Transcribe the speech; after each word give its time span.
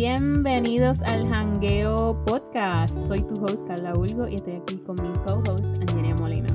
Bienvenidos 0.00 1.02
al 1.02 1.26
Hangueo 1.26 2.22
Podcast. 2.24 2.96
Soy 3.08 3.18
tu 3.18 3.34
host 3.44 3.66
Carla 3.66 3.94
Ulgo 3.94 4.28
y 4.28 4.36
estoy 4.36 4.54
aquí 4.54 4.76
con 4.76 4.94
mi 5.02 5.08
co-host 5.26 5.66
Angelia 5.80 6.14
Molina. 6.20 6.46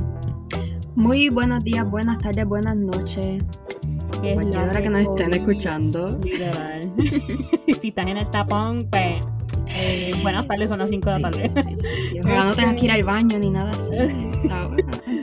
Muy 0.96 1.28
buenos 1.28 1.62
días, 1.62 1.92
buenas 1.92 2.20
tardes, 2.20 2.46
buenas 2.46 2.78
noches. 2.78 3.44
Es 4.24 4.36
Cualquier 4.36 4.70
hora 4.70 4.82
que 4.82 4.90
nos 4.90 5.02
estén 5.02 5.34
escuchando. 5.34 6.18
Literal. 6.24 6.90
si 7.82 7.90
estás 7.90 8.08
en 8.08 8.16
el 8.16 8.30
tapón, 8.30 8.88
pues 8.90 9.26
eh, 9.68 10.14
buenas 10.22 10.48
tardes, 10.48 10.70
son 10.70 10.80
las 10.80 10.88
5 10.88 11.10
de 11.10 11.20
la 11.20 11.30
tarde. 11.30 11.52
Ojalá 12.24 12.46
no 12.46 12.56
tengas 12.56 12.76
que 12.76 12.86
ir 12.86 12.92
al 12.92 13.04
baño 13.04 13.40
ni 13.40 13.50
nada 13.50 13.72
así. 13.72 13.92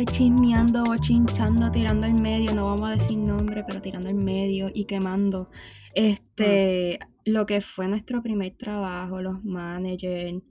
estar 0.00 0.14
chismeando, 0.14 0.84
chinchando, 1.00 1.70
tirando 1.70 2.06
al 2.06 2.14
medio. 2.20 2.54
No 2.54 2.66
vamos 2.66 2.88
a 2.90 2.94
decir 2.94 3.18
nombre, 3.18 3.64
pero 3.66 3.80
tirando 3.82 4.08
al 4.08 4.14
medio 4.14 4.70
y 4.72 4.84
quemando. 4.84 5.50
Este, 5.94 6.98
lo 7.24 7.46
que 7.46 7.60
fue 7.60 7.88
nuestro 7.88 8.22
primer 8.22 8.56
trabajo, 8.56 9.20
los 9.20 9.42
managers. 9.44 10.42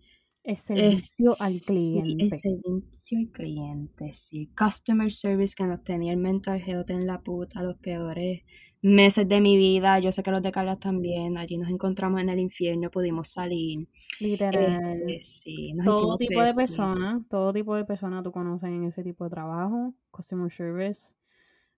El 0.44 0.58
servicio 0.58 1.32
Es- 1.34 1.42
al 1.42 1.54
cliente. 1.62 2.24
el 2.24 2.32
servicio 2.32 3.20
al 3.20 3.32
cliente, 3.32 4.14
sí. 4.14 4.50
Customer 4.58 5.12
service 5.12 5.54
que 5.56 5.66
nos 5.66 5.84
tenía 5.84 6.12
el 6.14 6.20
mental 6.20 6.62
health 6.66 6.90
en 6.90 7.06
la 7.06 7.22
puta, 7.22 7.64
los 7.64 7.78
peores 7.78 8.44
meses 8.88 9.28
de 9.28 9.42
mi 9.42 9.58
vida. 9.58 10.00
Yo 10.00 10.12
sé 10.12 10.24
que 10.24 10.32
los 10.32 10.42
de 10.42 10.52
Carla 10.52 10.78
también. 10.78 11.38
Allí 11.38 11.58
nos 11.58 11.70
encontramos 11.70 12.22
en 12.22 12.30
el 12.30 12.40
infierno, 12.40 12.90
pudimos 12.90 13.30
salir. 13.30 13.88
Literal. 14.20 15.02
Este, 15.08 15.22
sí, 15.22 15.74
nos 15.74 15.86
todo 15.86 16.18
tipo 16.18 16.42
de 16.42 16.54
personas, 16.54 17.22
todo 17.30 17.54
tipo 17.54 17.76
de 17.76 17.86
personas 17.86 18.24
tú 18.24 18.32
conoces 18.32 18.70
en 18.70 18.84
ese 18.86 19.04
tipo 19.04 19.24
de 19.26 19.30
trabajo, 19.30 19.94
customer 20.12 20.52
service. 20.52 21.14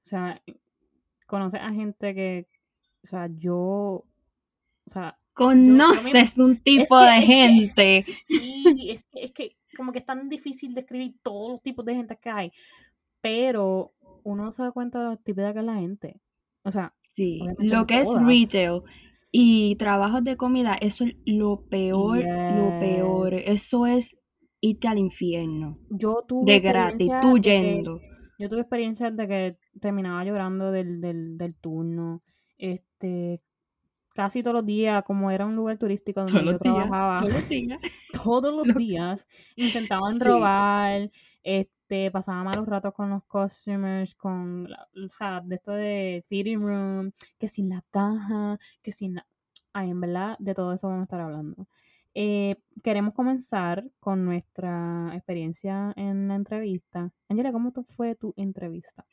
O 0.05 0.07
sea, 0.09 0.41
conoces 1.27 1.59
a 1.61 1.71
gente 1.71 2.13
que, 2.15 2.47
o 3.03 3.07
sea, 3.07 3.27
yo, 3.37 3.59
o 3.65 4.05
sea, 4.87 5.17
Conoces 5.35 6.37
un 6.37 6.57
tipo 6.61 6.97
que- 6.99 7.05
de 7.05 7.19
que- 7.19 7.25
gente. 7.25 8.01
sí, 8.01 8.89
es 8.91 9.07
que, 9.07 9.23
es 9.23 9.31
que 9.33 9.55
como 9.77 9.91
que 9.93 9.99
es 9.99 10.05
tan 10.05 10.27
difícil 10.27 10.73
describir 10.73 11.15
todos 11.23 11.51
los 11.53 11.61
tipos 11.61 11.85
de 11.85 11.95
gente 11.95 12.17
que 12.21 12.29
hay, 12.29 12.51
pero 13.21 13.93
uno 14.23 14.43
no 14.45 14.51
se 14.51 14.63
da 14.63 14.71
cuenta 14.71 14.99
de 14.99 15.05
lo 15.05 15.17
típica 15.17 15.53
que 15.53 15.59
es 15.59 15.65
la 15.65 15.75
gente. 15.75 16.19
O 16.69 16.71
sea, 16.71 16.93
Sí, 17.05 17.41
lo 17.57 17.85
que 17.85 17.99
es 17.99 18.07
retail 18.13 18.81
y 19.31 19.75
trabajos 19.75 20.23
de 20.23 20.37
comida, 20.37 20.75
eso 20.75 21.03
es 21.03 21.15
lo 21.25 21.65
peor, 21.69 22.19
lo 22.19 22.79
peor. 22.79 23.33
Eso 23.33 23.85
es 23.87 24.17
irte 24.61 24.87
al 24.87 24.97
infierno. 24.99 25.77
yo 25.89 26.23
tuve 26.27 26.53
De 26.53 26.59
gratis, 26.59 27.09
tú 27.21 27.35
que-. 27.41 27.83
Yo 28.37 28.47
tuve 28.47 28.61
experiencias 28.61 29.15
de 29.17 29.27
que 29.27 29.57
terminaba 29.81 30.23
llorando 30.23 30.71
del, 30.71 31.01
del, 31.01 31.37
del 31.37 31.55
turno. 31.55 32.21
Este, 32.57 33.41
casi 34.13 34.41
todos 34.43 34.55
los 34.55 34.65
días, 34.65 35.03
como 35.03 35.29
era 35.31 35.45
un 35.45 35.55
lugar 35.55 35.77
turístico 35.77 36.23
donde 36.25 36.45
yo 36.51 36.57
trabajaba, 36.59 37.19
todos 37.21 37.33
los 37.33 37.49
días. 37.49 37.79
todos 38.23 38.53
los 38.55 38.67
Lo- 38.67 38.73
días 38.79 39.27
intentaban 39.57 40.13
Sí. 40.15 40.23
robar, 40.25 41.11
este, 41.43 41.73
pasaba 42.11 42.43
malos 42.43 42.67
ratos 42.67 42.93
con 42.93 43.09
los 43.09 43.23
customers, 43.25 44.15
con, 44.15 44.69
la- 44.69 44.87
o 45.05 45.09
sea, 45.09 45.41
de 45.41 45.55
esto 45.55 45.71
de 45.73 46.23
feeding 46.29 46.59
room, 46.61 47.11
que 47.39 47.47
sin 47.47 47.69
la 47.69 47.83
caja, 47.91 48.59
que 48.83 48.91
sin 48.91 49.15
la... 49.15 49.25
Ay, 49.73 49.89
en 49.91 50.01
verdad, 50.01 50.35
de 50.39 50.53
todo 50.55 50.73
eso 50.73 50.87
vamos 50.87 51.01
a 51.01 51.03
estar 51.05 51.21
hablando. 51.21 51.67
Eh, 52.13 52.57
queremos 52.83 53.13
comenzar 53.13 53.83
con 53.99 54.25
nuestra 54.25 55.11
experiencia 55.15 55.93
en 55.95 56.27
la 56.27 56.35
entrevista. 56.35 57.11
Angela, 57.29 57.51
¿cómo 57.51 57.71
fue 57.95 58.15
tu 58.15 58.33
entrevista? 58.37 59.05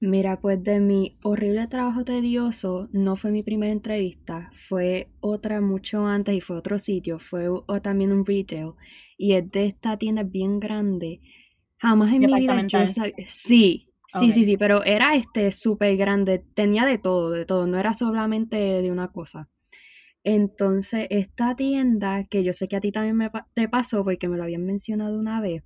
Mira, 0.00 0.40
pues 0.40 0.62
de 0.62 0.78
mi 0.80 1.18
horrible 1.24 1.66
trabajo 1.66 2.04
tedioso, 2.04 2.88
no 2.92 3.16
fue 3.16 3.32
mi 3.32 3.42
primera 3.42 3.72
entrevista, 3.72 4.50
fue 4.68 5.08
otra 5.20 5.60
mucho 5.60 6.06
antes 6.06 6.36
y 6.36 6.40
fue 6.40 6.56
otro 6.56 6.78
sitio, 6.78 7.18
fue 7.18 7.48
también 7.82 8.12
un 8.12 8.24
retail 8.24 8.74
y 9.18 9.32
es 9.34 9.50
de 9.50 9.66
esta 9.66 9.96
tienda 9.96 10.22
bien 10.22 10.60
grande. 10.60 11.20
Jamás 11.78 12.12
en 12.14 12.24
mi 12.24 12.34
vida 12.34 12.66
yo 12.66 12.86
Departamental. 12.86 12.86
sabía, 12.86 13.14
sí, 13.28 13.88
sí, 14.08 14.32
sí, 14.32 14.44
sí, 14.44 14.56
pero 14.56 14.84
era 14.84 15.14
este 15.16 15.52
súper 15.52 15.96
grande, 15.96 16.44
tenía 16.54 16.84
de 16.86 16.98
todo, 16.98 17.30
de 17.30 17.44
todo, 17.46 17.66
no 17.66 17.78
era 17.78 17.92
solamente 17.94 18.56
de 18.56 18.90
una 18.90 19.08
cosa. 19.08 19.48
Entonces, 20.24 21.06
esta 21.10 21.54
tienda, 21.56 22.24
que 22.24 22.42
yo 22.44 22.52
sé 22.54 22.68
que 22.68 22.76
a 22.76 22.80
ti 22.80 22.92
también 22.92 23.16
me 23.16 23.30
te 23.54 23.68
pasó 23.68 24.04
porque 24.04 24.28
me 24.28 24.36
lo 24.38 24.44
habían 24.44 24.64
mencionado 24.64 25.18
una 25.18 25.40
vez, 25.40 25.62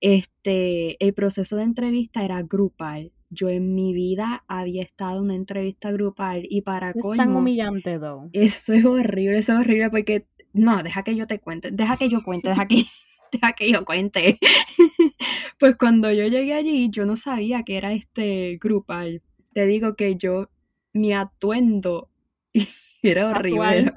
este, 0.00 1.02
el 1.04 1.14
proceso 1.14 1.56
de 1.56 1.62
entrevista 1.64 2.24
era 2.24 2.42
grupal. 2.42 3.12
Yo 3.30 3.48
en 3.48 3.74
mi 3.74 3.94
vida 3.94 4.44
había 4.48 4.82
estado 4.82 5.18
en 5.18 5.24
una 5.24 5.34
entrevista 5.36 5.92
grupal 5.92 6.42
y 6.50 6.62
para 6.62 6.90
Eso 6.90 7.12
es 7.12 7.16
tan 7.18 7.36
humillante, 7.36 7.98
though. 7.98 8.28
eso 8.32 8.72
es 8.72 8.84
horrible, 8.84 9.38
eso 9.38 9.52
es 9.52 9.58
horrible 9.60 9.90
porque, 9.90 10.26
no, 10.52 10.82
deja 10.82 11.02
que 11.04 11.16
yo 11.16 11.26
te 11.26 11.38
cuente, 11.40 11.70
deja 11.70 11.96
que 11.96 12.08
yo 12.08 12.22
cuente, 12.24 12.48
deja 12.48 12.66
que, 12.66 12.84
deja 13.40 13.52
que 13.54 13.72
yo 13.72 13.84
cuente. 13.84 14.38
Pues 15.58 15.76
cuando 15.76 16.10
yo 16.12 16.26
llegué 16.26 16.54
allí, 16.54 16.90
yo 16.90 17.06
no 17.06 17.16
sabía 17.16 17.62
que 17.62 17.76
era 17.76 17.92
este 17.92 18.58
grupal. 18.60 19.22
Te 19.52 19.66
digo 19.66 19.94
que 19.96 20.16
yo, 20.16 20.50
mi 20.92 21.12
atuendo 21.12 22.10
era 23.02 23.30
horrible. 23.30 23.78
Era- 23.78 23.94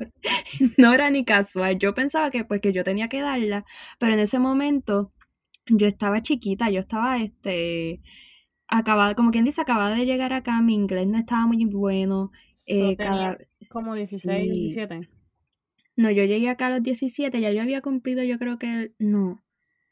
no 0.78 0.94
era 0.94 1.10
ni 1.10 1.26
casual. 1.26 1.78
Yo 1.80 1.94
pensaba 1.94 2.32
que 2.32 2.46
pues 2.46 2.62
que 2.62 2.74
yo 2.74 2.84
tenía 2.84 3.10
que 3.10 3.22
darla, 3.22 3.66
pero 4.00 4.14
en 4.14 4.20
ese 4.20 4.40
momento 4.40 5.12
yo 5.68 5.88
estaba 5.88 6.22
chiquita, 6.22 6.70
yo 6.70 6.80
estaba 6.82 7.18
este 7.20 8.02
acabada, 8.68 9.16
como 9.16 9.32
quien 9.32 9.46
dice, 9.46 9.62
acababa 9.62 9.96
de 9.96 10.06
llegar 10.06 10.34
acá, 10.34 10.62
mi 10.62 10.74
inglés 10.76 11.08
no 11.08 11.18
estaba 11.18 11.48
muy 11.48 11.66
bueno. 11.66 12.32
So, 12.58 12.92
eh, 12.92 12.96
tenía 12.98 13.36
cada, 13.36 13.38
como 13.70 13.96
16, 13.96 14.48
sí. 14.50 14.52
17. 14.52 15.10
No, 15.96 16.12
yo 16.12 16.24
llegué 16.26 16.50
acá 16.50 16.68
a 16.68 16.70
los 16.72 16.84
17, 16.84 17.40
ya 17.42 17.52
yo 17.52 17.62
había 17.62 17.82
cumplido, 17.82 18.24
yo 18.24 18.38
creo 18.40 18.58
que, 18.60 18.94
no, 19.00 19.44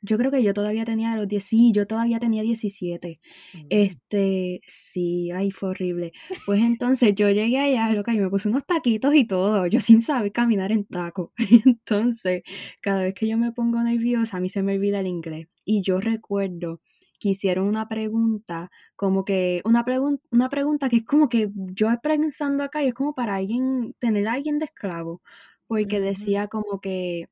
yo 0.02 0.18
creo 0.18 0.31
que 0.31 0.44
yo 0.44 0.53
todavía 0.53 0.84
tenía 0.86 1.16
los 1.16 1.28
10, 1.30 1.46
sí, 1.46 1.72
yo 1.74 1.88
todavía 1.88 2.19
tenía 2.19 2.44
17. 2.44 3.22
Este, 3.69 4.62
sí, 4.68 5.31
ay, 5.31 5.52
fue 5.52 5.69
horrible. 5.69 6.12
Pues 6.46 6.62
entonces 6.62 7.16
yo 7.16 7.30
llegué 7.30 7.59
allá, 7.59 7.90
loca, 7.94 8.14
y 8.14 8.19
me 8.19 8.30
puse 8.30 8.50
unos 8.50 8.66
taquitos 8.66 9.16
y 9.16 9.25
todo, 9.25 9.66
yo 9.68 9.80
sin 9.80 10.02
saber 10.02 10.31
caminar 10.34 10.72
en 10.74 10.86
taco. 10.86 11.34
Entonces, 11.66 12.44
cada 12.81 13.03
vez 13.03 13.14
que 13.14 13.28
yo 13.28 13.38
me 13.38 13.52
pongo 13.53 13.81
nerviosa, 13.81 14.38
a 14.38 14.40
mí 14.41 14.50
se 14.50 14.62
me 14.64 14.75
olvida 14.75 15.00
el 15.00 15.08
inglés. 15.08 15.47
Y 15.66 15.81
yo 15.81 16.00
recuerdo 16.02 16.81
que 17.20 17.30
hicieron 17.30 17.68
una 17.68 17.88
pregunta, 17.88 18.70
como 18.97 19.24
que, 19.24 19.62
una, 19.66 19.85
pregun- 19.85 20.20
una 20.31 20.50
pregunta 20.50 20.90
que 20.90 20.97
es 20.97 21.06
como 21.06 21.30
que 21.30 21.50
yo 21.56 21.88
pensando 22.02 22.64
acá 22.64 22.84
y 22.84 22.88
es 22.90 22.94
como 22.94 23.16
para 23.16 23.35
alguien, 23.35 23.96
tener 24.00 24.28
a 24.28 24.34
alguien 24.34 24.59
de 24.59 24.66
esclavo, 24.66 25.22
porque 25.68 26.00
decía 26.00 26.47
como 26.47 26.79
que, 26.81 27.29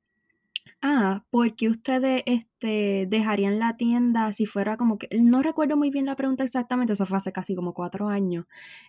ah, 0.82 1.26
¿por 1.30 1.56
qué 1.56 1.70
ustedes 1.70 2.24
este, 2.26 3.06
dejarían 3.10 3.60
la 3.60 3.78
tienda 3.78 4.34
si 4.34 4.46
fuera 4.46 4.78
como 4.78 4.98
que, 4.98 5.08
no 5.20 5.42
recuerdo 5.44 5.78
muy 5.78 5.90
bien 5.92 6.06
la 6.06 6.16
pregunta 6.16 6.44
exactamente, 6.44 6.94
eso 6.94 7.06
fue 7.06 7.18
hace 7.18 7.32
casi 7.34 7.56
como 7.56 7.74
cuatro 7.74 8.10
años, 8.10 8.46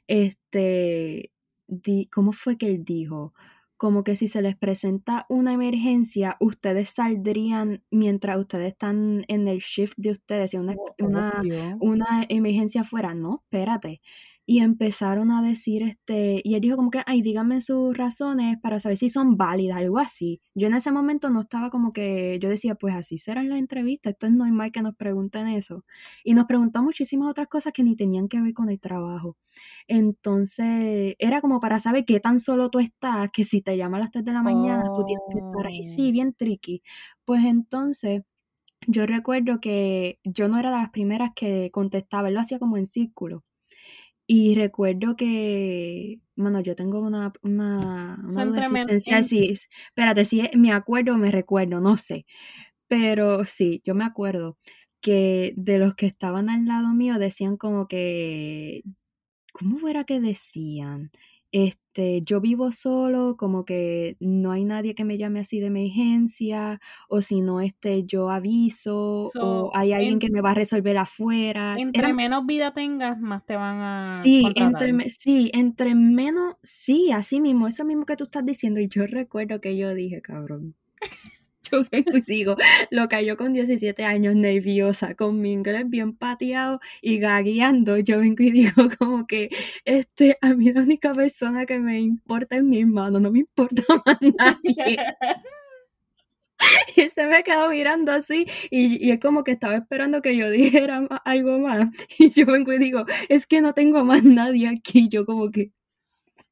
este, 0.06 1.32
di- 1.66 2.06
¿cómo 2.12 2.32
fue 2.32 2.56
que 2.58 2.66
él 2.69 2.84
dijo? 2.84 3.34
Como 3.76 4.04
que 4.04 4.14
si 4.16 4.28
se 4.28 4.42
les 4.42 4.56
presenta 4.56 5.26
una 5.28 5.52
emergencia, 5.54 6.36
ustedes 6.41 6.91
saldrían 6.91 7.84
mientras 7.91 8.38
ustedes 8.38 8.69
están 8.69 9.25
en 9.28 9.48
el 9.48 9.58
shift 9.58 9.94
de 9.97 10.12
ustedes, 10.12 10.52
si 10.52 10.56
una, 10.58 10.76
Oh, 10.76 10.94
una, 10.98 11.48
una 11.81 12.25
emergencia 12.28 12.84
fuera, 12.84 13.12
no, 13.14 13.42
espérate. 13.44 14.00
Y 14.47 14.58
empezaron 14.58 15.30
a 15.30 15.41
decir, 15.41 15.82
este, 15.84 16.41
y 16.44 16.54
él 16.56 16.60
dijo 16.60 16.76
como 16.76 16.91
que, 16.91 17.03
ay, 17.06 17.22
díganme 17.22 17.60
sus 17.60 17.97
razones 17.97 18.58
para 18.60 18.80
saber 18.80 18.98
si 18.98 19.08
son 19.08 19.36
válidas, 19.36 19.78
algo 19.78 19.98
así. 20.00 20.41
Yo 20.54 20.66
en 20.66 20.75
ese 20.75 20.91
momento 20.91 21.30
no 21.30 21.41
estaba 21.42 21.70
como 21.70 21.92
que, 21.92 22.38
yo 22.42 22.48
decía, 22.48 22.75
pues 22.75 22.94
así 22.96 23.19
serán 23.19 23.49
las 23.49 23.58
entrevistas, 23.61 24.12
esto 24.14 24.26
es 24.26 24.32
normal 24.32 24.72
que 24.72 24.82
nos 24.82 24.96
pregunten 24.96 25.46
eso. 25.49 25.84
Y 26.25 26.34
nos 26.34 26.46
preguntó 26.46 26.82
muchísimas 26.82 27.31
otras 27.31 27.46
cosas 27.49 27.72
que 27.72 27.84
ni 27.84 27.94
tenían 27.96 28.28
que 28.28 28.40
ver 28.40 28.52
con 28.52 28.69
el 28.69 28.81
trabajo. 28.81 29.37
Entonces, 29.88 31.14
era 31.19 31.40
como 31.40 31.61
para 31.61 31.78
saber 31.81 32.05
qué 32.05 32.20
tan 32.20 32.40
solo 32.40 32.70
tú 32.70 32.78
estás, 32.81 33.31
que 33.32 33.44
si 33.44 33.62
te 33.62 33.76
llama 33.76 33.99
a 33.99 34.00
las 34.00 34.11
3 34.11 34.25
de 34.25 34.32
la 34.32 34.43
mañana, 34.43 34.90
tú 34.94 35.05
tienes 35.05 35.22
que 35.31 35.38
estar 35.38 35.66
ahí. 35.66 35.82
Sí, 35.84 36.11
Oh. 36.11 36.12
bien 36.12 36.34
tricky. 36.34 36.82
Pues 37.25 37.44
entonces, 37.44 38.22
yo 38.88 39.06
recuerdo 39.06 39.61
que 39.61 40.20
yo 40.25 40.49
no 40.49 40.58
era 40.58 40.70
de 40.70 40.76
las 40.78 40.90
primeras 40.90 41.31
que 41.37 41.70
contestaba, 41.72 42.28
él 42.28 42.34
lo 42.34 42.40
hacía 42.40 42.58
como 42.61 42.76
en 42.78 42.87
círculo. 42.87 43.44
Y 44.34 44.55
recuerdo 44.55 45.14
que, 45.17 46.20
bueno, 46.37 46.61
yo 46.62 46.75
tengo 46.75 47.00
una, 47.00 47.32
una, 47.43 48.19
una 48.26 48.44
duda 48.46 48.61
existencial, 48.61 49.25
en- 49.25 49.25
sí, 49.25 49.44
es- 49.50 49.69
espérate, 49.88 50.25
si 50.25 50.40
es- 50.40 50.56
me 50.56 50.73
acuerdo 50.73 51.14
o 51.14 51.19
me 51.19 51.31
recuerdo, 51.31 51.81
no 51.81 51.96
sé, 51.99 52.25
pero 52.88 53.44
sí, 53.46 53.82
yo 53.84 53.94
me 53.94 54.05
acuerdo 54.05 54.58
que 55.02 55.55
de 55.56 55.79
los 55.79 55.94
que 55.96 56.06
estaban 56.06 56.50
al 56.50 56.67
lado 56.67 56.94
mío 56.94 57.19
decían 57.19 57.56
como 57.58 57.88
que, 57.88 58.82
¿cómo 59.52 59.88
era 59.88 60.05
que 60.05 60.20
decían? 60.20 61.12
este, 61.52 61.81
yo 62.24 62.40
vivo 62.40 62.72
solo, 62.72 63.36
como 63.36 63.64
que 63.64 64.16
no 64.20 64.50
hay 64.52 64.64
nadie 64.64 64.94
que 64.94 65.04
me 65.04 65.18
llame 65.18 65.40
así 65.40 65.60
de 65.60 65.66
emergencia, 65.66 66.80
o 67.08 67.20
si 67.22 67.40
no, 67.42 67.60
este, 67.60 68.04
yo 68.04 68.30
aviso, 68.30 69.34
So, 69.34 69.38
o 69.38 69.70
hay 69.74 69.92
alguien 69.92 70.18
en- 70.18 70.20
que 70.20 70.30
me 70.30 70.40
va 70.40 70.50
a 70.52 70.54
resolver 70.54 70.96
afuera. 70.98 71.82
Entre 71.82 72.08
menos 72.14 72.46
vida 72.46 72.72
tengas, 72.72 73.18
más 73.20 73.44
te 73.44 73.56
van 73.56 73.78
a 73.80 74.22
Sí, 74.22 74.40
contratar. 74.40 74.86
entre, 74.86 75.10
sí, 75.10 75.50
entre 75.54 75.94
menos, 75.96 76.54
sí, 76.62 77.10
así 77.12 77.40
mismo, 77.40 77.66
eso 77.68 77.84
mismo 77.84 78.04
que 78.06 78.16
tú 78.16 78.24
estás 78.24 78.44
diciendo, 78.44 78.78
y 78.80 78.88
yo 78.88 79.06
recuerdo 79.06 79.60
que 79.60 79.76
yo 79.76 79.92
dije, 79.94 80.20
cabrón. 80.22 80.76
Yo 81.72 81.84
vengo 81.90 82.16
y 82.19 82.20
digo, 82.22 82.56
lo 82.90 83.08
cayó 83.08 83.36
con 83.36 83.52
17 83.52 84.04
años 84.04 84.34
nerviosa, 84.34 85.14
con 85.14 85.40
mi 85.40 85.52
inglés 85.52 85.88
bien 85.88 86.14
pateado 86.16 86.80
y 87.00 87.19
gagueando. 87.19 87.98
Yo 87.98 88.19
vengo 88.20 88.42
y 88.42 88.50
digo 88.50 88.72
como 88.98 89.26
que, 89.26 89.48
este, 89.84 90.38
a 90.42 90.54
mí 90.54 90.72
la 90.72 90.82
única 90.82 91.14
persona 91.14 91.66
que 91.66 91.78
me 91.78 92.00
importa 92.00 92.56
es 92.56 92.62
mi 92.64 92.80
hermano, 92.80 93.20
no 93.20 93.30
me 93.30 93.40
importa 93.40 93.82
más 94.06 94.19
nadie. 94.20 94.96
Y 96.96 97.08
se 97.10 97.26
me 97.26 97.42
quedó 97.42 97.70
mirando 97.70 98.12
así 98.12 98.46
y, 98.70 99.04
y 99.04 99.10
es 99.10 99.20
como 99.20 99.42
que 99.44 99.52
estaba 99.52 99.76
esperando 99.76 100.22
que 100.22 100.36
yo 100.36 100.50
dijera 100.50 101.06
algo 101.25 101.58
más. 101.58 101.88
Y 102.18 102.30
yo 102.30 102.46
vengo 102.46 102.72
y 102.72 102.78
digo, 102.78 103.04
es 103.28 103.46
que 103.46 103.60
no 103.60 103.75
tengo 103.75 104.04
más 104.04 104.22
nadie 104.25 104.68
aquí. 104.68 105.08
Yo 105.08 105.25
como 105.26 105.50
que, 105.50 105.72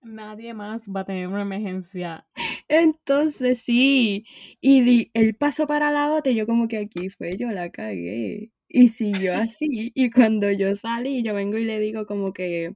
Nadie 0.03 0.55
más 0.55 0.89
va 0.89 1.01
a 1.01 1.05
tener 1.05 1.29
una 1.29 1.43
emergencia. 1.43 2.27
Entonces 2.71 3.61
sí. 3.63 4.25
Y 4.61 4.83
di- 4.83 5.11
él 5.15 5.35
pasó 5.37 5.67
para 5.67 5.93
la 5.93 6.13
otra 6.15 6.33
y 6.33 6.37
yo 6.37 6.47
como 6.47 6.69
que 6.69 6.79
aquí 6.79 7.11
fue, 7.11 7.37
yo 7.37 7.51
la 7.51 7.71
cagué. 7.71 8.53
Y 8.69 8.89
siguió 8.89 9.35
así. 9.37 9.93
Y 9.95 10.11
cuando 10.11 10.51
yo 10.53 10.75
salí, 10.77 11.23
yo 11.25 11.35
vengo 11.35 11.59
y 11.59 11.65
le 11.65 11.81
digo 11.81 12.07
como 12.07 12.33
que 12.33 12.75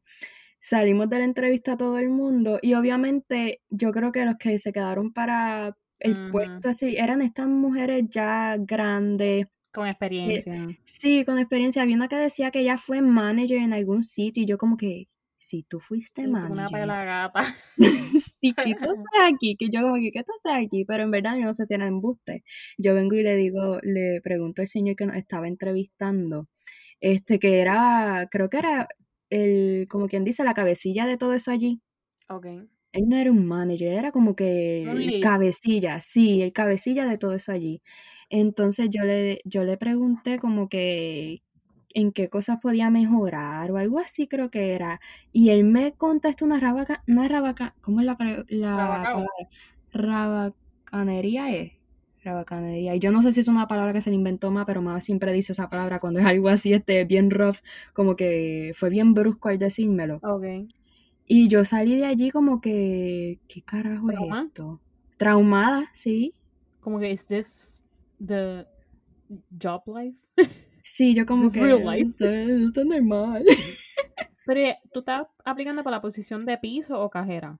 salimos 0.60 1.08
de 1.10 1.18
la 1.20 1.24
entrevista 1.24 1.72
a 1.74 1.76
todo 1.76 1.98
el 1.98 2.10
mundo. 2.10 2.58
Y 2.62 2.74
obviamente 2.74 3.62
yo 3.70 3.92
creo 3.92 4.12
que 4.12 4.24
los 4.24 4.36
que 4.38 4.58
se 4.58 4.72
quedaron 4.72 5.12
para 5.12 5.76
el 6.00 6.18
puesto 6.30 6.70
así 6.70 6.96
eran 6.96 7.22
estas 7.22 7.48
mujeres 7.48 8.04
ya 8.10 8.56
grandes. 8.58 9.46
Con 9.72 9.86
experiencia. 9.86 10.68
Sí, 10.84 11.24
con 11.24 11.38
experiencia. 11.38 11.82
Había 11.82 11.96
una 11.96 12.08
que 12.08 12.16
decía 12.16 12.50
que 12.50 12.60
ella 12.60 12.78
fue 12.78 13.02
manager 13.02 13.58
en 13.58 13.72
algún 13.74 14.04
sitio 14.04 14.42
y 14.42 14.46
yo 14.46 14.58
como 14.58 14.76
que, 14.76 15.06
si 15.44 15.62
tú 15.62 15.80
fuiste 15.80 16.22
tú 16.24 16.30
una 16.30 16.48
manager, 16.48 16.80
pela 16.80 17.04
gata. 17.04 17.56
¿qué 17.76 18.74
tú 18.80 18.90
haces 18.90 19.04
aquí? 19.32 19.56
Que 19.56 19.68
yo 19.70 19.82
como 19.82 19.96
que, 19.96 20.10
¿qué 20.12 20.22
tú 20.24 20.32
haces 20.32 20.66
aquí? 20.66 20.84
Pero 20.84 21.04
en 21.04 21.10
verdad 21.10 21.36
yo 21.36 21.44
no 21.44 21.54
sé 21.54 21.64
si 21.64 21.74
era 21.74 21.86
embuste. 21.86 22.44
Yo 22.78 22.94
vengo 22.94 23.14
y 23.16 23.22
le 23.22 23.36
digo, 23.36 23.78
le 23.82 24.20
pregunto 24.22 24.62
al 24.62 24.68
señor 24.68 24.96
que 24.96 25.06
nos 25.06 25.16
estaba 25.16 25.48
entrevistando, 25.48 26.48
este, 27.00 27.38
que 27.38 27.60
era, 27.60 28.28
creo 28.30 28.48
que 28.48 28.58
era 28.58 28.88
el, 29.30 29.86
como 29.88 30.08
quien 30.08 30.24
dice, 30.24 30.44
la 30.44 30.54
cabecilla 30.54 31.06
de 31.06 31.16
todo 31.16 31.34
eso 31.34 31.50
allí. 31.50 31.80
Ok. 32.28 32.46
Él 32.92 33.08
no 33.08 33.16
era 33.16 33.32
un 33.32 33.44
manager, 33.44 33.92
era 33.92 34.12
como 34.12 34.36
que 34.36 34.82
el 34.84 35.20
cabecilla, 35.20 36.00
sí, 36.00 36.42
el 36.42 36.52
cabecilla 36.52 37.06
de 37.06 37.18
todo 37.18 37.34
eso 37.34 37.50
allí. 37.50 37.82
Entonces 38.30 38.88
yo 38.88 39.02
le, 39.02 39.40
yo 39.44 39.64
le 39.64 39.76
pregunté 39.76 40.38
como 40.38 40.68
que 40.68 41.42
en 41.94 42.12
qué 42.12 42.28
cosas 42.28 42.58
podía 42.60 42.90
mejorar 42.90 43.70
o 43.70 43.78
algo 43.78 43.98
así 43.98 44.26
creo 44.26 44.50
que 44.50 44.74
era. 44.74 45.00
Y 45.32 45.50
él 45.50 45.64
me 45.64 45.92
contestó 45.92 46.44
una 46.44 46.60
rabaca, 46.60 47.02
una 47.06 47.26
rabaca, 47.28 47.74
¿cómo 47.80 48.00
es 48.00 48.06
la, 48.06 48.44
la? 48.48 49.26
Rabacanería 49.92 51.54
es. 51.54 51.72
Rabacanería. 52.24 52.94
Y 52.94 52.98
yo 52.98 53.12
no 53.12 53.22
sé 53.22 53.32
si 53.32 53.40
es 53.40 53.48
una 53.48 53.68
palabra 53.68 53.92
que 53.92 54.00
se 54.00 54.10
le 54.10 54.16
inventó 54.16 54.50
más, 54.50 54.66
pero 54.66 54.82
mamá 54.82 55.00
siempre 55.00 55.32
dice 55.32 55.52
esa 55.52 55.68
palabra 55.68 56.00
cuando 56.00 56.20
es 56.20 56.26
algo 56.26 56.48
así, 56.48 56.72
este, 56.72 57.04
bien 57.04 57.30
rough, 57.30 57.58
como 57.92 58.16
que 58.16 58.72
fue 58.76 58.90
bien 58.90 59.14
brusco 59.14 59.48
al 59.48 59.58
decírmelo. 59.58 60.20
Ok. 60.22 60.44
Y 61.26 61.48
yo 61.48 61.64
salí 61.64 61.96
de 61.96 62.06
allí 62.06 62.30
como 62.30 62.60
que, 62.60 63.38
¿qué 63.46 63.62
carajo 63.62 64.08
¿Trauma? 64.08 64.40
es 64.40 64.46
esto? 64.46 64.80
Traumada, 65.16 65.84
sí. 65.92 66.34
Como 66.80 66.98
que, 66.98 67.10
¿is 67.12 67.26
this 67.26 67.86
the 68.24 68.66
job 69.62 69.82
life? 69.86 70.18
Sí, 70.86 71.14
yo 71.14 71.24
como 71.24 71.50
que, 71.50 71.60
real 71.60 71.82
life. 71.84 72.08
esto, 72.08 72.26
esto 72.26 72.80
es 72.82 72.86
normal. 72.86 73.42
Pero, 74.46 74.60
eh, 74.60 74.78
¿tú 74.92 75.00
estás 75.00 75.26
aplicando 75.42 75.82
para 75.82 75.96
la 75.96 76.02
posición 76.02 76.44
de 76.44 76.58
piso 76.58 77.00
o 77.00 77.08
cajera? 77.08 77.58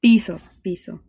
Piso, 0.00 0.40
piso. 0.62 1.02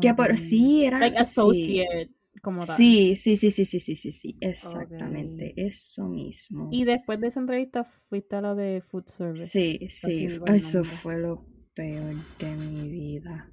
Que 0.00 0.12
por 0.12 0.36
sí 0.36 0.84
era... 0.84 0.98
Like 0.98 1.16
sí. 1.16 1.22
associate, 1.22 2.10
como 2.42 2.66
tal. 2.66 2.76
Sí, 2.76 3.14
sí, 3.14 3.36
sí, 3.36 3.52
sí, 3.52 3.64
sí, 3.64 3.78
sí, 3.78 3.94
sí, 3.94 4.10
sí, 4.10 4.36
exactamente, 4.40 5.54
eso 5.56 6.08
mismo. 6.08 6.68
Y 6.72 6.84
después 6.84 7.20
de 7.20 7.28
esa 7.28 7.38
entrevista 7.38 7.84
fuiste 8.08 8.34
a 8.34 8.40
la 8.40 8.54
de 8.56 8.82
food 8.82 9.06
service. 9.06 9.46
Sí, 9.46 9.86
sí, 9.88 10.28
eso 10.46 10.82
fue 10.82 11.18
lo 11.18 11.46
peor 11.74 12.16
de 12.40 12.56
mi 12.56 12.88
vida. 12.88 13.48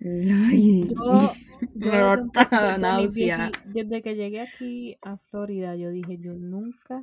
Ay, 0.50 0.88
Yo, 0.88 1.32
desde- 1.74 2.78
náusea. 2.78 3.50
que 4.02 4.14
llegué 4.14 4.40
aquí 4.40 4.96
a 5.02 5.16
Florida, 5.16 5.76
yo 5.76 5.90
dije, 5.90 6.18
yo 6.20 6.34
nunca 6.34 7.02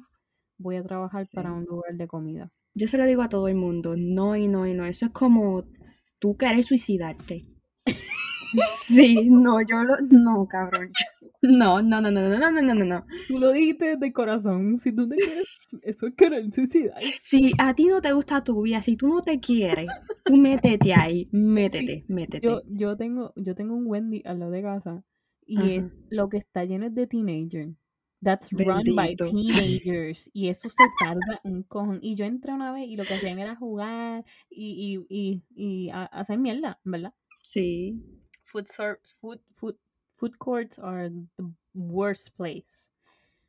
voy 0.58 0.78
a 0.78 0.84
trabajar 0.84 1.26
para 1.34 1.52
un 1.52 1.66
lugar 1.66 1.96
de 1.96 2.08
comida. 2.08 2.52
Yo 2.74 2.88
se 2.88 2.98
lo 2.98 3.06
digo 3.06 3.22
a 3.22 3.30
todo 3.30 3.48
el 3.48 3.56
mundo, 3.56 3.96
no 3.98 4.36
y 4.36 4.48
no 4.48 4.66
y 4.68 4.74
no. 4.74 4.86
Eso 4.86 5.06
es 5.06 5.12
como 5.12 5.64
tú 6.20 6.38
querer 6.38 6.64
suicidarte. 6.64 7.46
Sí, 8.86 9.28
no, 9.30 9.60
yo 9.62 9.84
lo. 9.84 9.96
No, 10.12 10.48
cabrón. 10.48 10.90
No, 11.50 11.82
no, 11.82 12.02
no, 12.02 12.12
no, 12.12 12.22
no, 12.30 12.38
no, 12.52 12.62
no, 12.62 12.74
no, 12.74 12.86
no. 12.86 13.06
Tú 13.28 13.40
lo 13.40 13.52
dijiste 13.52 13.98
el 14.02 14.14
corazón. 14.14 14.80
Si 14.80 14.92
tú 14.94 15.08
te 15.08 15.16
quieres, 15.16 15.68
eso 15.84 16.08
es 16.08 16.14
querer 16.16 16.52
suicidar. 16.54 17.02
Si 17.24 17.52
a 17.58 17.74
ti 17.74 17.86
no 17.88 18.02
te 18.02 18.12
gusta 18.14 18.44
tu 18.44 18.62
vida, 18.62 18.82
si 18.82 18.96
tú 18.96 19.08
no 19.08 19.22
te 19.22 19.40
quieres, 19.40 19.88
tú 20.24 20.36
métete 20.38 20.94
ahí, 20.94 21.28
métete, 21.32 22.06
métete. 22.08 22.46
Yo, 22.46 22.62
yo 22.68 22.96
tengo, 22.98 23.34
yo 23.36 23.56
tengo 23.56 23.76
un 23.76 23.86
Wendy 23.88 24.22
al 24.26 24.40
lado 24.40 24.52
de 24.52 24.62
casa 24.62 25.04
y 25.46 25.58
Ajá. 25.58 25.68
es 25.72 26.00
lo 26.10 26.30
que 26.30 26.38
está 26.38 26.66
lleno 26.66 26.86
es 26.88 26.96
de 26.96 27.08
teenagers. 27.08 27.76
That's 28.24 28.50
run 28.52 28.96
by 28.96 29.16
teenagers. 29.16 30.30
y 30.34 30.48
eso 30.48 30.68
se 30.70 30.84
tarda 31.00 31.42
un 31.44 31.62
cojón. 31.64 32.00
Y 32.02 32.16
yo 32.16 32.26
entré 32.26 32.54
una 32.54 32.72
vez 32.72 32.88
y 32.88 32.96
lo 32.96 33.04
que 33.04 33.14
hacían 33.14 33.38
era 33.40 33.56
jugar 33.56 34.26
y, 34.50 35.06
y, 35.10 35.16
y, 35.16 35.44
y 35.56 35.90
hacer 35.92 36.40
mierda, 36.40 36.80
¿verdad? 36.84 37.14
Sí. 37.44 38.02
Food, 38.46 38.66
ser- 38.68 39.00
food, 39.20 39.40
food, 39.56 39.76
food 40.18 40.38
courts 40.38 40.80
are 40.80 41.10
the 41.10 41.44
worst 41.74 42.30
place. 42.36 42.90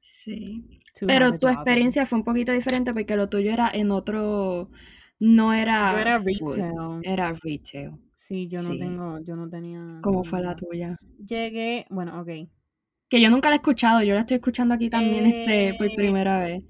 Sí. 0.00 0.78
Pero 1.06 1.38
tu 1.38 1.48
in. 1.48 1.54
experiencia 1.54 2.06
fue 2.06 2.18
un 2.18 2.24
poquito 2.24 2.52
diferente 2.52 2.92
porque 2.92 3.16
lo 3.16 3.28
tuyo 3.28 3.52
era 3.52 3.70
en 3.72 3.90
otro. 3.90 4.70
No 5.18 5.52
era. 5.52 5.92
Yo 5.92 5.98
era 5.98 6.18
food, 6.18 6.26
retail. 6.56 7.00
Era 7.02 7.32
retail. 7.42 7.90
Sí, 8.14 8.48
yo 8.48 8.62
no 8.62 8.70
Sí. 8.70 8.78
tengo, 8.78 9.18
yo 9.20 9.36
no 9.36 9.48
tenía. 9.48 9.78
¿Cómo 10.02 10.24
fue 10.24 10.42
la 10.42 10.54
tuya? 10.56 10.96
Llegué, 11.18 11.86
bueno, 11.90 12.20
ok. 12.20 12.28
Que 13.08 13.20
yo 13.20 13.30
nunca 13.30 13.48
la 13.50 13.56
he 13.56 13.58
escuchado, 13.58 14.02
yo 14.02 14.14
la 14.14 14.20
estoy 14.20 14.36
escuchando 14.36 14.74
aquí 14.74 14.90
también 14.90 15.26
este, 15.26 15.74
por 15.78 15.86
Eh, 15.86 15.94
primera 15.94 16.38
vez. 16.40 16.64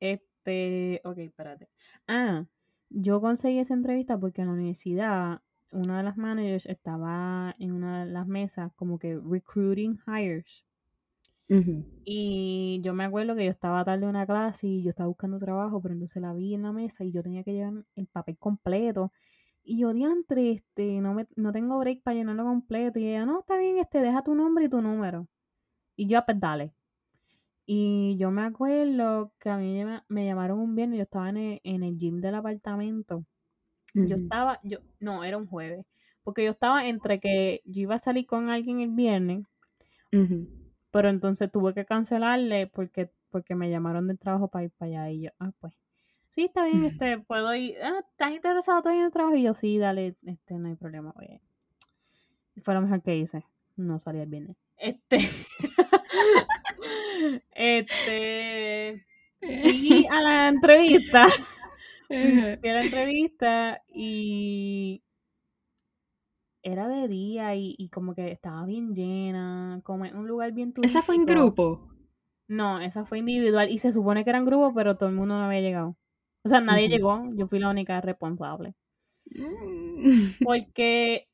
Este, 0.00 1.00
ok, 1.04 1.18
espérate. 1.18 1.68
Ah, 2.06 2.44
yo 2.88 3.20
conseguí 3.20 3.58
esa 3.58 3.74
entrevista 3.74 4.18
porque 4.18 4.42
en 4.42 4.48
la 4.48 4.54
universidad 4.54 5.40
una 5.70 5.98
de 5.98 6.04
las 6.04 6.16
managers 6.16 6.66
estaba 6.66 7.54
en 7.58 7.72
una 7.72 8.04
de 8.04 8.12
las 8.12 8.26
mesas 8.26 8.72
como 8.76 8.98
que 8.98 9.18
recruiting 9.18 9.98
hires. 10.06 10.64
Y 12.04 12.80
yo 12.84 12.94
me 12.94 13.04
acuerdo 13.04 13.34
que 13.34 13.44
yo 13.46 13.50
estaba 13.50 13.84
tarde 13.84 14.04
en 14.04 14.10
una 14.10 14.26
clase 14.26 14.66
y 14.68 14.82
yo 14.82 14.90
estaba 14.90 15.08
buscando 15.08 15.38
trabajo, 15.38 15.82
pero 15.82 15.92
entonces 15.94 16.22
la 16.22 16.32
vi 16.32 16.54
en 16.54 16.62
la 16.62 16.72
mesa 16.72 17.04
y 17.04 17.10
yo 17.12 17.22
tenía 17.22 17.42
que 17.44 17.52
llevar 17.52 17.84
el 17.96 18.06
papel 18.06 18.38
completo. 18.38 19.12
Y 19.64 19.78
yo, 19.80 19.92
diantre, 19.92 20.52
este, 20.52 21.00
no, 21.00 21.14
me, 21.14 21.26
no 21.36 21.52
tengo 21.52 21.78
break 21.78 22.02
para 22.02 22.16
llenarlo 22.16 22.44
completo. 22.44 22.98
Y 23.00 23.08
ella, 23.08 23.26
no, 23.26 23.40
está 23.40 23.58
bien, 23.58 23.78
este, 23.78 24.00
deja 24.02 24.22
tu 24.22 24.34
nombre 24.36 24.66
y 24.66 24.68
tu 24.68 24.80
número. 24.82 25.28
Y 25.96 26.08
yo, 26.08 26.18
"Ah, 26.18 26.26
pues 26.26 26.40
dale. 26.40 26.74
Y 27.66 28.16
yo 28.18 28.30
me 28.32 28.42
acuerdo 28.44 29.32
que 29.40 29.50
a 29.50 29.58
mí 29.58 29.84
me, 29.84 30.02
me 30.08 30.26
llamaron 30.26 30.58
un 30.60 30.74
viernes, 30.76 30.98
yo 30.98 31.04
estaba 31.04 31.30
en 31.30 31.36
el, 31.38 31.60
en 31.64 31.82
el 31.84 31.98
gym 31.98 32.20
del 32.20 32.34
apartamento. 32.36 33.24
Yo 33.96 34.16
estaba, 34.16 34.60
yo, 34.62 34.78
no, 35.00 35.24
era 35.24 35.36
un 35.36 35.46
jueves. 35.46 35.86
Porque 36.22 36.44
yo 36.44 36.50
estaba 36.50 36.86
entre 36.86 37.20
que 37.20 37.62
yo 37.64 37.82
iba 37.82 37.94
a 37.94 37.98
salir 37.98 38.26
con 38.26 38.50
alguien 38.50 38.80
el 38.80 38.90
viernes 38.90 39.44
pero 40.96 41.10
entonces 41.10 41.52
tuve 41.52 41.74
que 41.74 41.84
cancelarle 41.84 42.68
porque, 42.68 43.10
porque 43.28 43.54
me 43.54 43.68
llamaron 43.68 44.06
del 44.06 44.18
trabajo 44.18 44.48
para 44.48 44.64
ir 44.64 44.70
para 44.78 45.02
allá. 45.02 45.10
Y 45.10 45.24
yo, 45.24 45.30
ah, 45.38 45.52
pues. 45.60 45.74
Sí, 46.30 46.44
está 46.44 46.64
bien, 46.64 46.86
este, 46.86 47.18
puedo 47.18 47.54
ir. 47.54 47.76
Ah, 47.82 48.02
¿estás 48.10 48.32
interesado 48.32 48.80
todavía 48.80 49.02
en 49.02 49.06
el 49.08 49.12
trabajo? 49.12 49.36
Y 49.36 49.42
yo, 49.42 49.52
sí, 49.52 49.76
dale, 49.76 50.16
este, 50.24 50.54
no 50.54 50.68
hay 50.68 50.74
problema, 50.74 51.12
oye. 51.18 51.42
Y 52.54 52.62
fue 52.62 52.72
lo 52.72 52.80
mejor 52.80 53.02
que 53.02 53.14
hice. 53.14 53.44
No 53.76 53.98
salí 53.98 54.20
el 54.20 54.30
viernes. 54.30 54.56
Este. 54.78 55.18
este. 57.54 59.04
Fui 59.40 60.06
a 60.10 60.20
la 60.22 60.48
entrevista. 60.48 61.26
Fui 62.60 62.70
a 62.70 62.74
la 62.74 62.80
entrevista 62.82 63.82
y 63.88 65.02
era 66.62 66.88
de 66.88 67.08
día 67.08 67.54
y, 67.54 67.74
y 67.78 67.88
como 67.90 68.14
que 68.14 68.30
estaba 68.32 68.64
bien 68.66 68.94
llena, 68.94 69.80
como 69.84 70.04
en 70.04 70.16
un 70.16 70.26
lugar 70.28 70.52
bien 70.52 70.72
Esa 70.80 71.02
fue 71.02 71.16
en 71.16 71.26
turístico. 71.26 71.26
grupo. 71.26 71.82
No, 72.48 72.80
esa 72.80 73.04
fue 73.06 73.18
individual 73.20 73.70
y 73.70 73.78
se 73.78 73.92
supone 73.92 74.24
que 74.24 74.30
eran 74.30 74.44
grupos, 74.46 74.72
pero 74.74 74.96
todo 74.96 75.08
el 75.08 75.14
mundo 75.16 75.36
no 75.36 75.44
había 75.44 75.60
llegado. 75.60 75.96
O 76.44 76.48
sea, 76.48 76.60
nadie 76.60 76.88
llegó, 76.88 77.22
yo 77.36 77.48
fui 77.48 77.58
la 77.60 77.70
única 77.70 78.00
responsable. 78.00 78.74
Mm. 79.36 80.32
Porque 80.42 81.28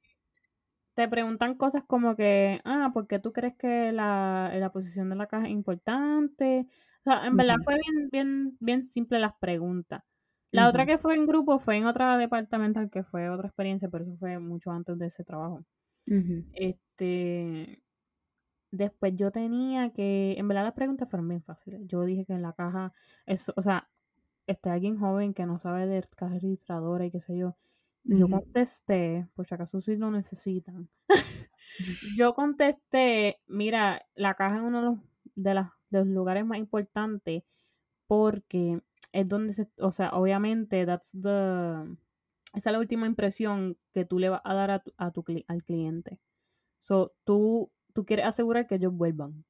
te 0.95 1.09
preguntan 1.09 1.57
cosas 1.57 1.85
como 1.87 2.17
que, 2.17 2.61
ah, 2.65 2.91
¿por 2.93 3.07
qué 3.07 3.19
tú 3.19 3.33
crees 3.33 3.57
que 3.57 3.93
la, 3.93 4.51
la 4.55 4.73
posición 4.73 5.09
de 5.11 5.17
la 5.17 5.27
caja 5.27 5.47
es 5.47 5.53
importante? 5.53 6.67
O 7.01 7.03
sea, 7.05 7.27
en 7.27 7.37
verdad 7.37 7.57
fue 7.65 7.77
bien, 7.77 8.09
bien, 8.11 8.57
bien 8.61 8.85
simple 8.85 9.19
las 9.19 9.35
preguntas. 9.41 10.03
La 10.53 10.69
otra 10.69 10.87
que 10.87 10.99
fue 10.99 11.15
en 11.15 11.27
grupo 11.27 11.59
fue 11.59 11.77
en 11.77 11.87
otra 11.87 12.17
departamental 12.19 12.91
que 12.91 13.03
fue 13.03 13.29
otra 13.29 13.49
experiencia, 13.49 13.89
pero 13.89 14.05
eso 14.05 14.17
fue 14.19 14.39
mucho 14.39 14.71
antes 14.71 14.99
de 14.99 15.07
ese 15.07 15.25
trabajo. 15.25 15.65
Este, 16.53 17.83
después 18.71 19.15
yo 19.17 19.31
tenía 19.31 19.91
que, 19.91 20.35
en 20.39 20.49
verdad 20.49 20.65
las 20.65 20.75
preguntas 20.75 21.09
fueron 21.09 21.29
bien 21.29 21.43
fáciles. 21.43 21.81
Yo 21.87 22.05
dije 22.05 22.25
que 22.27 22.35
en 22.35 22.43
la 22.43 22.53
caja, 22.53 22.93
eso, 23.27 23.53
o 23.57 23.63
sea, 23.63 23.89
este 24.47 24.71
alguien 24.71 24.99
joven 24.99 25.35
que 25.35 25.47
no 25.47 25.59
sabe 25.59 25.87
de 25.87 26.07
caja 26.17 26.35
registradora 26.35 27.07
y 27.07 27.11
qué 27.11 27.21
sé 27.21 27.37
yo. 27.37 27.57
Yo 28.05 28.29
contesté, 28.29 29.29
por 29.35 29.47
si 29.47 29.55
acaso 29.55 29.81
sí 29.81 29.97
lo 29.97 30.11
necesitan. 30.11 30.89
yo 32.19 32.35
contesté, 32.35 33.39
mira, 33.47 34.05
la 34.17 34.35
caja 34.35 34.57
es 34.57 34.63
uno 34.63 34.81
de 35.37 35.55
los, 35.55 35.65
de, 35.65 35.67
de 35.91 35.99
los 36.01 36.09
lugares 36.09 36.45
más 36.45 36.59
importantes 36.59 37.45
porque 38.09 38.83
es 39.13 39.29
donde 39.29 39.53
se, 39.55 39.69
o 39.79 39.93
sea, 39.93 40.11
obviamente 40.11 40.85
that's 40.87 41.13
the, 41.13 41.29
esa 42.55 42.71
es 42.71 42.73
la 42.73 42.79
última 42.79 43.07
impresión 43.07 43.77
que 43.93 44.05
tú 44.05 44.19
le 44.19 44.29
vas 44.31 44.41
a 44.45 44.55
dar 44.55 44.71
a 44.71 44.79
tu, 44.81 44.93
a 44.97 45.11
tu 45.13 45.25
al 45.49 45.65
cliente. 45.65 46.19
So, 46.81 47.13
tú, 47.25 47.71
tú 47.95 48.05
quieres 48.07 48.27
asegurar 48.27 48.67
que 48.67 48.77
ellos 48.77 48.93
vuelvan. 48.95 49.45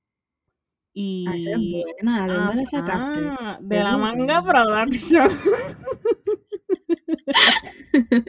Ah, 1.25 1.37
esa 1.37 1.52
es 1.52 1.59
Y 1.59 1.59
buena. 1.59 2.26
¿De 2.26 2.35
dónde 2.35 2.57
la 2.57 2.66
sacaste? 2.66 3.21
de 3.61 3.76
Qué 3.78 3.83
la 3.83 3.97
manga 3.97 4.40
buena. 4.40 4.40
production. 4.40 5.28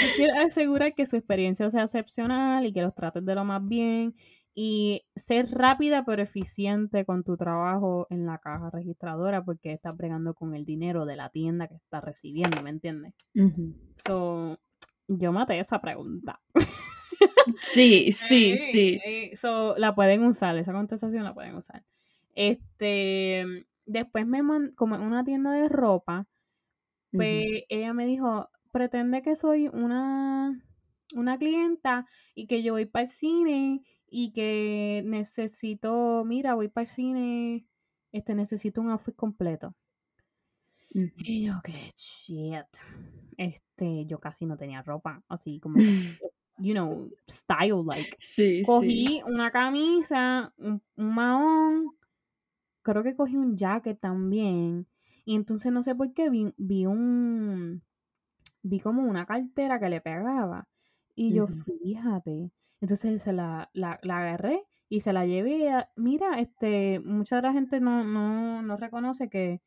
Tú 0.00 0.06
quieres 0.16 0.36
asegurar 0.46 0.94
que 0.94 1.06
su 1.06 1.16
experiencia 1.16 1.70
sea 1.70 1.84
excepcional 1.84 2.66
y 2.66 2.72
que 2.72 2.82
los 2.82 2.94
trates 2.94 3.24
de 3.24 3.34
lo 3.34 3.44
más 3.44 3.66
bien 3.66 4.14
y 4.58 5.02
ser 5.14 5.50
rápida 5.50 6.06
pero 6.06 6.22
eficiente 6.22 7.04
con 7.04 7.24
tu 7.24 7.36
trabajo 7.36 8.06
en 8.08 8.24
la 8.24 8.38
caja 8.38 8.70
registradora 8.70 9.44
porque 9.44 9.74
estás 9.74 9.94
bregando 9.94 10.32
con 10.32 10.54
el 10.54 10.64
dinero 10.64 11.04
de 11.04 11.14
la 11.14 11.28
tienda 11.28 11.68
que 11.68 11.74
estás 11.74 12.02
recibiendo, 12.02 12.62
¿me 12.62 12.70
entiendes? 12.70 13.12
So, 14.06 14.58
yo 15.08 15.30
maté 15.30 15.58
esa 15.58 15.80
pregunta. 15.82 16.40
Sí, 17.60 18.10
sí, 18.12 18.52
Eh, 18.52 18.56
sí. 18.56 19.00
eh, 19.04 19.36
so, 19.36 19.76
la 19.76 19.94
pueden 19.94 20.24
usar, 20.24 20.56
esa 20.56 20.72
contestación 20.72 21.22
la 21.22 21.34
pueden 21.34 21.54
usar. 21.54 21.84
Este, 22.34 23.66
después 23.84 24.26
me 24.26 24.42
mandó, 24.42 24.74
como 24.74 24.96
en 24.96 25.02
una 25.02 25.22
tienda 25.22 25.52
de 25.52 25.68
ropa, 25.68 26.26
pues 27.12 27.64
ella 27.68 27.92
me 27.92 28.06
dijo, 28.06 28.48
pretende 28.72 29.22
que 29.22 29.36
soy 29.36 29.68
una, 29.68 30.60
una 31.14 31.38
clienta 31.38 32.06
y 32.34 32.46
que 32.46 32.62
yo 32.62 32.72
voy 32.72 32.86
para 32.86 33.04
el 33.04 33.08
cine 33.08 33.82
y 34.18 34.32
que 34.32 35.02
necesito, 35.04 36.24
mira, 36.24 36.54
voy 36.54 36.68
para 36.68 36.84
el 36.84 36.88
cine, 36.88 37.66
este, 38.12 38.34
necesito 38.34 38.80
un 38.80 38.88
outfit 38.88 39.14
completo. 39.14 39.74
Y 40.88 41.44
yo, 41.44 41.60
qué 41.62 41.92
shit. 41.94 42.64
Este, 43.36 44.06
yo 44.06 44.18
casi 44.18 44.46
no 44.46 44.56
tenía 44.56 44.80
ropa, 44.80 45.22
así 45.28 45.60
como, 45.60 45.76
you 46.56 46.72
know, 46.72 47.10
style 47.28 47.84
like. 47.84 48.16
Sí, 48.18 48.60
sí. 48.60 48.62
Cogí 48.64 49.22
una 49.26 49.50
camisa, 49.50 50.50
un, 50.56 50.80
un 50.96 51.14
mahón, 51.14 51.90
creo 52.80 53.02
que 53.02 53.16
cogí 53.16 53.36
un 53.36 53.54
jacket 53.54 54.00
también. 54.00 54.86
Y 55.26 55.34
entonces 55.34 55.70
no 55.72 55.82
sé 55.82 55.94
por 55.94 56.14
qué 56.14 56.30
vi, 56.30 56.54
vi 56.56 56.86
un, 56.86 57.82
vi 58.62 58.80
como 58.80 59.02
una 59.02 59.26
cartera 59.26 59.78
que 59.78 59.90
le 59.90 60.00
pegaba. 60.00 60.66
Y 61.14 61.34
yo, 61.34 61.48
fíjate. 61.48 62.50
Entonces 62.80 63.22
se 63.22 63.32
la, 63.32 63.70
la, 63.74 63.98
la 64.02 64.18
agarré 64.18 64.64
y 64.88 65.00
se 65.00 65.12
la 65.12 65.26
llevé. 65.26 65.70
a- 65.70 65.90
mira, 65.96 66.40
este, 66.40 67.00
mucha 67.00 67.36
de 67.36 67.42
la 67.42 67.52
gente 67.52 67.80
no, 67.80 68.04
no, 68.04 68.62
no 68.62 68.76
reconoce 68.76 69.28
que, 69.28 69.60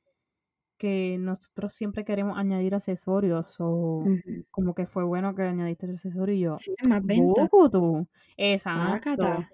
que 0.77 1.17
nosotros 1.19 1.73
siempre 1.75 2.05
queremos 2.05 2.37
añadir 2.37 2.75
accesorios 2.75 3.55
o 3.59 4.13
como 4.51 4.73
que 4.75 4.87
fue 4.87 5.03
bueno 5.03 5.35
que 5.35 5.43
añadiste 5.43 5.85
el 5.87 5.93
accesorio 5.93 6.35
y 6.35 6.39
yo, 6.41 6.63
Sí, 6.63 6.75
más 6.83 7.05
venta. 7.05 7.49
tú. 7.71 8.07
Exacto. 8.37 9.45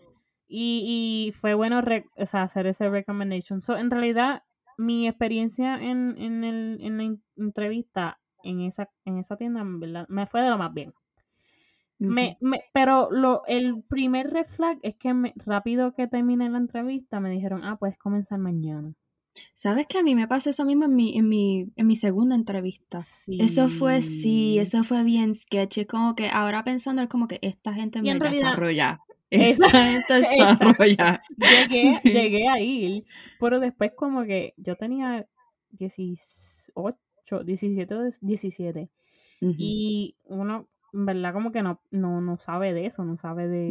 Y, 0.47 1.27
y 1.29 1.31
fue 1.33 1.53
bueno 1.55 1.81
re- 1.81 2.05
o 2.17 2.25
sea, 2.25 2.43
hacer 2.43 2.67
ese 2.67 2.89
recommendation. 2.89 3.62
So, 3.62 3.77
en 3.77 3.89
realidad, 3.91 4.43
mi 4.77 5.07
experiencia 5.07 5.75
en, 5.81 6.15
en, 6.17 6.43
el, 6.43 6.79
en 6.81 6.97
la 6.97 7.03
in- 7.03 7.24
entrevista 7.38 8.19
en 8.43 8.62
esa, 8.62 8.89
en 9.05 9.17
esa 9.17 9.38
tienda, 9.38 9.62
en 9.62 9.79
verdad, 9.79 10.05
me 10.09 10.27
fue 10.27 10.41
de 10.41 10.50
lo 10.50 10.57
más 10.57 10.74
bien. 10.74 10.93
Me, 12.00 12.38
me, 12.42 12.64
pero 12.74 13.10
lo, 13.10 13.44
el 13.48 13.82
primer 13.84 14.30
red 14.32 14.48
flag 14.48 14.80
es 14.84 14.96
que 14.96 15.14
me- 15.14 15.34
rápido 15.46 15.94
que 15.94 16.08
terminé 16.08 16.50
la 16.50 16.58
entrevista 16.58 17.20
me 17.20 17.30
dijeron, 17.30 17.64
ah, 17.64 17.78
puedes 17.78 17.98
comenzar 17.98 18.38
mañana. 18.40 18.94
¿Sabes 19.54 19.86
que 19.88 19.98
a 19.98 20.04
mí 20.04 20.16
me 20.16 20.28
pasó 20.28 20.50
eso 20.50 20.64
mismo 20.66 20.86
en 20.86 20.96
mi, 20.96 21.18
en 21.18 21.28
mi, 21.28 21.68
en 21.75 21.88
mi 21.88 21.96
segunda 21.98 22.36
entrevista? 22.36 23.06
Eso 23.28 23.68
fue, 23.70 24.02
sí, 24.02 24.58
eso 24.60 24.84
fue 24.84 25.04
bien 25.04 25.34
sketchy. 25.34 25.86
Como 25.86 26.16
que 26.16 26.30
ahora 26.30 26.64
pensando 26.64 27.02
es 27.02 27.10
como 27.10 27.28
que 27.28 27.40
esta 27.42 27.74
gente 27.74 28.00
está 28.00 28.20
realidad, 28.56 29.00
esa- 29.30 29.66
Esta 29.66 29.70
gente 29.70 30.20
está 30.20 30.56
roya. 30.74 31.22
Llegué, 31.38 31.94
Sí. 32.02 32.12
llegué 32.14 32.48
a 32.48 32.60
ir, 32.62 33.06
pero 33.40 33.60
después 33.60 33.92
como 33.96 34.24
que 34.24 34.54
yo 34.58 34.75
tenía 34.78 35.28
18, 35.72 37.44
17, 37.44 37.96
o 37.96 38.04
17 38.22 38.90
Ujú. 39.42 39.56
y 39.58 40.16
uno, 40.25 40.68
verdad, 41.06 41.34
como 41.34 41.52
que 41.52 41.62
no, 41.62 41.82
no, 41.92 42.22
no 42.22 42.38
sabe 42.38 42.74
de 42.74 42.86
eso, 42.86 43.04
no 43.04 43.18
sabe 43.18 43.48
de... 43.48 43.70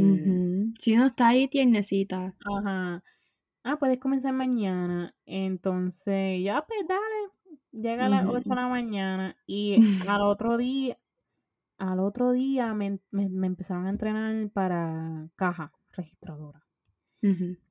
Si 0.79 0.95
uno 0.95 1.07
está 1.07 1.29
ahí 1.29 1.49
tiernecita. 1.49 2.35
Ajá. 2.45 3.03
Ah, 3.63 3.77
puedes 3.79 3.99
comenzar 3.99 4.33
mañana. 4.35 5.15
Entonces, 5.25 6.43
ya, 6.43 6.65
pues 6.67 6.81
dale. 6.87 7.61
Llega 7.73 8.07
a 8.07 8.09
las 8.09 8.27
8 8.29 8.51
de 8.51 8.57
la 8.57 8.69
mañana 8.69 9.37
y 9.47 9.77
al 10.09 10.23
otro 10.23 10.57
día, 10.59 10.99
al 11.79 12.01
otro 12.01 12.33
día 12.33 12.75
me, 12.75 12.99
me- 13.11 13.29
me 13.29 13.47
empezaron 13.47 13.87
a 13.87 13.91
entrenar 13.91 14.51
para 14.51 15.29
caja 15.37 15.73
registradora. 15.93 16.63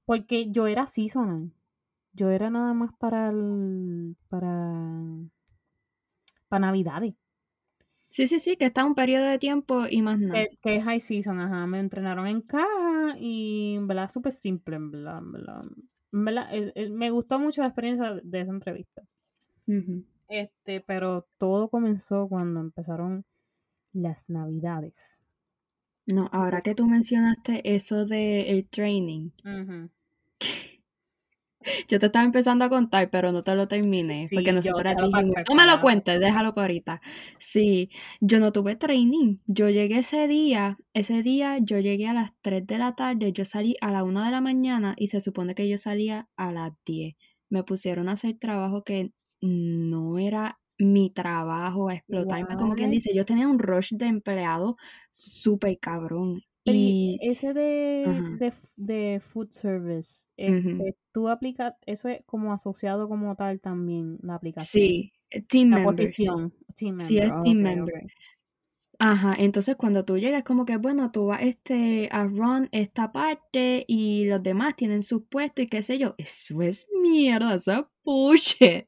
Porque 0.06 0.52
yo 0.52 0.68
era 0.68 0.88
seasonal. 0.88 1.52
Yo 2.14 2.30
era 2.30 2.50
nada 2.50 2.74
más 2.74 2.92
para 3.00 3.30
el, 3.30 4.16
para, 4.30 4.52
para 6.48 6.60
Navidades. 6.68 7.16
Sí, 8.14 8.28
sí, 8.28 8.40
sí, 8.40 8.58
que 8.58 8.66
está 8.66 8.86
un 8.86 8.94
periodo 8.94 9.26
de 9.26 9.40
tiempo 9.40 9.88
y 9.90 10.04
más 10.04 10.20
nada. 10.20 10.44
Que, 10.44 10.60
que 10.62 10.76
es 10.76 10.84
high 10.84 11.00
season, 11.00 11.40
ajá. 11.40 11.66
Me 11.66 11.80
entrenaron 11.80 12.28
en 12.28 12.42
caja 12.42 13.16
y 13.18 13.74
en 13.74 13.88
verdad 13.88 14.12
súper 14.12 14.34
simple, 14.34 14.78
verdad, 16.12 16.54
eh, 16.54 16.72
eh, 16.76 16.90
me 16.92 17.10
gustó 17.10 17.40
mucho 17.40 17.62
la 17.62 17.70
experiencia 17.70 18.20
de 18.24 18.42
esa 18.42 18.52
entrevista. 18.52 19.02
Este, 20.30 20.82
pero 20.82 21.26
todo 21.40 21.70
comenzó 21.70 22.28
cuando 22.28 22.60
empezaron 22.60 23.26
las 23.94 24.20
navidades. 24.30 24.94
No, 26.06 26.30
ahora 26.32 26.62
que 26.62 26.76
tú 26.76 26.86
mencionaste 26.86 27.76
eso 27.76 28.06
de 28.06 28.52
el 28.52 28.68
training, 28.68 29.32
Ujú. 29.44 29.90
yo 31.88 32.00
te 32.00 32.06
estaba 32.08 32.26
empezando 32.26 32.66
a 32.66 32.70
contar, 32.70 33.10
pero 33.10 33.32
no 33.32 33.44
te 33.44 33.56
lo 33.56 33.68
terminé, 33.68 34.28
Sí, 34.28 34.36
porque 34.36 34.54
dijimos, 34.54 34.84
después, 34.84 35.46
no 35.50 35.56
me 35.56 35.66
lo 35.66 35.80
cuentes, 35.82 36.20
déjalo 36.20 36.54
para 36.54 36.66
ahorita. 36.66 37.02
Sí, 37.40 37.90
yo 38.22 38.40
no 38.40 38.52
tuve 38.52 38.76
training, 38.76 39.38
yo 39.48 39.70
llegué 39.70 40.00
ese 40.00 40.28
día, 40.28 40.78
ese 40.94 41.24
día 41.24 41.58
yo 41.60 41.80
llegué 41.80 42.08
a 42.08 42.14
las 42.14 42.34
3 42.42 42.66
de 42.66 42.78
la 42.78 42.96
tarde, 42.96 43.34
yo 43.34 43.46
salí 43.46 43.76
a 43.82 43.92
la 43.92 44.04
1 44.04 44.24
de 44.24 44.32
la 44.32 44.42
mañana 44.42 44.96
y 44.98 45.08
se 45.08 45.22
supone 45.22 45.56
que 45.56 45.68
yo 45.70 45.78
salía 45.78 46.28
a 46.36 46.52
las 46.52 46.74
10. 46.86 47.16
Me 47.50 47.64
pusieron 47.64 48.10
a 48.10 48.14
hacer 48.14 48.38
trabajo 48.38 48.84
que 48.84 49.12
no 49.42 50.18
era 50.18 50.60
mi 50.80 51.12
trabajo, 51.12 51.90
a 51.90 51.96
explotarme, 51.96 52.56
como 52.58 52.76
quien 52.76 52.92
dice, 52.92 53.12
yo 53.14 53.26
tenía 53.26 53.48
un 53.48 53.60
rush 53.60 53.94
de 53.94 54.08
empleado 54.08 54.78
súper 55.12 55.78
cabrón. 55.80 56.42
Pero 56.66 56.78
y 56.78 57.18
ese 57.22 57.54
de, 57.54 58.06
de, 58.40 58.54
de 58.78 59.20
food 59.20 59.50
service, 59.52 60.30
este, 60.38 60.96
tú 61.12 61.28
aplicas, 61.28 61.76
eso 61.86 62.08
es 62.08 62.24
como 62.26 62.54
asociado 62.54 63.10
como 63.10 63.36
tal 63.36 63.60
también, 63.60 64.18
la 64.22 64.36
aplicación. 64.36 64.82
Sí, 64.84 65.12
eh, 65.30 65.42
team 65.42 65.70
La 65.70 65.78
members. 65.78 65.98
posición. 65.98 66.54
Team 66.76 67.00
Sí, 67.00 67.16
member. 67.16 67.24
es 67.26 67.42
team 67.44 67.58
ok, 67.58 67.64
member. 67.64 68.04
Ajá, 69.00 69.36
entonces 69.38 69.76
cuando 69.76 70.06
tú 70.06 70.18
llegas 70.18 70.44
como 70.44 70.66
que 70.66 70.78
bueno, 70.78 71.12
tú 71.12 71.26
vas 71.28 71.42
este, 71.42 72.08
a 72.12 72.26
run 72.26 72.70
esta 72.72 73.12
parte 73.12 73.84
y 73.88 74.26
los 74.26 74.42
demás 74.44 74.76
tienen 74.76 75.04
sus 75.04 75.24
puestos 75.30 75.66
y 75.66 75.68
qué 75.68 75.82
sé 75.84 75.98
yo, 75.98 76.16
eso 76.18 76.62
es 76.62 76.88
mierda, 77.02 77.56
eso 77.56 77.72
es 77.74 77.86
bullshit. 78.06 78.86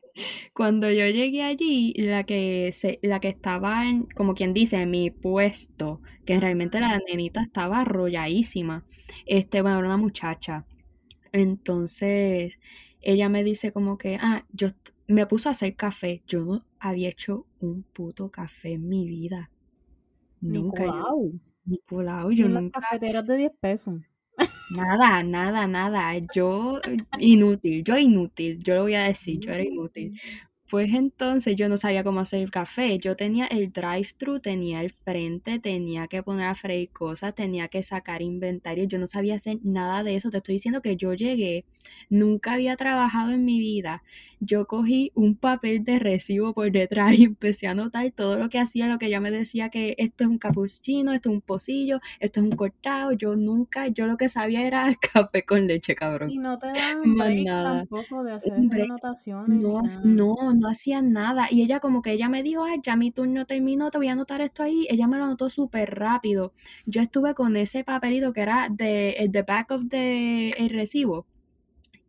Cuando 0.54 0.90
yo 0.92 1.06
llegué 1.08 1.44
allí, 1.44 1.94
la 1.98 2.24
que 2.26 2.72
se, 2.72 3.00
la 3.02 3.20
que 3.20 3.30
estaba 3.30 3.88
en, 3.90 4.04
como 4.06 4.36
quien 4.36 4.54
dice, 4.54 4.78
en 4.78 4.92
mi 4.92 5.12
puesto, 5.12 6.02
que 6.26 6.40
realmente 6.40 6.80
la 6.80 7.00
nenita 7.10 7.42
estaba 7.44 7.82
arrolladísima, 7.82 8.86
este, 9.26 9.62
bueno, 9.62 9.80
era 9.80 9.88
una 9.88 9.98
muchacha. 9.98 10.66
Entonces, 11.34 12.60
ella 13.02 13.30
me 13.30 13.44
dice 13.44 13.72
como 13.74 13.98
que, 13.98 14.18
ah, 14.22 14.42
yo 14.54 14.70
me 15.08 15.28
puso 15.28 15.50
a 15.50 15.54
hacer 15.54 15.76
café. 15.76 16.24
Yo 16.28 16.46
no 16.46 16.66
había 16.80 17.10
hecho 17.10 17.48
un 17.60 17.84
puto 17.84 18.32
café 18.32 18.74
en 18.74 18.88
mi 18.90 19.08
vida. 19.08 19.52
Nunca. 20.42 20.86
Yo, 20.88 20.94
Nicolau. 20.94 21.40
Nicolau, 21.66 22.32
yo 22.32 22.46
en 22.46 22.54
las 22.54 22.64
nunca. 22.64 22.80
cafeteras 22.82 23.26
de 23.28 23.38
10 23.38 23.52
pesos. 23.60 24.02
Nada, 24.70 25.24
nada, 25.24 25.68
nada. 25.68 26.18
Yo 26.34 26.82
inútil, 27.20 27.84
yo 27.84 27.98
inútil, 27.98 28.64
yo 28.64 28.76
lo 28.76 28.84
voy 28.84 28.96
a 28.96 29.04
decir, 29.04 29.40
yo 29.40 29.52
era 29.52 29.64
inútil. 29.64 30.12
Pues 30.70 30.94
entonces 30.94 31.56
yo 31.56 31.70
no 31.70 31.78
sabía 31.78 32.04
cómo 32.04 32.20
hacer 32.22 32.42
el 32.42 32.52
café. 32.52 32.98
Yo 33.00 33.16
tenía 33.16 33.48
el 33.48 33.72
drive-thru, 33.72 34.40
tenía 34.42 34.82
el 34.82 34.92
frente, 34.92 35.60
tenía 35.60 36.08
que 36.08 36.24
poner 36.24 36.48
a 36.48 36.56
freír 36.56 36.92
cosas, 36.92 37.36
tenía 37.36 37.68
que 37.70 37.84
sacar 37.84 38.22
inventario. 38.24 38.86
Yo 38.86 39.00
no 39.00 39.08
sabía 39.08 39.36
hacer 39.36 39.60
nada 39.64 40.04
de 40.04 40.16
eso. 40.16 40.32
Te 40.32 40.38
estoy 40.38 40.56
diciendo 40.56 40.82
que 40.82 40.98
yo 40.98 41.14
llegué, 41.14 41.66
nunca 42.10 42.54
había 42.54 42.76
trabajado 42.76 43.32
en 43.32 43.46
mi 43.46 43.60
vida. 43.60 44.04
Yo 44.40 44.68
cogí 44.68 45.12
un 45.16 45.36
papel 45.36 45.84
de 45.84 45.98
recibo 45.98 46.54
por 46.54 46.72
detrás 46.72 47.14
y 47.18 47.24
empecé 47.24 47.68
a 47.68 47.72
anotar 47.72 48.12
todo 48.12 48.38
lo 48.38 48.50
que 48.50 48.60
hacía, 48.60 48.88
lo 48.88 49.00
que 49.00 49.08
ella 49.08 49.20
me 49.20 49.32
decía 49.32 49.70
que 49.70 49.96
esto 49.98 50.24
es 50.24 50.30
un 50.30 50.38
cappuccino, 50.38 51.14
esto 51.14 51.30
es 51.30 51.36
un 51.36 51.42
pocillo, 51.42 52.00
esto 52.20 52.40
es 52.42 52.46
un 52.46 52.52
cortado. 52.52 53.14
Yo 53.14 53.36
nunca, 53.36 53.88
yo 53.88 54.06
lo 54.08 54.18
que 54.18 54.30
sabía 54.30 54.66
era 54.66 54.94
café 55.14 55.46
con 55.46 55.68
leche, 55.68 55.96
cabrón. 55.96 56.30
Y 56.30 56.38
no 56.38 56.60
te 56.60 56.68
nada. 57.46 57.80
tampoco 57.80 58.24
de 58.24 58.34
hacer 58.34 58.54
anotaciones. 58.54 59.62
No, 59.62 59.82
no, 60.04 60.54
no 60.54 60.68
hacía 60.68 61.02
nada. 61.02 61.48
Y 61.50 61.62
ella 61.62 61.80
como 61.80 62.02
que 62.02 62.12
ella 62.12 62.30
me 62.30 62.44
dijo, 62.44 62.64
ay, 62.64 62.80
ya 62.84 62.96
mi 62.96 63.12
turno 63.12 63.46
terminó, 63.46 63.90
te 63.90 63.98
voy 63.98 64.10
a 64.10 64.14
anotar 64.14 64.42
esto 64.42 64.64
ahí. 64.64 64.86
Ella 64.90 65.08
me 65.08 65.18
lo 65.18 65.26
anotó 65.26 65.50
súper 65.50 65.96
rápido. 65.96 66.54
Yo 66.86 67.02
estuve 67.02 67.34
con 67.34 67.56
ese 67.56 67.84
papelito 67.84 68.34
que 68.34 68.42
era 68.42 68.68
de 68.70 69.12
el 69.12 69.32
the 69.32 69.44
back 69.44 69.72
of 69.72 69.84
the 69.90 70.50
el 70.50 70.70
recibo. 70.70 71.26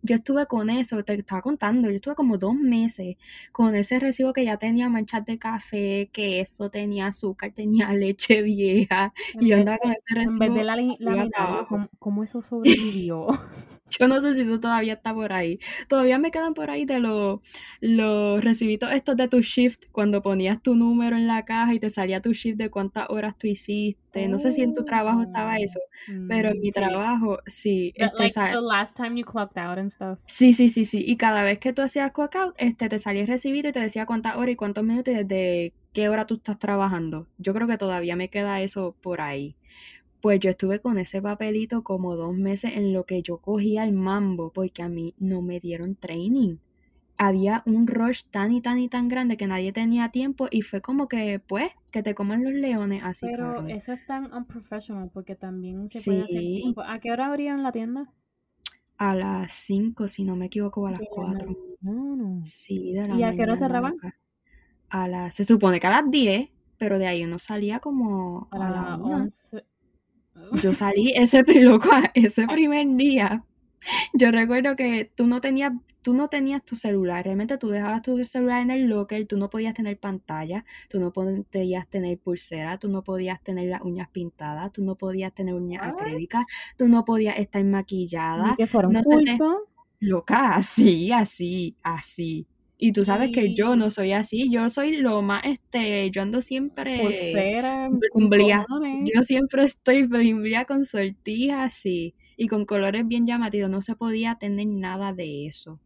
Yo 0.07 0.17
estuve 0.17 0.47
con 0.47 0.71
eso, 0.71 1.03
te 1.05 1.15
estaba 1.15 1.43
contando, 1.43 1.89
yo 1.89 1.97
estuve 1.97 2.15
como 2.15 2.39
dos 2.39 2.55
meses 2.55 3.17
con 3.53 3.75
ese 3.75 3.99
recibo 4.01 4.33
que 4.33 4.45
ya 4.45 4.57
tenía 4.59 4.89
manchas 4.89 5.25
de 5.27 5.39
café, 5.39 6.09
queso, 6.13 6.71
tenía 6.71 7.09
azúcar, 7.09 7.53
tenía 7.53 7.89
leche 7.95 8.43
vieja. 8.43 9.13
En 9.35 9.43
Y 9.43 9.49
yo 9.49 9.57
andaba 9.57 9.79
con 9.79 9.93
ese 9.93 10.15
En 10.23 10.39
vez 10.39 10.51
recibo 10.51 10.55
de 10.55 10.65
la, 10.65 10.77
laminarlo, 10.77 11.31
abajo. 11.37 11.67
¿cómo, 11.69 11.89
cómo 11.99 12.23
eso 12.25 12.43
sobrevivió? 12.43 13.27
Yo 13.91 14.09
no 14.09 14.21
sé 14.21 14.35
si 14.35 14.41
eso 14.43 14.59
todavía 14.61 14.95
está 14.95 15.15
por 15.15 15.33
ahí. 15.33 15.59
Todavía 15.89 16.19
me 16.19 16.31
quedan 16.31 16.55
por 16.55 16.71
ahí 16.71 16.85
de 16.85 16.99
los, 16.99 17.41
los 17.81 18.43
recibitos 18.43 18.91
estos 18.93 19.17
de 19.17 19.29
tu 19.29 19.41
shift, 19.41 19.85
cuando 19.93 20.23
ponías 20.23 20.61
tu 20.63 20.75
número 20.75 21.17
en 21.17 21.27
la 21.27 21.45
caja 21.45 21.73
y 21.75 21.79
te 21.81 21.89
salía 21.91 22.21
tu 22.21 22.33
shift 22.33 22.59
de 22.59 22.71
cuántas 22.71 23.07
horas 23.11 23.39
tú 23.39 23.47
hiciste. 23.47 24.29
No 24.29 24.39
sé 24.39 24.51
si 24.53 24.63
en 24.63 24.73
tu 24.73 24.85
trabajo 24.85 25.23
estaba 25.23 25.59
eso, 25.59 25.79
pero 26.27 26.51
en 26.51 26.59
Mm, 26.59 26.61
mi 26.61 26.73
sí. 26.73 26.73
trabajo 26.73 27.39
sí. 27.47 27.93
Este, 27.97 28.17
like 28.17 28.35
the 28.51 28.61
last 28.61 28.97
time 28.97 29.17
you 29.19 29.25
clocked 29.25 29.57
out 29.59 29.79
and 29.79 29.91
stuff. 29.91 30.19
Sí, 30.27 30.53
sí, 30.53 30.69
sí, 30.69 30.85
sí. 30.85 31.05
Y 31.07 31.17
cada 31.17 31.43
vez 31.45 31.59
que 31.59 31.73
tú 31.73 31.83
hacías 31.83 32.13
clock 32.13 32.35
out, 32.37 32.55
este, 32.59 32.89
te 32.89 32.99
salía 32.99 33.23
el 33.23 33.29
recibito 33.29 33.69
y 33.69 33.73
te 33.73 33.81
decía 33.81 34.07
cuántas 34.07 34.37
horas 34.37 34.51
y 34.53 34.57
cuántos 34.57 34.85
minutos 34.85 35.13
y 35.15 35.17
desde 35.19 35.75
qué 35.93 36.09
hora 36.09 36.27
tú 36.27 36.35
estás 36.35 36.59
trabajando. 36.59 37.29
Yo 37.39 37.55
creo 37.55 37.67
que 37.69 37.79
todavía 37.79 38.17
me 38.17 38.29
queda 38.31 38.61
eso 38.61 38.97
por 39.01 39.21
ahí. 39.21 39.57
Pues 40.27 40.41
yo 40.41 40.51
estuve 40.51 40.81
con 40.81 40.99
ese 40.99 41.23
papelito 41.23 41.85
como 41.85 42.17
dos 42.17 42.35
meses 42.35 42.73
en 42.75 42.93
lo 42.93 43.05
que 43.07 43.23
yo 43.23 43.39
cogía 43.39 43.85
el 43.85 43.93
mambo, 43.93 44.51
porque 44.53 44.83
a 44.83 44.89
mí 44.89 45.15
no 45.19 45.41
me 45.41 45.61
dieron 45.61 45.95
training. 45.95 46.57
Había 47.17 47.63
un 47.65 47.87
rush 47.87 48.23
tan 48.33 48.51
y 48.51 48.61
tan 48.61 48.81
y 48.81 48.89
tan 48.89 49.07
grande 49.07 49.37
que 49.37 49.47
nadie 49.47 49.73
tenía 49.73 50.09
tiempo 50.09 50.49
y 50.51 50.63
fue 50.63 50.81
como 50.81 51.07
que, 51.07 51.39
pues, 51.39 51.69
que 51.93 52.03
te 52.03 52.17
coman 52.17 52.43
los 52.43 52.55
leones 52.55 53.05
así, 53.05 53.29
Pero 53.29 53.69
eso 53.69 53.93
es 53.93 54.05
tan 54.05 54.35
unprofessional 54.35 55.11
porque 55.15 55.37
también 55.37 55.89
se 55.89 56.03
puede 56.03 56.23
hacer 56.23 56.43
Sí. 56.43 56.61
tiempo. 56.61 56.83
¿A 56.83 56.99
qué 56.99 57.13
hora 57.13 57.27
abrían 57.27 57.63
la 57.63 57.71
tienda? 57.71 58.13
A 58.99 59.15
las 59.15 59.53
5, 59.53 60.09
si 60.09 60.25
no 60.25 60.35
me 60.35 60.47
equivoco, 60.47 60.81
o 60.81 60.87
a 60.87 60.91
las 60.91 61.01
De 61.01 61.05
la 61.05 61.11
4. 61.15 61.57
mañana. 61.83 62.47
Sí, 62.47 62.93
de 62.93 63.07
la 63.07 63.17
¿Y 63.17 63.23
a 63.23 63.33
qué 63.37 63.43
hora 63.43 63.57
cerraban? 63.57 63.95
A 64.91 65.09
las, 65.09 65.35
se 65.35 65.45
supone 65.45 65.81
que 65.81 65.87
a 65.87 65.91
las 65.91 66.11
10, 66.11 66.51
pero 66.79 66.99
de 66.99 67.07
ahí 67.07 67.25
uno 67.25 67.39
salía 67.39 67.81
como 67.81 68.49
A 68.51 68.57
a 68.57 68.71
la 68.71 68.71
las 68.71 68.99
1. 69.01 69.17
11. 69.23 69.65
Yo 70.63 70.73
salí 70.73 71.13
ese, 71.15 71.43
loco, 71.61 71.89
ese 72.15 72.47
primer 72.47 72.87
día. 72.97 73.45
Yo 74.15 74.31
recuerdo 74.31 74.77
que 74.77 75.11
tú 75.15 75.27
no 75.27 75.41
tenías, 75.41 75.73
tú 76.03 76.15
no 76.15 76.29
tenías 76.29 76.65
tu 76.65 76.77
celular, 76.77 77.25
realmente 77.25 77.59
tú 77.59 77.69
dejabas 77.69 78.03
tu 78.03 78.25
celular 78.25 78.63
en 78.63 78.71
el 78.71 78.87
locker, 78.87 79.27
tú 79.27 79.37
no 79.37 79.51
podías 79.51 79.75
tener 79.75 79.99
pantalla, 79.99 80.65
tú 80.89 80.99
no 80.99 81.13
podías 81.13 81.87
tener 81.89 82.19
pulsera, 82.19 82.79
tú 82.79 82.89
no 82.89 83.03
podías 83.03 83.43
tener 83.43 83.69
las 83.69 83.83
uñas 83.83 84.09
pintadas, 84.11 84.73
tú 84.73 84.85
no 84.85 84.97
podías 84.97 85.33
tener 85.35 85.55
uñas 85.55 85.83
What? 85.83 86.01
acrílicas, 86.01 86.45
tú 86.77 86.89
no 86.89 87.05
podías 87.05 87.39
estar 87.39 87.63
maquillada, 87.65 88.57
que 88.57 88.67
no 88.89 89.03
se 89.03 89.09
te, 89.09 89.15
culto. 89.39 89.69
loca, 90.01 90.55
así, 90.55 91.13
así, 91.13 91.77
así. 91.83 92.47
Y 92.79 92.93
tú 92.93 93.05
sabes 93.05 93.33
que 93.33 93.55
yo 93.55 93.75
no 93.75 93.91
soy 93.91 94.13
así, 94.13 94.51
yo 94.51 94.69
soy 94.69 94.97
lo 94.97 95.23
más, 95.23 95.45
este, 95.47 96.11
yo 96.11 96.21
ando 96.21 96.43
siempre 96.43 97.01
pulsera. 97.01 97.89
Yo 99.05 99.23
siempre 99.23 99.65
estoy 99.65 100.03
blimblía 100.03 100.67
con 100.67 100.85
sortijas 100.85 101.75
así 101.75 102.15
y 102.37 102.49
con 102.49 102.67
colores 102.67 103.09
bien 103.09 103.27
llamativos. 103.27 103.71
No 103.71 103.81
se 103.81 103.97
podía 103.97 104.35
tener 104.35 104.67
nada 104.67 105.15
de 105.15 105.47
eso. 105.47 105.81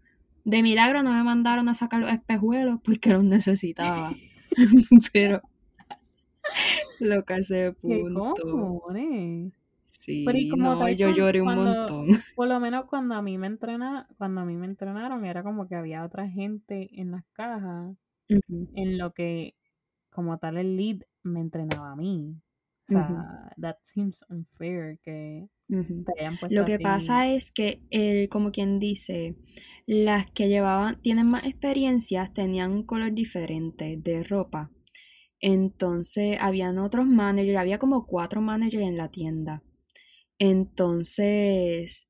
De 0.44 0.62
milagro 0.62 1.02
no 1.04 1.12
me 1.12 1.22
mandaron 1.22 1.68
a 1.68 1.74
sacar 1.74 2.00
los 2.00 2.12
espejuelos 2.12 2.80
porque 2.82 3.10
los 3.10 3.22
necesitaba. 3.22 4.12
Pero 5.12 5.40
loca 7.00 7.36
ese 7.36 7.74
¿Qué 7.82 7.98
punto. 7.98 8.82
Cojones? 10.00 10.22
Pero 10.24 10.38
y 10.38 10.46
Sí, 10.46 10.48
como 10.48 10.76
no, 10.76 10.78
tal, 10.78 10.96
yo 10.96 11.08
lloré 11.10 11.40
un 11.42 11.54
cuando, 11.54 11.94
montón. 11.94 12.06
por 12.34 12.48
lo 12.48 12.60
menos 12.60 12.86
cuando 12.86 13.14
a 13.14 13.22
mí 13.22 13.38
me 13.38 13.46
entrena, 13.48 14.08
cuando 14.18 14.40
a 14.42 14.44
mí 14.44 14.56
me 14.56 14.66
entrenaron, 14.66 15.24
era 15.26 15.42
como 15.42 15.68
que 15.68 15.76
había 15.76 16.04
otra 16.04 16.28
gente 16.28 16.90
en 17.00 17.12
las 17.12 17.24
cajas, 17.32 17.96
en 18.74 18.98
lo 18.98 19.12
que 19.14 19.56
como 20.10 20.38
tal 20.38 20.58
el 20.58 20.76
lead 20.76 21.02
me 21.24 21.40
entrenaba 21.40 21.92
a 21.92 21.96
mí. 21.96 22.36
O 22.88 22.92
sea, 22.92 23.52
that 23.60 23.76
seems 23.82 24.24
unfair 24.30 24.98
que 25.04 25.48
te 26.06 26.20
hayan 26.22 26.38
puesto 26.38 26.56
Lo 26.56 26.64
que 26.64 26.78
así. 26.78 26.82
pasa 26.82 27.28
es 27.28 27.50
que, 27.52 27.82
el, 27.90 28.28
como 28.28 28.52
quien 28.52 28.78
dice, 28.78 29.36
las 29.86 30.30
que 30.32 30.48
llevaban, 30.48 31.00
tienen 31.00 31.26
más 31.30 31.44
experiencias, 31.44 32.32
tenían 32.34 32.72
un 32.72 32.82
color 32.84 33.12
diferente 33.12 33.96
de 33.98 34.22
ropa. 34.24 34.70
Entonces, 35.40 36.38
habían 36.40 36.78
otros 36.78 37.06
managers, 37.06 37.58
había 37.58 37.78
como 37.78 38.06
cuatro 38.06 38.40
managers 38.42 38.84
en 38.84 38.96
la 38.98 39.10
tienda. 39.10 39.62
Entonces, 40.40 42.08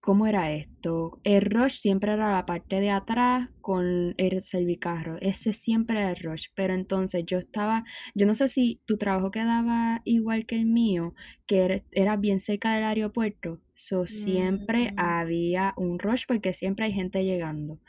¿cómo 0.00 0.26
era 0.26 0.52
esto? 0.52 1.20
El 1.24 1.42
rush 1.42 1.80
siempre 1.80 2.12
era 2.14 2.32
la 2.32 2.46
parte 2.46 2.80
de 2.80 2.90
atrás 2.90 3.50
con 3.62 4.14
el 4.18 4.42
servicarro. 4.42 5.18
Ese 5.20 5.52
siempre 5.54 5.98
era 6.00 6.10
el 6.10 6.16
rush. 6.16 6.48
Pero 6.56 6.74
entonces 6.74 7.24
yo 7.26 7.38
estaba, 7.38 7.84
yo 8.14 8.26
no 8.26 8.34
sé 8.34 8.48
si 8.48 8.82
tu 8.86 8.98
trabajo 8.98 9.30
quedaba 9.32 10.02
igual 10.04 10.46
que 10.46 10.56
el 10.56 10.66
mío, 10.66 11.14
que 11.46 11.60
era, 11.64 11.84
era 11.92 12.16
bien 12.16 12.40
cerca 12.40 12.74
del 12.74 12.84
aeropuerto. 12.84 13.60
So, 13.74 14.06
siempre 14.06 14.92
Mm, 14.92 14.96
había 14.96 15.74
un 15.76 15.98
rush 16.00 16.24
porque 16.28 16.52
siempre 16.54 16.86
hay 16.86 16.92
gente 16.94 17.24
llegando. 17.24 17.80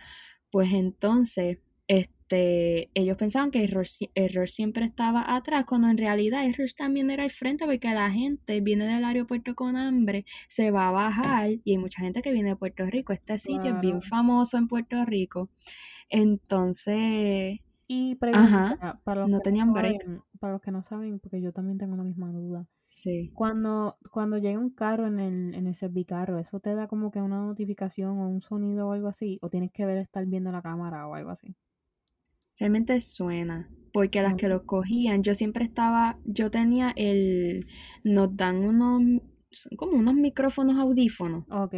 Pues 0.51 0.71
entonces, 0.73 1.59
este, 2.31 2.89
ellos 2.93 3.17
pensaban 3.17 3.51
que 3.51 3.63
el 3.63 3.71
rush 3.71 4.51
siempre 4.51 4.85
estaba 4.85 5.35
atrás, 5.35 5.65
cuando 5.65 5.89
en 5.89 5.97
realidad 5.97 6.43
rush 6.57 6.73
también 6.75 7.09
era 7.11 7.23
al 7.23 7.31
frente, 7.31 7.65
porque 7.65 7.93
la 7.93 8.09
gente 8.11 8.61
viene 8.61 8.85
del 8.85 9.03
aeropuerto 9.03 9.55
con 9.55 9.75
hambre, 9.75 10.25
se 10.47 10.71
va 10.71 10.87
a 10.89 10.91
bajar, 10.91 11.51
y 11.63 11.71
hay 11.71 11.77
mucha 11.77 12.01
gente 12.01 12.21
que 12.21 12.31
viene 12.31 12.49
de 12.49 12.55
Puerto 12.55 12.85
Rico. 12.85 13.13
Este 13.13 13.37
sitio 13.37 13.71
es 13.71 13.79
bien 13.79 14.01
famoso 14.01 14.57
en 14.57 14.67
Puerto 14.67 15.03
Rico. 15.05 15.49
Entonces, 16.09 17.59
Y 17.87 18.15
pregunta, 18.15 18.99
para 19.03 19.21
los 19.21 19.29
no 19.29 19.41
que 19.41 19.41
no 19.41 19.41
tenían 19.41 19.73
break. 19.73 20.01
saben, 20.03 20.23
para 20.39 20.53
los 20.53 20.61
que 20.61 20.71
no 20.71 20.83
saben, 20.83 21.19
porque 21.19 21.41
yo 21.41 21.51
también 21.53 21.77
tengo 21.77 21.95
la 21.95 22.03
misma 22.03 22.31
duda. 22.31 22.67
Sí. 22.87 23.31
Cuando, 23.33 23.97
cuando 24.11 24.37
llega 24.37 24.59
un 24.59 24.69
carro 24.71 25.07
en 25.07 25.19
el, 25.19 25.55
en 25.55 25.67
el 25.67 25.75
servicarro, 25.75 26.39
¿eso 26.39 26.59
te 26.59 26.75
da 26.75 26.87
como 26.87 27.11
que 27.11 27.21
una 27.21 27.39
notificación 27.45 28.19
o 28.19 28.29
un 28.29 28.41
sonido 28.41 28.87
o 28.87 28.91
algo 28.93 29.07
así? 29.09 29.39
¿O 29.41 29.49
tienes 29.49 29.71
que 29.71 29.85
ver 29.85 29.97
estar 29.97 30.25
viendo 30.25 30.51
la 30.51 30.61
cámara 30.61 31.07
o 31.07 31.15
algo 31.15 31.31
así? 31.31 31.55
Realmente 32.61 33.01
suena, 33.01 33.67
porque 33.91 34.21
las 34.21 34.35
que 34.35 34.47
los 34.47 34.61
cogían, 34.61 35.23
yo 35.23 35.33
siempre 35.33 35.65
estaba, 35.65 36.19
yo 36.25 36.51
tenía 36.51 36.93
el, 36.95 37.65
nos 38.03 38.37
dan 38.37 38.57
unos, 38.57 39.23
son 39.49 39.77
como 39.77 39.97
unos 39.97 40.13
micrófonos 40.13 40.77
audífonos. 40.77 41.43
Ok, 41.49 41.73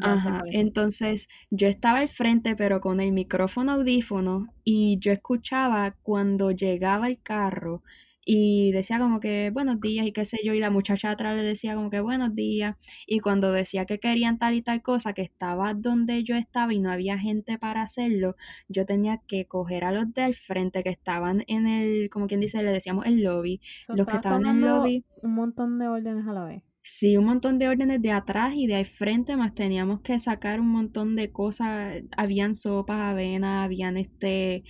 Ajá, 0.00 0.42
entonces 0.46 1.28
yo 1.50 1.68
estaba 1.68 1.98
al 1.98 2.08
frente, 2.08 2.56
pero 2.56 2.80
con 2.80 3.00
el 3.00 3.12
micrófono 3.12 3.72
audífono, 3.72 4.48
y 4.64 4.98
yo 4.98 5.12
escuchaba 5.12 5.94
cuando 6.02 6.52
llegaba 6.52 7.08
el 7.08 7.20
carro 7.20 7.82
y 8.24 8.72
decía 8.72 8.98
como 8.98 9.20
que 9.20 9.50
buenos 9.50 9.80
días 9.80 10.06
y 10.06 10.12
qué 10.12 10.24
sé 10.24 10.38
yo, 10.44 10.54
y 10.54 10.60
la 10.60 10.70
muchacha 10.70 11.10
atrás 11.10 11.36
le 11.36 11.42
decía 11.42 11.74
como 11.74 11.90
que 11.90 12.00
buenos 12.00 12.34
días, 12.34 12.76
y 13.06 13.20
cuando 13.20 13.52
decía 13.52 13.86
que 13.86 13.98
querían 13.98 14.38
tal 14.38 14.54
y 14.54 14.62
tal 14.62 14.82
cosa, 14.82 15.12
que 15.12 15.22
estaba 15.22 15.74
donde 15.74 16.24
yo 16.24 16.36
estaba 16.36 16.72
y 16.74 16.80
no 16.80 16.90
había 16.90 17.18
gente 17.18 17.58
para 17.58 17.82
hacerlo, 17.82 18.36
yo 18.68 18.86
tenía 18.86 19.18
que 19.26 19.46
coger 19.46 19.84
a 19.84 19.92
los 19.92 20.12
del 20.14 20.34
frente 20.34 20.82
que 20.82 20.90
estaban 20.90 21.44
en 21.48 21.66
el, 21.66 22.10
como 22.10 22.26
quien 22.26 22.40
dice, 22.40 22.62
le 22.62 22.72
decíamos 22.72 23.06
el 23.06 23.22
lobby, 23.22 23.60
So, 23.86 23.94
los 23.94 24.06
que 24.06 24.16
estaban 24.16 24.46
en 24.46 24.56
el 24.56 24.60
lobby. 24.60 25.04
un 25.22 25.34
montón 25.34 25.78
de 25.78 25.88
órdenes 25.88 26.26
a 26.26 26.32
la 26.32 26.44
vez. 26.44 26.62
Sí, 26.82 27.16
un 27.16 27.24
montón 27.24 27.58
de 27.58 27.68
órdenes 27.68 28.02
de 28.02 28.10
atrás 28.12 28.52
y 28.54 28.66
de 28.66 28.74
al 28.76 28.84
frente, 28.84 29.36
más 29.36 29.54
teníamos 29.54 30.02
que 30.02 30.18
sacar 30.18 30.60
un 30.60 30.68
montón 30.68 31.16
de 31.16 31.32
cosas. 31.32 32.02
Habían 32.16 32.54
sopas, 32.54 33.00
avena, 33.00 33.64
habían 33.64 33.96
este 33.96 34.64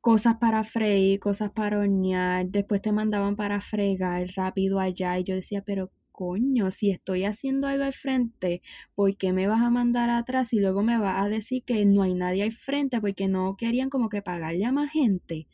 cosas 0.00 0.36
para 0.36 0.64
freír, 0.64 1.20
cosas 1.20 1.50
para 1.50 1.78
hornear, 1.78 2.46
después 2.48 2.80
te 2.82 2.92
mandaban 2.92 3.36
para 3.36 3.60
fregar 3.60 4.26
rápido 4.34 4.80
allá 4.80 5.18
y 5.18 5.24
yo 5.24 5.34
decía, 5.34 5.62
pero 5.62 5.90
coño, 6.12 6.70
si 6.70 6.90
estoy 6.90 7.24
haciendo 7.24 7.66
algo 7.66 7.84
al 7.84 7.92
frente, 7.92 8.62
¿por 8.94 9.16
qué 9.16 9.32
me 9.32 9.46
vas 9.46 9.62
a 9.62 9.70
mandar 9.70 10.10
atrás 10.10 10.52
y 10.52 10.60
luego 10.60 10.82
me 10.82 10.98
vas 10.98 11.22
a 11.24 11.28
decir 11.28 11.64
que 11.64 11.84
no 11.86 12.02
hay 12.02 12.14
nadie 12.14 12.42
al 12.42 12.52
frente 12.52 13.00
porque 13.00 13.28
no 13.28 13.56
querían 13.56 13.90
como 13.90 14.08
que 14.10 14.22
pagarle 14.22 14.64
a 14.64 14.72
más 14.72 14.90
gente? 14.90 15.46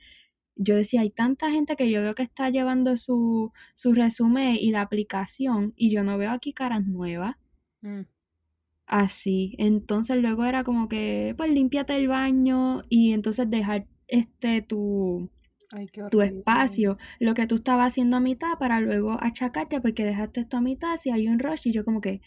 Yo 0.56 0.76
decía, 0.76 1.02
hay 1.02 1.10
tanta 1.10 1.50
gente 1.50 1.76
que 1.76 1.90
yo 1.90 2.02
veo 2.02 2.14
que 2.14 2.22
está 2.22 2.50
llevando 2.50 2.96
su, 2.96 3.52
su 3.74 3.92
resumen 3.92 4.56
y 4.58 4.70
la 4.70 4.82
aplicación 4.82 5.72
y 5.76 5.90
yo 5.90 6.02
no 6.02 6.18
veo 6.18 6.30
aquí 6.30 6.52
caras 6.52 6.84
nuevas. 6.86 7.36
Mm. 7.82 8.02
Así, 8.86 9.54
entonces 9.58 10.16
luego 10.16 10.44
era 10.44 10.64
como 10.64 10.88
que, 10.88 11.34
pues 11.36 11.50
límpiate 11.50 11.96
el 11.96 12.08
baño 12.08 12.82
y 12.88 13.12
entonces 13.12 13.50
dejar 13.50 13.86
este 14.08 14.62
tu, 14.62 15.30
Ay, 15.72 15.88
tu 16.10 16.22
espacio, 16.22 16.98
lo 17.20 17.34
que 17.34 17.46
tú 17.46 17.56
estabas 17.56 17.88
haciendo 17.94 18.18
a 18.18 18.20
mitad 18.20 18.58
para 18.58 18.80
luego 18.80 19.18
achacarte 19.20 19.80
porque 19.80 20.04
dejaste 20.04 20.40
esto 20.42 20.58
a 20.58 20.60
mitad 20.62 20.96
si 20.98 21.10
hay 21.10 21.28
un 21.28 21.38
rush 21.40 21.68
y 21.68 21.72
yo 21.72 21.84
como 21.84 22.00
que, 22.00 22.20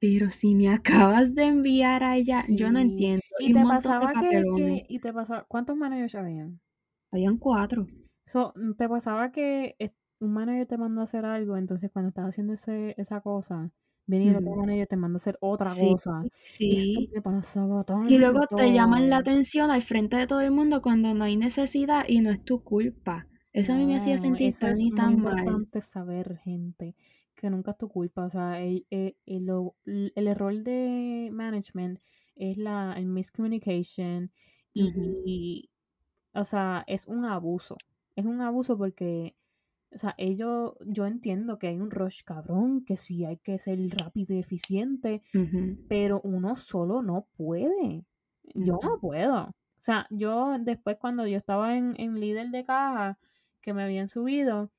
pero 0.00 0.30
si 0.30 0.54
me 0.54 0.68
acabas 0.74 1.34
de 1.34 1.44
enviar 1.44 2.04
allá, 2.04 2.44
yo 2.48 2.70
no 2.70 2.78
entiendo. 2.80 3.22
Y, 3.38 3.50
Y, 3.50 3.52
te 3.52 3.66
pasaba 3.66 4.16
que, 4.16 4.84
y 4.88 4.98
te 5.00 5.12
pasaba, 5.12 5.44
¿cuántos 5.48 5.76
managers 5.76 6.14
habían? 6.14 6.60
Habían 7.10 7.38
cuatro. 7.38 7.86
So, 8.26 8.52
te 8.78 8.86
pasaba 8.88 9.32
que 9.32 9.76
es- 9.78 9.92
un 10.20 10.32
manager 10.34 10.66
te 10.66 10.76
mandó 10.78 11.00
a 11.00 11.04
hacer 11.04 11.24
algo, 11.24 11.56
entonces 11.56 11.90
cuando 11.90 12.08
estás 12.10 12.26
haciendo 12.28 12.52
ese, 12.54 12.94
esa 12.98 13.20
cosa, 13.22 13.70
viene 14.06 14.30
el 14.30 14.36
otro 14.36 14.52
Ujú. 14.52 14.60
manager 14.60 14.86
te 14.88 14.96
manda 14.96 15.16
a 15.16 15.18
hacer 15.18 15.38
otra 15.40 15.70
Sí, 15.70 15.94
cosa. 15.94 16.22
Sí. 16.42 17.08
pasaba 17.22 17.84
tanto. 17.84 18.10
Y 18.10 18.18
luego 18.18 18.40
te 18.54 18.72
llaman 18.72 19.08
la 19.10 19.18
atención 19.18 19.70
al 19.70 19.82
frente 19.82 20.16
de 20.16 20.26
todo 20.26 20.40
el 20.40 20.50
mundo 20.50 20.82
cuando 20.82 21.14
no 21.14 21.24
hay 21.24 21.36
necesidad 21.36 22.04
y 22.08 22.20
no 22.20 22.30
es 22.30 22.44
tu 22.44 22.62
culpa. 22.62 23.26
Eso 23.52 23.72
a 23.72 23.76
mí 23.76 23.86
me 23.86 23.96
hacía 23.96 24.16
No, 24.16 24.20
sentir 24.22 24.54
tan 24.58 24.72
es 24.72 24.80
y 24.80 24.90
tan 24.90 25.16
mal. 25.22 25.38
importante 25.38 25.80
saber, 25.80 26.38
gente, 26.38 26.96
que 27.36 27.50
nunca 27.50 27.72
es 27.72 27.78
tu 27.78 27.88
culpa. 27.88 28.24
O 28.26 28.30
sea, 28.30 28.60
el, 28.60 28.86
el- 28.90 29.16
el- 29.26 29.46
lo- 29.46 29.76
el 29.84 30.26
error 30.28 30.54
de 30.62 31.30
management 31.32 32.00
es 32.36 32.56
la 32.58 32.94
el 32.96 33.06
miscommunication 33.06 34.32
y, 34.72 34.82
Ujú. 34.88 35.22
y, 35.24 35.70
o 36.34 36.44
sea, 36.44 36.84
es 36.86 37.06
un 37.08 37.24
abuso. 37.24 37.76
Es 38.16 38.24
un 38.26 38.40
abuso 38.40 38.76
porque, 38.78 39.36
o 39.94 39.98
sea, 39.98 40.14
ellos, 40.18 40.74
yo 40.86 41.06
entiendo 41.06 41.58
que 41.58 41.68
hay 41.68 41.78
un 41.78 41.90
rush 41.90 42.22
cabrón, 42.24 42.84
que 42.84 42.96
sí 42.96 43.24
hay 43.24 43.36
que 43.36 43.58
ser 43.58 43.78
rápido 43.96 44.34
y 44.34 44.38
eficiente, 44.38 45.22
pero 45.88 46.20
uno 46.22 46.56
solo 46.56 47.02
no 47.02 47.26
puede. 47.36 48.04
Yo 48.54 48.78
no 48.82 48.98
puedo. 49.00 49.44
O 49.44 49.82
sea, 49.82 50.06
yo 50.10 50.56
después 50.58 50.96
cuando 50.98 51.26
yo 51.26 51.36
estaba 51.36 51.76
en, 51.76 51.94
en 51.98 52.18
líder 52.18 52.50
de 52.50 52.64
caja, 52.64 53.18
que 53.60 53.72
me 53.72 53.82
habían 53.82 54.08
subido, 54.08 54.70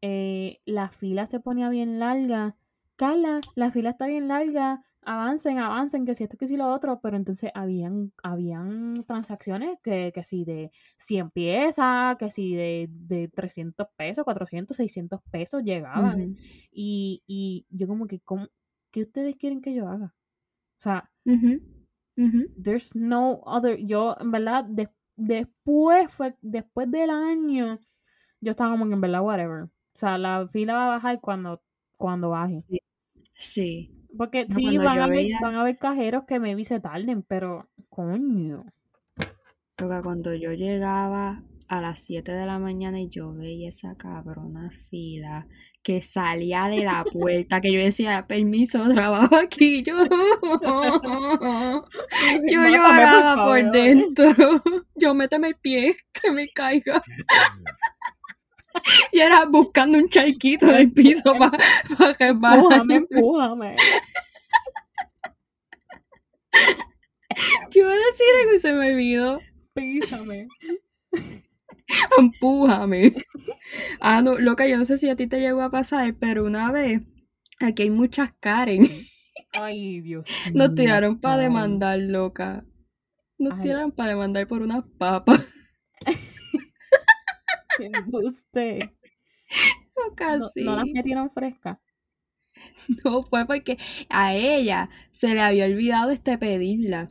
eh, 0.00 0.60
la 0.64 0.88
fila 0.88 1.26
se 1.26 1.40
ponía 1.40 1.68
bien 1.68 1.98
larga. 1.98 2.56
Carla, 2.96 3.40
la 3.54 3.70
fila 3.70 3.90
está 3.90 4.06
bien 4.06 4.28
larga. 4.28 4.82
Avancen, 5.02 5.58
avancen, 5.58 6.04
que 6.04 6.14
si 6.14 6.24
esto, 6.24 6.36
que 6.36 6.48
si 6.48 6.56
lo 6.56 6.68
otro. 6.68 7.00
Pero 7.00 7.16
entonces 7.16 7.50
habían, 7.54 8.12
habían 8.22 9.04
transacciones 9.06 9.78
que, 9.82 10.12
que 10.14 10.24
si 10.24 10.44
de 10.44 10.70
100 10.98 11.30
piezas, 11.30 12.16
que 12.18 12.30
si 12.30 12.54
de, 12.54 12.88
de 12.90 13.28
300 13.28 13.88
pesos, 13.96 14.24
400, 14.24 14.76
600 14.76 15.20
pesos 15.30 15.62
llegaban. 15.62 16.36
Y, 16.70 17.22
y 17.26 17.66
yo 17.70 17.86
como 17.88 18.06
que, 18.06 18.20
¿cómo- 18.20 18.48
¿qué 18.90 19.02
ustedes 19.02 19.36
quieren 19.36 19.60
que 19.62 19.74
yo 19.74 19.88
haga? 19.88 20.14
O 20.80 20.82
sea, 20.82 21.10
Ujú. 21.24 21.60
Ujú. 22.16 22.46
there's 22.62 22.94
no 22.94 23.40
other. 23.44 23.78
Yo, 23.78 24.16
en 24.20 24.30
verdad, 24.30 24.64
de- 24.64 24.90
después 25.16 26.12
fue, 26.12 26.34
después 26.42 26.90
del 26.90 27.10
año, 27.10 27.78
yo 28.40 28.50
estaba 28.52 28.70
como 28.72 28.86
que 28.86 28.94
en 28.94 29.00
verdad, 29.00 29.22
whatever. 29.22 29.64
O 29.64 29.98
sea, 29.98 30.18
la 30.18 30.46
fila 30.48 30.74
va 30.74 30.84
a 30.86 30.88
bajar 30.96 31.20
cuando, 31.20 31.62
cuando 31.96 32.30
baje. 32.30 32.64
Sí. 33.34 33.97
Porque 34.16 34.46
No, 34.48 34.54
sí, 34.56 34.76
van 34.78 34.96
yo 34.96 35.02
a, 35.02 35.04
haber, 35.04 35.16
veía- 35.18 35.38
van 35.40 35.54
a 35.54 35.60
haber 35.60 35.76
cajeros 35.78 36.24
que 36.26 36.40
maybe 36.40 36.64
se 36.64 36.80
tarden, 36.80 37.22
pero 37.22 37.68
coño. 37.88 38.64
Porque 39.76 40.00
cuando 40.02 40.34
yo 40.34 40.52
llegaba 40.52 41.42
a 41.68 41.80
las 41.80 42.00
7 42.00 42.32
de 42.32 42.46
la 42.46 42.58
mañana 42.58 42.98
y 43.00 43.08
yo 43.10 43.32
veía 43.34 43.68
esa 43.68 43.94
cabrona 43.96 44.70
fila 44.90 45.46
que 45.82 46.02
salía 46.02 46.66
de 46.68 46.82
la 46.84 47.04
puerta, 47.04 47.60
que 47.60 47.72
yo 47.72 47.78
decía, 47.80 48.26
permiso, 48.26 48.88
trabajo 48.88 49.36
aquí, 49.36 49.82
yo, 49.86 49.94
yo 52.50 52.68
lloraba 52.68 53.36
por 53.44 53.62
por 53.62 53.72
dentro, 53.72 54.24
yo 54.96 55.14
méteme 55.14 55.48
el 55.48 55.56
pie, 55.56 55.96
que 56.12 56.30
me 56.32 56.48
caiga. 56.48 57.00
Y 59.12 59.20
era 59.20 59.44
buscando 59.46 59.98
un 59.98 60.08
charquito 60.08 60.68
en 60.68 60.74
el 60.76 60.92
piso 60.92 61.34
para 61.36 62.14
que 62.14 62.26
Empújame, 62.26 62.94
empújame. 62.94 63.76
Yo 67.70 67.80
iba 67.82 67.92
a 67.92 67.94
decir 67.94 68.26
algo 68.40 68.54
y 68.54 68.58
se 68.58 68.72
me 68.72 68.92
olvidó. 68.92 69.40
Písame. 69.74 70.48
Empújame. 72.18 73.12
Ah, 74.00 74.22
no, 74.22 74.38
loca, 74.38 74.66
yo 74.66 74.76
no 74.76 74.84
sé 74.84 74.98
si 74.98 75.08
a 75.08 75.16
ti 75.16 75.26
te 75.26 75.40
llegó 75.40 75.62
a 75.62 75.70
pasar, 75.70 76.14
pero 76.18 76.44
una 76.44 76.72
vez, 76.72 77.02
aquí 77.60 77.82
hay 77.82 77.90
muchas 77.90 78.32
Karen. 78.40 78.88
Ay, 79.52 80.00
Dios 80.00 80.26
Nos 80.52 80.74
tiraron 80.74 81.20
para 81.20 81.38
demandar, 81.38 81.98
loca. 81.98 82.64
Nos 83.38 83.54
Ay. 83.54 83.60
tiraron 83.60 83.92
para 83.92 84.10
demandar 84.10 84.46
por 84.46 84.62
unas 84.62 84.84
papas. 84.98 85.46
No, 90.38 90.48
sí. 90.48 90.64
no 90.64 90.76
las 90.76 90.86
metieron 90.86 91.30
frescas. 91.30 91.78
No, 93.04 93.22
fue 93.22 93.46
porque 93.46 93.76
a 94.08 94.34
ella 94.34 94.88
se 95.12 95.34
le 95.34 95.40
había 95.40 95.66
olvidado 95.66 96.10
este 96.10 96.38
pedirla. 96.38 97.10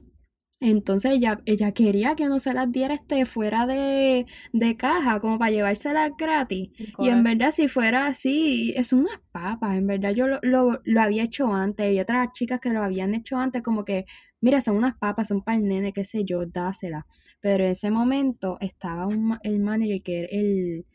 Entonces 0.59 1.11
ella, 1.11 1.39
ella 1.45 1.71
quería 1.73 2.15
que 2.15 2.25
no 2.27 2.39
se 2.39 2.53
las 2.53 2.71
diera 2.71 2.95
este 2.95 3.25
fuera 3.25 3.67
de, 3.67 4.25
de 4.53 4.77
caja, 4.77 5.19
como 5.19 5.37
para 5.37 5.51
llevárselas 5.51 6.11
gratis. 6.17 6.71
Y 6.97 7.09
en 7.09 7.21
verdad, 7.23 7.51
si 7.51 7.67
fuera 7.67 8.07
así, 8.07 8.73
es 8.75 8.91
unas 8.93 9.19
papas. 9.31 9.77
En 9.77 9.85
verdad, 9.87 10.11
yo 10.13 10.27
lo, 10.27 10.39
lo, 10.41 10.81
lo 10.83 11.01
había 11.01 11.23
hecho 11.25 11.53
antes. 11.53 11.93
Y 11.93 11.99
otras 11.99 12.33
chicas 12.33 12.59
que 12.59 12.69
lo 12.71 12.81
habían 12.83 13.13
hecho 13.13 13.37
antes, 13.37 13.61
como 13.61 13.85
que, 13.85 14.05
mira, 14.41 14.61
son 14.61 14.77
unas 14.77 14.97
papas, 14.97 15.27
son 15.29 15.41
para 15.43 15.57
el 15.57 15.65
nene, 15.67 15.93
qué 15.93 16.05
sé 16.05 16.23
yo, 16.25 16.45
dásela. 16.45 17.05
Pero 17.41 17.63
en 17.65 17.71
ese 17.71 17.91
momento 17.91 18.57
estaba 18.61 19.07
un, 19.07 19.37
el 19.43 19.59
manager 19.59 20.01
que 20.03 20.19
era 20.19 20.27
el, 20.31 20.85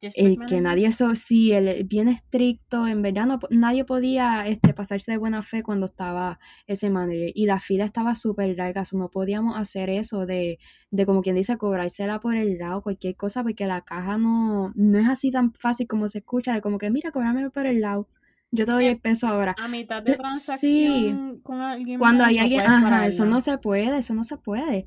el 0.00 0.38
que 0.46 0.60
nadie 0.60 0.86
eso 0.86 1.12
sí 1.16 1.52
el 1.52 1.84
bien 1.84 2.06
estricto 2.08 2.86
en 2.86 3.02
verdad 3.02 3.26
no, 3.26 3.40
nadie 3.50 3.84
podía 3.84 4.46
este 4.46 4.72
pasarse 4.72 5.10
de 5.10 5.18
buena 5.18 5.42
fe 5.42 5.64
cuando 5.64 5.86
estaba 5.86 6.38
ese 6.68 6.88
manager. 6.88 7.32
Y 7.34 7.46
la 7.46 7.58
fila 7.58 7.84
estaba 7.84 8.14
súper 8.14 8.56
larga 8.56 8.84
so 8.84 8.96
no 8.96 9.10
podíamos 9.10 9.56
hacer 9.56 9.90
eso 9.90 10.24
de, 10.24 10.58
de 10.92 11.06
como 11.06 11.22
quien 11.22 11.34
dice 11.36 11.56
cobrársela 11.58 12.20
por 12.20 12.36
el 12.36 12.58
lado 12.58 12.82
cualquier 12.82 13.16
cosa 13.16 13.42
porque 13.42 13.66
la 13.66 13.80
caja 13.82 14.18
no 14.18 14.72
no 14.76 14.98
es 15.00 15.08
así 15.08 15.30
tan 15.32 15.52
fácil 15.54 15.88
como 15.88 16.08
se 16.08 16.18
escucha 16.18 16.54
de 16.54 16.60
como 16.60 16.78
que 16.78 16.90
mira 16.90 17.10
cóbrame 17.10 17.50
por 17.50 17.66
el 17.66 17.80
lado 17.80 18.08
yo 18.50 18.64
te 18.64 18.72
doy 18.72 18.84
Sí, 18.84 18.88
el 18.88 19.00
peso 19.00 19.26
ahora 19.26 19.54
A 19.58 19.68
mitad 19.68 20.02
de 20.02 20.16
transacción 20.16 21.40
con 21.40 21.60
alguien 21.60 21.98
cuando 21.98 22.24
hay 22.24 22.36
no 22.36 22.42
alguien, 22.42 22.64
puedes 22.64 22.82
ajá, 22.84 23.06
eso 23.06 23.24
no 23.26 23.40
se 23.40 23.58
puede, 23.58 23.98
eso 23.98 24.14
no 24.14 24.24
se 24.24 24.36
puede. 24.36 24.86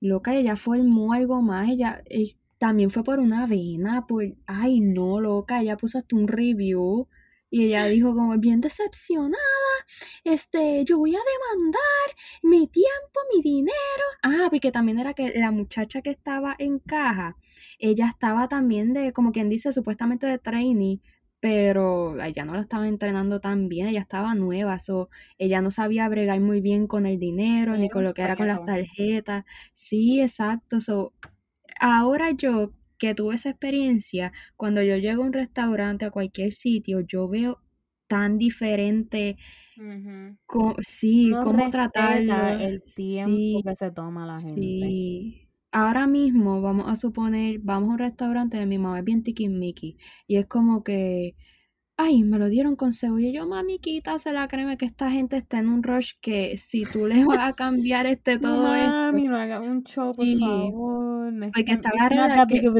Loca, 0.00 0.34
ella 0.34 0.56
formó 0.56 1.12
algo 1.12 1.42
más, 1.42 1.68
ella 1.68 2.02
también 2.58 2.90
fue 2.90 3.04
por 3.04 3.18
una 3.18 3.46
vena, 3.46 4.06
por, 4.06 4.24
ay 4.46 4.80
no, 4.80 5.20
loca, 5.20 5.60
ella 5.60 5.76
puso 5.76 5.98
hasta 5.98 6.16
un 6.16 6.28
review 6.28 7.08
y 7.50 7.64
ella 7.64 7.86
dijo 7.86 8.14
como 8.14 8.38
bien 8.38 8.60
decepcionada, 8.60 9.36
este, 10.24 10.84
yo 10.84 10.98
voy 10.98 11.16
a 11.16 11.18
demandar 11.18 12.16
mi 12.42 12.68
tiempo, 12.68 13.20
mi 13.34 13.42
dinero. 13.42 13.74
Ah, 14.22 14.48
porque 14.50 14.70
también 14.70 15.00
era 15.00 15.14
que 15.14 15.32
la 15.34 15.50
muchacha 15.50 16.00
que 16.00 16.10
estaba 16.10 16.54
en 16.58 16.78
caja, 16.78 17.36
ella 17.78 18.06
estaba 18.08 18.46
también 18.48 18.92
de, 18.92 19.12
como 19.12 19.32
quien 19.32 19.48
dice, 19.48 19.72
supuestamente 19.72 20.26
de 20.26 20.38
trainee, 20.38 21.00
pero 21.40 22.20
ella 22.22 22.44
no 22.44 22.54
la 22.54 22.60
estaba 22.62 22.88
entrenando 22.88 23.40
tan 23.40 23.68
bien, 23.68 23.86
ella 23.88 24.00
estaba 24.00 24.34
nueva, 24.34 24.78
so, 24.78 25.08
ella 25.38 25.60
no 25.62 25.70
sabía 25.70 26.08
bregar 26.08 26.40
muy 26.40 26.60
bien 26.60 26.86
con 26.86 27.06
el 27.06 27.18
dinero, 27.18 27.76
ni 27.78 27.88
con 27.90 28.04
lo 28.04 28.14
que 28.14 28.22
era 28.22 28.36
con 28.36 28.46
las 28.48 28.62
tarjetas. 28.64 29.44
Sí, 29.74 30.20
exacto. 30.20 30.80
So, 30.80 31.14
ahora 31.80 32.32
yo 32.32 32.72
que 32.98 33.14
tuve 33.14 33.36
esa 33.36 33.50
experiencia, 33.50 34.32
cuando 34.56 34.82
yo 34.82 34.96
llego 34.96 35.22
a 35.22 35.26
un 35.26 35.32
restaurante, 35.32 36.04
a 36.06 36.10
cualquier 36.12 36.52
sitio, 36.52 37.00
yo 37.00 37.28
veo 37.28 37.62
tan 38.08 38.38
diferente, 38.38 39.36
sí, 40.82 41.30
No 41.30 41.38
cómo 41.40 41.70
tratarlo. 41.70 42.48
el 42.58 42.82
tiempo 42.94 43.62
Sí, 43.62 43.62
que 43.62 43.74
se 43.76 43.90
toma 43.90 44.26
la 44.26 44.40
gente. 44.40 44.96
sí. 44.96 45.49
Ahora 45.72 46.06
mismo, 46.06 46.60
vamos 46.62 46.86
a 46.88 46.96
suponer, 46.96 47.60
vamos 47.62 47.90
a 47.90 47.92
un 47.92 47.98
restaurante 47.98 48.56
de 48.56 48.66
mi 48.66 48.78
mamá, 48.78 48.98
es 48.98 49.04
bien 49.04 49.22
tiquismiqui, 49.22 49.98
y 50.26 50.36
es 50.36 50.46
como 50.46 50.82
que, 50.82 51.36
ay, 51.96 52.24
me 52.24 52.38
lo 52.38 52.48
dieron 52.48 52.76
con 52.76 52.92
cebolla. 52.92 53.28
Y 53.28 53.34
yo, 53.34 53.46
mami, 53.48 53.80
quítasela, 53.80 54.48
créeme 54.48 54.76
que 54.78 54.86
esta 54.86 55.10
gente 55.10 55.36
está 55.36 55.58
en 55.60 55.68
un 55.68 55.82
rush 55.84 56.14
que 56.22 56.56
si 56.58 56.86
tú 56.86 57.06
le 57.06 57.24
vas 57.26 57.50
a 57.50 57.54
cambiar 57.54 58.06
este 58.06 58.38
todo 58.40 58.74
esto, 58.74 58.96
mami, 59.12 59.28
no 59.28 59.38
un 59.70 59.82
show, 59.84 60.14
por 60.16 60.28
sí, 60.28 60.38
favor. 60.38 61.32
Porque 61.54 61.72
está 61.72 61.90
la 61.98 62.08
regla 62.10 62.46
que-. 62.48 62.70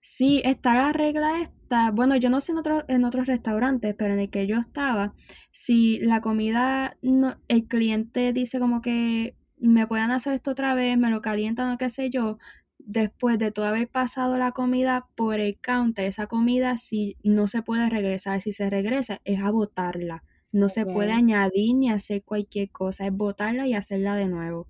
Sí, 0.00 0.42
está 0.44 0.74
la 0.74 0.92
regla 0.92 1.40
esta. 1.42 1.90
Bueno, 1.92 2.16
yo 2.16 2.28
no 2.30 2.40
sé 2.40 2.52
en, 2.52 2.58
otro- 2.58 2.84
en 2.88 3.04
otros 3.04 3.26
restaurantes, 3.26 3.94
pero 3.96 4.14
en 4.14 4.20
el 4.20 4.30
que 4.30 4.46
yo 4.46 4.58
estaba, 4.58 5.14
si 5.52 6.00
la 6.00 6.20
comida, 6.20 6.96
no, 7.02 7.36
el 7.48 7.66
cliente 7.68 8.32
dice 8.32 8.58
como 8.58 8.82
que 8.82 9.36
me 9.62 9.86
pueden 9.86 10.10
hacer 10.10 10.34
esto 10.34 10.52
otra 10.52 10.74
vez, 10.74 10.98
me 10.98 11.10
lo 11.10 11.20
calientan 11.22 11.72
o 11.72 11.78
qué 11.78 11.90
sé 11.90 12.10
yo, 12.10 12.38
después 12.78 13.38
de 13.38 13.52
todo 13.52 13.66
haber 13.66 13.88
pasado 13.88 14.38
la 14.38 14.52
comida 14.52 15.06
por 15.14 15.40
el 15.40 15.58
counter, 15.60 16.06
esa 16.06 16.26
comida 16.26 16.78
si 16.78 17.16
no 17.22 17.48
se 17.48 17.62
puede 17.62 17.88
regresar, 17.88 18.40
si 18.40 18.52
se 18.52 18.70
regresa 18.70 19.20
es 19.24 19.40
a 19.40 19.50
botarla. 19.50 20.24
No 20.52 20.68
se 20.68 20.84
puede 20.86 21.12
añadir 21.12 21.76
ni 21.76 21.90
hacer 21.90 22.24
cualquier 22.24 22.70
cosa, 22.70 23.06
es 23.06 23.12
botarla 23.12 23.66
y 23.66 23.74
hacerla 23.74 24.16
de 24.16 24.26
nuevo. 24.28 24.68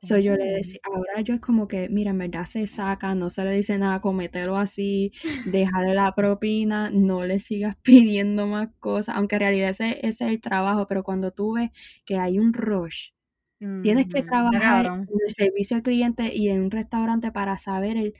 So 0.00 0.16
yo 0.18 0.36
le 0.36 0.44
decía, 0.44 0.78
ahora 0.84 1.22
yo 1.22 1.34
es 1.34 1.40
como 1.40 1.66
que, 1.66 1.88
mira, 1.88 2.10
en 2.12 2.18
verdad 2.18 2.44
se 2.46 2.66
saca, 2.68 3.14
no 3.16 3.30
se 3.30 3.44
le 3.44 3.52
dice 3.52 3.78
nada, 3.78 4.00
comételo 4.00 4.56
así, 4.56 5.12
déjale 5.44 5.92
la 5.94 6.14
propina, 6.14 6.90
no 6.90 7.24
le 7.26 7.40
sigas 7.40 7.76
pidiendo 7.82 8.46
más 8.46 8.68
cosas, 8.78 9.16
aunque 9.16 9.36
en 9.36 9.40
realidad 9.40 9.70
ese, 9.70 9.98
ese 10.06 10.26
es 10.26 10.30
el 10.30 10.40
trabajo, 10.40 10.86
pero 10.86 11.02
cuando 11.02 11.32
tú 11.32 11.54
ves 11.54 11.70
que 12.04 12.16
hay 12.18 12.38
un 12.38 12.52
rush, 12.52 13.10
tienes 13.58 14.06
que 14.06 14.20
está 14.20 14.50
trabajar 14.50 14.86
en 14.86 15.08
el 15.24 15.32
servicio 15.32 15.76
al 15.76 15.82
cliente 15.82 16.34
y 16.34 16.48
en 16.48 16.62
un 16.62 16.70
restaurante 16.70 17.32
para 17.32 17.58
saber 17.58 17.96
el, 17.96 18.14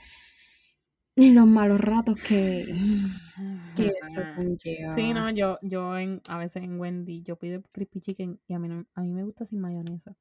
los 1.16 1.46
malos 1.46 1.80
ratos 1.80 2.16
que, 2.20 2.66
que 3.76 3.92
eso 4.00 4.22
conlleva. 4.36 4.94
Sí, 4.94 5.12
no, 5.12 5.30
yo, 5.30 5.58
yo 5.62 5.96
en, 5.98 6.20
a 6.28 6.38
veces 6.38 6.62
en 6.62 6.78
Wendy, 6.78 7.22
yo 7.22 7.36
pido 7.36 7.62
crispy 7.72 8.00
chicken 8.00 8.40
y 8.46 8.54
a 8.54 8.58
mí, 8.58 8.68
no, 8.68 8.86
a 8.94 9.02
mí 9.02 9.12
me 9.12 9.24
gusta 9.24 9.44
sin 9.44 9.60
mayonesa. 9.60 10.14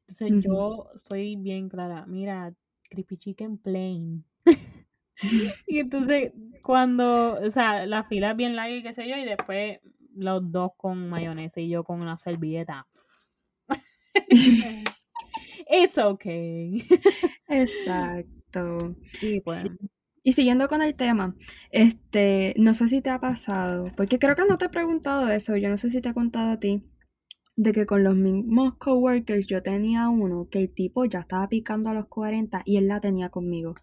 Entonces 0.00 0.44
yo 0.44 0.88
soy 0.96 1.36
bien 1.36 1.68
clara, 1.68 2.04
mira, 2.06 2.52
crispy 2.90 3.16
chicken 3.16 3.58
plain. 3.58 4.24
y 5.66 5.78
entonces 5.78 6.32
cuando, 6.62 7.34
o 7.34 7.50
sea, 7.50 7.86
la 7.86 8.04
fila 8.04 8.32
es 8.32 8.36
bien 8.36 8.56
larga 8.56 8.74
y 8.76 8.82
qué 8.82 8.92
sé 8.92 9.08
yo, 9.08 9.16
y 9.16 9.24
después 9.24 9.80
los 10.14 10.52
dos 10.52 10.72
con 10.76 11.08
mayonesa 11.08 11.60
y 11.60 11.68
yo 11.68 11.84
con 11.84 12.00
una 12.00 12.18
servilleta. 12.18 12.86
It's 15.68 15.98
okay. 15.98 16.86
Exacto. 17.48 18.96
Y 19.20 19.40
pues, 19.40 19.62
Sí. 19.62 19.68
Y 20.26 20.32
siguiendo 20.32 20.68
con 20.68 20.80
el 20.80 20.94
tema, 20.96 21.36
este, 21.70 22.54
no 22.56 22.72
sé 22.72 22.88
si 22.88 23.02
te 23.02 23.10
ha 23.10 23.20
pasado, 23.20 23.92
porque 23.94 24.18
creo 24.18 24.34
que 24.34 24.46
no 24.48 24.56
te 24.56 24.66
he 24.66 24.68
preguntado 24.70 25.26
de 25.26 25.36
eso, 25.36 25.54
yo 25.58 25.68
no 25.68 25.76
sé 25.76 25.90
si 25.90 26.00
te 26.00 26.08
he 26.08 26.14
contado 26.14 26.52
a 26.52 26.58
ti, 26.58 26.82
de 27.56 27.72
que 27.72 27.86
con 27.86 28.04
los 28.04 28.16
mismos 28.16 28.76
coworkers 28.78 29.46
yo 29.46 29.62
tenía 29.62 30.08
uno 30.08 30.48
que 30.50 30.60
el 30.60 30.74
tipo 30.74 31.04
ya 31.04 31.20
estaba 31.20 31.48
picando 31.48 31.90
a 31.90 31.94
los 31.94 32.06
40 32.08 32.62
y 32.64 32.78
él 32.78 32.88
la 32.88 33.00
tenía 33.00 33.30
conmigo. 33.30 33.74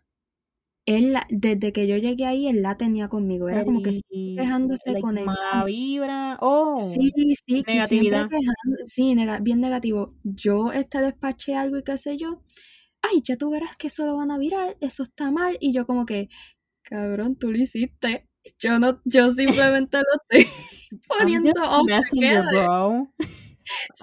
Él, 0.86 1.14
la- 1.14 1.28
desde 1.30 1.72
que 1.74 1.88
yo 1.88 1.98
llegué 1.98 2.26
ahí, 2.26 2.48
él 2.48 2.62
la 2.64 2.76
tenía 2.78 3.08
conmigo, 3.08 3.50
era 3.50 3.64
como 3.64 3.82
que 3.84 3.94
siempre 3.94 4.44
quejándose 4.44 4.92
like, 4.92 5.02
con 5.02 5.18
el 5.18 5.26
mala 5.26 5.64
vibra. 5.66 6.38
Oh, 6.42 6.76
Sí, 6.78 7.12
sí, 7.16 7.64
que 7.64 7.72
siempre 7.72 7.74
negatividad. 7.76 8.28
quejando, 8.30 8.78
sí, 8.84 9.14
nega- 9.16 9.42
bien 9.42 9.62
negativo. 9.62 10.16
Yo 10.24 10.72
este 10.72 11.00
despaché 11.02 11.56
algo 11.56 11.78
y 11.78 11.84
qué 11.84 11.98
sé 11.98 12.18
yo. 12.18 12.42
Ay, 13.02 13.22
ya 13.24 13.36
tú 13.38 13.52
verás 13.52 13.78
que 13.78 13.88
eso 13.88 14.06
lo 14.06 14.18
van 14.18 14.32
a 14.32 14.38
virar, 14.38 14.78
eso 14.82 15.04
está 15.04 15.32
mal. 15.32 15.58
Y 15.60 15.74
yo 15.74 15.86
como 15.88 16.06
que, 16.06 16.30
cabrón, 16.84 17.36
tú 17.38 17.52
lo 17.52 17.58
hiciste. 17.60 18.28
Yo 18.60 18.80
no, 18.80 19.02
yo 19.06 19.30
simplemente 19.68 19.98
lo 20.00 20.04
estoy 20.40 20.52
poniendo 21.08 21.52
bro. 22.50 23.14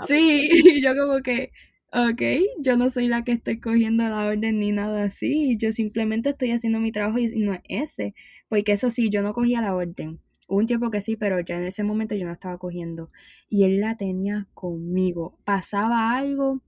Sí, 0.07 0.49
y 0.81 0.83
yo 0.83 0.95
como 0.97 1.21
que, 1.23 1.51
ok, 1.93 2.23
yo 2.61 2.77
no 2.77 2.89
soy 2.91 3.09
la 3.09 3.25
que 3.25 3.33
estoy 3.33 3.61
cogiendo 3.61 4.05
la 4.09 4.27
orden 4.27 4.59
ni 4.59 4.73
nada 4.73 5.05
así. 5.05 5.57
Yo 5.59 5.73
simplemente 5.73 6.31
estoy 6.31 6.51
haciendo 6.53 6.81
mi 6.81 6.93
trabajo 6.93 7.19
y 7.19 7.29
no 7.41 7.53
es 7.55 7.61
ese. 7.69 8.15
Porque 8.49 8.73
eso 8.73 8.91
sí, 8.91 9.11
yo 9.11 9.23
no 9.23 9.33
cogía 9.35 9.61
la 9.61 9.75
orden. 9.75 10.21
Hubo 10.49 10.59
un 10.59 10.67
tiempo 10.67 10.91
que 10.91 11.01
sí, 11.03 11.17
pero 11.17 11.41
ya 11.41 11.57
en 11.57 11.65
ese 11.65 11.83
momento 11.85 12.15
yo 12.15 12.27
no 12.27 12.33
estaba 12.33 12.59
cogiendo. 12.59 13.11
Y 13.49 13.65
él 13.65 13.81
la 13.81 13.97
tenía 13.97 14.49
conmigo. 14.55 15.39
Pasaba 15.45 16.17
algo, 16.17 16.63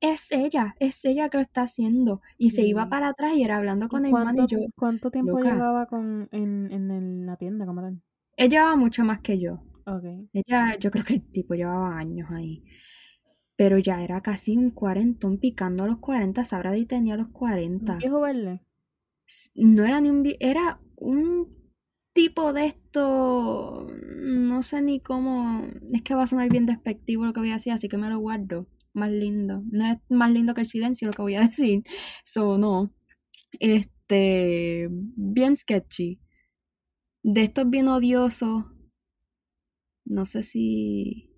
es 0.00 0.30
ella, 0.32 0.74
es 0.80 1.04
ella 1.04 1.28
que 1.30 1.38
lo 1.38 1.42
está 1.42 1.62
haciendo. 1.62 2.20
Y 2.38 2.50
se 2.50 2.62
iba 2.62 2.88
para 2.88 3.08
atrás 3.08 3.34
y 3.36 3.42
era 3.44 3.56
hablando 3.56 3.86
¿Y 3.86 3.88
con 3.88 4.04
el 4.06 4.12
man 4.12 4.38
y 4.38 4.46
yo, 4.46 4.58
cuánto 4.76 5.10
tiempo 5.10 5.38
loca. 5.38 5.54
llevaba 5.54 5.86
con, 5.86 6.28
en, 6.32 6.70
en 6.72 7.26
la 7.26 7.36
tienda 7.36 7.66
como 7.66 7.80
tal? 7.82 8.00
ella 8.36 8.48
llevaba 8.48 8.76
mucho 8.76 9.04
más 9.04 9.20
que 9.20 9.38
yo. 9.40 9.62
Ok. 9.86 10.04
Ella, 10.32 10.76
yo 10.78 10.90
creo 10.90 11.04
que 11.04 11.14
el 11.14 11.22
tipo 11.32 11.54
llevaba 11.54 11.96
años 11.98 12.30
ahí. 12.30 12.62
Pero 13.62 13.78
ya 13.78 14.02
era 14.02 14.20
casi 14.22 14.56
un 14.56 14.72
cuarentón 14.72 15.38
picando 15.38 15.84
a 15.84 15.86
los 15.86 15.98
40. 15.98 16.44
Sabrá 16.44 16.76
y 16.76 16.84
tenía 16.84 17.16
los 17.16 17.28
¿Un 17.28 17.32
40. 17.32 17.96
viejo 17.98 18.20
verde? 18.20 18.60
No 19.54 19.84
era 19.84 20.00
ni 20.00 20.10
un... 20.10 20.28
Era 20.40 20.80
un 20.96 21.46
tipo 22.12 22.52
de 22.52 22.66
esto... 22.66 23.86
No 24.16 24.64
sé 24.64 24.82
ni 24.82 24.98
cómo... 24.98 25.64
Es 25.92 26.02
que 26.02 26.16
va 26.16 26.24
a 26.24 26.26
sonar 26.26 26.48
bien 26.48 26.66
despectivo 26.66 27.24
lo 27.24 27.32
que 27.32 27.38
voy 27.38 27.50
a 27.50 27.54
decir, 27.54 27.72
así 27.72 27.88
que 27.88 27.98
me 27.98 28.08
lo 28.08 28.18
guardo. 28.18 28.66
Más 28.94 29.12
lindo. 29.12 29.62
No 29.70 29.92
es 29.92 29.98
más 30.08 30.32
lindo 30.32 30.54
que 30.54 30.62
el 30.62 30.66
silencio 30.66 31.06
lo 31.06 31.12
que 31.12 31.22
voy 31.22 31.36
a 31.36 31.40
decir. 31.46 31.84
So, 32.24 32.58
no. 32.58 32.92
Este... 33.60 34.88
Bien 34.90 35.54
sketchy. 35.54 36.20
De 37.22 37.42
estos 37.42 37.70
bien 37.70 37.86
odiosos. 37.86 38.64
No 40.04 40.26
sé 40.26 40.42
si... 40.42 41.30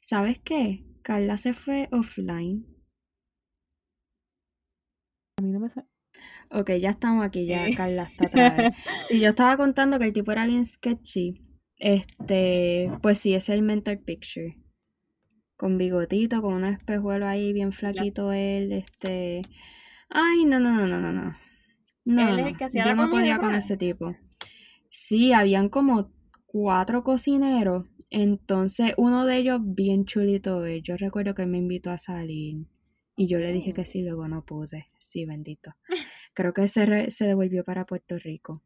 ¿Sabes 0.00 0.38
qué? 0.38 0.86
Carla 1.02 1.36
se 1.36 1.54
fue 1.54 1.88
offline. 1.92 2.66
A 5.38 5.42
mí 5.42 5.50
no 5.50 5.60
me 5.60 5.68
sa- 5.68 5.86
Ok, 6.50 6.70
ya 6.80 6.90
estamos 6.90 7.24
aquí, 7.24 7.46
ya 7.46 7.66
Eh. 7.66 7.74
Carla 7.74 8.02
está 8.04 8.26
otra 8.26 8.50
vez. 8.50 8.72
Sí, 9.08 9.20
yo 9.20 9.28
estaba 9.28 9.56
contando 9.56 9.98
que 9.98 10.06
el 10.06 10.12
tipo 10.12 10.32
era 10.32 10.46
bien 10.46 10.66
sketchy. 10.66 11.40
Este, 11.76 12.90
pues 13.02 13.18
sí, 13.18 13.34
es 13.34 13.48
el 13.48 13.62
mental 13.62 14.00
picture. 14.00 14.56
Con 15.56 15.78
bigotito, 15.78 16.42
con 16.42 16.54
un 16.54 16.64
espejuelo 16.64 17.26
ahí, 17.26 17.52
bien 17.52 17.72
flaquito 17.72 18.32
él, 18.32 18.72
este. 18.72 19.42
Ay, 20.08 20.44
no, 20.44 20.58
no, 20.60 20.72
no, 20.74 20.86
no, 20.86 20.98
no, 21.00 21.12
no. 21.12 21.36
No, 22.04 22.36
no, 22.36 22.48
yo 22.72 22.94
no 22.94 23.10
podía 23.10 23.38
con 23.38 23.54
ese 23.54 23.76
tipo. 23.76 24.16
Sí, 24.90 25.32
habían 25.32 25.68
como 25.68 26.10
cuatro 26.46 27.04
cocineros. 27.04 27.86
Entonces, 28.10 28.92
uno 28.96 29.24
de 29.24 29.36
ellos 29.38 29.60
bien 29.62 30.04
chulito 30.04 30.64
es. 30.66 30.82
Yo 30.82 30.96
recuerdo 30.96 31.34
que 31.34 31.46
me 31.46 31.58
invitó 31.58 31.90
a 31.90 31.98
salir. 31.98 32.66
Y 33.16 33.26
yo 33.26 33.38
le 33.38 33.52
dije 33.52 33.72
que 33.72 33.82
Oh. 33.82 33.84
sí, 33.84 34.02
luego 34.02 34.26
no 34.28 34.44
pude. 34.44 34.86
Sí, 34.98 35.24
bendito. 35.26 35.72
Creo 36.34 36.52
que 36.52 36.68
se, 36.68 36.86
re- 36.86 37.10
se 37.10 37.26
devolvió 37.26 37.64
para 37.64 37.84
Puerto 37.86 38.18
Rico. 38.18 38.62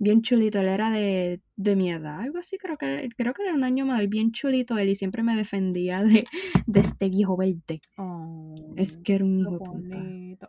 Bien 0.00 0.22
chulito, 0.22 0.60
él 0.60 0.68
era 0.68 0.90
de, 0.90 1.40
de 1.56 1.74
mi 1.76 1.90
edad, 1.90 2.20
algo 2.20 2.38
así, 2.38 2.56
creo 2.56 2.76
que, 2.78 3.08
creo 3.16 3.34
que 3.34 3.42
era 3.42 3.52
un 3.52 3.64
año 3.64 3.84
más, 3.84 4.08
bien 4.08 4.30
chulito 4.30 4.78
él 4.78 4.90
y 4.90 4.94
siempre 4.94 5.24
me 5.24 5.34
defendía 5.34 6.04
de, 6.04 6.24
de 6.68 6.80
este 6.80 7.08
viejo 7.08 7.36
verde. 7.36 7.80
Oh, 7.96 8.54
Es 8.76 8.96
que 8.96 9.14
era 9.14 9.24
un 9.24 9.40
hijo 9.40 9.58
puta. 9.58 9.70
bonito. 9.72 10.48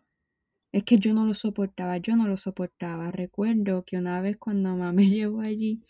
Es 0.71 0.83
que 0.83 0.99
yo 0.99 1.15
no 1.15 1.25
lo 1.25 1.33
soportaba, 1.33 1.97
yo 1.97 2.15
no 2.15 2.27
lo 2.27 2.37
soportaba. 2.37 3.09
Recuerdo 3.09 3.83
que 3.85 3.97
una 3.97 4.21
vez 4.21 4.37
cuando 4.37 4.69
mamá 4.69 4.91
me 4.93 5.09
llevó 5.09 5.41
allí, 5.41 5.81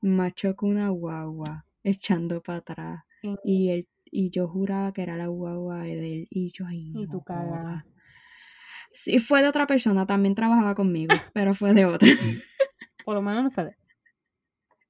me 0.00 0.32
chocó 0.32 0.66
una 0.66 0.90
guagua 0.90 1.66
echando 1.84 2.42
para 2.42 2.58
atrás. 2.58 3.04
Y, 3.22 3.36
Y 3.44 3.70
él, 3.70 3.88
y 4.04 4.30
yo 4.30 4.48
juraba 4.48 4.92
que 4.92 5.02
era 5.02 5.16
la 5.16 5.28
guagua 5.28 5.80
de 5.84 5.92
él. 6.22 6.28
Y 6.30 6.52
yo, 6.52 6.66
ay, 6.66 6.90
y 6.94 7.04
no 7.04 7.06
tu 7.06 7.20
joda. 7.20 7.24
cagada. 7.24 7.86
Sí, 8.92 9.18
fue 9.18 9.42
de 9.42 9.48
otra 9.48 9.66
persona, 9.66 10.06
también 10.06 10.34
trabajaba 10.34 10.74
conmigo, 10.74 11.12
pero 11.34 11.54
fue 11.54 11.74
de 11.74 11.84
otra. 11.86 12.08
Por 13.04 13.14
lo 13.14 13.22
menos 13.22 13.44
no 13.44 13.50
fue 13.50 13.64
de- 13.64 13.74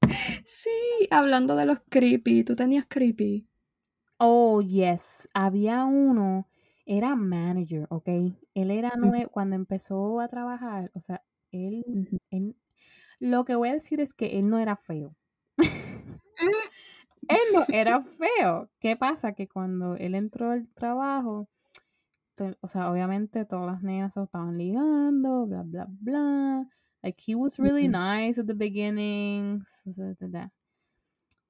Sí, 0.44 0.70
hablando 1.10 1.56
de 1.56 1.66
los 1.66 1.80
creepy, 1.88 2.44
¿tú 2.44 2.56
tenías 2.56 2.86
creepy? 2.88 3.46
Oh, 4.18 4.60
yes. 4.60 5.28
Había 5.34 5.84
uno, 5.84 6.46
era 6.86 7.14
manager, 7.16 7.86
¿ok? 7.90 8.08
Él 8.54 8.70
era 8.70 8.92
cuando 9.32 9.56
empezó 9.56 10.20
a 10.20 10.28
trabajar, 10.28 10.90
o 10.94 11.00
sea, 11.00 11.22
él, 11.52 11.84
él- 12.30 12.56
lo 13.18 13.44
que 13.44 13.54
voy 13.54 13.68
a 13.70 13.74
decir 13.74 14.00
es 14.00 14.14
que 14.14 14.38
él 14.38 14.48
no 14.48 14.58
era 14.58 14.76
feo. 14.76 15.14
Él 17.28 17.38
no 17.52 17.64
era 17.72 18.02
feo. 18.02 18.68
¿Qué 18.80 18.96
pasa? 18.96 19.32
Que 19.34 19.48
cuando 19.48 19.94
él 19.96 20.14
entró 20.14 20.50
al 20.50 20.68
trabajo, 20.74 21.48
o 22.60 22.68
sea, 22.68 22.90
obviamente 22.90 23.44
todas 23.44 23.66
las 23.66 23.82
nenas 23.82 24.12
se 24.14 24.22
estaban 24.22 24.56
ligando, 24.58 25.46
bla, 25.46 25.62
bla, 25.62 25.86
bla. 25.88 26.66
Like, 27.02 27.22
he 27.26 27.34
was 27.34 27.58
really 27.58 27.88
nice 27.88 28.40
at 28.40 28.46
the 28.46 28.54
beginning. 28.54 29.64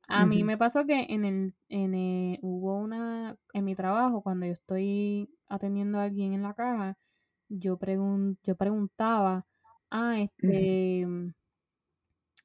A 0.09 0.27
mí 0.27 0.43
me 0.43 0.59
pasó 0.59 0.85
que 0.87 1.07
en 1.09 1.25
el, 1.25 1.55
en 1.69 1.95
el- 1.95 2.39
hubo 2.43 2.77
una, 2.77 3.37
en 3.53 3.65
mi 3.65 3.77
trabajo, 3.77 4.23
cuando 4.23 4.47
yo 4.47 4.53
estoy 4.53 5.31
atendiendo 5.49 5.99
a 5.99 6.05
alguien 6.05 6.33
en 6.33 6.43
la 6.43 6.55
caja, 6.55 6.97
yo, 7.49 7.77
pregun 7.79 8.39
yo 8.43 8.57
preguntaba, 8.57 9.47
ah, 9.91 10.21
este, 10.21 11.07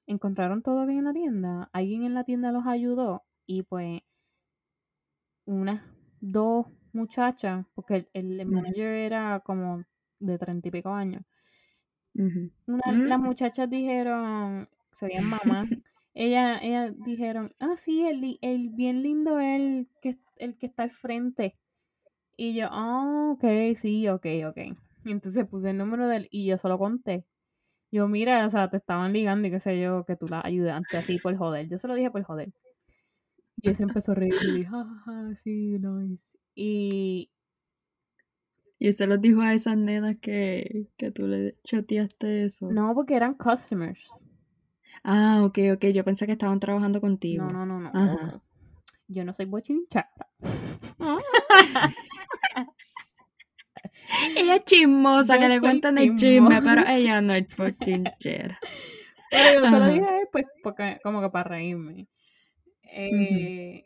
¿encontraron 0.07 0.61
todo 0.63 0.85
bien 0.85 0.99
en 0.99 1.05
la 1.05 1.13
tienda? 1.13 1.69
¿Alguien 1.73 2.03
en 2.03 2.13
la 2.13 2.23
tienda 2.23 2.51
los 2.51 2.65
ayudó? 2.67 3.23
Y 3.45 3.63
pues, 3.63 4.01
unas 5.45 5.81
dos 6.21 6.67
muchachas, 6.93 7.65
porque 7.75 8.07
el, 8.13 8.39
el 8.39 8.47
manager 8.47 8.87
era 8.87 9.39
como 9.41 9.83
de 10.19 10.37
treinta 10.37 10.67
y 10.67 10.71
pico 10.71 10.89
años. 10.89 11.23
Una, 12.67 12.81
Mm. 12.91 13.07
Las 13.07 13.19
muchachas 13.19 13.69
dijeron, 13.69 14.69
se 14.93 15.07
veían 15.07 15.25
mamás, 15.29 15.67
ella, 16.13 16.57
ella 16.59 16.91
dijeron, 16.91 17.53
ah, 17.59 17.75
sí, 17.77 18.05
el, 18.05 18.37
el 18.41 18.69
bien 18.69 19.01
lindo 19.03 19.39
es 19.39 19.59
el 19.59 19.89
que, 20.01 20.17
el 20.37 20.57
que 20.57 20.65
está 20.67 20.83
al 20.83 20.91
frente. 20.91 21.55
Y 22.37 22.55
yo, 22.55 22.67
ah, 22.71 23.31
ok, 23.33 23.45
sí, 23.75 24.07
ok, 24.09 24.25
ok. 24.49 24.57
Y 25.05 25.11
entonces 25.11 25.47
puse 25.47 25.71
el 25.71 25.77
número 25.77 26.07
de 26.07 26.17
él 26.17 26.27
y 26.31 26.45
yo 26.47 26.57
solo 26.57 26.77
conté. 26.77 27.25
Yo, 27.91 28.07
mira, 28.07 28.45
o 28.45 28.49
sea, 28.49 28.69
te 28.69 28.77
estaban 28.77 29.13
ligando 29.13 29.47
y 29.47 29.51
qué 29.51 29.59
sé 29.59 29.79
yo, 29.79 30.05
que 30.05 30.15
tú 30.15 30.27
la 30.27 30.41
ayudaste 30.43 30.97
así 30.97 31.17
por 31.19 31.35
joder. 31.37 31.69
Yo 31.69 31.77
se 31.77 31.87
lo 31.87 31.95
dije 31.95 32.11
por 32.11 32.23
joder. 32.23 32.51
Y 33.61 33.69
él 33.69 33.75
se 33.75 33.83
empezó 33.83 34.11
a 34.11 34.15
reír 34.15 34.33
y 34.41 34.57
dije, 34.57 34.65
jajaja, 34.69 35.35
sí, 35.35 35.77
nice. 35.79 36.37
Y 36.55 37.29
Y 38.77 38.91
se 38.91 39.07
los 39.07 39.21
dijo 39.21 39.41
a 39.41 39.53
esas 39.53 39.77
nenas 39.77 40.17
que, 40.21 40.87
que 40.97 41.11
tú 41.11 41.27
le 41.27 41.55
choteaste 41.63 42.43
eso. 42.43 42.69
no, 42.71 42.93
porque 42.93 43.15
eran 43.15 43.33
customers. 43.35 43.99
Ah, 45.03 45.43
ok, 45.45 45.59
ok. 45.75 45.85
Yo 45.93 46.03
pensé 46.03 46.25
que 46.25 46.33
estaban 46.33 46.59
trabajando 46.59 46.99
contigo. 46.99 47.45
No, 47.45 47.65
no, 47.65 47.79
no, 47.79 47.79
no. 47.79 47.89
Ajá. 47.89 48.41
Yo 49.07 49.23
no 49.23 49.33
soy 49.33 49.45
bochinchara. 49.45 50.09
Ella 54.35 54.55
es 54.57 54.65
chismosa, 54.65 55.35
Yo 55.35 55.39
que 55.39 55.47
le 55.49 55.59
cuentan 55.61 55.97
el 55.97 56.15
chisme, 56.15 56.61
pero 56.61 56.81
ella 56.87 57.21
no 57.21 57.33
es 57.33 57.47
pochinchera. 57.55 58.59
Pero 59.31 59.53
yo 59.53 59.67
se 59.67 59.79
lo 59.79 59.87
Ajá. 59.87 59.91
dije 59.91 60.27
pues 60.31 60.45
porque, 60.63 60.99
como 61.03 61.21
que 61.21 61.29
para 61.29 61.49
reírme. 61.49 62.07
Eh, 62.83 63.83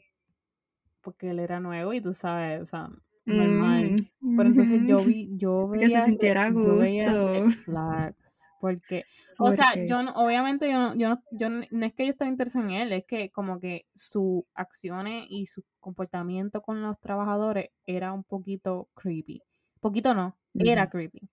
Porque 1.01 1.29
él 1.31 1.39
era 1.39 1.59
nuevo 1.59 1.93
y 1.93 2.01
tú 2.01 2.13
sabes, 2.13 2.61
o 2.61 2.65
sea, 2.65 2.89
normal. 3.25 3.95
Mm, 4.21 4.37
Pero 4.37 4.49
entonces 4.49 4.81
yo 4.85 5.03
vi, 5.03 5.29
yo 5.37 5.67
Que 5.69 5.89
veía, 5.89 6.01
se 6.01 6.05
sintiera 6.05 6.45
a 6.45 6.51
veía 6.51 7.13
gusto. 7.13 7.61
flags, 7.65 8.43
porque, 8.61 9.05
o 9.39 9.45
¿Por 9.45 9.55
sea, 9.55 9.65
qué? 9.73 9.87
yo 9.87 10.03
no, 10.03 10.11
obviamente 10.13 10.69
yo 10.69 10.77
no, 10.79 10.95
yo 10.95 11.09
no, 11.09 11.23
yo 11.31 11.49
no, 11.49 11.65
no 11.71 11.85
es 11.85 11.93
que 11.93 12.05
yo 12.05 12.11
estaba 12.11 12.29
interesada 12.29 12.65
en 12.65 12.71
él, 12.71 12.93
es 12.93 13.05
que 13.05 13.31
como 13.31 13.59
que 13.59 13.85
sus 13.95 14.43
acciones 14.53 15.25
y 15.29 15.47
su 15.47 15.63
comportamiento 15.79 16.61
con 16.61 16.81
los 16.81 16.99
trabajadores 16.99 17.69
era 17.85 18.11
un 18.13 18.23
poquito 18.23 18.89
creepy. 18.93 19.41
Poquito 19.81 20.13
no, 20.13 20.37
era 20.57 20.89
creepy. 20.89 21.29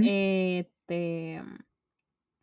Este, 0.00 1.40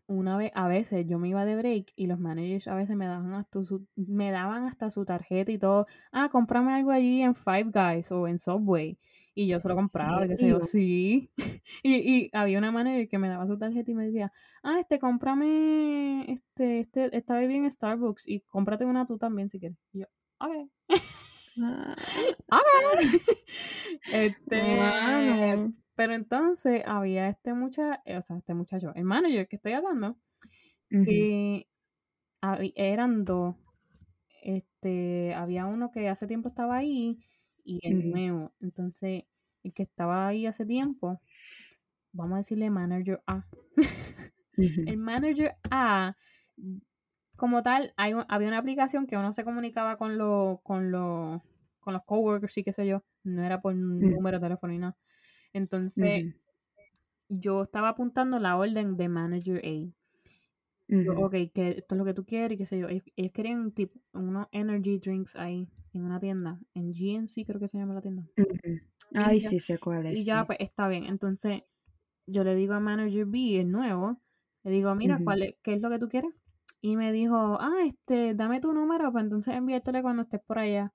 una 0.07 0.37
vez, 0.37 0.51
a 0.55 0.67
veces 0.67 1.05
yo 1.07 1.19
me 1.19 1.29
iba 1.29 1.45
de 1.45 1.55
break 1.55 1.93
y 1.95 2.07
los 2.07 2.19
managers 2.19 2.67
a 2.67 2.73
veces 2.75 2.95
me 2.95 3.05
daban 3.05 3.33
hasta 3.35 3.63
su, 3.63 3.85
me 3.95 4.31
daban 4.31 4.65
hasta 4.65 4.89
su 4.89 5.05
tarjeta 5.05 5.51
y 5.51 5.59
todo. 5.59 5.85
Ah, 6.11 6.29
cómprame 6.31 6.73
algo 6.73 6.91
allí 6.91 7.21
en 7.21 7.35
Five 7.35 7.65
Guys 7.73 8.11
o 8.11 8.27
en 8.27 8.39
Subway. 8.39 8.97
Y 9.35 9.47
yo 9.47 9.59
se 9.59 9.67
lo 9.67 9.75
¿En 9.75 9.79
compraba, 9.81 10.25
y 10.25 10.29
qué 10.29 10.37
sé 10.37 10.47
yo, 10.47 10.59
sí. 10.59 11.31
Y, 11.83 11.95
y 12.25 12.29
había 12.33 12.57
una 12.57 12.71
manager 12.71 13.07
que 13.07 13.19
me 13.19 13.29
daba 13.29 13.45
su 13.47 13.57
tarjeta 13.57 13.91
y 13.91 13.93
me 13.93 14.05
decía, 14.07 14.33
ah, 14.63 14.79
este, 14.79 14.99
cómprame, 14.99 16.31
este, 16.31 16.79
este, 16.81 17.15
esta 17.15 17.35
bebida 17.37 17.57
en 17.59 17.71
Starbucks 17.71 18.27
y 18.27 18.41
cómprate 18.41 18.85
una 18.85 19.05
tú 19.05 19.17
también 19.17 19.49
si 19.49 19.59
quieres. 19.59 19.77
Y 19.93 19.99
yo, 19.99 20.05
ok. 20.39 20.69
Ah, 21.57 21.95
Este, 24.13 24.61
wow. 24.75 25.73
pero 25.95 26.13
entonces 26.13 26.81
había 26.85 27.29
este 27.29 27.53
muchacho, 27.53 28.01
o 28.05 28.21
sea, 28.21 28.37
este 28.37 28.53
muchacho, 28.53 28.91
el 28.95 29.03
manager 29.03 29.47
que 29.47 29.57
estoy 29.57 29.73
hablando, 29.73 30.17
que 30.89 31.67
eran 32.75 33.25
dos. 33.25 33.55
Este, 34.41 35.33
había 35.33 35.65
uno 35.65 35.91
que 35.91 36.07
hace 36.07 36.25
tiempo 36.25 36.49
estaba 36.49 36.77
ahí 36.77 37.19
y 37.63 37.79
el 37.85 38.09
nuevo. 38.09 38.53
Entonces, 38.61 39.23
el 39.63 39.73
que 39.73 39.83
estaba 39.83 40.27
ahí 40.27 40.45
hace 40.45 40.65
tiempo, 40.65 41.21
vamos 42.13 42.35
a 42.35 42.37
decirle 42.39 42.69
manager 42.69 43.21
A. 43.27 43.45
El 44.57 44.97
manager 44.97 45.55
A, 45.71 46.17
como 47.39 47.63
tal, 47.63 47.93
hay 47.97 48.13
había 48.27 48.47
una 48.49 48.59
aplicación 48.59 49.07
que 49.07 49.17
uno 49.17 49.33
se 49.33 49.43
comunicaba 49.43 49.97
con 49.97 50.17
los 50.17 50.61
con 50.61 50.91
los 50.91 51.41
con 51.79 51.93
los 51.93 52.03
coworkers 52.05 52.57
y 52.57 52.63
qué 52.63 52.73
sé 52.73 52.85
yo, 52.85 53.03
no 53.23 53.43
era 53.43 53.61
por 53.61 53.73
Mm. 53.75 54.15
número 54.15 54.37
de 54.39 54.45
teléfono 54.45 54.73
ni 54.73 54.79
nada. 54.79 54.95
Entonces, 55.53 56.21
yo 57.29 57.63
estaba 57.63 57.89
apuntando 57.89 58.39
la 58.39 58.57
orden 58.57 58.97
de 58.97 59.09
manager 59.09 59.61
A. 59.65 59.93
Yo, 60.89 61.13
ok, 61.17 61.33
que 61.53 61.69
esto 61.79 61.95
es 61.95 61.97
lo 61.97 62.05
que 62.05 62.13
tú 62.13 62.25
quieres 62.25 62.55
y 62.55 62.57
qué 62.57 62.65
sé 62.65 62.79
yo. 62.79 62.87
Ellos, 62.89 63.03
ellos 63.15 63.31
querían 63.33 63.71
tipo 63.71 63.99
unos 64.13 64.47
energy 64.51 64.99
drinks 64.99 65.35
ahí 65.35 65.67
en 65.93 66.03
una 66.03 66.19
tienda, 66.19 66.59
en 66.73 66.93
GNC 66.93 67.45
creo 67.45 67.59
que 67.59 67.67
se 67.67 67.77
llama 67.77 67.93
la 67.93 68.01
tienda. 68.01 68.23
Ay, 69.15 69.39
sí 69.39 69.59
sé 69.59 69.77
cuál 69.79 70.05
es. 70.05 70.19
Y 70.19 70.25
ya, 70.25 70.45
pues 70.45 70.59
está 70.61 70.87
bien. 70.87 71.05
Entonces, 71.05 71.63
yo 72.27 72.43
le 72.43 72.55
digo 72.55 72.73
a 72.73 72.79
Manager 72.79 73.25
B, 73.25 73.59
el 73.59 73.71
nuevo, 73.71 74.19
le 74.63 74.71
digo, 74.71 74.93
mira. 74.95 75.19
¿cuál 75.23 75.43
es, 75.43 75.55
¿qué 75.63 75.73
es 75.73 75.81
lo 75.81 75.89
que 75.89 75.99
tú 75.99 76.09
quieres? 76.09 76.31
Y 76.81 76.95
me 76.95 77.11
dijo, 77.11 77.57
ah, 77.59 77.73
este, 77.85 78.33
dame 78.35 78.61
tu 78.61 78.71
número, 78.73 79.11
pues 79.11 79.23
entonces 79.25 79.53
envíatele 79.55 80.01
cuando 80.01 80.23
estés 80.23 80.41
por 80.45 80.59
allá. 80.59 80.93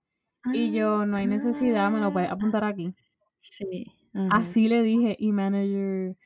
Y 0.52 0.72
yo, 0.72 1.06
no 1.06 1.16
hay 1.16 1.26
necesidad, 1.26 1.90
me 1.90 2.00
lo 2.00 2.12
puedes 2.12 2.30
Ah, 2.30 2.34
apuntar 2.34 2.64
aquí. 2.64 2.94
Sí. 3.42 3.86
ajá. 4.14 4.28
Así 4.30 4.68
le 4.68 4.82
dije, 4.82 5.16
y 5.18 5.32
Manager... 5.32 6.16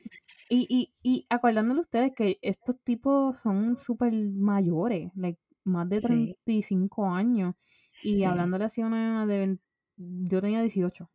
Y, 0.49 0.65
y, 0.69 0.93
y 1.03 1.25
acordándole 1.29 1.81
ustedes 1.81 2.11
que 2.15 2.37
estos 2.41 2.79
tipos 2.83 3.37
son 3.39 3.77
súper 3.77 4.13
mayores, 4.13 5.11
like, 5.15 5.39
más 5.63 5.87
de 5.89 5.99
Sí. 5.99 6.07
35 6.07 7.05
años. 7.11 7.55
Y 8.03 8.17
Sí. 8.17 8.23
hablándole 8.23 8.65
así 8.65 8.81
a 8.81 8.87
una 8.87 9.25
de... 9.25 9.37
20 9.39 9.63
yo 9.97 10.41
tenía 10.41 10.61
18. 10.61 11.09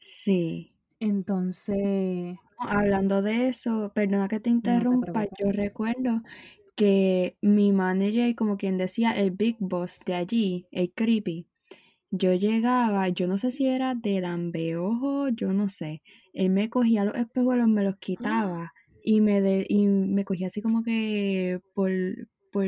Sí. 0.00 0.74
Entonces... 1.00 2.36
Hablando 2.60 3.22
de 3.22 3.48
eso, 3.48 3.92
perdona 3.94 4.26
que 4.28 4.40
te 4.40 4.50
interrumpa, 4.50 5.24
yo 5.38 5.52
recuerdo 5.52 6.22
que 6.78 7.36
mi 7.42 7.72
manager, 7.72 8.34
como 8.36 8.56
quien 8.58 8.78
decía, 8.78 9.12
el 9.12 9.32
big 9.32 9.58
boss 9.60 10.00
de 10.06 10.14
allí, 10.14 10.66
el 10.72 10.92
creepy, 10.94 11.46
yo 12.10 12.34
llegaba, 12.34 13.08
yo 13.10 13.26
no 13.26 13.38
sé 13.38 13.50
si 13.50 13.66
era 13.68 13.94
del 13.94 14.24
ambeojo, 14.24 15.28
yo 15.30 15.52
no 15.52 15.68
sé, 15.68 16.02
él 16.32 16.50
me 16.50 16.70
cogía 16.70 17.04
los 17.04 17.14
espejuelos, 17.16 17.68
me 17.68 17.84
los 17.84 17.96
quitaba 17.98 18.72
y 19.02 19.20
me, 19.20 19.40
de, 19.42 19.66
y 19.68 19.86
me 19.88 20.24
cogía 20.24 20.48
así 20.48 20.62
como 20.62 20.82
que 20.84 21.60
por, 21.74 21.90
por, 22.50 22.66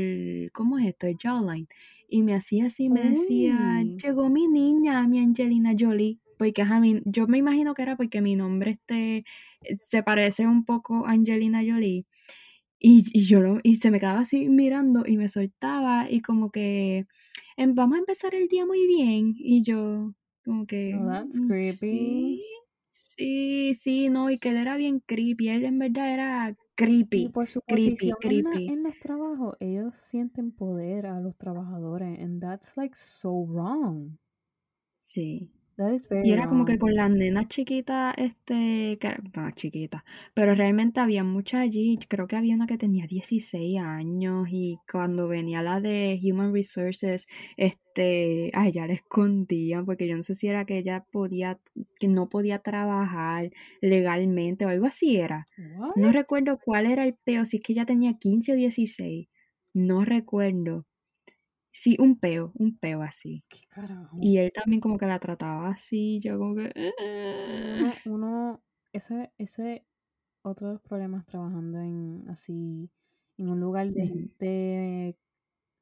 ¿cómo 0.53 0.79
es 0.79 0.89
esto? 0.89 1.07
El 1.07 1.17
jawline. 1.23 1.69
Y 2.09 2.23
me 2.23 2.35
hacía 2.35 2.67
así, 2.67 2.91
me 2.91 3.03
decía, 3.03 3.83
llegó 4.03 4.31
mi 4.31 4.49
niña, 4.49 5.07
mi 5.09 5.21
Angelina 5.21 5.75
Jolie. 5.79 6.19
Porque 6.39 6.63
ajá, 6.63 6.81
mi- 6.81 7.03
yo 7.05 7.27
me 7.29 7.39
imagino 7.39 7.75
que 7.75 7.83
era 7.83 7.97
porque 7.97 8.21
mi 8.23 8.35
nombre 8.37 8.73
este 8.73 9.25
se 9.77 10.03
parece 10.03 10.47
un 10.47 10.65
poco 10.65 11.07
a 11.07 11.13
Angelina 11.13 11.61
Jolie. 11.67 12.07
Y, 12.83 13.05
y 13.13 13.27
yo 13.27 13.41
lo, 13.41 13.59
y 13.63 13.77
se 13.77 13.91
me 13.91 14.01
quedaba 14.01 14.21
así 14.21 14.49
mirando 14.49 15.05
y 15.07 15.19
me 15.19 15.29
soltaba 15.29 16.11
y 16.11 16.23
como 16.23 16.51
que 16.51 17.07
"Em, 17.57 17.75
vamos 17.75 17.97
a 17.97 18.01
empezar 18.01 18.35
el 18.35 18.49
día 18.49 18.65
muy 18.67 18.87
bien. 18.87 19.35
Y 19.37 19.63
yo, 19.63 20.15
como 20.45 20.67
que 20.67 20.93
Oh, 20.93 21.05
that's 21.07 21.39
"Mm, 21.39 21.53
creepy. 21.57 21.91
Sí, 21.91 22.43
sí, 22.91 23.75
sí, 23.75 24.09
no, 24.09 24.31
y 24.31 24.39
que 24.39 24.51
él 24.51 24.57
era 24.59 24.77
bien 24.77 25.01
creepy. 25.01 25.49
Él 25.51 25.65
en 25.67 25.79
verdad 25.79 26.13
era 26.15 26.57
Y 27.13 27.29
creepy, 27.29 27.31
por 27.31 27.49
su 27.49 27.61
creepy, 27.67 28.15
posición 28.15 28.19
en, 28.25 28.47
creepy. 28.47 28.71
en 28.71 28.83
los 28.85 28.99
trabajos, 28.99 29.57
ellos 29.59 29.97
sienten 29.97 30.53
poder 30.53 31.07
a 31.07 31.19
los 31.21 31.37
trabajadores. 31.37 32.19
And 32.21 32.41
that's 32.41 32.77
like 32.77 32.95
so 32.97 33.45
wrong. 33.45 34.19
Sí. 35.01 35.51
Y 36.25 36.33
era 36.33 36.47
como 36.47 36.65
que 36.65 36.79
con 36.79 36.95
las 36.95 37.11
nenas 37.11 37.49
chiquitas, 37.49 38.15
este, 38.17 38.99
que 38.99 39.17
chiquitas, 39.55 40.03
pero 40.35 40.55
realmente 40.55 41.01
había 41.01 41.25
muchas 41.25 41.63
allí, 41.63 41.99
creo 42.09 42.27
que 42.27 42.37
había 42.37 42.55
una 42.55 42.67
que 42.67 42.79
tenía 42.79 43.07
16 43.07 43.79
años 43.79 44.49
y 44.51 44.79
cuando 44.91 45.29
venía 45.29 45.63
la 45.63 45.81
de 45.81 46.21
Human 46.23 46.53
Resources, 46.53 47.27
este, 47.57 48.51
a 48.55 48.69
ella 48.69 48.87
la 48.87 48.95
escondían 48.95 49.87
porque 49.87 50.07
yo 50.07 50.17
no 50.17 50.23
sé 50.23 50.35
si 50.35 50.49
era 50.49 50.65
que 50.65 50.79
ella 50.79 51.05
podía, 51.11 51.59
que 51.99 52.09
no 52.09 52.29
podía 52.29 52.59
trabajar 52.59 53.51
legalmente 53.81 54.67
o 54.67 54.69
algo 54.69 54.87
así 54.87 55.17
era. 55.17 55.49
What? 55.79 55.97
No 55.97 56.13
recuerdo 56.13 56.59
cuál 56.63 56.87
era 56.87 57.05
el 57.05 57.15
peo, 57.15 57.45
si 57.45 57.59
es 57.59 57.63
que 57.63 57.73
ella 57.73 57.87
tenía 57.87 58.15
15 58.19 58.53
o 58.53 58.57
16, 58.57 59.29
no 59.73 60.05
recuerdo. 60.05 60.87
Sí, 61.73 61.97
un 62.01 62.19
peo, 62.19 62.53
un 62.57 62.77
peo 62.77 63.03
así. 63.03 63.45
¿Qué 63.49 63.61
carajo? 63.69 64.17
Y 64.21 64.39
él 64.39 64.51
también 64.53 64.81
como 64.81 64.99
que 64.99 65.07
la 65.07 65.19
trataba 65.19 65.69
así, 65.69 66.21
yo 66.21 66.39
como 66.39 66.57
que... 66.57 66.73
uno, 67.79 67.93
uno, 68.07 68.63
ese, 68.93 69.33
ese 69.39 69.87
otro 70.43 70.69
de 70.69 70.73
los 70.75 70.83
problemas 70.83 71.27
trabajando 71.27 71.79
en 71.81 72.25
así, 72.29 72.91
en 73.37 73.49
un 73.49 73.61
lugar 73.61 73.91
de 73.93 74.07
gente, 74.09 75.17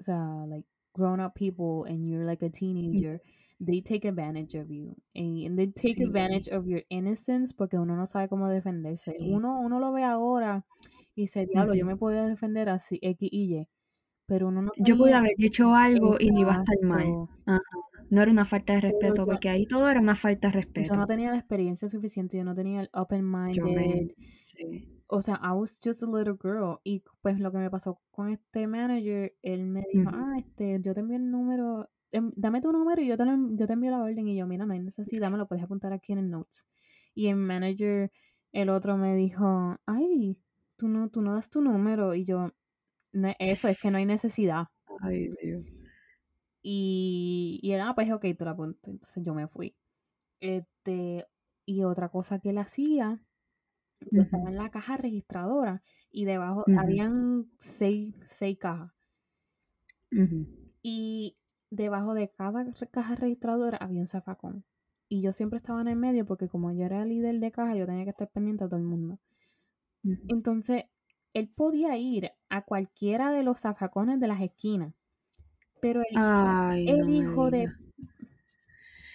o 0.01 0.05
sea, 0.05 0.47
like 0.47 0.67
grown 0.95 1.21
up 1.21 1.33
people 1.35 1.91
and 1.91 2.07
you're 2.07 2.25
like 2.25 2.45
a 2.45 2.51
teenager, 2.51 3.21
they 3.65 3.81
take 3.81 4.07
advantage 4.07 4.55
of 4.59 4.69
you. 4.69 4.95
And, 5.15 5.57
they 5.57 5.67
take 5.67 5.95
Sí. 5.97 6.05
advantage 6.05 6.49
of 6.55 6.67
your 6.67 6.83
innocence 6.91 7.55
porque 7.55 7.79
uno 7.79 7.97
no 7.97 8.07
sabe 8.07 8.29
cómo 8.29 8.49
defenderse. 8.49 9.13
Sí. 9.13 9.31
Uno, 9.33 9.61
uno 9.61 9.81
lo 9.81 9.93
ve 9.93 10.03
ahora 10.05 10.67
y 11.15 11.23
dice, 11.23 11.47
diablo, 11.47 11.75
yo 11.75 11.87
me 11.87 11.97
podía 11.97 12.25
defender 12.25 12.69
así, 12.69 12.99
X 13.03 13.29
y 13.33 13.55
Y. 13.55 13.69
Pero 14.29 14.49
uno 14.49 14.63
no 14.63 14.71
Yo 14.77 14.97
pude 14.97 15.15
haber 15.15 15.33
hecho 15.39 15.75
algo 15.75 16.17
y 16.21 16.31
no 16.31 16.41
iba 16.41 16.55
a 16.55 16.59
estar 16.59 16.77
mal. 16.83 17.07
Ajá. 17.47 17.61
no 18.11 18.23
era 18.23 18.31
una 18.31 18.45
falta 18.47 18.73
de 18.75 18.81
respeto, 18.83 19.17
yo- 19.17 19.27
porque 19.27 19.49
ahí 19.51 19.67
todo 19.67 19.89
era 19.91 20.01
una 20.01 20.15
falta 20.15 20.49
de 20.49 20.53
respeto. 20.53 20.95
Yo 20.95 20.99
no 21.01 21.07
tenía 21.07 21.31
la 21.31 21.37
experiencia 21.39 21.89
suficiente, 21.89 22.37
yo 22.39 22.45
no 22.45 22.55
tenía 22.55 22.81
el 22.83 22.89
open 22.95 23.31
mind. 23.31 24.13
Sí. 24.43 24.89
O 25.09 25.21
sea, 25.23 25.41
I 25.43 25.53
was 25.53 25.79
just 25.85 26.03
a 26.03 26.07
little 26.07 26.37
girl. 26.43 26.79
Y 26.85 27.03
pues 27.23 27.39
lo 27.41 27.51
que 27.53 27.59
me 27.59 27.71
pasó 27.71 28.01
con 28.11 28.29
este 28.31 28.67
manager, 28.67 29.35
él 29.43 29.65
me 29.67 29.83
dijo, 29.93 30.11
ah, 30.13 30.37
este, 30.39 30.79
yo 30.83 30.95
te 30.95 31.01
envío 31.01 31.17
el 31.17 31.31
número, 31.31 31.89
em, 32.13 32.31
dame 32.37 32.61
tu 32.61 32.71
número 32.73 33.01
y 33.03 33.07
yo 33.09 33.17
te, 33.17 33.25
lo 33.25 33.33
yo 33.57 33.67
te 33.67 33.73
envío 33.73 33.91
la 33.91 34.03
orden. 34.03 34.29
Y 34.29 34.37
yo, 34.37 34.47
mira, 34.47 34.65
no 34.67 34.73
hay 34.75 34.81
necesidad, 34.81 35.31
me 35.31 35.39
lo 35.39 35.47
puedes 35.49 35.65
apuntar 35.65 35.93
aquí 35.93 36.13
en 36.13 36.19
el 36.19 36.31
notes. 36.31 36.67
Y 37.15 37.29
el 37.29 37.37
manager, 37.37 38.11
el 38.53 38.69
otro 38.71 38.97
me 38.99 39.17
dijo, 39.17 39.77
ay, 39.87 40.39
tú 40.77 40.89
no, 40.89 41.09
tú 41.11 41.21
no 41.23 41.35
das 41.35 41.49
tu 41.51 41.61
número. 41.63 42.15
Y 42.15 42.25
yo, 42.25 42.53
"No, 43.13 43.35
eso 43.39 43.69
es 43.69 43.81
que 43.83 43.91
no 43.91 43.99
hay 43.99 44.07
necesidad. 44.07 44.69
Ay, 45.03 45.29
Dios. 45.43 45.65
Y, 46.63 47.61
y 47.63 47.73
él, 47.73 47.81
ah, 47.81 47.95
pues 47.95 48.11
ok, 48.13 48.23
te 48.23 48.45
lo 48.45 48.51
apunto. 48.51 48.91
Entonces 48.91 49.23
yo 49.25 49.35
me 49.35 49.49
fui. 49.49 49.77
Este, 50.41 51.27
y 51.67 51.85
otra 51.85 52.11
cosa 52.11 52.41
que 52.41 52.51
él 52.51 52.59
hacía, 52.59 53.21
yo 54.13 54.23
estaba 54.23 54.51
en 54.51 54.57
la 54.57 54.71
caja 54.71 54.97
registradora 54.97 55.83
y 56.11 56.27
debajo 56.27 56.67
Ujú. 56.67 56.77
habían 56.77 57.51
seis, 57.61 58.15
seis 58.29 58.59
cajas. 58.59 58.93
Y 60.83 61.39
debajo 61.71 62.15
de 62.15 62.31
cada 62.31 62.65
caja 62.91 63.15
registradora 63.15 63.79
había 63.79 64.01
un 64.01 64.09
zafacón. 64.09 64.65
Y 65.09 65.23
yo 65.23 65.33
siempre 65.33 65.59
estaba 65.59 65.81
en 65.83 65.89
el 65.89 65.97
medio 65.97 66.27
porque 66.27 66.49
como 66.49 66.73
yo 66.73 66.85
era 66.85 67.05
líder 67.05 67.39
de 67.39 67.53
caja, 67.53 67.77
yo 67.77 67.87
tenía 67.87 68.03
que 68.05 68.11
estar 68.11 68.29
pendiente 68.29 68.65
a 68.65 68.69
todo 68.69 68.79
el 68.81 68.85
mundo. 68.87 69.21
Entonces, 70.29 70.85
él 71.35 71.49
podía 71.55 71.97
ir 71.97 72.31
a 72.49 72.63
cualquiera 72.63 73.33
de 73.33 73.43
los 73.43 73.61
zafacones 73.61 74.21
de 74.21 74.29
las 74.29 74.41
esquinas. 74.41 74.95
Pero 75.81 76.01
el, 76.01 76.17
Ay, 76.17 76.89
el 76.89 76.99
no 77.01 77.07
me 77.07 77.17
hijo 77.17 77.51
de... 77.51 77.69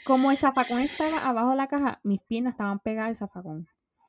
Como 0.06 0.32
el 0.32 0.38
zafacón 0.38 0.80
estaba 0.82 1.18
abajo 1.28 1.52
de 1.52 1.56
la 1.56 1.68
caja, 1.68 2.00
mis 2.04 2.20
piernas 2.22 2.54
estaban 2.54 2.80
pegadas 2.80 3.10
al 3.10 3.18
zafacón. 3.18 3.68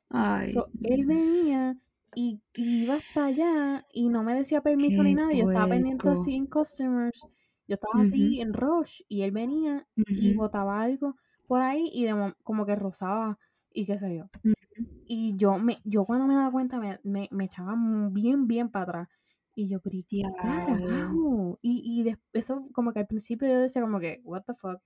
Ay, 0.09 0.53
So, 0.53 0.67
él 0.83 1.05
venía 1.05 1.77
y, 2.15 2.41
y 2.53 2.83
iba 2.83 2.95
hasta 2.95 3.25
allá 3.25 3.85
y 3.91 4.09
no 4.09 4.23
me 4.23 4.35
decía 4.35 4.61
permiso 4.61 5.03
ni 5.03 5.15
nada. 5.15 5.33
Yo 5.33 5.45
estaba 5.45 5.67
pendiente 5.69 6.07
así 6.09 6.35
en 6.35 6.47
customers. 6.47 7.19
Yo 7.67 7.75
estaba 7.75 8.03
así 8.03 8.39
en 8.41 8.53
rush 8.53 9.01
y 9.07 9.23
él 9.23 9.31
venía 9.31 9.87
y 9.95 10.33
botaba 10.35 10.81
algo 10.81 11.15
por 11.47 11.61
ahí 11.61 11.89
y 11.93 12.05
de 12.05 12.33
como 12.43 12.65
que 12.65 12.75
rozaba 12.75 13.39
y 13.71 13.85
qué 13.85 13.97
sé 13.97 14.15
yo. 14.17 14.25
Y 15.07 15.35
yo 15.37 15.57
me 15.57 15.77
yo 15.83 16.05
cuando 16.05 16.27
me 16.27 16.35
daba 16.35 16.51
cuenta 16.51 16.79
me, 16.79 16.99
me, 17.03 17.27
me 17.31 17.45
echaba 17.45 17.75
bien, 18.11 18.47
bien 18.47 18.69
para 18.69 18.83
atrás. 18.83 19.09
Y 19.55 19.69
yo, 19.69 19.79
pero 19.79 19.95
¿y 19.97 20.03
qué 20.03 20.21
carajo? 20.41 21.59
Y, 21.61 22.03
y 22.05 22.15
eso 22.33 22.67
como 22.73 22.91
que 22.91 22.99
al 22.99 23.07
principio 23.07 23.47
yo 23.47 23.59
decía 23.59 23.81
como 23.81 23.99
que, 23.99 24.21
what 24.23 24.43
the 24.43 24.53
fuck. 24.55 24.81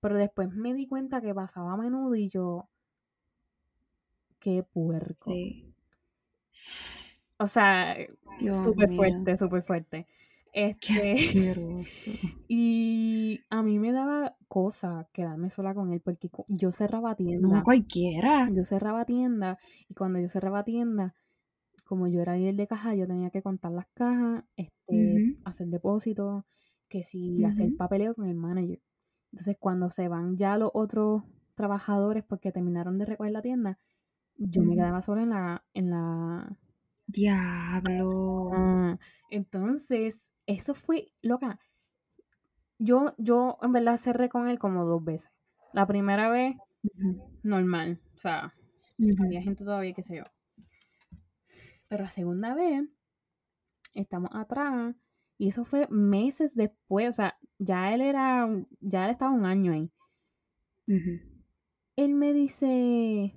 Pero 0.00 0.16
después 0.16 0.50
me 0.52 0.74
di 0.74 0.86
cuenta 0.88 1.20
que 1.20 1.34
pasaba 1.34 1.72
a 1.74 1.76
menudo 1.76 2.14
y 2.16 2.28
yo, 2.28 2.68
qué 4.40 4.64
puerco. 4.64 5.30
Sí. 5.30 5.72
O 7.38 7.46
sea, 7.46 7.96
súper 8.64 8.94
fuerte, 8.96 9.36
súper 9.36 9.62
fuerte. 9.62 10.06
Qué 10.80 10.92
Este, 10.92 11.14
asqueroso. 11.16 12.18
y 12.48 13.46
a 13.50 13.62
mí 13.62 13.78
me 13.78 13.92
daba 13.92 14.36
cosa 14.48 15.08
quedarme 15.12 15.50
sola 15.50 15.74
con 15.74 15.92
él 15.92 16.00
porque 16.00 16.30
yo 16.48 16.72
cerraba 16.72 17.14
No 17.46 17.60
tienda. 17.60 17.62
cualquiera. 17.62 18.36
Yo 18.46 18.64
cerraba 18.64 19.04
tienda 19.06 19.58
y 19.88 19.94
cuando 19.94 20.20
yo 20.20 20.28
cerraba 20.28 20.64
tienda, 20.64 21.14
como 21.84 22.08
yo 22.08 22.20
era 22.22 22.36
líder 22.36 22.56
de 22.56 22.66
caja, 22.68 22.94
yo 22.94 23.06
tenía 23.06 23.30
que 23.30 23.42
contar 23.42 23.72
las 23.72 23.86
cajas, 23.94 24.44
este, 24.56 25.22
hacer 25.44 25.68
depósitos, 25.68 26.44
que 26.88 27.04
si 27.04 27.44
hacer 27.44 27.72
Ujú. 27.72 27.76
papeleo 27.76 28.14
con 28.14 28.28
el 28.28 28.34
manager. 28.36 28.80
Entonces, 29.32 29.56
cuando 29.60 29.90
se 29.90 30.08
van 30.08 30.36
ya 30.38 30.58
los 30.58 30.70
otros 30.74 31.24
trabajadores 31.56 32.24
porque 32.24 32.52
terminaron 32.52 32.98
de 32.98 33.06
recoger 33.06 33.32
la 33.32 33.42
tienda, 33.42 33.78
yo 34.38 34.64
me 34.64 34.76
quedaba 34.76 35.02
sola 35.02 35.22
en 35.24 35.30
la, 35.30 35.64
en 35.74 35.90
la, 35.90 36.58
Diablo. 37.14 38.10
Ah, 38.50 38.98
entonces, 39.30 40.28
eso 40.52 40.74
fue, 40.74 41.12
loca. 41.22 41.58
Yo, 42.78 43.14
yo 43.18 43.58
en 43.62 43.72
verdad 43.72 43.96
cerré 43.96 44.28
con 44.28 44.48
él 44.48 44.58
como 44.58 44.84
dos 44.84 45.04
veces. 45.04 45.30
La 45.72 45.86
primera 45.86 46.30
vez, 46.30 46.56
normal. 47.42 48.00
O 48.14 48.18
sea, 48.18 48.52
Ujú. 48.98 49.24
había 49.24 49.42
gente 49.42 49.64
todavía, 49.64 49.94
qué 49.94 50.02
sé 50.02 50.16
yo. 50.16 50.24
Pero 51.88 52.04
la 52.04 52.10
segunda 52.10 52.54
vez, 52.54 52.84
estamos 53.94 54.30
atrás. 54.34 54.94
Y 55.38 55.48
eso 55.48 55.64
fue 55.64 55.86
meses 55.88 56.54
después. 56.54 57.10
O 57.10 57.12
sea, 57.12 57.36
ya 57.58 57.94
él 57.94 58.00
era, 58.00 58.48
ya 58.80 59.04
él 59.04 59.10
estaba 59.10 59.32
un 59.32 59.46
año 59.46 59.72
ahí. 59.72 59.90
Él 61.96 62.14
me 62.14 62.32
dice, 62.32 63.34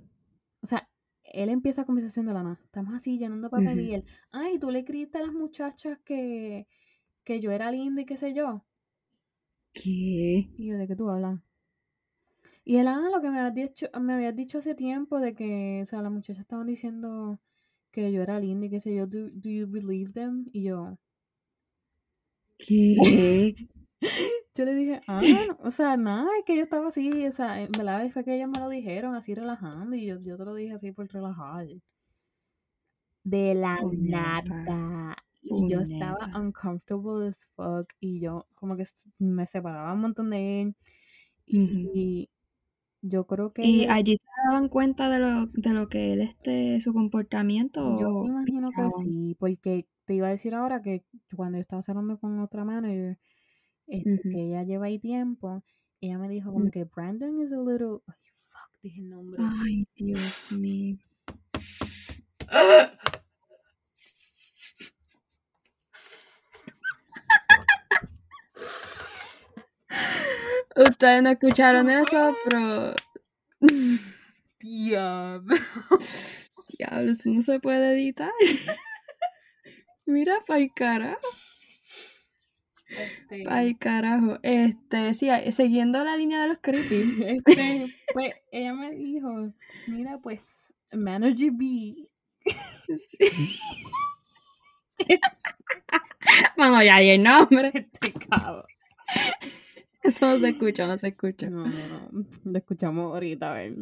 o 0.60 0.66
sea, 0.66 0.88
él 1.24 1.48
empieza 1.50 1.82
la 1.82 1.86
conversación 1.86 2.26
de 2.26 2.34
la 2.34 2.42
nada. 2.42 2.60
Estamos 2.64 2.94
así 2.94 3.18
llenando 3.18 3.50
papel 3.50 3.80
y 3.80 3.86
Ujú. 3.86 3.94
él, 3.94 4.04
ay, 4.32 4.58
tú 4.58 4.70
le 4.70 4.80
escribiste 4.80 5.18
a 5.18 5.22
las 5.22 5.32
muchachas 5.32 5.98
que, 6.04 6.66
que 7.26 7.40
yo 7.40 7.50
era 7.50 7.70
lindo 7.70 8.00
y 8.00 8.06
qué 8.06 8.16
sé 8.16 8.32
yo. 8.32 8.62
¿Qué? 9.74 10.48
Y 10.56 10.66
yo, 10.68 10.78
¿de 10.78 10.86
qué 10.86 10.96
tú 10.96 11.10
hablas? 11.10 11.40
Y 12.64 12.76
él, 12.78 12.88
ah, 12.88 13.08
lo 13.12 13.20
que 13.20 13.30
me 13.30 13.40
habías 13.40 13.54
dicho, 13.54 13.86
me 14.00 14.14
habías 14.14 14.34
dicho 14.36 14.58
hace 14.58 14.74
tiempo 14.74 15.20
de 15.20 15.34
que, 15.34 15.80
o 15.82 15.86
sea, 15.86 16.02
las 16.02 16.12
muchachas 16.12 16.42
estaban 16.42 16.66
diciendo 16.66 17.38
que 17.92 18.12
yo 18.12 18.22
era 18.22 18.40
linda 18.40 18.66
y 18.66 18.70
qué 18.70 18.80
sé 18.80 18.94
yo, 18.94 19.06
do, 19.06 19.28
do 19.32 19.50
you 19.50 19.66
believe 19.68 20.12
them? 20.12 20.46
Y 20.52 20.62
yo, 20.64 20.98
¿Qué? 22.58 23.54
yo 24.54 24.64
le 24.64 24.74
dije, 24.74 25.00
ah, 25.06 25.20
no, 25.20 25.58
o 25.62 25.70
sea, 25.70 25.96
nada, 25.96 26.28
es 26.38 26.44
que 26.44 26.56
yo 26.56 26.62
estaba 26.62 26.88
así, 26.88 27.26
o 27.26 27.32
sea, 27.32 27.60
en 27.60 27.72
verdad 27.72 28.08
fue 28.10 28.24
que 28.24 28.36
ellas 28.36 28.48
me 28.48 28.60
lo 28.60 28.68
dijeron 28.68 29.14
así 29.14 29.34
relajando 29.34 29.96
y 29.96 30.06
yo, 30.06 30.20
yo 30.20 30.36
te 30.36 30.44
lo 30.44 30.54
dije 30.54 30.74
así 30.74 30.92
por 30.92 31.08
relajar. 31.12 31.66
De 33.24 33.54
la 33.54 33.76
Puñeta. 33.76 34.42
nada. 34.42 35.16
Y 35.48 35.70
yo 35.70 35.80
estaba 35.80 36.30
uncomfortable 36.34 37.28
as 37.28 37.46
fuck 37.54 37.88
y 38.00 38.20
yo 38.20 38.46
como 38.54 38.76
que 38.76 38.84
me 39.18 39.46
separaba 39.46 39.92
un 39.92 40.00
montón 40.00 40.30
de 40.30 40.62
él 40.62 40.74
y 41.46 42.28
yo 43.02 43.26
creo 43.26 43.52
que... 43.52 43.64
¿Y 43.64 43.86
allí 43.86 44.16
se 44.18 44.48
daban 44.48 44.68
cuenta 44.68 45.08
de 45.08 45.18
lo, 45.20 45.46
de 45.46 45.70
lo 45.70 45.88
que 45.88 46.12
él, 46.12 46.22
este, 46.22 46.80
su 46.80 46.92
comportamiento? 46.92 48.00
Yo 48.00 48.24
me 48.24 48.30
imagino 48.30 48.70
que 48.70 48.82
sí, 49.02 49.36
porque 49.38 49.86
te 50.04 50.14
iba 50.14 50.26
a 50.28 50.30
decir 50.30 50.54
ahora 50.54 50.82
que 50.82 51.04
cuando 51.34 51.58
yo 51.58 51.62
estaba 51.62 51.82
cerrando 51.82 52.18
con 52.18 52.40
otra 52.40 52.64
manager, 52.64 53.18
este, 53.86 54.20
que 54.22 54.42
ella 54.48 54.64
lleva 54.64 54.86
ahí 54.86 54.98
tiempo, 54.98 55.62
ella 56.00 56.18
me 56.18 56.28
dijo 56.28 56.52
como 56.52 56.70
que 56.70 56.84
Brandon 56.84 57.40
is 57.42 57.52
a 57.52 57.60
little... 57.60 58.00
Ay, 58.06 58.14
fuck, 58.48 58.82
dije 58.82 59.00
el 59.00 59.10
nombre. 59.10 59.40
Ay, 59.40 59.86
Dios 59.96 60.52
mío. 60.52 60.96
Ustedes 70.76 71.22
no 71.22 71.30
escucharon 71.30 71.88
eso, 71.88 72.36
pero... 72.44 72.94
Diablo. 74.60 75.56
Diablo, 76.78 77.12
eso 77.12 77.30
no 77.30 77.42
se 77.42 77.60
puede 77.60 77.92
editar. 77.94 78.30
Mira, 80.06 80.38
pa'l 80.46 80.70
carajo. 80.74 81.18
Este, 82.88 83.44
Pa'l 83.44 83.78
carajo. 83.78 84.38
Este, 84.42 85.14
sí, 85.14 85.28
siguiendo 85.50 86.04
la 86.04 86.16
línea 86.16 86.42
de 86.42 86.48
los 86.48 86.58
creepy. 86.58 87.24
este, 87.24 87.86
pues 88.12 88.34
ella 88.52 88.74
me 88.74 88.92
dijo, 88.92 89.52
mira, 89.88 90.18
pues, 90.22 90.72
Manager 90.92 91.50
B. 91.52 92.08
Sí. 92.94 93.58
Vamos, 96.56 96.84
ya 96.84 96.98
di 96.98 97.10
el 97.10 97.22
nombre. 97.22 97.72
Este 97.74 98.12
cabrón. 98.12 98.64
Eso 100.06 100.26
no 100.32 100.38
se 100.38 100.48
escucha, 100.50 100.86
no 100.86 100.98
se 100.98 101.08
escucha. 101.08 101.50
No, 101.50 101.66
no, 101.66 101.88
no. 101.88 102.26
Lo 102.44 102.58
escuchamos 102.58 103.12
ahorita, 103.12 103.50
a 103.50 103.54
ver. 103.54 103.76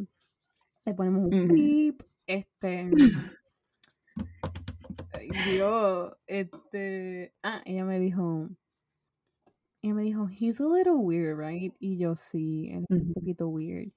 Le 0.86 0.94
ponemos 0.94 1.30
un 1.32 1.48
beep. 1.48 2.02
Este. 2.26 2.90
Dios. 5.46 6.12
Este. 6.26 7.34
Ah, 7.42 7.62
ella 7.64 7.84
me 7.84 7.98
dijo. 7.98 8.48
Ella 9.82 9.94
me 9.94 10.02
dijo, 10.02 10.28
he's 10.28 10.60
a 10.60 10.64
little 10.66 10.94
weird, 10.96 11.38
right? 11.38 11.74
Y 11.78 11.98
yo 11.98 12.16
sí, 12.16 12.70
él 12.70 12.86
es 12.88 13.02
un 13.02 13.12
poquito 13.12 13.48
weird. 13.48 13.92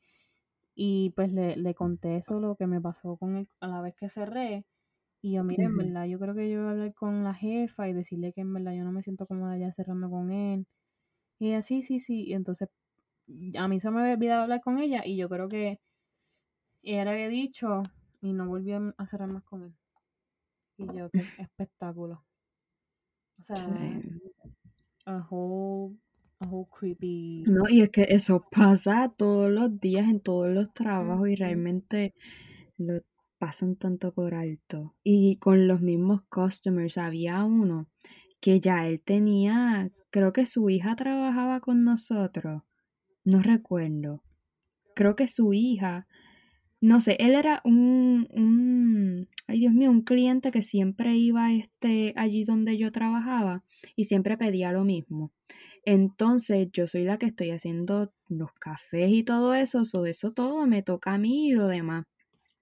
Y 0.75 1.11
pues 1.15 1.32
le, 1.32 1.55
le 1.55 1.73
conté 1.75 2.17
eso, 2.17 2.39
lo 2.39 2.55
que 2.55 2.67
me 2.67 2.82
pasó 2.82 3.15
con 3.17 3.38
él 3.38 3.47
a 3.61 3.67
la 3.67 3.82
vez 3.82 3.95
que 3.95 4.09
cerré. 4.09 4.65
Y 5.21 5.34
yo, 5.34 5.43
mire, 5.43 5.63
en 5.63 5.75
Ujú. 5.75 5.78
verdad, 5.78 6.05
yo 6.05 6.19
creo 6.19 6.36
que 6.36 6.49
yo 6.49 6.59
voy 6.59 6.67
a 6.67 6.71
hablar 6.71 6.93
con 6.93 7.23
la 7.23 7.34
jefa 7.34 7.88
y 7.88 7.93
decirle 7.93 8.34
que 8.34 8.41
en 8.41 8.53
verdad 8.53 8.73
yo 8.73 8.84
no 8.84 8.91
me 8.91 9.01
siento 9.01 9.28
cómoda 9.28 9.57
ya 9.57 9.71
cerrando 9.71 10.09
con 10.09 10.32
él. 10.32 10.67
Y 11.40 11.50
ella, 11.50 11.62
sí, 11.62 11.84
sí, 11.84 12.00
sí. 12.00 12.24
Y 12.26 12.34
entonces 12.34 12.70
a 13.58 13.68
mí 13.68 13.80
se 13.80 13.92
me 13.92 14.02
había 14.02 14.14
olvidado 14.14 14.44
hablar 14.44 14.62
con 14.62 14.80
ella 14.80 15.04
y 15.06 15.18
yo 15.18 15.30
creo 15.30 15.50
que 15.50 15.80
ella 16.84 17.04
le 17.06 17.12
había 17.12 17.28
dicho 17.28 17.84
y 18.22 18.34
no 18.34 18.48
volvió 18.48 18.94
a 18.98 19.06
cerrar 19.08 19.30
más 19.30 19.44
con 19.44 19.64
él. 19.64 19.74
Y 20.78 20.86
yo, 20.98 21.10
qué 21.10 21.20
espectáculo. 21.50 22.24
O 23.40 23.44
sea, 23.44 23.56
Sí. 23.56 24.20
a 25.06 25.28
whole 25.30 25.98
a 26.40 26.46
whole 26.48 26.68
creepy. 26.72 27.44
No, 27.48 27.64
y 27.70 27.82
es 27.82 27.90
que 27.90 28.04
eso 28.10 28.46
pasa 28.52 29.14
todos 29.16 29.50
los 29.50 29.80
días 29.80 30.08
en 30.08 30.20
todos 30.20 30.50
los 30.50 30.74
trabajos 30.74 31.30
y 31.30 31.36
realmente 31.36 32.14
lo 32.78 33.02
pasan 33.40 33.76
tanto 33.76 34.14
por 34.14 34.34
alto. 34.34 34.96
Y 35.04 35.38
con 35.38 35.68
los 35.68 35.82
mismos 35.82 36.22
customers, 36.30 36.98
había 36.98 37.44
uno 37.44 37.88
que 38.40 38.60
ya 38.60 38.88
él 38.88 39.02
tenía, 39.02 39.90
creo 40.18 40.34
que 40.34 40.47
su 40.47 40.68
hija 40.72 40.95
trabajaba 40.95 41.59
con 41.59 41.84
nosotros, 41.84 42.63
no 43.24 43.43
recuerdo. 43.43 44.24
Creo 44.95 45.15
que 45.15 45.28
su 45.28 45.53
hija, 45.53 46.07
no 46.82 47.01
sé, 47.01 47.18
él 47.20 47.36
era 47.36 47.61
un, 47.63 48.28
un 48.32 49.28
ay 49.45 49.59
Dios 49.59 49.74
mío, 49.74 49.91
un 49.91 50.01
cliente 50.01 50.49
que 50.49 50.63
siempre 50.63 51.15
iba 51.15 51.53
este, 51.53 52.13
allí 52.15 52.45
donde 52.45 52.80
yo 52.80 52.91
trabajaba 52.91 53.63
y 53.95 54.05
siempre 54.05 54.39
pedía 54.39 54.72
lo 54.72 54.86
mismo. 54.86 55.32
Entonces 55.86 56.68
yo 56.74 56.88
soy 56.88 57.03
la 57.03 57.18
que 57.18 57.28
estoy 57.28 57.51
haciendo 57.51 58.11
los 58.28 58.51
cafés 58.53 59.11
y 59.11 59.24
todo 59.24 59.53
eso, 59.53 59.86
so 59.86 60.07
eso 60.07 60.32
todo 60.34 60.65
me 60.65 60.82
toca 60.82 61.13
a 61.13 61.20
mí 61.20 61.49
y 61.49 61.51
lo 61.51 61.68
demás. 61.68 62.05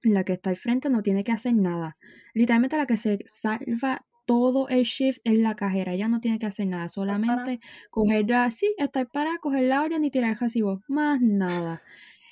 La 0.04 0.26
que 0.26 0.34
está 0.34 0.50
al 0.50 0.58
frente 0.58 0.90
no 0.90 1.02
tiene 1.02 1.24
que 1.24 1.32
hacer 1.32 1.56
nada. 1.56 1.96
Literalmente 2.34 2.76
la 2.76 2.86
que 2.86 2.98
se 2.98 3.20
salva 3.28 4.06
todo 4.26 4.68
el 4.70 4.84
shift 4.84 5.20
es 5.24 5.38
la 5.38 5.56
cajera. 5.56 5.94
Ella 5.94 6.08
no 6.08 6.20
tiene 6.20 6.40
que 6.40 6.46
hacer 6.48 6.68
nada, 6.68 6.90
solamente 6.90 7.60
coger 7.92 8.30
la, 8.30 8.50
sí, 8.52 8.74
estar 8.78 9.08
para 9.10 9.38
coger 9.40 9.64
la 9.64 9.84
orden 9.84 10.04
y 10.04 10.12
tirar 10.12 10.32
el 10.32 10.40
recibo. 10.40 10.82
Más 10.88 11.22
nada. 11.22 11.82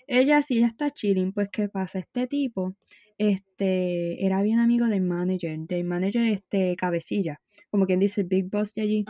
Ella 0.07 0.41
sí, 0.41 0.57
ella 0.57 0.67
está 0.67 0.91
chilling. 0.91 1.33
Pues, 1.33 1.49
¿qué 1.51 1.69
pasa? 1.69 1.99
Este 1.99 2.27
tipo, 2.27 2.75
este, 3.17 4.25
era 4.25 4.41
bien 4.41 4.59
amigo 4.59 4.87
del 4.87 5.01
manager, 5.01 5.59
del 5.59 5.83
manager, 5.85 6.25
este, 6.27 6.75
cabecilla. 6.75 7.39
Como 7.71 7.85
quien 7.85 7.99
dice, 7.99 8.21
el 8.21 8.27
big 8.27 8.49
boss 8.49 8.73
de 8.73 8.81
allí. 8.81 9.05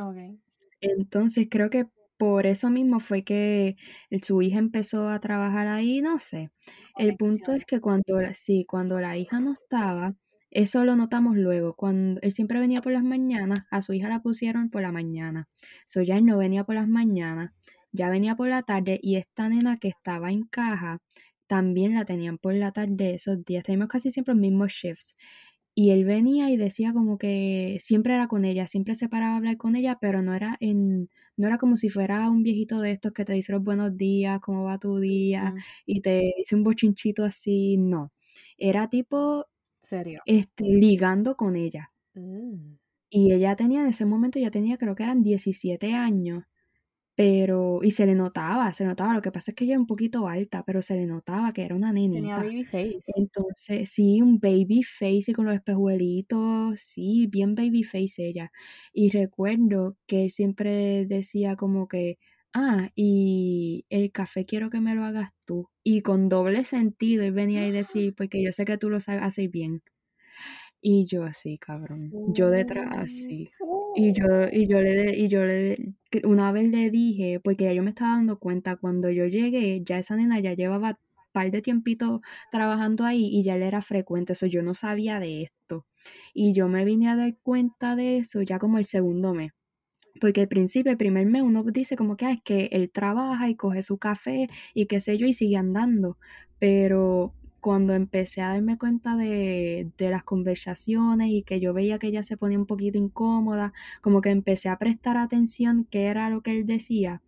Entonces, 0.82 1.48
creo 1.50 1.70
que 1.70 1.88
por 2.18 2.46
eso 2.46 2.70
mismo 2.70 3.00
fue 3.00 3.24
que 3.24 3.76
su 4.22 4.42
hija 4.42 4.60
empezó 4.60 5.10
a 5.10 5.20
trabajar 5.20 5.68
ahí, 5.68 6.02
no 6.02 6.20
sé. 6.20 6.52
El 6.98 7.16
punto 7.18 7.54
es 7.54 7.66
que 7.66 7.82
cuando, 7.82 8.22
sí, 8.34 8.66
cuando 8.68 9.00
la 9.00 9.18
hija 9.18 9.40
no 9.40 9.54
estaba, 9.54 10.16
eso 10.54 10.86
lo 10.86 10.96
notamos 10.96 11.36
luego. 11.38 11.76
Cuando 11.76 12.22
él 12.22 12.32
siempre 12.32 12.60
venía 12.60 12.82
por 12.82 12.92
las 12.94 13.04
mañanas, 13.04 13.62
a 13.72 13.82
su 13.82 13.94
hija 13.94 14.10
la 14.10 14.22
pusieron 14.22 14.70
por 14.70 14.82
la 14.84 14.92
mañana. 14.92 15.48
So 15.86 16.02
ya 16.02 16.18
él 16.18 16.26
no 16.26 16.38
venía 16.38 16.64
por 16.64 16.76
las 16.76 16.88
mañanas, 16.88 17.52
ya 17.92 18.10
venía 18.10 18.36
por 18.36 18.50
la 18.50 18.64
tarde 18.64 19.00
y 19.02 19.18
esta 19.18 19.50
nena 19.50 19.78
que 19.78 19.90
estaba 19.90 20.32
en 20.32 20.44
caja 20.44 21.00
también 21.48 21.94
la 21.96 22.06
tenían 22.06 22.38
por 22.38 22.54
la 22.56 22.72
tarde 22.72 23.16
esos 23.16 23.44
días. 23.46 23.64
Teníamos 23.64 23.90
casi 23.90 24.12
siempre 24.12 24.34
los 24.34 24.42
mismos 24.42 24.72
shifts. 24.74 25.16
Y 25.76 25.90
él 25.92 26.06
venía 26.06 26.52
y 26.52 26.58
decía 26.58 26.94
como 26.94 27.18
que 27.18 27.78
siempre 27.80 28.14
era 28.14 28.28
con 28.28 28.46
ella, 28.46 28.68
siempre 28.68 28.94
se 28.96 29.10
paraba 29.10 29.34
a 29.34 29.38
hablar 29.38 29.58
con 29.58 29.76
ella, 29.76 29.98
pero 30.00 30.22
no 30.22 30.36
era 30.36 30.56
en, 30.60 31.10
no 31.36 31.48
era 31.48 31.58
como 31.58 31.78
si 31.78 31.90
fuera 31.90 32.30
un 32.30 32.44
viejito 32.44 32.80
de 32.80 32.92
estos 32.92 33.12
que 33.14 33.26
te 33.26 33.34
dice 33.34 33.54
los 33.54 33.64
buenos 33.64 33.98
días, 33.98 34.40
cómo 34.40 34.66
va 34.66 34.78
tu 34.78 35.00
día, 35.00 35.56
y 35.88 36.02
te 36.02 36.32
dice 36.38 36.56
un 36.56 36.64
bochinchito 36.64 37.24
así, 37.26 37.78
no. 37.78 38.12
Era 38.58 38.88
tipo 38.88 39.48
¿Serio? 39.94 40.22
Este, 40.26 40.64
ligando 40.64 41.36
con 41.36 41.56
ella. 41.56 41.92
Mm. 42.16 42.78
Y 43.12 43.32
ella 43.32 43.56
tenía 43.56 43.82
en 43.82 43.88
ese 43.88 44.06
momento, 44.06 44.40
ya 44.40 44.50
tenía 44.50 44.78
creo 44.78 44.96
que 44.96 45.04
eran 45.04 45.22
17 45.22 45.94
años. 45.94 46.46
Pero, 47.16 47.82
y 47.84 47.92
se 47.92 48.08
le 48.08 48.16
notaba, 48.16 48.74
se 48.74 48.86
notaba, 48.86 49.14
lo 49.14 49.22
que 49.22 49.32
pasa 49.32 49.52
es 49.52 49.56
que 49.56 49.66
ella 49.66 49.74
era 49.74 49.80
un 49.82 49.86
poquito 49.86 50.28
alta, 50.28 50.64
pero 50.66 50.82
se 50.82 50.96
le 50.96 51.06
notaba 51.06 51.54
que 51.54 51.64
era 51.64 51.76
una 51.76 51.94
nenita. 51.94 52.22
Tenía 52.22 52.38
baby 52.38 52.64
face. 52.66 53.04
Entonces, 53.16 53.92
sí, 53.92 54.20
un 54.22 54.40
baby 54.40 54.82
face 54.84 55.26
y 55.28 55.34
con 55.34 55.46
los 55.46 55.54
espejuelitos, 55.54 56.80
sí, 56.80 57.28
bien 57.28 57.54
baby 57.54 57.84
face 57.84 58.28
ella. 58.28 58.52
Y 58.94 59.10
recuerdo 59.10 59.96
que 60.08 60.24
él 60.24 60.32
siempre 60.32 61.06
decía 61.06 61.56
como 61.56 61.88
que, 61.88 62.18
ah, 62.54 62.90
y 62.96 63.86
el 63.90 64.12
café 64.12 64.46
quiero 64.46 64.70
que 64.70 64.80
me 64.82 64.96
lo 64.96 65.04
hagas 65.04 65.32
tú. 65.46 65.70
Y 65.84 66.02
con 66.02 66.30
doble 66.30 66.64
sentido, 66.64 67.24
él 67.24 67.34
venía 67.34 67.68
y 67.68 67.72
decir, 67.72 68.14
porque 68.16 68.44
yo 68.44 68.52
sé 68.54 68.66
que 68.66 68.78
tú 68.78 68.90
lo 68.90 69.00
sabes 69.00 69.24
hacer 69.24 69.50
bien. 69.50 69.82
Y 70.82 71.06
yo 71.06 71.24
así, 71.24 71.58
cabrón. 71.58 72.12
Yo 72.34 72.50
detrás 72.50 72.88
así. 72.98 73.50
Y 73.96 74.12
yo, 74.14 74.26
y 74.52 74.68
yo 74.68 74.82
le, 74.82 75.18
y 75.18 75.28
yo 75.30 75.46
le, 75.46 75.94
una 76.24 76.52
vez 76.52 76.70
le 76.70 76.90
dije, 76.90 77.40
porque 77.40 77.66
ya 77.66 77.74
yo 77.74 77.84
me 77.84 77.90
estaba 77.92 78.16
dando 78.16 78.38
cuenta, 78.40 78.76
cuando 78.76 79.10
yo 79.10 79.26
llegué, 79.28 79.82
ya 79.84 79.98
esa 80.00 80.16
nena 80.16 80.40
ya 80.40 80.54
llevaba 80.56 80.90
un 80.90 81.32
par 81.32 81.52
de 81.52 81.62
tiempito 81.62 82.22
trabajando 82.52 83.06
ahí 83.06 83.28
y 83.32 83.44
ya 83.44 83.56
le 83.58 83.68
era 83.68 83.82
frecuente, 83.82 84.34
eso 84.34 84.46
yo 84.48 84.62
no 84.64 84.74
sabía 84.74 85.20
de 85.20 85.44
esto. 85.44 85.86
Y 86.34 86.54
yo 86.54 86.68
me 86.68 86.86
vine 86.86 87.10
a 87.10 87.16
dar 87.16 87.38
cuenta 87.44 87.96
de 87.96 88.18
eso 88.18 88.42
ya 88.42 88.60
como 88.60 88.78
el 88.78 88.86
segundo 88.86 89.34
mes. 89.34 89.52
Porque 90.20 90.42
al 90.42 90.48
principio, 90.48 90.92
el 90.92 90.98
primer 90.98 91.26
mes, 91.26 91.42
uno 91.42 91.64
dice 91.64 91.96
como 91.96 92.18
que 92.18 92.30
es 92.32 92.42
que 92.44 92.70
él 92.72 92.90
trabaja 92.92 93.50
y 93.50 93.56
coge 93.56 93.82
su 93.82 93.98
café 93.98 94.48
y 94.74 94.86
qué 94.86 95.00
sé 95.00 95.18
yo 95.18 95.26
y 95.26 95.34
sigue 95.34 95.58
andando. 95.58 96.18
Pero 96.60 97.34
cuando 97.64 97.94
empecé 97.94 98.42
a 98.42 98.50
darme 98.50 98.78
cuenta 98.78 99.16
de, 99.16 99.90
las 99.98 100.24
conversaciones 100.26 101.30
y 101.30 101.44
que 101.44 101.62
yo 101.62 101.74
veía 101.74 101.98
que 101.98 102.08
ella 102.08 102.22
se 102.22 102.36
ponía 102.36 102.60
un 102.60 102.66
poquito 102.66 102.98
incómoda, 102.98 103.72
como 104.02 104.20
que 104.20 104.32
empecé 104.32 104.68
a 104.68 104.78
prestar 104.78 105.16
atención 105.16 105.88
qué 105.90 106.08
era 106.08 106.30
lo 106.30 106.42
que 106.42 106.52
él 106.52 106.66
decía. 106.66 107.22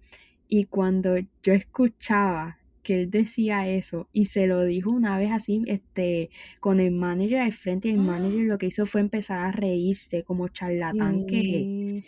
Y 0.49 0.65
cuando 0.65 1.15
yo 1.41 1.53
escuchaba 1.53 2.59
que 2.83 3.03
él 3.03 3.09
decía 3.09 3.67
eso 3.67 4.09
y 4.11 4.25
se 4.25 4.45
lo 4.45 4.63
dijo 4.65 4.91
una 4.91 5.17
vez 5.17 5.31
así, 5.31 5.61
este, 5.67 6.29
con 6.59 6.81
el 6.81 6.91
manager 6.91 7.39
al 7.39 7.53
frente 7.53 7.87
y 7.87 7.91
el 7.91 7.99
manager 7.99 8.41
lo 8.45 8.57
que 8.57 8.65
hizo 8.65 8.85
fue 8.85 8.99
empezar 8.99 9.39
a 9.39 9.51
reírse 9.53 10.23
como 10.23 10.49
charlatán 10.49 11.25
que, 11.27 12.03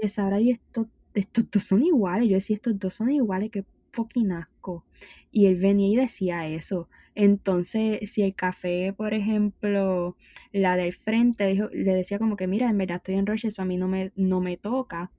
que 0.00 0.08
sabrá 0.08 0.40
y 0.40 0.50
estos, 0.50 0.86
estos 1.14 1.50
dos 1.50 1.64
son 1.64 1.82
iguales. 1.82 2.28
Yo 2.28 2.34
decía, 2.36 2.54
estos 2.54 2.78
dos 2.78 2.94
son 2.94 3.10
iguales, 3.10 3.50
que 3.50 3.64
fucking 3.92 4.32
asco. 4.32 4.84
Y 5.30 5.46
él 5.46 5.56
venía 5.56 5.88
y 5.88 5.96
decía 5.96 6.46
eso. 6.48 6.88
Entonces, 7.14 8.10
si 8.10 8.22
el 8.22 8.34
café, 8.34 8.92
por 8.96 9.14
ejemplo, 9.14 10.16
la 10.52 10.76
del 10.76 10.92
frente 10.92 11.46
dijo, 11.46 11.68
le 11.72 11.94
decía 11.94 12.18
como 12.18 12.36
que, 12.36 12.46
mira, 12.46 12.68
en 12.70 12.78
verdad 12.78 12.96
estoy 12.98 13.16
en 13.16 13.26
Roche, 13.26 13.48
eso 13.48 13.62
a 13.62 13.64
mí 13.64 13.76
no 13.76 13.88
me, 13.88 14.12
no 14.16 14.40
me 14.40 14.56
toca. 14.56 15.10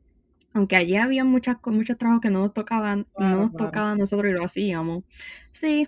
Aunque 0.54 0.76
allí 0.76 0.98
había 0.98 1.24
muchas, 1.24 1.58
muchos 1.66 1.98
trabajos 1.98 2.22
que 2.22 2.30
no 2.30 2.40
nos 2.40 2.54
tocaban, 2.54 3.08
no 3.18 3.38
nos 3.38 3.56
tocaban 3.56 3.98
nosotros 3.98 4.32
y 4.32 4.34
lo 4.36 4.44
hacíamos. 4.44 5.04
Sí, 5.52 5.88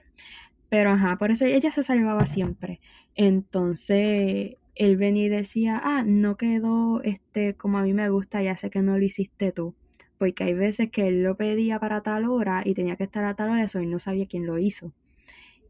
pero 0.70 0.92
ajá, 0.92 1.18
por 1.18 1.32
eso 1.32 1.46
ella 1.46 1.72
se 1.72 1.84
salvaba 1.84 2.26
siempre. 2.26 2.82
Entonces, 3.16 4.58
él 4.76 4.98
venía 4.98 5.26
y 5.26 5.30
decía, 5.30 5.80
ah, 5.84 6.04
no 6.06 6.38
quedó 6.38 7.02
este 7.04 7.56
como 7.56 7.78
a 7.78 7.84
mí 7.84 7.94
me 7.94 8.10
gusta, 8.10 8.42
ya 8.44 8.56
sé 8.56 8.70
que 8.70 8.82
no 8.82 8.98
lo 8.98 9.04
hiciste 9.06 9.52
tú. 9.52 9.76
Porque 10.18 10.44
hay 10.46 10.54
veces 10.54 10.90
que 10.92 11.08
él 11.08 11.24
lo 11.24 11.38
pedía 11.38 11.80
para 11.80 12.02
tal 12.02 12.26
hora 12.26 12.62
y 12.66 12.74
tenía 12.74 12.96
que 12.96 13.04
estar 13.04 13.24
a 13.26 13.36
tal 13.36 13.50
hora, 13.52 13.64
eso 13.64 13.82
no 13.82 14.00
sabía 14.00 14.28
quién 14.28 14.46
lo 14.46 14.58
hizo. 14.60 14.94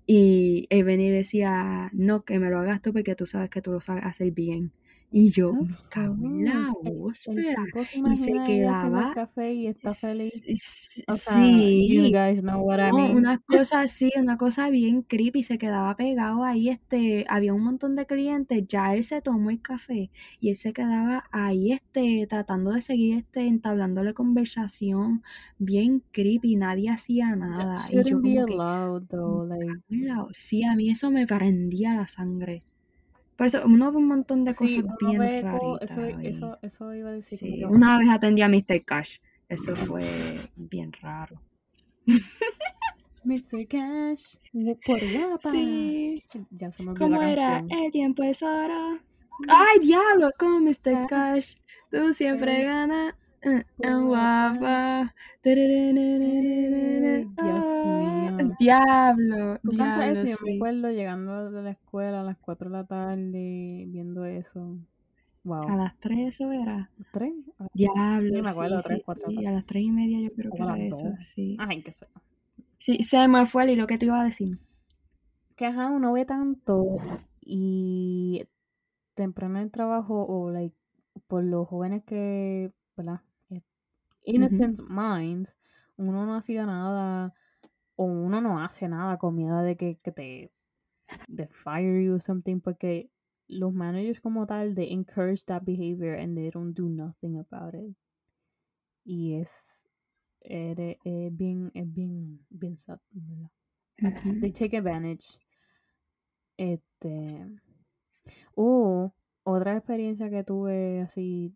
Y 0.06 0.68
él 0.70 0.84
venía 0.84 1.08
y 1.10 1.12
decía, 1.12 1.90
no, 1.94 2.24
que 2.26 2.40
me 2.40 2.50
lo 2.50 2.60
hagas 2.60 2.82
tú 2.82 2.94
porque 2.94 3.16
tú 3.16 3.26
sabes 3.26 3.50
que 3.50 3.62
tú 3.62 3.72
lo 3.72 3.82
sabes 3.82 4.06
hacer 4.06 4.32
bien. 4.32 4.74
Y 5.16 5.30
yo, 5.30 5.54
me 5.54 5.76
cago 5.90 6.16
en 6.26 6.44
la 6.44 6.74
Y 8.12 8.16
se 8.16 8.32
quedaba. 8.48 9.14
Café 9.14 9.54
y 9.54 9.68
está 9.68 9.92
feliz. 9.92 10.44
sí. 10.44 11.88
You 11.88 12.06
guys 12.06 12.42
know 12.42 12.60
what 12.64 12.80
I 12.80 12.92
mean. 12.92 13.16
Una 13.18 13.38
cosa 13.48 13.82
así, 13.82 14.12
una 14.20 14.40
cosa 14.40 14.72
bien 14.72 15.04
creepy. 15.04 15.44
Se 15.44 15.60
quedaba 15.60 15.96
pegado 15.96 16.44
ahí. 16.44 16.70
Este, 16.70 17.26
había 17.30 17.54
un 17.54 17.64
montón 17.64 17.96
de 17.96 18.08
clientes. 18.08 18.64
Ya 18.68 18.96
él 18.96 19.04
se 19.04 19.22
tomó 19.22 19.52
el 19.52 19.62
café 19.62 20.10
y 20.40 20.50
él 20.50 20.56
se 20.56 20.74
quedaba 20.74 21.26
ahí, 21.32 21.74
este, 21.74 22.26
tratando 22.28 22.72
de 22.72 22.82
seguir, 22.82 23.20
este, 23.20 23.46
entablándole 23.46 24.16
conversación. 24.16 25.22
Bien 25.60 26.02
creepy. 26.12 26.56
Nadie 26.56 26.90
hacía 26.90 27.36
nada. 27.36 27.86
Y 27.92 28.04
yo 28.04 28.20
como 28.20 28.46
que, 28.48 28.58
Sí, 30.32 30.64
a 30.64 30.76
mí 30.76 30.90
eso 30.90 31.12
me 31.12 31.28
prendía 31.28 31.94
la 31.94 32.08
sangre. 32.08 32.64
Por 33.38 33.48
eso 33.48 33.62
uno 33.66 33.92
ve 33.92 33.98
un 33.98 34.08
montón 34.08 34.46
de 34.46 34.54
cosas 34.54 34.84
bien 35.00 35.44
raritas. 35.44 35.92
Eso, 35.92 36.06
eso, 36.22 36.60
eso, 36.62 36.94
iba 36.94 37.10
a 37.10 37.14
decir. 37.14 37.40
Sí, 37.40 37.64
una 37.64 37.98
vez 37.98 38.10
atendí 38.10 38.42
a 38.42 38.50
Mr. 38.50 38.84
Cash. 38.86 39.18
Eso 39.50 39.76
fue 39.76 40.04
bien 40.56 40.92
raro. 41.02 41.42
Mr. 43.24 43.68
Cash, 43.68 44.36
por 44.86 45.00
guapa. 45.00 45.52
Sí. 45.52 46.24
Ya 46.52 46.72
se 46.72 46.84
me 46.84 46.94
¿Cómo 46.94 47.22
era? 47.22 47.64
El 47.70 47.92
tiempo 47.92 48.24
es 48.24 48.44
oro. 48.44 49.00
¡Ay, 49.48 49.80
diablo! 49.80 50.30
Como 50.38 50.60
Mr. 50.60 51.08
Cash, 51.08 51.56
tú 51.90 52.14
siempre 52.14 52.64
ganas. 52.64 53.16
Uh, 53.46 53.62
guapa. 54.08 55.14
Diablo, 58.60 59.60
diablo, 59.64 60.22
eso? 60.22 60.46
Yo 60.46 60.46
me 60.46 60.56
acuerdo 60.56 60.90
llegando 60.92 61.52
de 61.52 61.62
la 61.62 61.72
escuela 61.72 62.22
a 62.22 62.24
las 62.24 62.38
4 62.38 62.70
de 62.70 62.78
la 62.78 62.86
tarde, 62.86 63.86
viendo 63.88 64.24
eso. 64.26 64.78
Wow. 65.44 65.68
A 65.68 65.76
las 65.76 66.00
3 66.00 66.20
eso 66.36 66.52
era. 66.54 66.90
¿A 66.98 67.04
¿3? 67.12 67.34
Diablo, 67.74 68.36
sí, 68.38 68.42
me 68.42 68.50
acuerdo, 68.50 68.80
sí, 68.80 68.86
3, 68.88 69.02
4, 69.04 69.30
sí, 69.30 69.46
a 69.46 69.52
las 69.52 69.66
3 69.66 69.84
y 69.84 69.92
media 69.92 70.20
yo 70.22 70.34
creo 70.34 70.52
que 70.52 70.64
era 70.64 70.78
eso, 70.80 71.14
sí. 71.20 71.58
Ay, 71.60 71.84
qué 71.84 71.92
sé 71.92 72.08
Sí, 72.78 73.04
se 73.04 73.28
me 73.28 73.46
fue 73.46 73.64
el 73.64 73.72
hilo 73.72 73.88
que 73.88 73.98
te 73.98 74.06
iba 74.06 74.22
a 74.22 74.26
decir. 74.26 74.58
Que 75.58 75.66
ajá, 75.66 75.90
uno 75.90 76.14
ve 76.14 76.26
tanto 76.26 76.98
y 77.42 78.48
temprano 79.16 79.58
en 79.58 79.64
el 79.64 79.72
trabajo 79.72 80.26
o 80.26 80.50
like, 80.50 80.76
por 81.28 81.44
los 81.44 81.68
jóvenes 81.68 82.04
que, 82.06 82.72
¿verdad? 82.96 83.22
Innocent 84.24 84.80
minds, 84.82 85.56
uno 85.98 86.26
no 86.26 86.36
hacía 86.36 86.66
nada 86.66 87.34
o 87.96 88.06
uno 88.06 88.42
no 88.42 88.60
hace 88.60 88.88
nada 88.88 89.18
con 89.18 89.36
miedo 89.36 89.62
de 89.62 89.76
que, 89.76 89.98
que 90.04 90.12
te 90.12 90.52
de 91.28 91.48
fire 91.48 92.02
you 92.02 92.16
or 92.16 92.22
something 92.22 92.60
porque 92.60 93.10
los 93.48 93.74
managers 93.74 94.20
como 94.22 94.46
tal 94.46 94.74
they 94.74 94.92
encourage 94.92 95.46
that 95.46 95.64
behavior 95.64 96.16
and 96.16 96.36
they 96.36 96.50
don't 96.50 96.74
do 96.74 96.88
nothing 96.90 97.38
about 97.38 97.76
it 97.76 97.96
y 99.06 99.36
es 99.36 99.84
es, 100.42 100.78
es 101.04 101.36
bien 101.36 101.72
es 101.74 101.94
bien 101.94 102.46
bien 102.50 102.78
sad 102.78 103.00
¿verdad? 103.12 103.52
Ujú. 104.02 104.40
they 104.42 104.52
take 104.52 104.78
advantage 104.78 105.38
este 106.58 107.46
o 108.56 109.14
otra 109.44 109.78
experiencia 109.78 110.30
que 110.30 110.44
tuve 110.44 111.02
así 111.02 111.54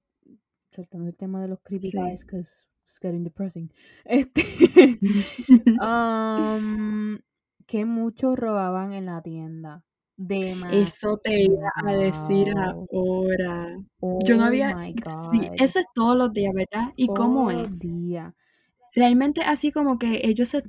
soltando 0.78 1.10
el 1.10 1.16
tema 1.16 1.42
de 1.42 1.48
los 1.48 1.60
creepy 1.64 1.90
Sí. 1.90 1.98
guys 1.98 2.24
because 2.24 2.50
it's 2.86 3.00
getting 3.02 3.24
depressing 3.24 3.72
este 4.06 4.44
um, 5.82 7.18
que 7.66 7.86
muchos 7.86 8.38
robaban 8.38 8.94
en 8.94 9.08
la 9.08 9.22
tienda 9.22 9.84
demasiado 10.16 10.84
Eso 10.84 11.18
te 11.24 11.44
iba 11.44 11.70
a 11.86 11.92
decir 11.94 12.48
ahora. 12.58 13.78
Yo 14.26 14.36
no 14.38 14.44
oh 14.44 14.48
había. 14.48 14.76
Sí, 15.32 15.48
eso 15.58 15.80
es 15.80 15.86
todos 15.94 16.18
los 16.18 16.34
días, 16.34 16.54
¿verdad? 16.56 16.92
¿Y 16.96 17.08
cómo 17.08 17.52
es? 17.52 17.68
día 17.78 18.34
Realmente 18.96 19.42
así 19.42 19.72
como 19.72 20.00
que 20.00 20.22
ellos 20.24 20.50
se. 20.50 20.64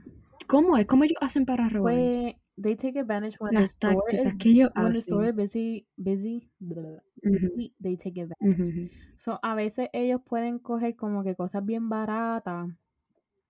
¿Cómo 0.47 0.77
es? 0.77 0.87
¿Cómo 0.87 1.05
ellos 1.05 1.17
hacen 1.23 1.47
para 1.47 1.69
robar? 1.69 1.95
pues 1.95 2.35
they 2.61 2.75
take 2.75 2.99
advantage 2.99 3.37
when 3.39 3.55
the 3.55 3.63
Las 3.63 3.73
store 3.73 3.95
tácticas 4.11 4.33
is 4.33 4.39
que 4.39 4.51
ellos 4.51 4.71
when 4.75 4.93
the 4.93 5.01
store 5.01 5.29
is 5.29 5.35
busy 5.35 5.87
busy 5.97 6.51
blah, 6.61 6.83
blah, 6.83 7.69
they 7.81 7.97
take 7.97 8.19
advantage. 8.19 8.91
So 9.19 9.39
a 9.43 9.55
veces 9.55 9.89
ellos 9.93 10.21
pueden 10.25 10.59
coger 10.59 10.97
como 10.97 11.23
que 11.23 11.35
cosas 11.35 11.65
bien 11.65 11.89
baratas 11.89 12.71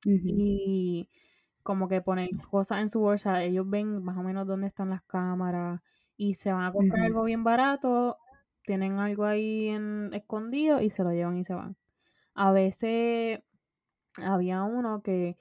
y 0.05 1.09
como 1.63 1.89
que 1.89 2.01
poner 2.01 2.31
cosas 2.51 2.81
en 2.81 2.89
su 2.89 3.01
bolsa, 3.01 3.43
ellos 3.43 3.69
ven 3.69 4.03
más 4.03 4.17
o 4.17 4.23
menos 4.23 4.47
dónde 4.47 4.69
están 4.69 4.91
las 4.91 5.03
cámaras 5.03 5.83
y 6.17 6.35
se 6.35 6.53
van 6.53 6.65
a 6.65 6.73
comprar 6.73 7.05
algo 7.05 7.25
bien 7.25 7.45
barato, 7.45 8.17
tienen 8.65 8.99
algo 8.99 9.25
ahí 9.25 9.69
en, 9.69 10.11
escondido 10.15 10.81
y 10.81 10.91
se 10.91 11.05
lo 11.05 11.13
llevan 11.13 11.37
y 11.37 11.45
se 11.45 11.55
van. 11.55 11.77
A 12.35 12.53
veces 12.53 13.41
había 14.23 14.63
uno 14.63 15.03
que 15.03 15.37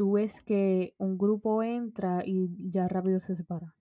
tú 0.00 0.12
ves 0.12 0.40
que 0.40 0.94
un 0.96 1.18
grupo 1.18 1.62
entra 1.62 2.22
y 2.24 2.48
ya 2.72 2.88
rápido 2.88 3.20
se 3.20 3.36
separa. 3.36 3.74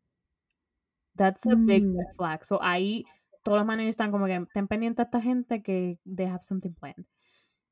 That's 1.15 1.45
a 1.51 1.55
big 1.55 1.85
Mm. 1.85 2.15
flag. 2.17 2.43
So 2.45 2.59
ahí 2.61 3.05
todos 3.43 3.57
los 3.59 3.65
managers 3.67 3.91
están 3.91 4.11
como 4.11 4.25
que 4.25 4.35
estén 4.35 4.67
pendientes 4.67 4.99
a 4.99 5.03
esta 5.03 5.21
gente 5.21 5.61
que 5.61 5.99
they 6.05 6.25
have 6.25 6.43
something 6.43 6.73
planned. 6.73 7.05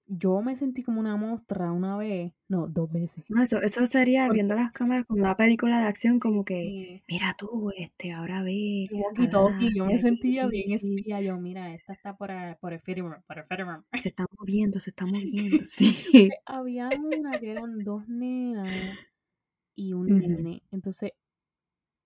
Yo 0.10 0.42
me 0.42 0.56
sentí 0.56 0.84
como 0.84 1.02
una 1.02 1.18
mostra 1.18 1.72
una 1.74 1.98
vez, 1.98 2.32
no, 2.48 2.68
dos 2.68 2.90
veces. 2.90 3.26
No, 3.28 3.44
eso, 3.44 3.62
eso 3.62 3.86
sería 3.88 4.26
Porque- 4.28 4.38
viendo 4.38 4.56
las 4.56 4.72
cámaras 4.72 5.06
como 5.06 5.20
una 5.22 5.36
película 5.36 5.82
de 5.82 5.88
acción, 5.88 6.18
como 6.20 6.46
que, 6.46 7.04
mira 7.10 7.36
tú, 7.38 7.72
este, 7.76 8.14
ahora 8.14 8.42
ve. 8.42 8.88
Walkie 8.90 9.28
talkie, 9.30 9.74
yo 9.76 9.86
me 9.86 10.00
sentía 10.00 10.48
bien 10.48 10.72
espía. 10.72 11.20
Yo, 11.20 11.36
mira, 11.38 11.74
esta 11.74 11.92
está 11.92 12.16
por, 12.16 12.30
por 12.62 12.72
el 12.72 12.80
por 12.80 13.38
el. 13.38 13.46
Se 14.02 14.08
está 14.10 14.26
moviendo, 14.40 14.80
se 14.80 14.92
está 14.92 15.06
moviendo, 15.06 15.58
sí. 15.66 16.30
Había 16.46 16.90
una 16.98 17.38
que 17.40 17.52
eran 17.52 17.84
dos 17.84 18.08
nenas 18.08 18.74
y 19.76 19.92
un 19.92 20.10
Ujú. 20.12 20.20
nene. 20.26 20.64
Entonces, 20.72 21.12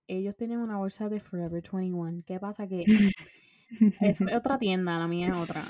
ellos 0.08 0.36
tenían 0.36 0.60
una 0.60 0.76
bolsa 0.76 1.08
de 1.08 1.20
Forever 1.20 1.62
21. 1.72 2.24
¿Qué 2.26 2.40
pasa? 2.40 2.66
Que 2.66 2.84
es 4.00 4.20
otra 4.34 4.58
tienda, 4.58 4.98
la 4.98 5.08
mía 5.08 5.28
es 5.28 5.36
otra. 5.36 5.62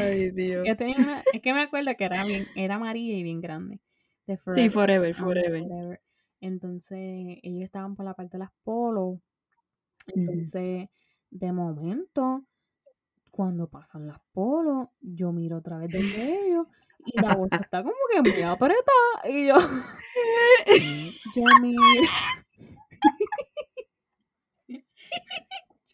Ay, 0.00 0.30
Dios. 0.34 0.66
Yo 0.66 0.76
tenía 0.76 0.96
una, 0.98 1.22
es 1.32 1.42
que 1.42 1.52
me 1.52 1.62
acuerdo 1.62 1.92
que 1.96 2.04
era 2.04 2.24
bien, 2.24 2.46
era 2.54 2.76
amarilla 2.76 3.14
y 3.14 3.22
bien 3.22 3.40
grande. 3.40 3.80
De 4.26 4.38
Sí, 4.54 4.68
forever, 4.68 5.14
forever. 5.14 5.62
Forever. 5.62 6.00
Entonces, 6.40 6.98
ellos 7.42 7.62
estaban 7.62 7.94
por 7.94 8.04
la 8.04 8.14
parte 8.14 8.36
de 8.36 8.44
las 8.44 8.50
polos. 8.64 9.18
Entonces, 10.08 10.88
de 11.30 11.52
momento, 11.52 12.44
cuando 13.30 13.68
pasan 13.68 14.06
las 14.06 14.18
polos, 14.32 14.88
yo 15.00 15.32
miro 15.32 15.58
otra 15.58 15.78
vez 15.78 15.92
de 15.92 15.98
ellos 15.98 16.66
y 17.04 17.20
la 17.20 17.34
bolsa 17.34 17.56
está 17.56 17.82
como 17.82 17.94
que 18.12 18.30
muy 18.30 18.42
apretada. 18.42 19.28
Y 19.28 19.46
yo, 19.46 19.56
yo 21.36 21.44
miro. 21.62 21.82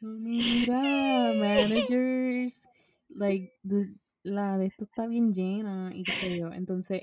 Mira, 0.03 1.32
managers, 1.38 2.66
like, 3.09 3.53
the- 3.66 3.94
la 4.24 4.59
de 4.59 4.66
esto 4.66 4.84
está 4.84 5.07
bien 5.07 5.32
llena 5.32 5.92
y 5.94 6.05
qué 6.05 6.12
sé 6.12 6.38
yo. 6.38 6.53
Entonces, 6.53 7.03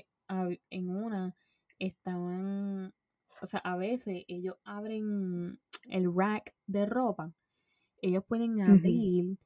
en 0.70 0.90
una 0.90 1.34
estaban, 1.78 2.92
o 3.42 3.46
sea, 3.46 3.60
a 3.60 3.76
veces 3.76 4.24
ellos 4.28 4.56
abren 4.64 5.58
el 5.88 6.14
rack 6.14 6.54
de 6.66 6.86
ropa, 6.86 7.32
ellos 8.02 8.24
pueden 8.26 8.60
abrir 8.60 9.36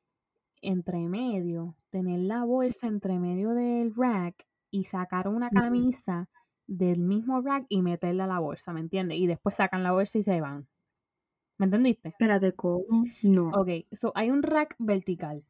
entre 0.63 0.99
medio, 1.09 1.77
tener 1.91 2.21
la 2.21 2.45
bolsa 2.45 2.87
entre 2.87 3.19
medio 3.19 3.51
del 3.55 3.95
rack 3.95 4.47
y 4.71 4.85
sacar 4.85 5.29
una 5.29 5.51
camisa 5.51 6.29
del 6.67 7.01
mismo 7.01 7.41
rack 7.43 7.67
y 7.69 7.83
meterla 7.83 8.25
a 8.25 8.29
la 8.29 8.39
bolsa, 8.41 8.73
¿me 8.73 8.81
entiendes? 8.81 9.19
Y 9.19 9.27
después 9.27 9.57
sacan 9.57 9.83
la 9.83 9.93
bolsa 9.93 10.19
y 10.19 10.23
se 10.23 10.41
van. 10.41 10.67
¿Me 11.65 11.77
entendiste? 11.77 12.09
Espérate, 12.11 12.53
¿cómo? 12.53 13.05
No. 13.23 13.49
Ok, 13.49 13.87
so 13.93 14.13
hay 14.15 14.31
un 14.31 14.43
rack 14.43 14.77
vertical, 14.79 15.43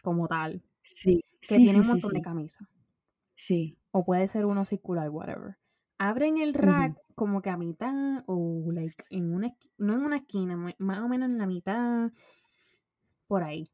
como 0.00 0.28
tal, 0.28 0.62
Sí, 0.82 1.24
que 1.40 1.56
sí, 1.56 1.64
tiene 1.64 1.72
sí, 1.72 1.78
un 1.78 1.84
sí, 1.84 1.90
montón 1.90 2.12
de 2.12 2.22
camisas. 2.22 2.68
Sí. 3.34 3.76
O 3.90 4.04
puede 4.04 4.28
ser 4.28 4.46
uno 4.46 4.64
circular, 4.64 5.10
whatever. 5.10 5.56
Abren 5.98 6.38
el 6.38 6.54
rack 6.54 6.96
como 7.16 7.42
que 7.42 7.50
a 7.50 7.56
mitad, 7.56 8.22
o 8.26 8.70
like 8.70 9.02
en 9.10 9.34
una 9.34 9.52
no 9.76 9.94
en 9.94 10.00
una 10.02 10.18
esquina, 10.18 10.56
más 10.78 11.00
o 11.00 11.08
menos 11.08 11.28
en 11.28 11.38
la 11.38 11.46
mitad, 11.46 12.12
por 13.26 13.42
ahí. 13.42 13.72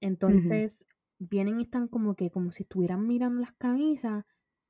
Entonces, 0.00 0.86
vienen 1.18 1.60
y 1.60 1.64
están 1.64 1.88
como 1.88 2.14
que, 2.14 2.30
como 2.30 2.52
si 2.52 2.62
estuvieran 2.62 3.06
mirando 3.06 3.42
las 3.42 3.52
camisas, 3.52 4.24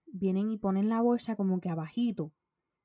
vienen 0.07 0.51
y 0.51 0.59
ponen 0.59 0.89
la 0.89 1.01
bolsa 1.01 1.37
como 1.37 1.61
que 1.61 1.71
abajito, 1.71 2.33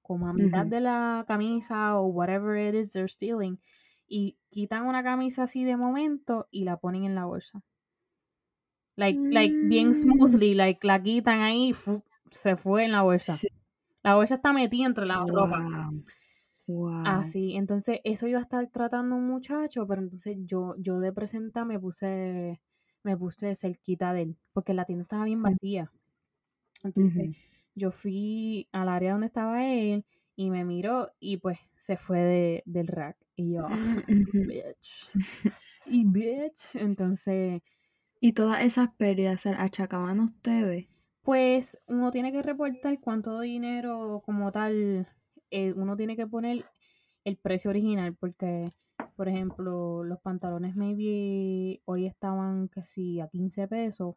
como 0.08 0.28
a 0.28 0.34
mitad 0.34 0.66
de 0.66 0.80
la 0.82 1.26
camisa 1.28 1.98
o 2.00 2.08
whatever 2.08 2.58
it 2.58 2.76
is 2.80 2.92
they're 2.94 3.10
stealing, 3.10 3.60
y 4.08 4.38
quitan 4.50 4.86
una 4.86 5.04
camisa 5.04 5.44
así 5.44 5.64
de 5.66 5.76
momento 5.78 6.48
y 6.52 6.64
la 6.64 6.78
ponen 6.78 7.04
en 7.04 7.16
la 7.16 7.26
bolsa. 7.26 7.62
Like, 8.96 9.20
like 9.32 9.56
bien 9.62 9.90
Mm. 9.90 9.94
smoothly, 9.94 10.56
like 10.56 10.88
la 10.88 11.02
quitan 11.04 11.42
ahí, 11.42 11.74
fu- 11.74 12.04
se 12.32 12.56
fue 12.58 12.86
en 12.86 12.92
la 12.94 13.04
bolsa. 13.04 13.34
Sí. 13.34 13.48
La 14.04 14.16
bolsa 14.16 14.36
está 14.36 14.54
metida 14.54 14.86
entre 14.88 15.06
la 15.06 15.18
ropa. 15.18 15.60
Wow. 15.62 16.04
Wow. 16.68 17.04
Así, 17.06 17.56
entonces 17.56 18.00
eso 18.04 18.28
iba 18.28 18.40
a 18.40 18.42
estar 18.44 18.68
tratando 18.70 19.16
un 19.16 19.28
muchacho, 19.28 19.88
pero 19.88 20.02
entonces 20.02 20.38
yo, 20.46 20.76
yo 20.80 21.00
de 21.00 21.14
presenta 21.14 21.64
me 21.66 21.80
puse, 21.80 22.60
me 23.04 23.16
puse 23.18 23.56
cerquita 23.56 24.14
de 24.14 24.22
él, 24.24 24.38
porque 24.54 24.74
la 24.74 24.86
tienda 24.86 25.04
estaba 25.04 25.26
bien 25.26 25.42
vacía. 25.44 25.92
Entonces. 26.84 27.32
Yo 27.78 27.92
fui 27.92 28.68
al 28.74 28.90
área 28.90 29.14
donde 29.14 29.28
estaba 29.28 29.66
él 29.68 30.06
y 30.36 30.50
me 30.52 30.66
miró 30.66 31.12
y 31.20 31.38
pues 31.38 31.60
se 31.78 31.98
fue 31.98 32.20
de, 32.20 32.64
del 32.66 32.88
rack. 32.88 33.18
Y 33.36 33.54
yo, 33.56 33.68
Ujú. 33.68 34.04
bitch. 34.48 35.12
Y 35.86 36.04
bitch. 36.06 36.76
Entonces, 36.76 37.62
Y 38.20 38.34
todas 38.34 38.62
esas 38.64 38.92
pérdidas 38.94 39.42
se 39.42 39.50
achacaban 39.50 40.20
a 40.20 40.26
ustedes. 40.26 40.86
pues 41.22 41.78
uno 41.88 42.12
tiene 42.12 42.32
que 42.32 42.42
reportar 42.42 43.00
cuánto 43.00 43.40
dinero 43.42 44.22
como 44.26 44.52
tal, 44.52 45.08
eh, 45.52 45.74
uno 45.76 45.98
tiene 45.98 46.16
que 46.16 46.28
poner 46.28 46.66
el 47.26 47.38
precio 47.38 47.70
original, 47.72 48.16
porque, 48.16 48.74
por 49.16 49.28
ejemplo, 49.28 50.04
los 50.04 50.20
pantalones 50.22 50.76
maybe 50.76 51.82
hoy 51.86 52.06
estaban 52.08 52.70
sí 52.86 53.20
a 53.20 53.28
15 53.28 53.68
pesos, 53.68 54.16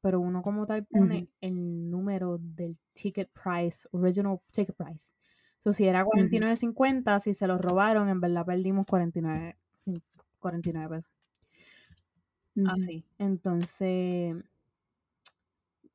pero 0.00 0.20
uno 0.20 0.42
como 0.42 0.66
tal 0.66 0.84
pone 0.86 1.28
el 1.40 1.90
número 1.90 2.38
del 2.38 2.78
ticket 2.94 3.30
price, 3.32 3.88
original 3.92 4.40
ticket 4.52 4.76
price. 4.76 5.12
So, 5.58 5.72
si 5.74 5.86
era 5.86 6.04
Ujú. 6.12 6.28
49.50, 6.28 7.20
si 7.20 7.34
se 7.34 7.46
lo 7.48 7.58
robaron, 7.58 8.08
en 8.08 8.20
verdad 8.20 8.46
perdimos 8.46 8.86
49, 8.86 9.58
49 10.38 10.96
pesos. 10.98 11.12
Ujú. 12.56 12.90
Así. 12.90 13.04
Entonces, 13.18 14.36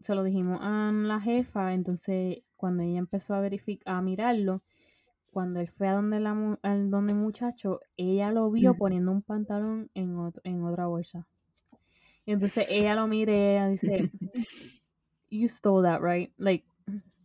se 0.01 0.13
lo 0.13 0.23
dijimos 0.23 0.59
a 0.61 0.91
la 0.93 1.19
jefa. 1.19 1.73
Entonces, 1.73 2.43
cuando 2.55 2.83
ella 2.83 2.99
empezó 2.99 3.33
a 3.33 3.41
verificar, 3.41 3.95
a 3.95 4.01
mirarlo, 4.03 4.61
cuando 5.31 5.59
él 5.61 5.69
fue 5.69 5.87
a 5.89 5.93
donde, 5.93 6.19
la, 6.21 6.33
mu- 6.35 6.57
al 6.63 6.89
donde 6.91 7.13
el 7.13 7.19
muchacho, 7.19 7.81
ella 7.97 8.31
lo 8.31 8.51
vio 8.51 8.75
poniendo 8.75 9.11
un 9.11 9.23
pantalón 9.23 9.91
en, 9.95 10.17
otro, 10.17 10.41
en 10.45 10.63
otra 10.63 10.87
bolsa. 10.87 11.27
Y 12.25 12.31
entonces 12.31 12.65
ella 12.69 12.95
lo 12.95 13.07
mira 13.07 13.33
y 13.33 13.35
ella 13.37 13.67
dice, 13.67 14.09
You 15.29 15.47
stole 15.49 15.81
that, 15.83 16.01
right? 16.01 16.31
Like, 16.37 16.63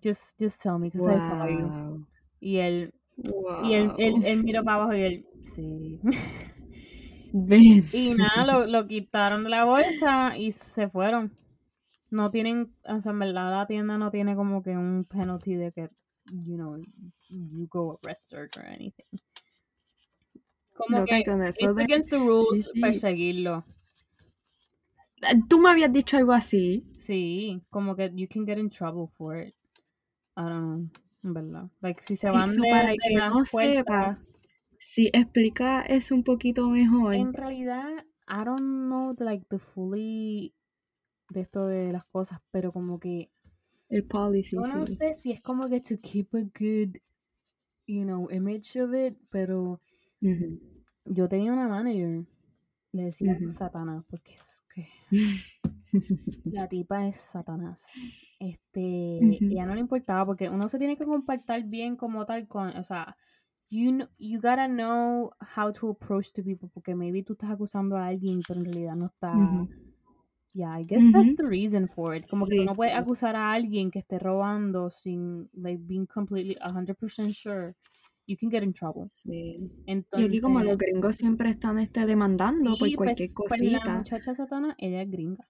just, 0.02 0.38
just 0.40 0.62
tell 0.62 0.78
me, 0.78 0.88
because 0.88 1.06
I 1.06 1.18
saw 1.20 1.46
you. 1.46 2.06
Y 2.40 2.56
él, 2.56 2.94
y 3.62 3.74
él, 3.74 3.92
él, 3.98 4.24
él 4.24 4.42
miró 4.42 4.64
para 4.64 4.76
abajo 4.76 4.94
y 4.94 5.02
él, 5.02 5.26
sí. 5.54 6.00
Y 7.92 8.14
nada, 8.14 8.44
lo, 8.46 8.66
lo 8.66 8.86
quitaron 8.86 9.44
de 9.44 9.50
la 9.50 9.64
bolsa 9.64 10.36
y 10.36 10.52
se 10.52 10.88
fueron. 10.88 11.30
no 12.10 12.30
tienen, 12.30 12.72
o 12.84 13.00
sea, 13.00 13.12
en 13.12 13.18
verdad 13.18 13.50
la 13.50 13.66
tienda 13.66 13.98
no 13.98 14.10
tiene 14.10 14.34
como 14.34 14.62
que 14.62 14.70
un 14.76 15.04
penalty 15.04 15.54
de 15.54 15.72
que, 15.72 15.90
you 16.32 16.56
know, 16.56 16.78
you 17.28 17.66
go 17.68 17.98
arrested 18.02 18.38
or 18.56 18.64
anything. 18.66 19.04
Como 20.74 21.00
Loca, 21.00 21.16
que 21.18 21.24
con 21.24 21.42
it's 21.42 21.58
eso 21.60 21.74
de- 21.74 21.82
against 21.84 22.10
the 22.10 22.18
rules 22.18 22.70
sí. 22.72 22.80
perseguirlo. 22.80 23.64
Tú 25.48 25.58
me 25.58 25.70
habías 25.70 25.92
dicho 25.92 26.16
algo 26.16 26.32
así. 26.32 26.84
Sí, 26.96 27.62
como 27.70 27.94
que 27.96 28.10
you 28.14 28.28
can 28.28 28.44
get 28.46 28.58
in 28.58 28.68
trouble 28.70 29.08
for 29.16 29.36
it. 29.36 29.54
I 30.36 30.42
don't 30.48 30.62
know, 30.62 30.90
en 31.24 31.34
verdad. 31.34 31.70
Like, 31.82 32.02
si 32.02 32.16
se 32.16 32.30
Sí, 32.30 32.30
van 32.30 32.48
so 32.48 32.62
de, 32.62 32.68
para 32.68 32.88
de 32.90 32.98
que 32.98 33.16
no 33.16 33.44
sepa, 33.44 34.18
Sí, 34.80 35.10
explica 35.12 35.82
eso 35.82 36.14
un 36.14 36.24
poquito 36.24 36.68
mejor. 36.68 37.14
En 37.14 37.32
realidad, 37.34 38.06
I 38.28 38.44
don't 38.44 38.88
know, 38.88 39.14
like, 39.18 39.44
the 39.50 39.58
fully 39.58 40.54
de 41.30 41.40
esto 41.42 41.66
de 41.66 41.92
las 41.92 42.06
cosas, 42.06 42.40
pero 42.50 42.72
como 42.72 43.00
que 43.00 43.30
El 43.90 44.02
policy, 44.04 44.56
yo 44.56 44.66
no 44.66 44.86
sí. 44.86 44.98
sé 44.98 45.14
si 45.14 45.32
es 45.32 45.40
como 45.40 45.68
que 45.68 45.80
to 45.80 45.98
keep 46.00 46.34
a 46.34 46.40
good, 46.42 46.96
you 47.86 48.04
know, 48.04 48.28
image 48.30 48.76
of 48.80 48.94
it, 48.94 49.16
pero 49.30 49.80
Ujú. 50.22 50.58
yo 51.06 51.28
tenía 51.28 51.52
una 51.52 51.66
manager, 51.68 52.24
le 52.92 53.04
decía 53.04 53.40
Ujú. 53.40 53.48
Satanás, 53.48 54.04
porque 54.08 54.34
es 54.34 54.42
la 56.52 56.68
tipa 56.68 57.06
es 57.06 57.16
Satanás. 57.16 57.86
Este, 58.40 59.18
Ujú. 59.20 59.36
ella 59.50 59.66
no 59.66 59.74
le 59.74 59.80
importaba 59.80 60.26
porque 60.26 60.48
uno 60.48 60.68
se 60.68 60.78
tiene 60.78 60.96
que 60.96 61.04
comportar 61.04 61.64
bien 61.64 61.96
como 61.96 62.24
tal 62.26 62.46
con, 62.46 62.76
o 62.76 62.84
sea, 62.84 63.16
you 63.70 63.90
kn- 63.90 64.08
you 64.18 64.40
gotta 64.40 64.66
know 64.68 65.30
how 65.56 65.72
to 65.72 65.90
approach 65.90 66.32
to 66.32 66.42
people 66.42 66.68
porque 66.72 66.94
maybe 66.94 67.22
tú 67.22 67.34
estás 67.34 67.50
acusando 67.50 67.96
a 67.96 68.06
alguien 68.06 68.42
pero 68.46 68.60
en 68.60 68.66
realidad 68.66 68.96
no 68.96 69.06
está 69.06 69.34
Ujú. 69.36 69.68
Yeah, 70.54 70.76
I 70.76 70.82
guess 70.82 71.04
that's 71.12 71.36
the 71.36 71.44
reason 71.46 71.86
for 71.88 72.14
it. 72.16 72.26
Como 72.28 72.46
que 72.46 72.56
tú 72.56 72.64
no 72.64 72.74
puedes 72.74 72.94
acusar 72.94 73.36
a 73.36 73.52
alguien 73.52 73.90
que 73.90 74.00
esté 74.00 74.18
robando 74.18 74.90
sin 74.90 75.48
like 75.52 75.80
being 75.86 76.06
completely 76.06 76.56
100% 76.56 77.32
sure. 77.32 77.74
You 78.28 78.36
can 78.36 78.50
get 78.50 78.62
in 78.62 78.74
trouble. 78.74 79.08
Sí. 79.08 79.58
Y 79.86 80.22
aquí 80.22 80.40
como 80.40 80.60
los 80.60 80.76
gringos 80.76 81.16
siempre 81.16 81.48
están 81.48 81.78
este, 81.78 82.04
demandando 82.04 82.76
por 82.76 82.86
sí, 82.86 82.94
cualquier 82.94 83.30
pues, 83.34 83.48
pues 83.48 83.60
la 83.62 83.78
cosita. 83.78 83.96
muchacha 83.96 84.34
satana, 84.34 84.74
ella 84.76 85.00
es 85.00 85.10
gringa. 85.10 85.48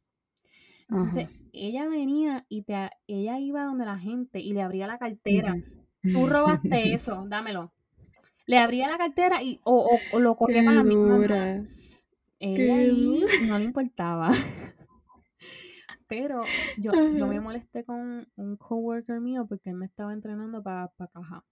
Ajá. 0.89 1.01
Entonces, 1.01 1.29
ella 1.53 1.89
venía 1.89 2.47
y 2.49 2.63
te, 2.63 2.91
ella 3.09 3.41
iba 3.41 3.65
donde 3.65 3.85
la 3.85 3.99
gente 3.99 4.39
y 4.39 4.53
le 4.53 4.63
abría 4.63 4.87
la 4.87 4.97
cartera. 4.97 5.57
Ujú. 6.05 6.13
Tú 6.13 6.27
robaste 6.29 6.69
eso, 6.95 7.27
dámelo. 7.27 7.73
Le 8.47 8.59
abría 8.59 8.89
la 8.89 8.97
cartera 8.97 9.43
y 9.43 9.61
o, 9.65 9.75
o, 9.75 10.17
o 10.17 10.21
lo 10.21 10.37
corría 10.37 10.65
con 10.65 10.77
la 10.77 10.85
misma 10.85 11.17
dura. 11.17 11.65
Ella 12.39 12.77
ahí 12.77 13.25
no 13.49 13.59
le 13.59 13.65
importaba. 13.65 14.31
Pero 16.07 16.43
yo, 16.79 16.93
yo 16.93 17.27
me 17.27 17.41
molesté 17.41 17.85
con 17.85 18.27
un 18.37 18.57
coworker 18.57 19.21
mío 19.21 19.47
porque 19.47 19.71
él 19.71 19.77
me 19.77 19.87
estaba 19.87 20.13
entrenando 20.13 20.63
para 20.63 20.91
caja. 21.13 21.45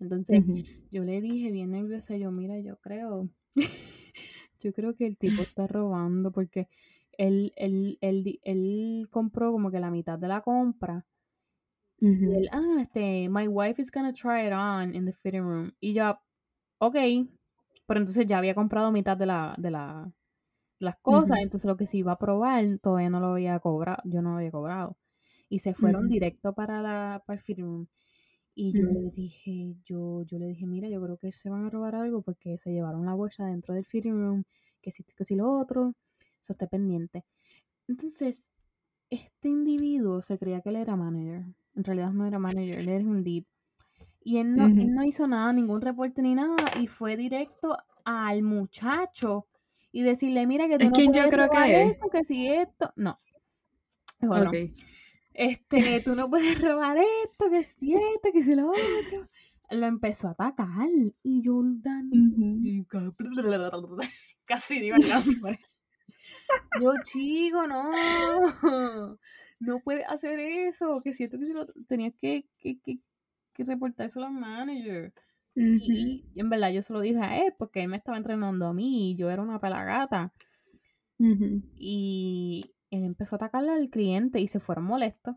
Entonces 0.00 0.44
yo 0.90 1.04
le 1.04 1.20
dije 1.20 1.50
bien 1.52 1.72
nerviosa, 1.72 2.16
yo 2.16 2.32
mira, 2.32 2.58
yo 2.60 2.78
creo, 2.78 3.28
yo 4.60 4.72
creo 4.72 4.94
que 4.96 5.06
el 5.06 5.16
tipo 5.18 5.42
está 5.44 5.66
robando 5.66 6.32
porque 6.32 6.68
él, 7.12 7.52
él, 7.56 7.98
él, 8.00 8.40
él 8.42 9.08
compró 9.10 9.52
como 9.52 9.70
que 9.70 9.80
la 9.80 9.90
mitad 9.90 10.18
de 10.18 10.28
la 10.28 10.42
compra 10.42 11.06
y 12.24 12.32
Ujú. 12.32 12.36
él, 12.36 12.48
ah, 12.52 12.82
este, 12.82 13.28
my 13.28 13.48
wife 13.48 13.80
is 13.80 13.90
gonna 13.90 14.12
try 14.12 14.46
it 14.46 14.52
on 14.52 14.94
in 14.94 15.04
the 15.06 15.12
fitting 15.12 15.42
room. 15.42 15.72
Y 15.80 15.94
yo, 15.94 16.18
ok, 16.78 16.94
pero 17.86 18.00
entonces 18.00 18.26
ya 18.26 18.38
había 18.38 18.54
comprado 18.54 18.92
mitad 18.92 19.16
de 19.16 19.26
la, 19.26 19.54
de 19.58 19.70
la, 19.70 20.12
las 20.80 20.96
cosas, 21.02 21.38
entonces 21.42 21.68
lo 21.68 21.76
que 21.76 21.86
se 21.86 21.98
iba 21.98 22.12
a 22.12 22.18
probar 22.18 22.64
todavía 22.80 23.10
no 23.10 23.20
lo 23.20 23.28
había 23.34 23.58
cobrado, 23.60 24.02
yo 24.06 24.22
no 24.22 24.32
lo 24.32 24.38
había 24.38 24.52
cobrado. 24.52 24.98
Y 25.50 25.60
se 25.60 25.74
fueron 25.74 26.08
directo 26.08 26.54
para 26.54 26.82
la, 26.82 27.22
para 27.26 27.38
el 27.38 27.44
fitting 27.44 27.64
room. 27.66 27.88
Y 28.54 28.74
yo 28.74 28.86
Ujú. 28.86 28.92
le 28.92 29.10
dije, 29.12 29.76
yo, 29.84 30.22
yo 30.22 30.38
le 30.38 30.46
dije, 30.48 30.66
mira, 30.66 30.88
yo 30.88 31.00
creo 31.02 31.16
que 31.18 31.32
se 31.32 31.48
van 31.50 31.66
a 31.66 31.70
robar 31.70 31.94
algo 31.94 32.22
porque 32.22 32.58
se 32.58 32.72
llevaron 32.72 33.06
la 33.06 33.14
bolsa 33.14 33.46
dentro 33.46 33.74
del 33.74 33.86
fitting 33.86 34.12
room, 34.20 34.44
que 34.82 34.90
si 34.90 35.04
que 35.04 35.24
si 35.24 35.34
lo 35.36 35.52
otro, 35.58 35.94
eso 36.40 36.52
esté 36.52 36.66
pendiente. 36.66 37.24
Entonces, 37.88 38.50
este 39.10 39.48
individuo 39.48 40.22
se 40.22 40.38
creía 40.38 40.60
que 40.60 40.70
él 40.70 40.76
era 40.76 40.96
manager. 40.96 41.44
En 41.74 41.84
realidad 41.84 42.12
no 42.12 42.26
era 42.26 42.38
manager, 42.38 42.78
él 42.80 42.88
era 42.88 43.04
un 43.04 43.22
lead. 43.24 43.44
Y 44.22 44.38
él 44.38 44.54
no, 44.56 44.66
él 44.66 44.94
no 44.94 45.04
hizo 45.04 45.26
nada, 45.26 45.52
ningún 45.52 45.80
reporte 45.80 46.22
ni 46.22 46.34
nada, 46.34 46.56
y 46.80 46.86
fue 46.86 47.16
directo 47.16 47.76
al 48.04 48.42
muchacho 48.42 49.46
y 49.92 50.02
decirle, 50.02 50.46
mira 50.46 50.68
que 50.68 50.78
tú 50.78 50.84
¿Es 50.84 50.90
no 50.90 50.96
quien 50.96 51.12
yo 51.12 51.22
puedes 51.22 51.30
creo 51.30 51.50
que 51.50 51.82
es? 51.82 51.90
esto, 51.92 52.08
que 52.10 52.24
si 52.24 52.48
esto. 52.48 52.92
No, 52.96 53.18
es 54.20 54.28
otro. 54.28 54.50
Este, 55.40 56.02
tú 56.04 56.14
no 56.14 56.28
puedes 56.28 56.60
robar 56.60 56.98
esto, 56.98 57.48
que 57.48 57.64
si 57.64 57.94
esto, 57.94 58.28
que 58.30 58.42
si 58.42 58.54
lo 58.54 58.68
otro. 58.68 59.26
Lo 59.70 59.86
empezó 59.86 60.28
a 60.28 60.32
atacar 60.32 60.90
y 61.22 61.40
yo 61.42 61.62
Dan, 61.64 62.10
Ujú. 62.12 62.86
casi 64.44 64.80
digo 64.80 64.96
el 64.96 65.08
nombre. 65.08 65.58
Yo, 66.78 66.92
chico, 67.02 67.66
no. 67.66 69.18
No 69.60 69.80
puedes 69.80 70.06
hacer 70.08 70.38
eso. 70.40 71.00
Que 71.02 71.14
si 71.14 71.24
esto, 71.24 71.38
que 71.38 71.46
si 71.46 71.54
lo 71.54 71.62
otro. 71.62 71.74
Tenías 71.88 72.12
que, 72.20 72.44
que, 72.58 72.78
que, 72.78 72.98
que 73.54 73.64
reportárselo 73.64 74.26
al 74.26 74.34
manager. 74.34 75.14
Ujú. 75.56 75.64
Y, 75.64 76.26
y 76.34 76.40
en 76.40 76.50
verdad 76.50 76.70
yo 76.70 76.82
se 76.82 76.92
lo 76.92 77.00
dije 77.00 77.20
a 77.20 77.38
él 77.38 77.54
porque 77.58 77.82
él 77.82 77.88
me 77.88 77.96
estaba 77.96 78.18
entrenando 78.18 78.66
a 78.66 78.74
mí 78.74 79.12
y 79.12 79.16
yo 79.16 79.30
era 79.30 79.40
una 79.40 79.58
pelagata. 79.58 80.34
Y 81.76 82.74
él 82.90 83.04
empezó 83.04 83.34
a 83.34 83.38
atacarle 83.38 83.72
al 83.72 83.88
cliente 83.90 84.40
y 84.40 84.48
se 84.48 84.60
fueron 84.60 84.84
molestos. 84.84 85.36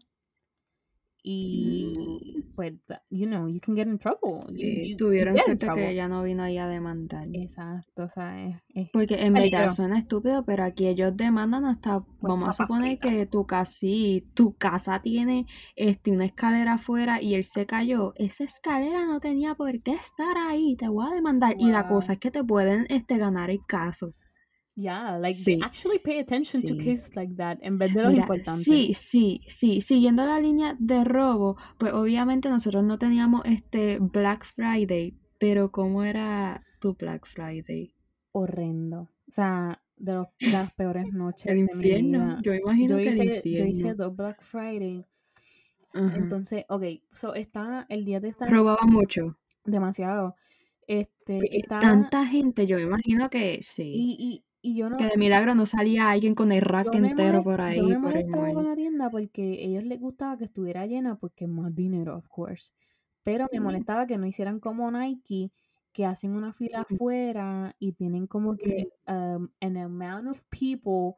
Y 1.25 2.43
pues, 2.55 2.73
you 3.09 3.25
know, 3.25 3.47
you 3.47 3.59
can 3.61 3.75
get 3.75 3.87
in 3.87 3.97
trouble. 3.97 4.43
Sí, 4.53 4.89
you- 4.91 4.97
tuvieron 4.97 5.35
you 5.37 5.43
suerte 5.43 5.67
que 5.73 5.91
ella 5.91 6.07
no 6.09 6.21
vino 6.21 6.43
ahí 6.43 6.57
a 6.57 6.67
demandar. 6.67 7.27
Exacto, 7.31 8.03
o 8.03 8.09
sea, 8.09 8.45
es, 8.45 8.57
es 8.75 8.89
Porque 8.91 9.15
en 9.15 9.33
verdad 9.33 9.69
suena 9.69 9.97
estúpido, 9.97 10.43
pero 10.43 10.65
aquí 10.65 10.87
ellos 10.87 11.15
demandan 11.15 11.63
hasta, 11.65 12.03
vamos 12.21 12.49
a 12.49 12.53
suponer 12.53 12.99
que 12.99 13.25
tu 13.25 13.45
casa, 13.45 13.71
sí, 13.71 14.25
tu 14.33 14.53
casa 14.55 15.01
tiene 15.01 15.45
este, 15.77 16.11
una 16.11 16.25
escalera 16.25 16.73
afuera 16.73 17.21
y 17.21 17.35
él 17.35 17.45
se 17.45 17.65
cayó. 17.65 18.13
Esa 18.17 18.43
escalera 18.43 19.05
no 19.05 19.21
tenía 19.21 19.55
por 19.55 19.81
qué 19.81 19.93
estar 19.93 20.37
ahí, 20.37 20.75
te 20.75 20.89
voy 20.89 21.07
a 21.09 21.15
demandar. 21.15 21.55
Y 21.57 21.71
la 21.71 21.87
cosa 21.87 22.13
es 22.13 22.19
que 22.19 22.31
te 22.31 22.43
pueden 22.43 22.85
este, 22.89 23.17
ganar 23.17 23.49
el 23.49 23.65
caso. 23.65 24.13
Yeah, 24.75 25.17
like 25.19 25.35
Sí. 25.37 25.57
they 25.57 25.61
actually 25.61 25.99
pay 25.99 26.19
attention 26.19 26.61
to 26.63 26.69
Sí. 26.73 26.77
cases 26.83 27.15
like 27.15 27.35
that 27.35 27.59
en 27.61 27.77
vez 27.77 27.93
de 27.93 28.01
los 28.01 28.11
Mira, 28.11 28.23
importantes. 28.23 28.63
sí, 28.63 28.93
sí, 28.95 29.41
sí, 29.47 29.81
siguiendo 29.81 30.25
la 30.25 30.39
línea 30.39 30.75
de 30.79 31.03
robo, 31.03 31.57
pues 31.77 31.93
obviamente 31.93 32.49
nosotros 32.49 32.83
no 32.83 32.97
teníamos 32.97 33.43
este 33.45 33.99
Black 33.99 34.45
Friday, 34.45 35.13
pero 35.39 35.71
¿cómo 35.71 36.03
era 36.03 36.63
tu 36.79 36.95
Black 36.95 37.27
Friday? 37.27 37.93
Horrendo. 38.31 39.09
O 39.29 39.31
sea, 39.31 39.79
de, 39.95 40.13
los- 40.13 40.27
de 40.39 40.49
las 40.51 40.73
peores 40.73 41.05
noches 41.13 41.45
El 41.51 41.59
infierno, 41.59 42.41
yo 42.41 42.53
imagino 42.55 42.97
Yo 42.97 43.03
que 43.03 43.09
el 43.09 43.15
hice, 43.15 43.25
yo 43.25 43.35
infierno. 43.35 43.69
hice 43.69 43.93
dos 43.93 44.15
Black 44.15 44.41
Friday. 44.43 45.05
Entonces, 45.93 46.65
ok, 46.69 46.83
so 47.11 47.35
está 47.35 47.85
el 47.89 48.03
día 48.05 48.19
de 48.19 48.29
esta 48.29 48.47
Robaba 48.47 48.81
mucho. 48.87 49.37
demasiado. 49.63 50.35
Este, 50.87 51.39
tanta 51.69 52.25
gente, 52.25 52.65
yo 52.65 52.79
imagino 52.79 53.29
que 53.29 53.59
sí. 53.61 53.93
y, 53.95 54.15
y, 54.19 54.43
y 54.63 54.75
yo 54.75 54.89
no 54.89 54.97
Que 54.97 55.05
de 55.05 55.17
milagro 55.17 55.53
no 55.55 55.65
salía 55.65 56.09
alguien 56.09 56.33
con 56.35 56.51
el 56.51 56.61
rack 56.61 56.85
yo 56.85 56.91
me, 56.93 57.09
entero 57.09 57.39
molest- 57.39 57.43
por 57.43 57.59
yo 57.59 57.65
ahí, 57.65 57.81
me 57.81 57.99
por 57.99 58.17
el 58.17 58.25
molestaba 58.25 58.53
con 58.53 58.63
la 58.63 58.75
tienda 58.75 59.09
porque 59.09 59.41
a 59.41 59.45
ellos 59.67 59.83
les 59.83 59.99
gustaba 59.99 60.37
que 60.37 60.45
estuviera 60.45 60.85
llena 60.87 61.15
porque 61.17 61.47
más 61.47 61.75
dinero, 61.75 62.17
of 62.17 62.27
course. 62.29 62.71
Pero 63.23 63.47
me 63.51 63.59
molestaba 63.59 64.07
que 64.07 64.17
no 64.17 64.25
hicieran 64.25 64.59
como 64.59 64.89
Nike, 64.89 65.51
que 65.93 66.05
hacen 66.05 66.31
una 66.31 66.53
fila 66.53 66.81
afuera 66.81 67.75
y 67.77 67.91
tienen 67.93 68.25
como 68.25 68.57
que 68.57 68.87
um, 69.07 69.49
an 69.61 69.77
amount 69.77 70.27
of 70.29 70.41
people 70.49 71.15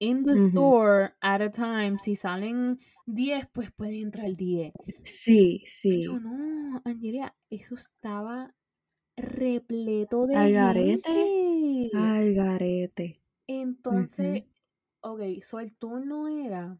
in 0.00 0.24
the 0.24 0.34
store 0.48 1.12
at 1.20 1.40
a 1.40 1.50
time. 1.50 1.96
Si 1.98 2.16
salen 2.16 2.78
10, 3.06 3.46
pues 3.52 3.70
puede 3.72 4.00
entrar 4.00 4.32
10. 4.36 4.72
Sí, 5.04 5.62
sí. 5.66 6.02
Pero 6.06 6.20
no, 6.20 6.80
Angelia, 6.84 7.34
eso 7.50 7.74
estaba 7.76 8.54
repleto 9.20 10.26
de 10.26 10.36
Al 10.36 10.52
garete. 10.52 11.12
gente. 11.12 11.96
Al 11.96 12.34
garete. 12.34 13.20
Entonces, 13.46 14.44
ok, 15.00 15.20
so 15.42 15.60
el 15.60 15.72
turno 15.74 16.28
era, 16.28 16.78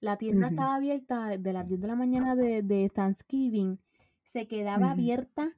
la 0.00 0.16
tienda 0.18 0.48
estaba 0.48 0.76
abierta 0.76 1.36
de 1.36 1.52
las 1.52 1.66
10 1.66 1.80
de 1.80 1.86
la 1.88 1.94
mañana 1.94 2.36
de, 2.36 2.62
de 2.62 2.90
Thanksgiving, 2.94 3.78
se 4.22 4.46
quedaba 4.46 4.90
abierta 4.90 5.54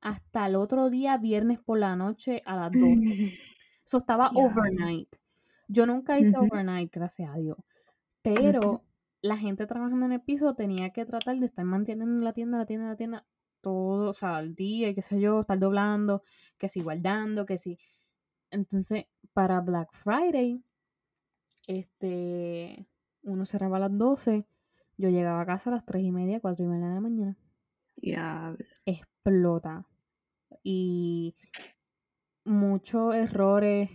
hasta 0.00 0.46
el 0.46 0.56
otro 0.56 0.90
día, 0.90 1.16
viernes 1.16 1.60
por 1.60 1.78
la 1.78 1.96
noche 1.96 2.42
a 2.44 2.56
las 2.56 2.72
12. 2.72 3.32
So 3.86 3.98
estaba 3.98 4.30
overnight. 4.34 5.14
Yo 5.68 5.84
nunca 5.84 6.18
hice 6.18 6.36
overnight, 6.38 6.90
gracias 6.90 7.30
a 7.30 7.36
Dios. 7.36 7.58
Pero 8.22 8.82
la 9.20 9.36
gente 9.36 9.66
trabajando 9.66 10.06
en 10.06 10.12
el 10.12 10.20
piso 10.22 10.54
tenía 10.54 10.90
que 10.90 11.04
tratar 11.04 11.38
de 11.38 11.46
estar 11.46 11.66
manteniendo 11.66 12.24
la 12.24 12.32
tienda, 12.32 12.58
la 12.58 12.64
tienda, 12.66 12.88
la 12.88 12.96
tienda, 12.96 13.26
todo, 13.64 14.10
o 14.10 14.14
sea, 14.14 14.36
al 14.36 14.54
día, 14.54 14.90
y 14.90 14.94
qué 14.94 15.02
sé 15.02 15.20
yo, 15.20 15.40
estar 15.40 15.58
doblando, 15.58 16.22
que 16.58 16.68
si 16.68 16.80
guardando, 16.80 17.46
que 17.46 17.58
si. 17.58 17.78
Entonces, 18.50 19.06
para 19.32 19.60
Black 19.60 19.92
Friday, 19.92 20.62
este, 21.66 22.86
uno 23.22 23.46
cerraba 23.46 23.78
a 23.78 23.80
las 23.80 23.98
12, 23.98 24.46
yo 24.96 25.08
llegaba 25.08 25.40
a 25.40 25.46
casa 25.46 25.70
a 25.70 25.74
las 25.74 25.84
3 25.84 26.04
y 26.04 26.12
media, 26.12 26.40
4 26.40 26.64
y 26.64 26.68
media 26.68 26.88
de 26.88 26.94
la 26.94 27.00
mañana. 27.00 27.36
Diablo. 27.96 28.64
Explota. 28.86 29.84
Y 30.62 31.34
muchos 32.44 33.14
errores 33.14 33.90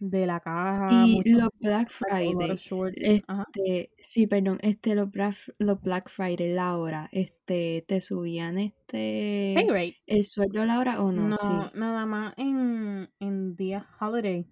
de 0.00 0.26
la 0.26 0.40
caja. 0.40 1.06
Y 1.06 1.30
los 1.30 1.50
Black 1.60 1.90
Friday. 1.90 2.58
Este, 2.96 3.90
sí, 3.98 4.26
perdón, 4.26 4.58
este, 4.62 4.94
los 4.94 5.10
Black, 5.10 5.36
los 5.58 5.80
Black 5.80 6.08
Friday, 6.08 6.52
la 6.52 6.76
hora, 6.78 7.08
este, 7.12 7.84
te 7.86 8.00
subían 8.00 8.58
este, 8.58 9.52
Pay 9.54 9.68
rate. 9.68 9.96
el 10.06 10.24
sueldo 10.24 10.64
la 10.64 10.78
hora 10.80 11.02
o 11.02 11.12
no, 11.12 11.28
No, 11.28 11.36
sí. 11.36 11.78
nada 11.78 12.06
más 12.06 12.34
en, 12.38 13.10
en 13.20 13.54
días 13.56 13.84
holiday. 14.00 14.46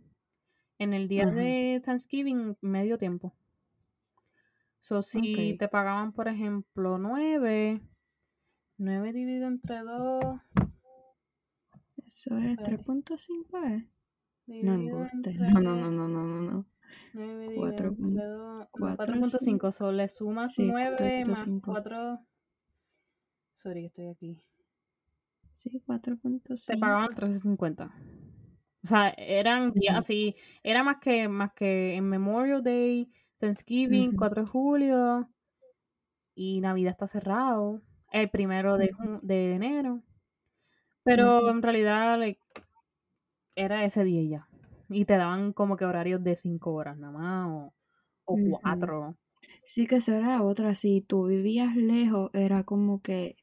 En 0.79 0.95
el 0.95 1.09
día 1.09 1.25
Ajá. 1.25 1.33
de 1.35 1.83
Thanksgiving, 1.85 2.57
medio 2.61 2.99
tiempo. 2.99 3.35
So, 4.81 5.03
si 5.03 5.19
Ok. 5.53 5.59
te 5.59 5.69
pagaban, 5.69 6.13
por 6.13 6.29
ejemplo, 6.29 6.99
9, 6.99 7.81
9 8.77 9.13
dividido 9.13 9.49
entre 9.49 9.81
2, 9.81 10.41
Eso 12.07 12.39
es 12.39 12.51
Espérate. 12.51 12.77
3.5, 12.77 13.59
¿eh? 13.67 13.89
No 14.49 15.07
entre 15.13 15.35
No, 15.35 15.61
no, 15.61 15.77
no, 15.77 15.91
no, 15.91 16.09
no, 16.09 16.23
no, 16.25 16.41
no. 16.41 16.67
9 17.13 17.45
dividido 17.45 17.65
Cuatro, 17.65 17.87
entre 17.89 18.25
2, 18.25 18.67
cuatro, 18.71 19.15
4.5. 19.15 19.73
So, 19.73 19.93
le 19.93 20.09
sumas 20.09 20.55
Sí, 20.55 20.65
9 20.67 21.25
más 21.27 21.45
4.5. 21.45 21.73
4. 21.73 22.21
Sorry, 23.55 23.87
estoy 23.87 24.07
aquí. 24.09 24.43
Sí, 25.55 25.71
Te 25.71 25.81
4.5. 25.87 26.81
pagaban 26.81 27.09
13.50. 27.15 27.91
O 28.85 28.87
sea, 28.87 29.11
eran 29.19 29.73
días 29.73 29.93
Ujú. 29.95 29.99
así. 29.99 30.37
Era 30.63 30.83
más 30.83 30.99
que, 31.01 31.29
más 31.29 31.53
que 31.53 31.95
en 31.95 32.09
Memorial 32.09 32.63
Day, 32.63 33.11
Thanksgiving, 33.39 34.09
Ujú. 34.11 34.19
4 34.19 34.43
de 34.45 34.49
julio. 34.49 35.29
Y 36.35 36.61
Navidad 36.61 36.93
está 36.93 37.07
cerrado. 37.07 37.83
El 38.13 38.31
primero 38.31 38.79
de, 38.79 38.91
de 39.23 39.55
enero. 39.55 40.03
Pero 41.05 41.39
Ujú. 41.39 41.51
en 41.51 41.63
realidad, 41.63 42.19
like, 42.19 42.41
era 43.59 43.85
ese 43.85 44.05
día 44.05 44.23
y 44.23 44.29
ya. 44.31 44.49
Y 44.91 45.05
te 45.05 45.17
daban 45.17 45.53
como 45.53 45.77
que 45.77 45.85
horarios 45.85 46.23
de 46.25 46.37
5 46.37 46.73
horas 46.73 46.99
nada 46.99 47.13
más. 47.13 47.49
O, 47.51 47.75
o. 48.27 48.43
4. 48.63 49.17
Sí, 49.65 49.87
que 49.87 49.97
eso 49.97 50.13
era 50.15 50.43
otra. 50.43 50.75
Si 50.75 51.03
tú 51.03 51.27
vivías 51.27 51.77
lejos, 51.77 52.31
era 52.35 52.65
como 52.65 53.03
que 53.03 53.37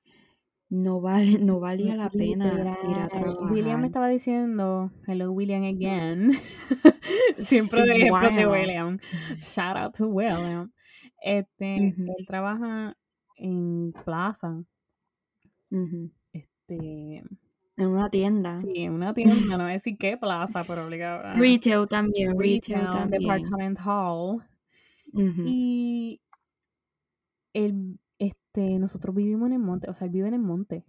no 0.69 1.01
vale, 1.01 1.39
no 1.39 1.59
valía 1.59 1.95
la 1.95 2.09
pena 2.11 2.77
ir 2.83 2.99
a 2.99 3.09
Literal. 3.09 3.37
William 3.39 3.81
me 3.81 3.85
trabajar. 3.85 3.85
estaba 3.89 4.07
diciendo, 4.09 4.91
hello 5.07 5.31
William 5.31 5.63
again. 5.63 6.33
Siempre 7.37 7.83
Sí, 7.83 7.85
de 7.85 7.95
ejemplos 7.97 8.33
de. 8.35 8.47
William. 8.47 8.99
Shout 9.55 9.77
out 9.77 9.95
to 9.95 10.07
William. 10.07 10.71
Este, 11.21 11.95
él 12.07 12.25
trabaja 12.27 12.97
en 13.37 13.93
Plaza. 14.05 14.63
Este, 16.33 17.23
En 17.77 17.87
una 17.87 18.09
tienda. 18.09 18.57
sí, 18.61 18.71
en 18.83 18.93
una 18.93 19.13
tienda, 19.13 19.57
no 19.57 19.63
voy 19.63 19.71
a 19.71 19.73
decir 19.73 19.97
qué 19.97 20.17
plaza, 20.17 20.63
pero 20.65 20.85
obligado. 20.85 21.21
ah, 21.25 21.35
Retail 21.39 21.87
también, 21.87 22.39
retail 22.39 22.87
Retail, 22.87 22.89
también. 22.89 23.21
departamental. 23.21 24.47
Ujú. 25.13 25.43
Y 25.47 26.21
él, 27.53 27.99
este, 28.19 28.79
nosotros 28.79 29.15
vivimos 29.15 29.47
en 29.47 29.53
el 29.53 29.59
monte, 29.59 29.89
o 29.89 29.93
sea, 29.93 30.05
él 30.05 30.11
vive 30.13 30.27
en 30.27 30.33
el 30.35 30.41
monte. 30.41 30.83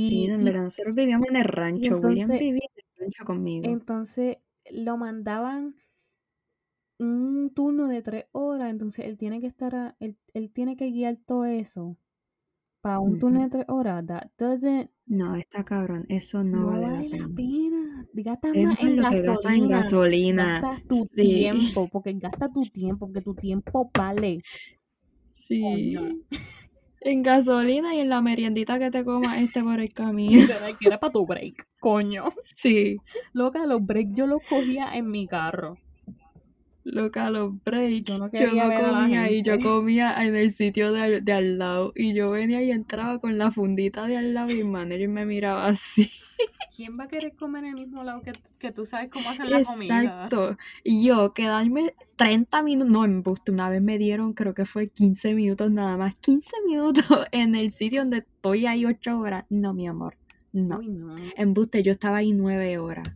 Sí, 0.00 0.24
Y, 0.24 0.26
en 0.26 0.40
y- 0.40 0.44
verdad, 0.44 0.62
nosotros 0.64 0.94
vivíamos 0.94 1.28
en 1.28 1.36
el 1.36 1.44
rancho. 1.44 1.96
William 1.98 2.28
entonces, 2.28 2.40
vivía 2.40 2.68
en 2.74 2.84
el 2.84 3.00
rancho 3.04 3.24
conmigo. 3.24 3.68
entonces 3.70 4.38
lo 4.70 4.96
mandaban 4.96 5.74
un 6.98 7.52
turno 7.54 7.86
de 7.88 8.00
tres 8.02 8.26
horas, 8.32 8.70
entonces 8.70 9.04
él 9.06 9.18
tiene 9.18 9.40
que 9.42 9.46
estar, 9.46 9.74
a- 9.74 9.96
él, 10.00 10.16
él 10.34 10.50
tiene 10.52 10.74
que 10.76 10.90
guiar 10.90 11.16
todo 11.26 11.44
eso 11.44 11.98
para 12.82 12.98
un 13.00 13.18
turno 13.18 13.42
de 13.42 13.48
tres 13.50 13.64
horas. 13.68 14.04
That 14.06 14.28
doesn't, 14.38 14.90
No, 15.06 15.36
está 15.36 15.64
cabrón. 15.64 16.04
Eso 16.08 16.44
no, 16.44 16.60
no 16.60 16.66
vale, 16.68 16.86
vale 16.86 17.08
la 17.18 17.28
pena. 17.28 18.06
Es 18.54 18.64
más 18.66 18.80
en 18.80 18.96
que 18.96 19.22
gastas 19.22 19.54
en 19.54 19.68
gasolina, 19.68 19.76
gasolina. 19.76 20.60
gastas 20.60 20.88
tu 20.88 20.96
Sí. 21.14 21.22
tiempo, 21.22 21.88
porque 21.92 22.12
gasta 22.14 22.48
tu 22.52 22.62
tiempo, 22.62 23.06
porque 23.06 23.22
tu 23.22 23.34
tiempo 23.34 23.90
vale. 23.96 24.42
Sí. 25.28 25.96
En 27.00 27.22
gasolina 27.22 27.94
y 27.94 28.00
en 28.00 28.08
la 28.10 28.20
meriendita 28.20 28.78
que 28.78 28.90
te 28.90 29.04
comas 29.04 29.40
este 29.40 29.62
por 29.62 29.80
el 29.80 29.92
camino. 29.94 30.46
Que 30.78 30.88
era 30.88 31.00
para 31.00 31.12
tu 31.12 31.26
break, 31.26 31.66
coño. 31.80 32.24
Sí. 32.44 32.96
Loca, 33.32 33.66
los 33.66 33.84
breaks 33.84 34.14
yo 34.14 34.26
los 34.26 34.40
cogía 34.48 34.94
en 34.94 35.10
mi 35.10 35.26
carro. 35.26 35.78
Loca, 36.84 37.30
los 37.30 37.52
breaks. 37.64 38.04
Yo 38.04 38.18
no 38.18 38.30
Yo 38.32 38.46
no 38.54 38.74
comía 38.74 39.22
ahí, 39.22 39.42
yo 39.42 39.58
comía 39.60 40.24
en 40.26 40.34
el 40.34 40.50
sitio 40.50 40.92
de, 40.92 41.00
al- 41.02 41.24
de 41.24 41.32
al 41.32 41.58
lado. 41.58 41.92
Y 41.94 42.12
yo 42.12 42.30
venía 42.30 42.60
y 42.62 42.70
entraba 42.72 43.18
con 43.20 43.38
la 43.38 43.50
fundita 43.52 44.06
de 44.06 44.16
al 44.16 44.34
lado 44.34 44.50
y 44.50 44.60
el 44.60 44.66
manager 44.66 45.08
me 45.08 45.24
miraba 45.24 45.66
así. 45.66 46.10
¿Quién 46.76 46.98
va 46.98 47.04
a 47.04 47.08
querer 47.08 47.36
comer 47.36 47.62
en 47.64 47.70
el 47.78 47.84
mismo 47.84 48.02
lado 48.02 48.20
que, 48.22 48.32
que 48.58 48.72
tú 48.72 48.84
sabes 48.84 49.10
cómo 49.10 49.30
hacen 49.30 49.48
la 49.48 49.62
comida? 49.62 50.02
Exacto. 50.02 50.56
Y 50.82 51.06
yo 51.06 51.32
quedarme 51.34 51.94
30 52.16 52.62
minutos, 52.64 52.90
no, 52.92 53.04
embuste, 53.04 53.52
una 53.52 53.68
vez 53.70 53.80
me 53.80 53.96
dieron, 53.98 54.32
creo 54.32 54.52
que 54.54 54.64
fue 54.64 54.88
15 54.88 55.34
minutos 55.34 55.70
nada 55.70 55.96
más. 55.96 56.16
15 56.16 56.50
minutos 56.66 57.04
en 57.32 57.54
el 57.54 57.70
sitio 57.70 58.00
donde 58.00 58.18
estoy 58.18 58.66
ahí 58.66 58.84
8 58.86 59.20
horas. 59.20 59.44
No, 59.50 59.72
mi 59.72 59.86
amor. 59.86 60.16
No. 60.52 60.78
Uy, 60.78 60.88
no. 60.88 61.14
Embuste, 61.36 61.84
yo 61.84 61.92
estaba 61.92 62.16
ahí 62.16 62.32
9 62.32 62.78
horas. 62.78 63.08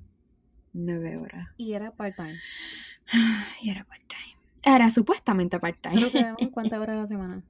9 0.72 1.16
horas. 1.16 1.48
Y 1.56 1.72
era 1.72 1.90
part-time. 1.90 2.36
Y 3.62 3.70
era 3.70 3.84
part-time. 3.84 4.36
Era 4.62 4.90
supuestamente 4.90 5.58
part-time. 5.58 6.08
Pero 6.12 6.36
cuántas 6.52 6.80
horas 6.80 6.96
a 6.96 7.00
la 7.02 7.06
semana. 7.06 7.42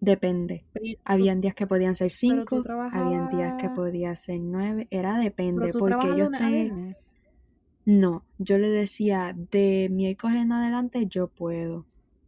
Depende. 0.00 0.64
Pero 0.72 0.98
Habían 1.04 1.40
días 1.40 1.54
que 1.54 1.66
podían 1.66 1.94
ser 1.94 2.10
tú 2.10 2.16
5, 2.16 2.62
habían 2.92 3.28
días 3.28 3.52
que 3.52 3.68
trabajabas- 3.68 3.74
podían 3.76 4.16
ser 4.16 4.40
9. 4.40 4.88
Era 4.90 5.10
Pero 5.12 5.22
depende, 5.22 5.72
tú 5.72 5.78
porque 5.78 6.08
yo 6.16 6.24
estoy... 6.24 6.72
No, 7.84 8.24
yo 8.38 8.58
le 8.58 8.68
decía, 8.68 9.34
de 9.50 9.88
miércoles 9.90 10.42
en 10.42 10.52
adelante 10.52 11.06
yo 11.08 11.28
puedo. 11.28 11.84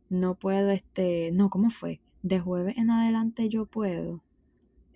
No 0.08 0.34
puedo, 0.34 0.70
este, 0.70 1.30
no, 1.32 1.48
¿cómo 1.48 1.70
fue? 1.70 2.00
De 2.22 2.40
jueves 2.40 2.76
en 2.76 2.90
adelante 2.90 3.48
yo 3.48 3.66
puedo. 3.66 4.22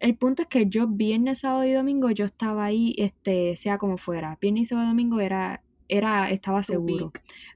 El 0.00 0.16
punto 0.16 0.42
es 0.42 0.48
que 0.48 0.66
yo 0.66 0.86
viernes, 0.88 1.40
sábado 1.40 1.64
y 1.64 1.72
domingo 1.72 2.10
yo 2.10 2.24
estaba 2.24 2.64
ahí, 2.64 2.94
este, 2.98 3.56
sea 3.56 3.78
como 3.78 3.98
fuera. 3.98 4.36
Viernes 4.40 4.68
sábado 4.68 4.86
y 4.86 4.90
domingo 4.90 5.20
era, 5.20 5.62
era, 5.88 6.30
estaba 6.30 6.62
seguro. 6.62 7.12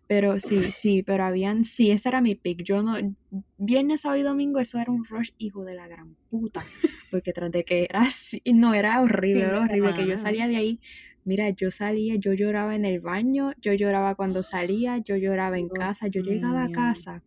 Pero 0.07 0.41
sí, 0.41 0.73
sí, 0.73 1.03
pero 1.03 1.25
habían, 1.25 1.65
sí, 1.65 1.91
ese 1.91 2.09
era 2.09 2.21
mi 2.21 2.35
pick. 2.35 2.63
Yo 2.63 2.83
no, 2.83 2.97
viernes, 3.59 4.03
sábado 4.03 4.21
y 4.21 4.25
domingo 4.25 4.59
eso 4.59 4.79
era 4.79 4.91
un 4.91 5.05
rush, 5.05 5.31
hijo 5.39 5.65
de 5.65 5.75
la 5.75 5.89
gran 5.89 6.17
puta. 6.31 6.65
Porque 7.11 7.33
tras 7.33 7.51
de 7.51 7.65
que 7.65 7.85
era 7.85 8.01
así, 8.03 8.43
no, 8.53 8.75
era 8.75 9.01
horrible, 9.01 9.45
era 9.45 9.61
horrible. 9.61 9.95
Que 9.95 10.07
yo 10.07 10.19
salía 10.19 10.49
de 10.49 10.57
ahí, 10.57 10.81
mira, 11.25 11.51
yo 11.51 11.71
salía, 11.71 12.17
yo 12.17 12.33
lloraba 12.33 12.75
en 12.75 12.85
el 12.85 13.01
baño, 13.01 13.53
yo 13.61 13.73
lloraba 13.73 14.15
cuando 14.15 14.43
salía, 14.43 14.99
yo 14.99 15.17
lloraba 15.17 15.59
en 15.59 15.69
Dios 15.69 15.79
casa, 15.79 16.09
yo 16.09 16.23
llegaba 16.23 16.65
a 16.65 16.71
casa 16.71 17.23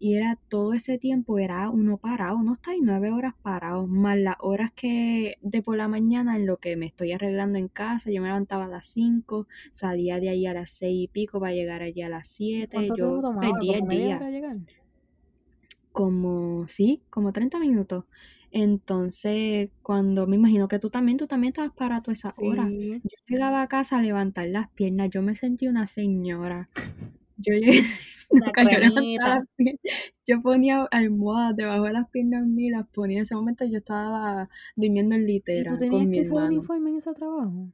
y 0.00 0.16
era 0.16 0.36
todo 0.48 0.72
ese 0.72 0.98
tiempo, 0.98 1.38
era 1.38 1.68
uno 1.68 1.98
parado, 1.98 2.38
uno 2.38 2.54
está 2.54 2.70
ahí 2.70 2.80
nueve 2.82 3.10
horas 3.12 3.34
parado, 3.42 3.86
más 3.86 4.18
las 4.18 4.36
horas 4.40 4.72
que 4.72 5.36
de 5.42 5.62
por 5.62 5.76
la 5.76 5.88
mañana 5.88 6.36
en 6.36 6.46
lo 6.46 6.56
que 6.56 6.74
me 6.74 6.86
estoy 6.86 7.12
arreglando 7.12 7.58
en 7.58 7.68
casa, 7.68 8.10
yo 8.10 8.22
me 8.22 8.28
levantaba 8.28 8.64
a 8.64 8.68
las 8.68 8.86
cinco, 8.86 9.46
salía 9.72 10.18
de 10.18 10.30
ahí 10.30 10.46
a 10.46 10.54
las 10.54 10.70
seis 10.70 11.04
y 11.04 11.08
pico 11.08 11.38
para 11.38 11.52
llegar 11.52 11.82
allí 11.82 12.00
a 12.00 12.08
las 12.08 12.28
siete, 12.28 12.76
¿Cuánto 12.76 12.96
yo 12.96 13.20
perdí 13.38 13.74
el 13.74 13.80
¿Como 13.80 13.88
media 13.88 14.18
día, 14.18 14.52
como, 15.92 16.66
sí, 16.68 17.02
como 17.10 17.32
30 17.32 17.58
minutos. 17.58 18.04
Entonces, 18.52 19.70
cuando 19.82 20.26
me 20.26 20.36
imagino 20.36 20.66
que 20.66 20.78
tú 20.78 20.88
también, 20.88 21.18
tú 21.18 21.26
también 21.26 21.50
estabas 21.52 21.72
parado 21.72 22.02
toda 22.02 22.14
esa 22.14 22.34
hora. 22.38 22.68
Yo 22.70 22.98
llegaba 23.28 23.62
a 23.62 23.68
casa 23.68 23.98
a 23.98 24.02
levantar 24.02 24.48
las 24.48 24.70
piernas, 24.70 25.10
yo 25.10 25.20
me 25.22 25.36
sentí 25.36 25.68
una 25.68 25.86
señora. 25.86 26.70
Yo 27.42 27.54
llegué, 27.54 27.82
Una 28.30 28.46
nunca 28.46 28.62
yo 28.64 28.78
levantaba 28.78 29.44
yo 30.26 30.40
ponía 30.42 30.84
almohadas 30.90 31.56
debajo 31.56 31.84
de 31.84 31.92
las 31.92 32.08
piernas 32.10 32.46
mías, 32.46 32.78
las 32.80 32.88
ponía 32.88 33.18
en 33.18 33.22
ese 33.24 33.34
momento 33.34 33.64
yo 33.66 33.78
estaba 33.78 34.48
durmiendo 34.76 35.14
en 35.16 35.26
¿Y 35.54 35.64
tú 35.64 35.76
litera 35.76 35.78
tenías 35.78 35.90
con 36.02 36.10
mi 36.10 36.16
que 36.16 36.22
hermano. 36.22 36.46
uniforme 36.48 36.90
en 36.90 36.96
ese 36.96 37.14
trabajo? 37.14 37.72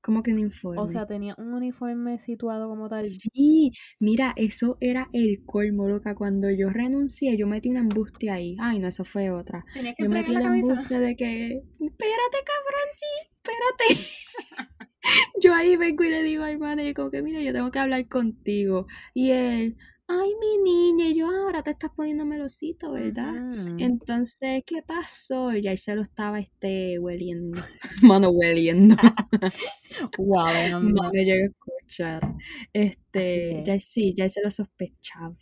Como 0.00 0.22
que 0.22 0.32
un 0.32 0.38
O 0.38 0.40
informe. 0.40 0.88
sea, 0.88 1.06
tenía 1.06 1.34
un 1.38 1.52
uniforme 1.54 2.18
situado 2.18 2.68
como 2.68 2.88
tal. 2.88 3.04
Sí, 3.04 3.72
mira, 4.00 4.32
eso 4.36 4.76
era 4.80 5.08
el 5.12 5.44
colmo, 5.44 5.88
loca. 5.88 6.14
Cuando 6.14 6.50
yo 6.50 6.70
renuncié, 6.70 7.36
yo 7.36 7.46
metí 7.46 7.68
un 7.70 7.76
embuste 7.78 8.30
ahí. 8.30 8.56
Ay, 8.60 8.78
no, 8.78 8.88
eso 8.88 9.04
fue 9.04 9.30
otra. 9.30 9.64
Yo 9.98 10.08
metí 10.10 10.32
el 10.32 10.42
la 10.42 10.56
embuste 10.56 10.98
de 10.98 11.16
que, 11.16 11.62
espérate, 11.80 12.38
cabrón, 12.44 12.88
sí, 12.92 13.06
espérate. 13.34 13.86
Yo 15.42 15.54
ahí 15.54 15.76
vengo 15.76 16.04
y 16.04 16.10
le 16.10 16.22
digo 16.22 16.44
al 16.44 16.58
manager 16.58 16.94
como 16.94 17.10
que, 17.10 17.22
mira, 17.22 17.40
yo 17.42 17.52
tengo 17.52 17.70
que 17.70 17.78
hablar 17.78 18.08
contigo. 18.08 18.86
Y 19.14 19.30
él, 19.30 19.76
ay, 20.08 20.30
mi 20.40 20.58
niña, 20.62 21.06
y 21.08 21.16
yo, 21.16 21.28
"Ah, 21.28 21.42
ahora 21.44 21.62
te 21.62 21.70
estás 21.72 21.90
poniendo 21.96 22.24
melosito, 22.24 22.92
¿verdad? 22.92 23.34
Entonces, 23.78 24.62
¿qué 24.66 24.82
pasó? 24.82 25.52
Y 25.54 25.62
ya 25.62 25.72
él 25.72 25.78
se 25.78 25.94
lo 25.96 26.02
estaba, 26.02 26.38
este, 26.40 26.98
hueliendo. 26.98 27.60
Mano, 28.02 28.30
hueliendo. 28.30 28.96
Guau, 30.18 30.74
anda. 30.74 31.02
No 31.02 31.10
me 31.12 31.24
llega 31.24 31.44
a 31.44 31.48
escuchar. 31.48 32.34
Este, 32.72 33.62
ya 33.64 33.78
sí, 33.80 34.14
ya 34.16 34.28
se 34.28 34.42
lo 34.42 34.50
sospechaba. 34.50 35.36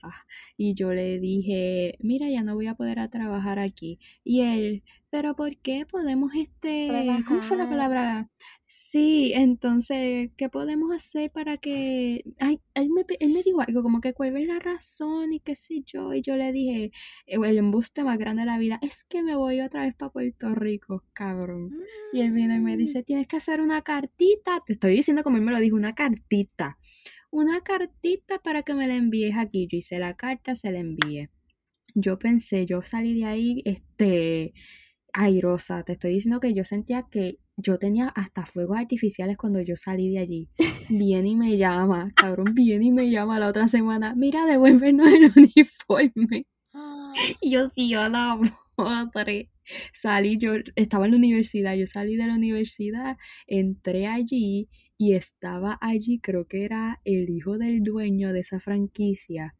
Y 0.56 0.74
yo 0.74 0.92
le 0.92 1.18
dije, 1.18 1.96
mira, 2.00 2.28
ya 2.30 2.42
no 2.42 2.54
voy 2.54 2.66
a 2.68 2.74
poder 2.74 2.98
a 3.00 3.08
trabajar 3.10 3.58
aquí. 3.58 3.98
Y 4.24 4.42
él, 4.42 4.82
pero 5.10 5.34
¿por 5.36 5.56
qué 5.58 5.86
podemos, 5.86 6.32
este, 6.36 7.24
¿cómo 7.26 7.42
fue 7.42 7.56
la 7.56 7.68
palabra? 7.68 8.30
Sí, 8.76 9.32
entonces, 9.34 10.30
¿qué 10.36 10.48
podemos 10.48 10.90
hacer 10.92 11.30
para 11.30 11.58
que... 11.58 12.24
Ay, 12.40 12.60
él 12.74 12.90
me, 12.90 13.04
él 13.20 13.32
me 13.32 13.42
dijo 13.44 13.60
algo, 13.60 13.84
como 13.84 14.00
que 14.00 14.14
cuál 14.14 14.36
es 14.36 14.48
la 14.48 14.58
razón 14.58 15.32
y 15.32 15.38
qué 15.38 15.54
sé 15.54 15.82
yo. 15.86 16.12
Y 16.12 16.22
yo 16.22 16.34
le 16.36 16.50
dije, 16.50 16.90
eh, 17.26 17.38
el 17.44 17.58
embuste 17.58 18.02
más 18.02 18.18
grande 18.18 18.42
de 18.42 18.46
la 18.46 18.58
vida, 18.58 18.80
es 18.82 19.04
que 19.04 19.22
me 19.22 19.36
voy 19.36 19.60
otra 19.60 19.82
vez 19.82 19.94
para 19.94 20.10
Puerto 20.10 20.56
Rico, 20.56 21.04
cabrón. 21.12 21.70
Y 22.12 22.22
él 22.22 22.32
viene 22.32 22.56
y 22.56 22.60
me 22.60 22.74
mm. 22.74 22.78
dice, 22.78 23.02
tienes 23.04 23.28
que 23.28 23.36
hacer 23.36 23.60
una 23.60 23.82
cartita. 23.82 24.60
Te 24.66 24.72
estoy 24.72 24.96
diciendo 24.96 25.22
como 25.22 25.36
él 25.36 25.44
me 25.44 25.52
lo 25.52 25.60
dijo, 25.60 25.76
una 25.76 25.94
cartita. 25.94 26.76
Una 27.30 27.60
cartita 27.60 28.40
para 28.40 28.62
que 28.62 28.74
me 28.74 28.88
la 28.88 28.96
envíes 28.96 29.36
aquí. 29.36 29.68
Yo 29.70 29.78
hice 29.78 30.00
la 30.00 30.14
carta, 30.16 30.56
se 30.56 30.72
la 30.72 30.80
envié. 30.80 31.30
Yo 31.94 32.18
pensé, 32.18 32.66
yo 32.66 32.82
salí 32.82 33.20
de 33.20 33.26
ahí, 33.26 33.62
este 33.66 34.52
airosa. 35.12 35.84
Te 35.84 35.92
estoy 35.92 36.14
diciendo 36.14 36.40
que 36.40 36.54
yo 36.54 36.64
sentía 36.64 37.06
que 37.08 37.38
yo 37.56 37.78
tenía 37.78 38.08
hasta 38.08 38.46
fuegos 38.46 38.78
artificiales 38.78 39.36
cuando 39.36 39.60
yo 39.60 39.76
salí 39.76 40.10
de 40.10 40.18
allí. 40.18 40.48
Viene 40.88 41.30
y 41.30 41.36
me 41.36 41.56
llama, 41.56 42.12
cabrón, 42.14 42.54
viene 42.54 42.86
y 42.86 42.90
me 42.90 43.10
llama 43.10 43.38
la 43.38 43.48
otra 43.48 43.68
semana. 43.68 44.14
Mira, 44.14 44.46
devuélvenos 44.46 45.06
el 45.08 45.32
uniforme. 45.36 46.46
Y 47.40 47.50
yo 47.50 47.68
sí, 47.68 47.88
yo 47.88 48.08
la 48.08 48.38
madre. 48.76 49.50
Salí, 49.92 50.36
yo 50.36 50.52
estaba 50.76 51.06
en 51.06 51.12
la 51.12 51.18
universidad, 51.18 51.74
yo 51.74 51.86
salí 51.86 52.16
de 52.16 52.26
la 52.26 52.34
universidad, 52.34 53.16
entré 53.46 54.06
allí 54.06 54.68
y 54.98 55.14
estaba 55.14 55.78
allí, 55.80 56.18
creo 56.20 56.46
que 56.46 56.64
era 56.64 57.00
el 57.04 57.30
hijo 57.30 57.56
del 57.56 57.82
dueño 57.82 58.32
de 58.32 58.40
esa 58.40 58.60
franquicia 58.60 59.54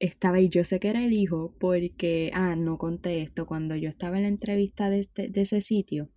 estaba 0.00 0.38
ahí, 0.38 0.48
yo 0.48 0.64
sé 0.64 0.80
que 0.80 0.88
era 0.88 1.04
el 1.04 1.12
hijo 1.12 1.54
porque, 1.60 2.30
ah, 2.34 2.56
no 2.56 2.78
conté 2.78 3.20
esto, 3.20 3.46
cuando 3.46 3.76
yo 3.76 3.88
estaba 3.88 4.16
en 4.16 4.22
la 4.22 4.28
entrevista 4.28 4.88
de, 4.90 5.00
este, 5.00 5.28
de 5.28 5.42
ese 5.42 5.60
sitio, 5.60 6.08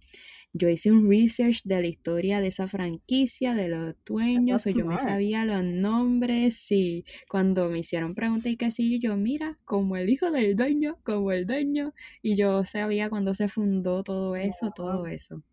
yo 0.53 0.69
hice 0.69 0.91
un 0.91 1.09
research 1.09 1.61
de 1.65 1.81
la 1.81 1.87
historia 1.87 2.39
de 2.39 2.47
esa 2.47 2.67
franquicia, 2.67 3.53
de 3.55 3.67
los 3.67 3.95
dueños, 4.05 4.65
o 4.65 4.69
yo 4.69 4.85
me 4.85 4.99
sabía 4.99 5.45
los 5.45 5.63
nombres, 5.63 6.55
sí, 6.55 7.03
cuando 7.27 7.69
me 7.69 7.79
hicieron 7.79 8.13
preguntas 8.13 8.51
y 8.51 8.57
qué 8.57 8.71
sé 8.71 8.99
yo, 8.99 9.17
mira, 9.17 9.59
como 9.65 9.97
el 9.97 10.09
hijo 10.09 10.31
del 10.31 10.55
dueño, 10.55 10.97
como 11.03 11.31
el 11.31 11.45
dueño, 11.45 11.93
y 12.21 12.37
yo 12.37 12.63
sabía 12.65 13.09
cuando 13.09 13.35
se 13.35 13.47
fundó 13.49 14.03
todo 14.03 14.35
eso, 14.35 14.71
todo 14.73 15.07
eso. 15.07 15.43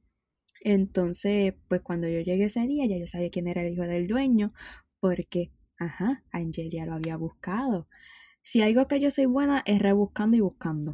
Entonces, 0.61 1.55
pues 1.69 1.81
cuando 1.81 2.07
yo 2.07 2.21
llegué 2.21 2.45
ese 2.45 2.67
día, 2.67 2.87
ya 2.87 2.99
yo 2.99 3.07
sabía 3.07 3.31
quién 3.31 3.49
era 3.49 3.63
el 3.63 3.73
hijo 3.73 3.85
del 3.85 4.07
dueño, 4.07 4.53
porque, 5.01 5.51
ajá, 5.79 6.23
Angelia 6.31 6.85
lo 6.87 6.93
había 6.93 7.17
buscado 7.17 7.89
si 8.43 8.63
algo 8.63 8.89
que 8.89 9.01
yo 9.01 9.11
soy 9.11 9.27
buena 9.27 9.63
es 9.67 9.81
rebuscando 9.81 10.37
y 10.37 10.41
buscando. 10.41 10.93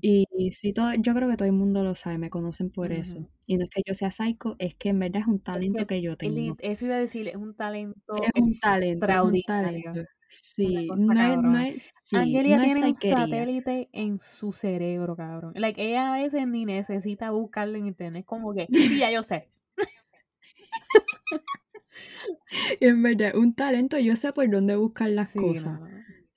Y, 0.00 0.26
si 0.52 0.72
todo, 0.72 0.94
yo 0.94 1.14
creo 1.14 1.28
que 1.28 1.36
todo 1.36 1.46
el 1.46 1.52
mundo 1.52 1.82
lo 1.82 1.94
sabe, 1.94 2.18
me 2.18 2.30
conocen 2.30 2.70
por 2.70 2.92
eso. 2.92 3.26
Y 3.46 3.56
no 3.56 3.64
es 3.64 3.70
que 3.70 3.82
yo 3.86 3.94
sea 3.94 4.10
psycho, 4.10 4.56
es 4.58 4.74
que 4.76 4.90
en 4.90 5.00
verdad 5.00 5.22
es 5.22 5.28
un 5.28 5.40
talento 5.40 5.86
que, 5.86 6.00
yo 6.00 6.16
tengo. 6.16 6.56
Eso 6.60 6.86
iba 6.86 6.94
a 6.94 6.98
decir, 6.98 7.28
es 7.28 7.36
un 7.36 7.54
talento. 7.54 8.14
Es 8.22 8.30
un 8.34 8.58
talento, 8.60 9.06
es 9.06 9.20
un 9.20 9.42
talento. 9.46 10.00
Sí, 10.32 10.88
no 10.96 11.12
es, 11.12 11.38
no 11.38 11.58
es, 11.58 11.90
sí, 12.04 12.14
Angelia 12.14 12.58
no 12.58 12.64
tiene 12.64 12.86
un 12.86 12.94
satélite 12.94 13.88
en 13.92 14.18
su 14.18 14.52
cerebro, 14.52 15.16
cabrón. 15.16 15.54
Like, 15.56 15.84
ella 15.84 16.14
a 16.14 16.18
veces 16.18 16.46
ni 16.46 16.64
necesita 16.64 17.32
buscarlo 17.32 17.76
en 17.76 17.88
internet, 17.88 18.24
como 18.26 18.54
que, 18.54 18.68
sí, 18.70 18.96
ya 18.96 19.10
yo 19.10 19.24
sé. 19.24 19.48
en 22.80 23.02
verdad, 23.02 23.34
un 23.34 23.54
talento, 23.54 23.98
yo 23.98 24.14
sé 24.14 24.32
por 24.32 24.48
dónde 24.48 24.76
buscar 24.76 25.10
las 25.10 25.32
cosas. 25.32 25.80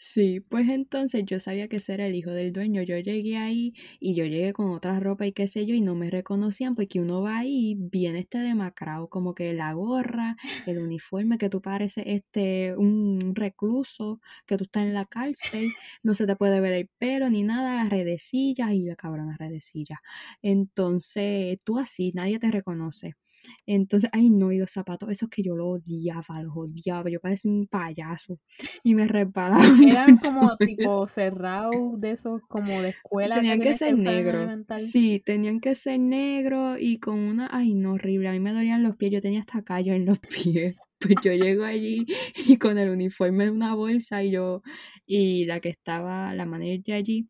Sí, 0.06 0.42
pues 0.42 0.68
entonces 0.68 1.24
yo 1.26 1.40
sabía 1.40 1.68
que 1.70 1.78
ese 1.78 1.94
era 1.94 2.06
el 2.08 2.16
hijo 2.16 2.32
del 2.32 2.52
dueño. 2.52 2.82
Yo 2.82 2.98
llegué 2.98 3.38
ahí 3.38 3.74
y 4.02 4.16
yo 4.16 4.26
llegué 4.26 4.52
con 4.52 4.70
otra 4.72 5.00
ropa 5.00 5.26
y 5.26 5.32
qué 5.32 5.48
sé 5.48 5.66
yo 5.66 5.74
y 5.76 5.80
no 5.82 5.96
me 5.96 6.10
reconocían 6.10 6.76
porque 6.76 7.00
uno 7.00 7.22
va 7.22 7.38
ahí 7.40 7.76
viene 7.80 8.20
este 8.20 8.40
demacrado, 8.40 9.08
como 9.08 9.34
que 9.34 9.54
la 9.54 9.72
gorra, 9.74 10.36
el 10.66 10.80
uniforme, 10.80 11.38
que 11.38 11.50
tú 11.50 11.62
pareces 11.62 12.04
este 12.08 12.76
un 12.76 13.34
recluso, 13.34 14.20
que 14.46 14.58
tú 14.58 14.66
estás 14.66 14.84
en 14.84 14.94
la 14.94 15.06
cárcel, 15.06 15.74
no 16.04 16.16
se 16.16 16.26
te 16.28 16.36
puede 16.36 16.60
ver 16.60 16.74
el 16.74 16.90
pelo 16.98 17.30
ni 17.30 17.44
nada, 17.44 17.76
las 17.76 17.90
redecillas 17.90 18.72
y 18.74 18.84
la 18.84 18.96
cabrona 18.98 19.38
redecilla. 19.40 20.02
Entonces 20.42 21.60
tú 21.64 21.80
así, 21.80 22.12
nadie 22.14 22.40
te 22.40 22.52
reconoce. 22.52 23.14
Entonces, 23.66 24.10
ay 24.14 24.30
no, 24.30 24.52
y 24.52 24.58
los 24.58 24.72
zapatos, 24.72 25.10
esos 25.10 25.30
que 25.30 25.44
yo 25.44 25.56
los 25.56 25.80
odiaba, 25.80 26.42
los 26.42 26.54
odiaba, 26.56 27.10
yo 27.10 27.20
parecía 27.20 27.52
un 27.52 27.68
payaso 27.68 28.40
y 28.84 28.96
me 28.96 29.08
resbalaba. 29.08 29.64
Eran 30.08 30.18
como 30.18 30.58
tipo 30.58 31.08
cerrados 31.08 32.00
de 32.00 32.12
esos 32.12 32.42
como 32.48 32.82
de 32.82 32.90
escuela. 32.90 33.36
Tenían 33.36 33.60
que, 33.60 33.74
ser 33.74 33.98
negros. 33.98 34.66
Sí, 34.78 35.22
tenían 35.26 35.60
que 35.60 35.76
ser 35.76 36.00
negros 36.00 36.78
y 36.80 37.00
con 37.00 37.20
una, 37.20 37.50
ay 37.52 37.74
no, 37.74 37.94
horrible, 37.94 38.30
a 38.30 38.32
mí 38.32 38.40
me 38.40 38.54
dolían 38.54 38.84
los 38.84 38.96
pies, 38.98 39.12
yo 39.12 39.22
tenía 39.22 39.42
hasta 39.42 39.64
callo 39.64 39.94
en 39.94 40.06
los 40.06 40.20
pies. 40.44 40.76
Pues 41.00 41.16
yo 41.22 41.34
llego 41.34 41.66
allí 41.66 42.06
y 42.48 42.58
con 42.58 42.78
el 42.78 42.90
uniforme 42.90 43.46
de 43.46 43.52
una 43.52 43.76
bolsa 43.76 44.24
y 44.24 44.32
yo, 44.32 44.62
y 45.06 45.44
la 45.46 45.60
que 45.60 45.68
estaba, 45.68 46.34
la 46.34 46.46
manager 46.46 46.96
allí, 46.96 47.28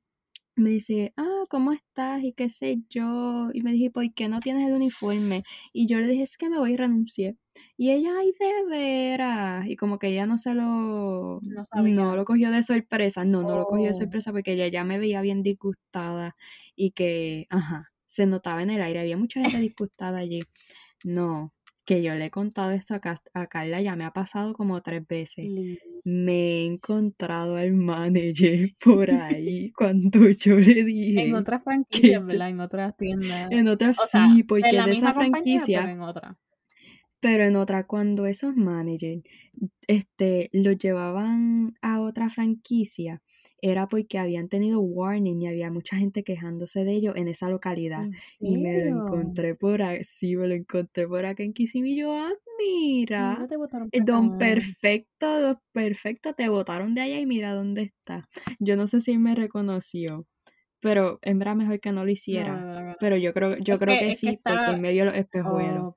me 0.55 0.69
dice, 0.69 1.13
ah, 1.17 1.43
¿cómo 1.49 1.71
estás? 1.71 2.23
Y 2.23 2.33
qué 2.33 2.49
sé 2.49 2.79
yo. 2.89 3.49
Y 3.53 3.61
me 3.61 3.71
dije, 3.71 3.91
¿por 3.91 4.13
qué 4.13 4.27
no 4.27 4.39
tienes 4.39 4.67
el 4.67 4.73
uniforme? 4.73 5.43
Y 5.71 5.87
yo 5.87 5.99
le 5.99 6.07
dije, 6.07 6.23
es 6.23 6.37
que 6.37 6.49
me 6.49 6.59
voy 6.59 6.73
y 6.73 6.77
renuncié. 6.77 7.37
Y 7.77 7.91
ella, 7.91 8.11
ay, 8.19 8.33
de 8.39 8.65
veras. 8.69 9.67
Y 9.67 9.75
como 9.75 9.99
que 9.99 10.07
ella 10.07 10.25
no 10.25 10.37
se 10.37 10.53
lo... 10.53 11.39
No, 11.83 12.15
lo 12.15 12.25
cogió 12.25 12.51
de 12.51 12.63
sorpresa. 12.63 13.25
No, 13.25 13.41
no 13.41 13.57
lo 13.57 13.65
cogió 13.65 13.85
de 13.85 13.91
oh. 13.91 13.93
sorpresa 13.93 14.31
porque 14.31 14.53
ella 14.53 14.67
ya 14.67 14.83
me 14.83 14.99
veía 14.99 15.21
bien 15.21 15.43
disgustada. 15.43 16.35
Y 16.75 16.91
que, 16.91 17.47
ajá, 17.49 17.91
se 18.05 18.25
notaba 18.25 18.61
en 18.63 18.69
el 18.69 18.81
aire. 18.81 18.99
Había 18.99 19.17
mucha 19.17 19.41
gente 19.41 19.59
disgustada 19.59 20.19
allí. 20.19 20.41
No, 21.03 21.53
que 21.85 22.01
yo 22.01 22.15
le 22.15 22.25
he 22.25 22.31
contado 22.31 22.71
esto 22.71 22.95
a, 22.95 23.47
Carla, 23.47 23.81
ya 23.81 23.95
me 23.95 24.05
ha 24.05 24.11
pasado 24.11 24.53
como 24.53 24.81
tres 24.81 25.05
veces. 25.07 25.45
Me 26.03 26.33
he 26.33 26.65
encontrado 26.65 27.55
al 27.55 27.73
manager 27.73 28.73
por 28.83 29.11
ahí 29.11 29.71
cuando 29.71 30.29
yo 30.29 30.55
le 30.55 30.83
dije. 30.83 31.27
En 31.27 31.35
otras 31.35 31.63
franquicias, 31.63 32.25
¿verdad? 32.25 32.49
En 32.49 32.59
otras 32.59 32.95
tiendas. 32.97 33.51
En 33.51 33.67
otras, 33.67 33.97
sí, 34.11 34.43
porque 34.43 34.81
de 34.81 34.91
esa 34.91 35.13
franquicia. 35.13 35.81
Pero 35.81 35.91
en 35.91 36.01
otra. 36.01 36.37
Pero 37.19 37.45
en 37.45 37.55
otra, 37.55 37.85
cuando 37.85 38.25
esos 38.25 38.55
managers 38.55 39.23
este, 39.87 40.49
los 40.51 40.77
llevaban 40.77 41.73
a 41.81 42.01
otra 42.01 42.29
franquicia, 42.29 43.21
era 43.63 43.87
porque 43.87 44.19
habían 44.19 44.49
tenido 44.49 44.81
warning 44.81 45.41
y 45.41 45.47
había 45.47 45.71
mucha 45.71 45.95
gente 45.95 46.25
quejándose 46.25 46.83
de 46.83 46.91
ellos 46.91 47.15
en 47.15 47.29
esa 47.29 47.47
localidad. 47.47 48.09
Y 48.41 48.57
me 48.57 48.77
lo 48.77 49.03
encontré 49.03 49.55
por 49.55 49.81
ahí, 49.81 50.03
sí, 50.03 50.35
me 50.35 50.47
lo 50.47 50.53
encontré 50.53 51.07
por 51.07 51.23
acá 51.23 51.43
en 51.43 51.53
Kissimmee. 51.53 51.95
Yo, 51.95 52.13
ah, 52.13 52.33
mira, 52.59 53.47
don 54.05 54.37
perfecto, 54.37 55.39
don 55.39 55.59
perfecto, 55.71 56.33
te 56.33 56.49
votaron 56.49 56.93
de 56.93 57.01
allá 57.01 57.19
y 57.21 57.25
mira 57.25 57.53
dónde 57.53 57.83
está. 57.83 58.27
Yo 58.59 58.75
no 58.75 58.85
sé 58.87 58.99
si 58.99 59.17
me 59.17 59.33
reconoció, 59.33 60.27
pero 60.81 61.19
en 61.21 61.39
verdad 61.39 61.55
mejor 61.55 61.79
que 61.79 61.93
no 61.93 62.03
lo 62.03 62.11
hiciera. 62.11 62.97
Pero 62.99 63.15
yo 63.15 63.33
creo, 63.33 63.57
yo 63.59 63.79
creo 63.79 63.97
que, 63.97 64.13
sí, 64.15 64.37
porque 64.43 64.71
en 64.71 64.81
medio 64.81 65.05
de 65.05 65.11
los 65.11 65.19
espejuelos. 65.19 65.85
Oh, 65.85 65.95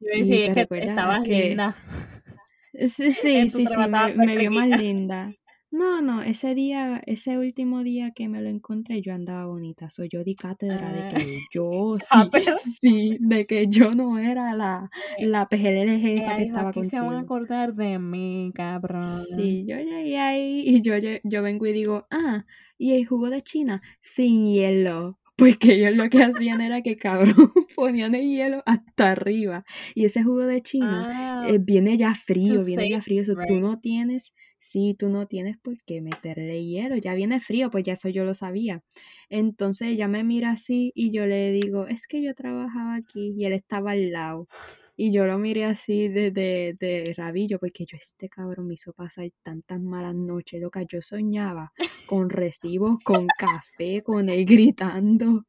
Yo 0.00 0.10
decía, 0.18 0.54
que 0.54 0.66
estabas 0.78 1.28
linda. 1.28 1.76
Sí, 2.78 3.10
sí, 3.10 3.48
sí, 3.48 3.64
sí, 3.64 3.74
me 4.16 4.36
vio 4.36 4.50
más 4.50 4.68
linda. 4.68 5.32
No, 5.76 6.00
no, 6.00 6.22
ese 6.22 6.54
día, 6.54 7.02
ese 7.04 7.36
último 7.36 7.82
día 7.82 8.12
que 8.12 8.28
me 8.28 8.40
lo 8.40 8.48
encontré, 8.48 9.02
yo 9.02 9.12
andaba 9.12 9.44
bonita. 9.44 9.90
Soy 9.90 10.08
yo 10.10 10.24
di 10.24 10.34
cátedra 10.34 10.90
de 10.90 11.08
que 11.08 11.16
ah. 11.36 11.48
yo 11.52 11.96
ah, 12.12 12.30
sí, 12.62 12.70
sí, 12.80 13.18
de 13.20 13.46
que 13.46 13.66
yo 13.68 13.94
no 13.94 14.18
era 14.18 14.54
la, 14.54 14.88
la 15.18 15.48
PGLG 15.48 16.06
esa 16.18 16.36
que 16.36 16.44
estaba 16.44 16.72
contigo. 16.72 16.90
se 16.90 17.00
van 17.00 17.16
a 17.16 17.20
acordar 17.20 17.74
de 17.74 17.98
mí, 17.98 18.52
cabrón. 18.54 19.06
Sí, 19.06 19.66
yo 19.68 19.76
llegué 19.76 20.18
ahí 20.18 20.62
y 20.66 20.80
yo, 20.80 20.94
yo 21.22 21.42
vengo 21.42 21.66
y 21.66 21.72
digo, 21.72 22.06
ah, 22.10 22.46
¿y 22.78 22.92
el 22.92 23.06
jugo 23.06 23.28
de 23.28 23.42
China? 23.42 23.82
Sin 24.00 24.46
hielo. 24.46 25.18
Porque 25.36 25.74
ellos 25.74 25.94
lo 25.94 26.08
que 26.08 26.22
hacían 26.22 26.62
era 26.62 26.80
que, 26.80 26.96
cabrón, 26.96 27.34
ponían 27.76 28.14
el 28.14 28.26
hielo 28.26 28.62
hasta 28.64 29.12
arriba. 29.12 29.66
Y 29.94 30.06
ese 30.06 30.22
jugo 30.22 30.46
de 30.46 30.62
China 30.62 31.42
ah, 31.42 31.48
eh, 31.48 31.58
viene 31.60 31.98
ya 31.98 32.14
frío, 32.14 32.64
viene 32.64 32.88
ya 32.88 33.02
frío. 33.02 33.20
Eso 33.20 33.34
tú 33.46 33.60
no 33.60 33.78
tienes, 33.78 34.32
sí, 34.66 34.96
tú 34.98 35.08
no 35.08 35.26
tienes 35.26 35.56
por 35.58 35.76
qué 35.84 36.00
meterle 36.00 36.64
hielo. 36.64 36.96
Ya 36.96 37.14
viene 37.14 37.40
frío, 37.40 37.70
pues 37.70 37.84
ya 37.84 37.94
eso 37.94 38.08
yo 38.08 38.24
lo 38.24 38.34
sabía. 38.34 38.82
Entonces 39.30 39.88
ella 39.88 40.08
me 40.08 40.24
mira 40.24 40.50
así 40.50 40.92
y 40.94 41.12
yo 41.12 41.26
le 41.26 41.52
digo, 41.52 41.86
es 41.86 42.06
que 42.06 42.22
yo 42.22 42.34
trabajaba 42.34 42.96
aquí 42.96 43.34
y 43.36 43.44
él 43.44 43.52
estaba 43.52 43.92
al 43.92 44.12
lado. 44.12 44.48
Y 44.96 45.12
yo 45.12 45.26
lo 45.26 45.38
miré 45.38 45.64
así 45.66 46.08
de, 46.08 46.30
de, 46.30 47.14
rabillo, 47.16 47.58
porque 47.58 47.84
yo, 47.84 47.96
este 47.98 48.28
cabrón 48.30 48.66
me 48.66 48.74
hizo 48.74 48.94
pasar 48.94 49.28
tantas 49.42 49.80
malas 49.80 50.14
noches, 50.14 50.60
loca. 50.60 50.82
Yo 50.88 51.02
soñaba 51.02 51.72
con 52.06 52.30
recibos, 52.30 52.98
con 53.04 53.26
café, 53.38 54.02
con 54.02 54.28
él 54.30 54.46
gritando 54.46 55.44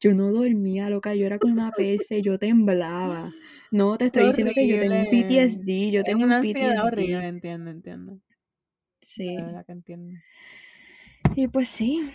yo 0.00 0.14
no 0.14 0.32
dormía, 0.32 0.90
loca, 0.90 1.14
yo 1.14 1.26
era 1.26 1.38
como 1.38 1.54
una 1.54 1.72
perse, 1.72 2.22
yo 2.22 2.38
temblaba. 2.38 3.32
No, 3.70 3.96
te 3.96 4.06
estoy 4.06 4.26
diciendo 4.26 4.52
que 4.54 4.68
yo 4.68 4.78
tengo 4.78 4.96
un. 4.96 5.06
PTSD, 5.06 5.90
yo 5.90 6.00
Es 6.00 6.04
tengo 6.04 6.24
un 6.24 6.32
horrible, 6.32 6.52
PTSD. 6.52 7.28
entiendo, 7.28 7.70
entiendo. 7.70 8.20
Sí. 9.00 9.34
La 9.36 9.44
verdad 9.46 9.66
que 9.66 9.72
entiendo. 9.72 10.14
Y 11.34 11.48
pues 11.48 11.68
sí, 11.68 12.08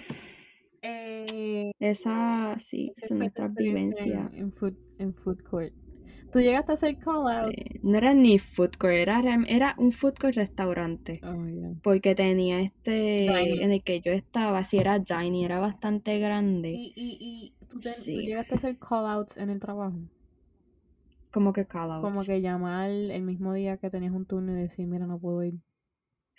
Eh, 0.81 1.71
esa, 1.79 2.55
sí, 2.59 2.91
nuestras 3.11 3.49
experiencia 3.49 4.03
vivencias. 4.05 4.33
En, 4.33 4.39
en 4.39 4.51
food, 4.53 4.73
en 4.97 5.13
food 5.13 5.37
court. 5.43 5.73
¿Tú 6.31 6.39
llegaste 6.39 6.71
a 6.71 6.75
hacer 6.75 6.97
call 6.97 7.27
out? 7.29 7.53
Sí. 7.53 7.79
No 7.83 7.97
era 7.97 8.13
ni 8.13 8.39
food 8.39 8.71
court, 8.79 8.93
era, 8.93 9.21
era 9.47 9.75
un 9.77 9.91
food 9.91 10.13
court 10.19 10.35
restaurante. 10.35 11.19
Oh, 11.23 11.45
yeah. 11.45 11.73
Porque 11.83 12.15
tenía 12.15 12.61
este, 12.61 13.27
Dining. 13.27 13.61
en 13.61 13.71
el 13.73 13.83
que 13.83 13.99
yo 14.01 14.11
estaba, 14.13 14.63
si 14.63 14.77
era 14.77 14.97
dining, 14.99 15.43
era 15.43 15.59
bastante 15.59 16.17
grande. 16.19 16.71
¿Y, 16.71 16.93
y, 16.95 17.17
y 17.19 17.65
tú, 17.67 17.79
te- 17.79 17.89
tú 17.89 17.95
Sí. 18.01 18.15
llegaste 18.25 18.53
a 18.53 18.57
hacer 18.57 18.77
call 18.79 19.05
outs 19.05 19.37
en 19.37 19.49
el 19.49 19.59
trabajo? 19.59 19.97
Como 21.31 21.53
que 21.53 21.65
call 21.65 21.91
outs. 21.91 22.01
Como 22.01 22.23
que 22.23 22.41
llamar 22.41 22.89
el 22.89 23.21
mismo 23.23 23.53
día 23.53 23.77
que 23.77 23.89
tenías 23.89 24.13
un 24.13 24.25
turno 24.25 24.57
y 24.57 24.61
decir, 24.61 24.87
mira, 24.87 25.05
no 25.05 25.19
puedo 25.19 25.43
ir. 25.43 25.55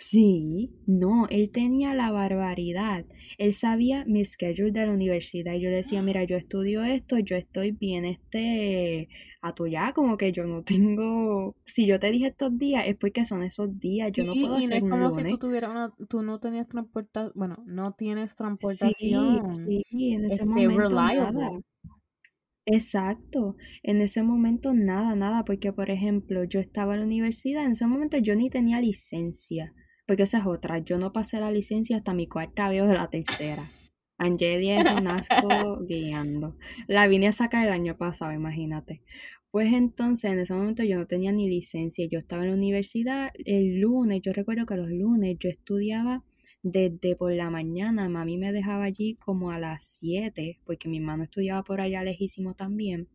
Sí, 0.05 0.73
no, 0.87 1.27
él 1.29 1.51
tenía 1.53 1.95
la 1.95 2.11
barbaridad. 2.11 3.07
Él 3.39 3.55
sabía 3.55 4.05
mi 4.05 4.25
schedule 4.25 4.73
de 4.73 4.87
la 4.87 4.93
universidad 4.93 5.55
y 5.55 5.61
yo 5.61 5.71
le 5.71 5.77
decía, 5.77 6.03
mira, 6.03 6.25
yo 6.25 6.37
estudio 6.37 6.83
esto, 6.83 7.19
yo 7.19 7.37
estoy 7.37 7.71
bien, 7.73 8.05
este, 8.05 9.09
a 9.43 9.55
tu 9.55 9.67
ya, 9.69 9.93
como 9.93 10.17
que 10.17 10.33
yo 10.33 10.45
no 10.45 10.65
tengo, 10.65 11.57
si 11.67 11.87
yo 11.87 12.01
te 12.01 12.11
dije 12.11 12.29
estos 12.29 12.59
días, 12.59 12.85
es 12.87 12.97
porque 12.97 13.25
son 13.25 13.43
esos 13.45 13.79
días, 13.79 14.11
yo 14.13 14.25
no 14.25 14.37
Sí, 14.37 14.39
puedo 14.39 14.57
y 14.57 14.67
no 14.67 14.77
hacer 14.77 14.77
es 14.77 14.85
un 14.85 14.91
como 14.91 15.11
si 15.11 15.25
tú 15.25 15.39
tuvieras 15.39 15.71
una, 15.71 15.95
tú 16.09 16.23
no 16.23 16.39
tenías 16.39 16.69
transportación, 16.69 17.33
bueno, 17.35 17.57
no 17.67 17.93
tienes 17.95 18.37
Sí, 18.61 19.41
transportación 19.47 19.83
sí, 19.91 20.13
en 20.13 20.25
ese 20.25 20.45
este, 20.45 20.69
momento 20.69 21.03
nada. 21.03 21.51
Exacto, 22.67 23.57
en 23.85 24.01
ese 24.03 24.23
momento 24.23 24.73
nada, 24.75 25.15
nada, 25.17 25.45
porque 25.45 25.73
por 25.73 25.91
ejemplo 25.91 26.45
yo 26.45 26.59
estaba 26.61 26.95
en 26.95 27.01
la 27.01 27.07
universidad, 27.07 27.65
en 27.65 27.73
ese 27.73 27.87
momento 27.87 28.19
yo 28.19 28.35
ni 28.37 28.51
tenía 28.51 28.81
licencia, 28.81 29.75
porque 30.13 30.25
esa 30.25 30.41
es 30.41 30.47
otra, 30.47 30.77
yo 30.77 30.99
no 30.99 31.11
pasé 31.11 31.41
la 31.41 31.51
licencia 31.51 31.97
hasta 31.97 32.13
mi 32.13 32.27
cuarta 32.27 32.69
vez 32.69 32.87
de 32.87 32.93
la 32.93 33.09
tercera. 33.09 33.73
Angelia 34.19 34.83
es 34.83 35.01
un 35.01 35.09
asco 35.09 35.79
guiando. 35.89 36.59
La 36.87 37.07
vine 37.07 37.29
a 37.29 37.33
sacar 37.33 37.67
el 37.67 37.73
año 37.73 37.97
pasado, 37.97 38.31
imagínate. 38.31 39.01
Pues 39.51 39.73
entonces 39.73 40.31
en 40.31 40.41
ese 40.41 40.53
momento 40.53 40.83
yo 40.85 40.99
no 40.99 41.07
tenía 41.07 41.33
ni 41.33 41.49
licencia, 41.49 42.07
yo 42.11 42.19
estaba 42.19 42.43
en 42.43 42.51
la 42.51 42.57
universidad 42.57 43.31
el 43.47 43.81
lunes, 43.81 44.21
yo 44.21 44.35
recuerdo 44.35 44.67
que 44.67 44.77
los 44.77 44.91
lunes 44.91 45.39
yo 45.41 45.49
estudiaba 45.49 46.23
desde 46.63 47.17
por 47.17 47.33
la 47.33 47.49
mañana, 47.49 48.11
mami 48.11 48.37
me 48.37 48.53
dejaba 48.53 48.85
allí 48.85 49.15
como 49.15 49.51
a 49.51 49.59
las 49.59 49.83
7, 49.99 50.61
porque 50.67 50.91
mi 50.91 50.99
hermano 50.99 51.23
estudiaba 51.23 51.63
por 51.63 51.81
allá 51.81 52.03
lejísimo 52.03 52.53
también. 52.53 53.09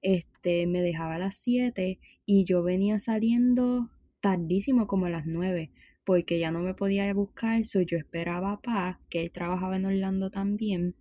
Este, 0.00 0.66
me 0.66 0.80
dejaba 0.80 1.16
a 1.16 1.18
las 1.18 1.36
7 1.36 1.98
y 2.24 2.44
yo 2.44 2.62
venía 2.62 2.98
saliendo 2.98 3.90
tardísimo 4.20 4.86
como 4.86 5.04
a 5.06 5.10
las 5.10 5.26
9, 5.26 5.72
porque 6.08 6.38
ya 6.38 6.50
no 6.50 6.60
me 6.60 6.72
podía 6.72 7.12
buscar, 7.12 7.66
so 7.66 7.82
yo 7.82 7.98
esperaba 7.98 8.52
a 8.52 8.60
Pa, 8.62 8.98
que 9.10 9.20
él 9.20 9.30
trabajaba 9.30 9.76
en 9.76 9.84
Orlando 9.84 10.30
también. 10.30 10.94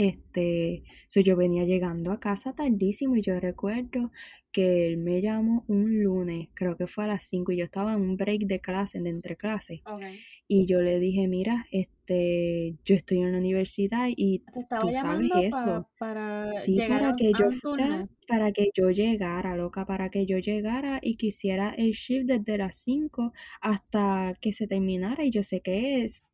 Este, 0.00 0.82
so 1.08 1.20
yo 1.20 1.36
venía 1.36 1.64
llegando 1.66 2.10
a 2.10 2.20
casa 2.20 2.54
tardísimo 2.54 3.16
y 3.16 3.22
yo 3.22 3.38
recuerdo 3.38 4.10
que 4.50 4.86
él 4.86 4.96
me 4.96 5.20
llamó 5.20 5.62
un 5.68 6.02
lunes, 6.02 6.48
creo 6.54 6.78
que 6.78 6.86
fue 6.86 7.04
a 7.04 7.08
las 7.08 7.24
5 7.24 7.52
y 7.52 7.58
yo 7.58 7.64
estaba 7.64 7.92
en 7.92 8.00
un 8.00 8.16
break 8.16 8.46
de 8.46 8.60
clase, 8.60 8.98
de 8.98 9.10
entre 9.10 9.36
clases. 9.36 9.82
Okay. 9.84 10.18
Y 10.48 10.64
yo 10.64 10.80
le 10.80 10.98
dije, 11.00 11.28
mira, 11.28 11.66
este, 11.70 12.76
yo 12.82 12.94
estoy 12.94 13.18
en 13.18 13.32
la 13.32 13.38
universidad 13.38 14.08
y 14.08 14.38
Te 14.38 14.66
tú 14.80 14.88
sabes 14.90 15.30
eso. 15.34 15.86
para 15.98 16.58
Sí, 16.62 16.78
para 16.88 17.14
que 17.14 17.32
yo 17.38 17.50
fuera, 17.50 18.08
para 18.26 18.52
que 18.52 18.70
yo 18.74 18.90
llegara, 18.90 19.54
loca, 19.54 19.84
para 19.84 20.08
que 20.08 20.24
yo 20.24 20.38
llegara 20.38 20.98
y 21.02 21.16
quisiera 21.16 21.74
el 21.76 21.92
shift 21.92 22.26
desde 22.26 22.56
las 22.56 22.74
5 22.76 23.34
hasta 23.60 24.32
que 24.40 24.54
se 24.54 24.66
terminara. 24.66 25.26
Y 25.26 25.30
yo 25.30 25.42
sé 25.42 25.60
que 25.60 26.04
es, 26.04 26.24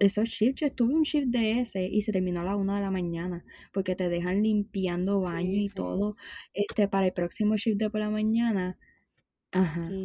esos 0.00 0.28
shifts, 0.28 0.60
yo 0.62 0.66
estuve 0.68 0.94
un 0.94 1.02
shift 1.02 1.28
de 1.28 1.60
ese 1.60 1.86
y 1.86 2.02
se 2.02 2.12
terminó 2.12 2.40
a 2.40 2.44
la 2.44 2.56
1 2.56 2.74
de 2.76 2.82
la 2.82 2.90
mañana, 2.90 3.44
porque 3.72 3.96
te 3.96 4.08
dejan 4.08 4.42
limpiando 4.42 5.20
baño 5.20 5.58
Sí, 5.58 5.60
y 5.60 5.70
sí. 5.72 5.86
todo, 5.86 6.16
este, 6.54 6.88
para 6.88 7.06
el 7.06 7.12
próximo 7.12 7.56
shift 7.56 7.78
de 7.78 7.90
por 7.90 8.00
la 8.00 8.10
mañana. 8.10 8.78
Ajá 9.52 9.98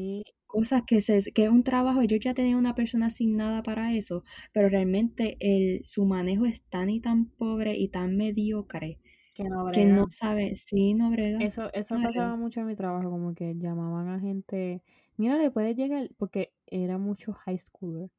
cosas 0.47 0.83
que 0.85 1.01
se 1.01 1.31
que 1.33 1.45
es 1.45 1.49
un 1.49 1.63
trabajo, 1.63 2.03
yo 2.03 2.17
ya 2.17 2.33
tenía 2.33 2.57
una 2.57 2.75
persona 2.75 3.07
asignada 3.07 3.63
para 3.63 3.93
eso, 3.95 4.23
pero 4.53 4.69
realmente 4.69 5.37
el, 5.39 5.83
su 5.85 6.05
manejo 6.05 6.45
es 6.45 6.63
tan 6.63 6.89
y 6.89 6.99
tan 7.01 7.25
pobre 7.31 7.75
y 7.77 7.87
tan 7.89 8.17
mediocre 8.17 8.99
que 9.33 9.43
no 9.43 9.65
que 9.71 9.85
no 9.85 10.05
brega. 10.05 10.07
sabe, 10.11 10.55
sí, 10.55 10.93
no 10.95 11.11
brega, 11.11 11.47
Eso, 11.47 11.69
eso 11.73 11.95
no 11.95 12.01
brega. 12.01 12.01
pasaba 12.01 12.37
mucho 12.37 12.61
en 12.61 12.67
mi 12.67 12.75
trabajo, 12.75 13.09
como 13.09 13.33
que 13.35 13.53
llamaban 13.57 14.07
a 14.09 14.19
gente, 14.19 14.81
mira, 15.17 15.37
le 15.37 15.51
puedes 15.51 15.75
llegar, 15.75 16.09
porque 16.17 16.53
era 16.67 16.97
mucho 16.97 17.33
high 17.33 17.57
schooler. 17.59 18.09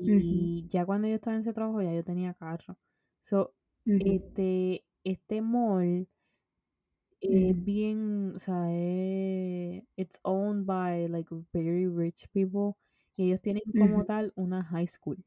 Y 0.00 0.68
ya 0.70 0.86
cuando 0.86 1.08
yo 1.08 1.14
estaba 1.16 1.36
en 1.36 1.42
ese 1.42 1.52
trabajo, 1.54 1.82
ya 1.82 1.94
yo 1.94 2.04
tenía 2.04 2.34
carro. 2.34 2.78
So, 3.22 3.54
este, 3.98 4.84
este 5.04 5.42
mall 5.42 6.08
es 7.20 7.64
bien, 7.64 8.34
o 8.36 8.40
sea, 8.40 8.66
es, 8.72 9.82
it's 9.96 10.18
owned 10.22 10.66
by 10.66 11.08
like 11.08 11.28
very 11.52 11.86
rich 11.88 12.28
people. 12.32 12.76
Y 13.16 13.24
ellos 13.26 13.40
tienen 13.42 13.62
como 13.76 14.04
tal 14.04 14.32
una 14.36 14.62
high 14.64 14.86
school. 14.88 15.24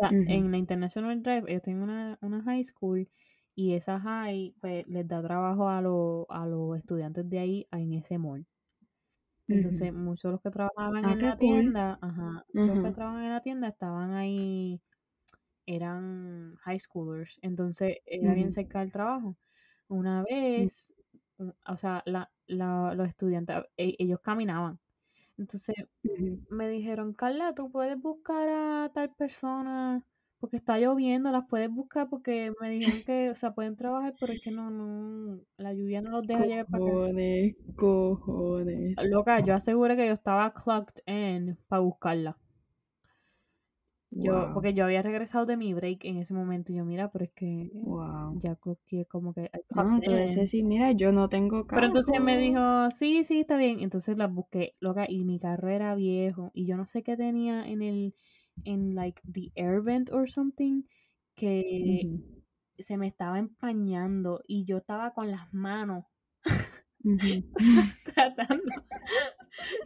O 0.00 0.04
sea, 0.04 0.18
en 0.26 0.50
la 0.50 0.58
International 0.58 1.22
Drive 1.22 1.44
ellos 1.50 1.62
tienen 1.62 1.82
una, 1.82 2.18
una 2.20 2.42
high 2.42 2.62
school 2.64 3.08
y 3.54 3.72
esa 3.74 3.98
high 4.00 4.54
pues, 4.60 4.86
les 4.88 5.06
da 5.08 5.22
trabajo 5.22 5.68
a, 5.68 5.80
los 5.80 6.26
a 6.28 6.46
los 6.46 6.76
estudiantes 6.78 7.28
de 7.30 7.38
ahí 7.38 7.68
en 7.72 7.94
ese 7.94 8.18
mall. 8.18 8.46
Entonces, 9.52 9.92
muchos 9.92 10.30
de 10.30 10.32
los 10.32 10.42
que 10.42 10.50
trabajaban 10.50 11.08
Ah, 11.08 11.10
en 11.10 11.20
la 11.22 11.36
cool. 11.36 11.38
tienda, 11.38 11.98
ajá, 12.02 12.44
muchos 12.52 12.76
los 12.76 12.80
que 12.80 12.92
trabajaban 12.92 13.24
en 13.26 13.32
la 13.32 13.42
tienda 13.42 13.68
estaban 13.68 14.12
ahí, 14.14 14.82
eran 15.66 16.56
high 16.62 16.78
schoolers. 16.80 17.38
Entonces, 17.42 17.98
era 18.06 18.34
bien 18.34 18.52
cerca 18.52 18.80
del 18.80 18.92
trabajo. 18.92 19.38
Una 19.88 20.24
ujú, 20.56 20.68
vez, 20.68 20.94
un- 21.38 21.54
o 21.66 21.76
sea, 21.76 22.02
la, 22.06 22.32
la- 22.46 22.94
los 22.94 23.08
estudiantes, 23.08 23.56
e- 23.76 23.96
ellos 23.98 24.20
caminaban. 24.22 24.80
Entonces, 25.38 25.76
me 26.48 26.68
dijeron, 26.68 27.14
Carla, 27.14 27.54
tú 27.54 27.70
puedes 27.72 27.98
buscar 28.00 28.48
a 28.48 28.90
tal 28.94 29.14
persona 29.14 30.04
porque 30.42 30.56
está 30.56 30.76
lloviendo, 30.78 31.30
las 31.30 31.46
puedes 31.48 31.70
buscar 31.70 32.08
porque 32.10 32.52
me 32.60 32.68
dijeron 32.70 33.02
que, 33.06 33.30
o 33.30 33.36
sea, 33.36 33.54
pueden 33.54 33.76
trabajar, 33.76 34.16
pero 34.18 34.32
es 34.32 34.40
que 34.40 34.50
no, 34.50 34.70
no, 34.70 35.40
la 35.56 35.72
lluvia 35.72 36.02
no 36.02 36.10
los 36.10 36.26
deja 36.26 36.46
llegar 36.46 36.66
para 36.68 36.80
acá. 36.80 37.00
Cojones, 37.00 37.54
cojones. 37.76 38.98
Loca, 39.02 39.40
yo 39.40 39.54
aseguré 39.54 39.96
que 39.96 40.06
yo 40.06 40.14
estaba 40.14 40.54
clocked 40.54 41.02
in 41.06 41.58
para 41.68 41.82
buscarla. 41.82 42.38
Yo, 44.10 44.48
Wow, 44.48 44.52
porque 44.52 44.74
yo 44.74 44.84
había 44.84 45.02
regresado 45.02 45.46
de 45.46 45.56
mi 45.56 45.74
break 45.74 46.04
en 46.04 46.18
ese 46.18 46.34
momento 46.34 46.72
y 46.72 46.76
yo, 46.76 46.84
mira, 46.84 47.10
pero 47.10 47.24
es 47.24 47.32
que 47.32 47.72
wow. 47.72 48.32
ya 48.42 48.56
cloqueé 48.56 49.06
como 49.06 49.34
que 49.34 49.50
clocked 49.68 50.02
tú 50.04 50.12
dices, 50.14 50.50
sí, 50.50 50.62
mira, 50.62 50.92
yo 50.92 51.12
no 51.12 51.28
tengo 51.28 51.66
Pero 51.72 51.86
entonces 51.86 52.20
me 52.20 52.36
carro. 52.36 52.38
dijo, 52.38 52.90
sí, 52.90 53.24
sí, 53.24 53.40
está 53.40 53.56
bien. 53.56 53.80
Entonces 53.80 54.16
la 54.18 54.26
busqué, 54.26 54.74
loca, 54.80 55.06
y 55.08 55.24
mi 55.24 55.38
carro 55.40 55.68
era 55.68 55.94
viejo. 55.94 56.50
Y 56.54 56.66
yo 56.66 56.76
no 56.76 56.86
sé 56.86 57.02
qué 57.02 57.16
tenía 57.16 57.66
en 57.66 57.82
el, 57.82 58.14
en 58.64 58.94
like 58.94 59.20
the 59.32 59.50
air 59.54 59.80
vent 59.82 60.10
or 60.12 60.28
something, 60.28 60.82
que 61.36 62.20
se 62.78 62.96
me 62.96 63.06
estaba 63.08 63.38
empañando 63.38 64.42
y 64.46 64.64
yo 64.64 64.78
estaba 64.78 65.12
con 65.14 65.30
las 65.30 65.52
manos 65.52 66.04
tratando. 68.14 68.72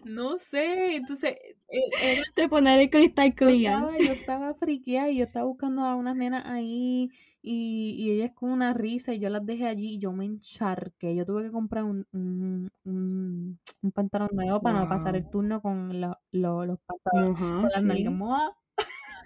No 0.04 0.38
sé, 0.38 0.96
entonces 0.96 1.36
e- 1.68 2.12
era, 2.12 2.22
Te 2.34 2.48
poner 2.48 2.80
el 2.80 2.90
cristal 2.90 3.34
yo 3.40 3.48
clear. 3.48 3.78
estaba, 3.78 3.98
yo 3.98 4.12
estaba 4.12 4.54
friqueada 4.54 5.10
y 5.10 5.18
yo 5.18 5.24
estaba 5.24 5.46
buscando 5.46 5.82
a 5.84 5.94
unas 5.96 6.16
nenas 6.16 6.44
ahí 6.46 7.10
y, 7.48 7.94
y 7.96 8.10
ellas 8.10 8.32
con 8.34 8.50
una 8.50 8.74
risa 8.74 9.14
y 9.14 9.20
yo 9.20 9.28
las 9.30 9.46
dejé 9.46 9.66
allí 9.68 9.94
y 9.94 9.98
yo 9.98 10.12
me 10.12 10.24
encharqué. 10.24 11.14
Yo 11.14 11.24
tuve 11.24 11.44
que 11.44 11.52
comprar 11.52 11.84
un, 11.84 12.04
un, 12.12 12.68
un, 12.84 13.58
un 13.82 13.92
pantalón 13.92 14.30
nuevo 14.32 14.60
para 14.60 14.80
no 14.80 14.88
pasar 14.88 15.14
el 15.16 15.30
turno 15.30 15.62
con 15.62 16.00
la- 16.00 16.18
lo- 16.32 16.66
los 16.66 16.78
pantalones, 16.80 17.38
con 17.38 17.62
las 17.70 17.84
nalgas 17.84 18.12
sí. 18.12 18.18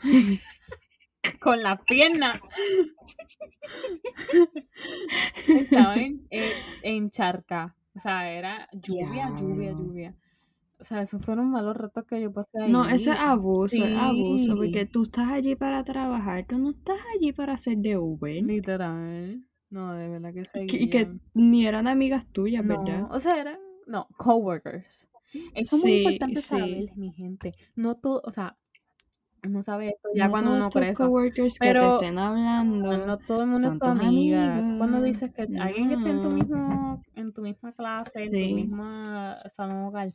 con 1.41 1.63
las 1.63 1.81
piernas. 1.85 2.41
Estaba 5.49 5.97
en, 5.97 6.27
en, 6.31 6.51
en 6.83 7.11
charca. 7.11 7.75
O 7.97 8.01
sea, 8.01 8.31
era 8.31 8.69
lluvia, 8.73 9.31
lluvia, 9.39 9.71
lluvia. 9.73 10.15
O 10.81 10.85
sea, 10.85 11.03
esos 11.03 11.23
fueron 11.23 11.51
malos 11.51 11.77
ratos 11.77 12.05
que 12.07 12.21
yo 12.23 12.33
pasé 12.33 12.49
No, 12.69 12.87
eso 12.87 13.13
es 13.13 13.19
ahí. 13.19 13.27
abuso, 13.29 13.85
es 13.85 13.97
abuso, 13.97 14.57
porque 14.57 14.83
Sí, 14.87 14.91
tú 14.93 15.03
estás 15.03 15.31
allí 15.31 15.55
para 15.55 15.85
trabajar, 15.85 16.47
tú 16.49 16.57
no 16.59 16.71
estás 16.71 16.97
allí 17.15 17.33
para 17.33 17.53
hacer 17.55 17.77
de 17.79 17.99
Uber. 17.99 18.43
literal. 18.43 19.45
No, 19.69 19.95
de 19.95 20.09
verdad 20.09 20.33
que 20.33 20.67
Que- 20.67 20.77
Y 20.83 20.89
que 20.91 21.13
ni 21.35 21.67
eran 21.67 21.87
amigas 21.87 22.27
tuyas, 22.33 22.65
No, 22.65 22.79
¿verdad? 22.79 23.07
o 23.11 23.21
sea, 23.21 23.39
eran, 23.41 23.59
no, 23.87 24.09
coworkers. 24.17 25.07
Eso 25.55 25.77
es 25.77 25.83
muy 25.85 25.93
Sí, 25.93 25.99
importante 25.99 26.41
sí. 26.41 26.49
saber, 26.49 26.97
mi 26.97 27.13
gente. 27.13 27.53
No 27.77 27.97
todo, 27.97 28.21
o 28.25 28.31
sea, 28.33 28.57
uno 29.45 29.63
sabe 29.63 29.91
esto 29.91 30.09
ya 30.15 30.25
No 30.27 30.31
cuando 30.33 30.55
uno 30.55 30.71
crece. 30.71 30.95
coworkers 31.05 31.59
que 31.59 31.67
te 31.69 31.73
Pero 31.73 31.95
estén 31.95 32.19
hablando 32.19 33.07
no 33.07 33.19
todo 33.19 33.43
el 33.43 33.49
mundo 33.49 33.73
es 33.73 33.79
tu 33.79 33.87
amiga. 33.87 34.75
Cuando 34.79 35.03
dices 35.03 35.31
que 35.33 35.43
alguien 35.59 35.89
que 35.89 35.95
esté 35.95 36.11
en 36.11 36.21
tu 36.21 36.29
No. 36.31 36.35
mismo, 36.35 37.03
en 37.15 37.33
tu 37.33 37.43
misma 37.43 37.73
clase, 37.73 38.25
en 38.25 38.31
tu 38.31 38.37
Sí. 38.37 38.55
misma 38.55 39.39
salón 39.55 39.85
hogar, 39.85 40.13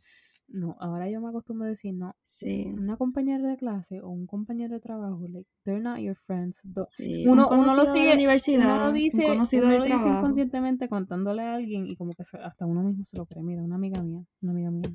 no, 0.48 0.76
ahora 0.80 1.10
yo 1.10 1.22
me 1.22 1.30
acostumbro 1.30 1.66
a 1.68 1.70
decir, 1.70 1.94
no, 1.94 2.16
Sí, 2.24 2.66
una 2.68 2.98
compañera 2.98 3.48
de 3.48 3.58
clase 3.58 4.02
o 4.02 4.10
un 4.10 4.28
compañero 4.28 4.76
de 4.76 4.82
trabajo, 4.82 5.28
like, 5.30 5.48
they're 5.64 5.82
not 5.82 6.00
your 6.00 6.16
friends. 6.28 6.62
Sí. 6.90 7.26
Uno, 7.28 7.48
un 7.50 7.60
uno 7.60 7.76
lo 7.76 7.86
de 7.86 7.92
sigue, 7.92 8.06
la 8.06 8.14
uno 8.14 8.16
universidad, 8.16 8.78
lo 8.80 8.92
un 8.92 8.94
dice, 8.94 9.24
conocido 9.24 9.66
uno 9.66 9.74
del 9.74 9.80
lo 9.80 9.86
dice 9.86 10.10
inconscientemente 10.10 10.90
contándole 10.90 11.42
a 11.44 11.56
alguien 11.56 11.88
y 11.88 11.96
como 11.96 12.14
que 12.14 12.24
hasta 12.42 12.66
uno 12.66 12.84
mismo 12.84 13.06
se 13.06 13.18
lo 13.18 13.26
cree, 13.26 13.44
mira, 13.44 13.62
una 13.64 13.76
amiga 13.76 14.02
mía, 14.04 14.24
una 14.42 14.52
amiga 14.52 14.72
mía. 14.72 14.92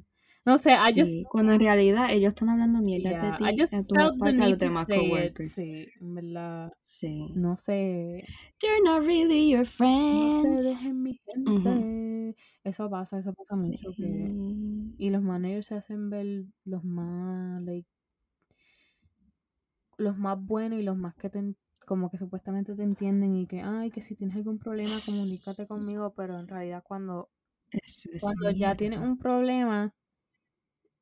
No 0.47 0.59
sé, 0.59 0.73
I 0.73 0.93
just, 0.99 1.13
Sí, 1.13 1.25
cuando 1.31 1.53
en 1.53 1.61
realidad 1.61 2.11
ellos 2.11 2.31
están 2.31 2.49
hablando 2.49 2.81
mierda 2.81 3.11
yeah, 3.11 3.39
de 3.39 3.39
I 3.43 3.55
ti 3.55 3.61
just 3.61 3.75
a 3.75 3.83
tus 3.85 3.99
felt 3.99 4.15
the 4.25 4.33
need 4.33 4.59
to 4.61 4.67
demás 4.67 4.87
say 4.87 5.27
it, 5.27 5.39
coworkers. 5.39 5.53
sí, 5.55 5.87
en 6.01 6.15
verdad, 6.15 6.73
Sí. 6.81 7.31
no 7.35 7.57
sé, 7.59 8.25
They're 8.61 8.83
not 8.83 9.05
really 9.07 9.51
your 9.51 9.65
no 10.11 10.31
se 10.31 10.49
friends. 10.49 10.65
dejen 10.65 11.03
mi 11.03 11.21
Ujú. 11.47 11.69
Eso 12.65 12.91
pasa, 12.91 13.19
eso 13.19 13.33
pasa 13.35 13.57
mucho, 13.57 13.95
que, 13.97 14.37
y 14.97 15.11
los 15.11 15.23
managers 15.23 15.67
se 15.69 15.75
hacen 15.77 16.11
ver 16.11 16.47
los 16.65 16.85
más, 16.85 17.63
like, 17.63 17.89
los 19.99 20.17
más 20.19 20.39
buenos 20.45 20.81
y 20.81 20.83
los 20.83 20.97
más 20.97 21.15
que 21.15 21.31
te, 21.31 21.55
como 21.87 22.11
que 22.11 22.19
supuestamente 22.19 22.75
te 22.75 22.83
entienden 22.83 23.37
y 23.37 23.47
que, 23.47 23.61
ay, 23.63 23.91
que 23.91 24.01
si 24.01 24.15
tienes 24.17 24.37
algún 24.37 24.59
problema, 24.59 24.91
comunícate 25.05 25.67
conmigo, 25.67 26.15
pero 26.15 26.39
en 26.39 26.49
realidad 26.49 26.83
cuando, 26.87 27.31
Eso 27.71 28.09
cuando 28.21 28.51
ya 28.51 28.77
tienes 28.77 29.01
un 29.01 29.19
problema 29.19 29.95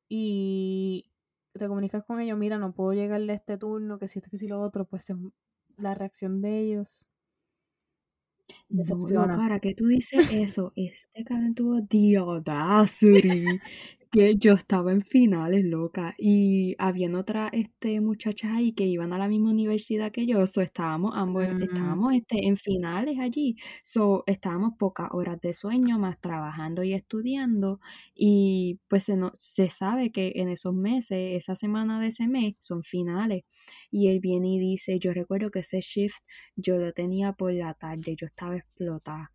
y 0.07 1.11
te 1.53 1.67
comunicas 1.67 2.03
con 2.05 2.19
ellos, 2.19 2.37
mira, 2.37 2.57
no 2.57 2.73
puedo 2.73 2.93
llegarle 2.93 3.33
a 3.33 3.35
este 3.35 3.57
turno, 3.57 3.99
que 3.99 4.07
si 4.07 4.19
esto, 4.19 4.29
que 4.31 4.39
si 4.39 4.47
lo 4.47 4.61
otro, 4.61 4.85
pues 4.85 5.07
la 5.77 5.93
reacción 5.95 6.41
de 6.41 6.59
ellos 6.59 7.08
decepciona. 8.69 9.33
loca, 9.33 9.41
ahora 9.43 9.59
que 9.59 9.73
tú 9.75 9.87
dices 9.87 10.27
eso, 10.31 10.73
este 10.75 11.23
cabrón 11.23 11.53
tuvo 11.55 11.85
the 11.87 12.17
audacity 12.17 13.61
que 14.11 14.37
yo 14.37 14.53
estaba 14.53 14.91
en 14.91 15.03
finales, 15.03 15.63
loca, 15.65 16.15
y 16.17 16.75
habían 16.79 17.15
otras 17.15 17.51
este, 17.53 18.01
muchachas 18.01 18.51
ahí 18.53 18.73
que 18.73 18.85
iban 18.85 19.13
a 19.13 19.19
la 19.19 19.27
misma 19.27 19.51
universidad 19.51 20.11
que 20.11 20.25
yo, 20.25 20.47
so 20.47 20.61
estábamos 20.61 21.11
ambos, 21.15 21.45
Mm, 21.45 21.61
estábamos 21.61 22.13
este, 22.13 22.47
en 22.47 22.57
finales 22.57 23.19
allí, 23.19 23.55
so 23.83 24.23
estábamos 24.27 24.73
pocas 24.79 25.09
horas 25.11 25.39
de 25.41 25.53
sueño, 25.53 25.99
más 25.99 26.19
trabajando 26.19 26.83
y 26.83 26.93
estudiando, 26.93 27.79
y 28.15 28.79
pues 28.87 29.03
se, 29.05 29.15
no, 29.15 29.31
se 29.37 29.69
sabe 29.69 30.11
que 30.11 30.33
en 30.35 30.49
esos 30.49 30.73
meses, 30.73 31.35
esa 31.37 31.55
semana 31.55 31.99
de 32.01 32.07
ese 32.07 32.27
mes, 32.27 32.55
son 32.59 32.81
finales, 32.83 33.43
y 33.91 34.07
él 34.09 34.19
viene 34.21 34.55
y 34.55 34.59
dice, 34.59 34.97
yo 34.99 35.13
recuerdo 35.13 35.51
que 35.51 35.59
ese 35.59 35.81
shift 35.81 36.17
yo 36.55 36.77
lo 36.77 36.91
tenía 36.93 37.33
por 37.33 37.53
la 37.53 37.73
tarde, 37.75 38.15
yo 38.17 38.25
estaba 38.25 38.57
explotada. 38.57 39.31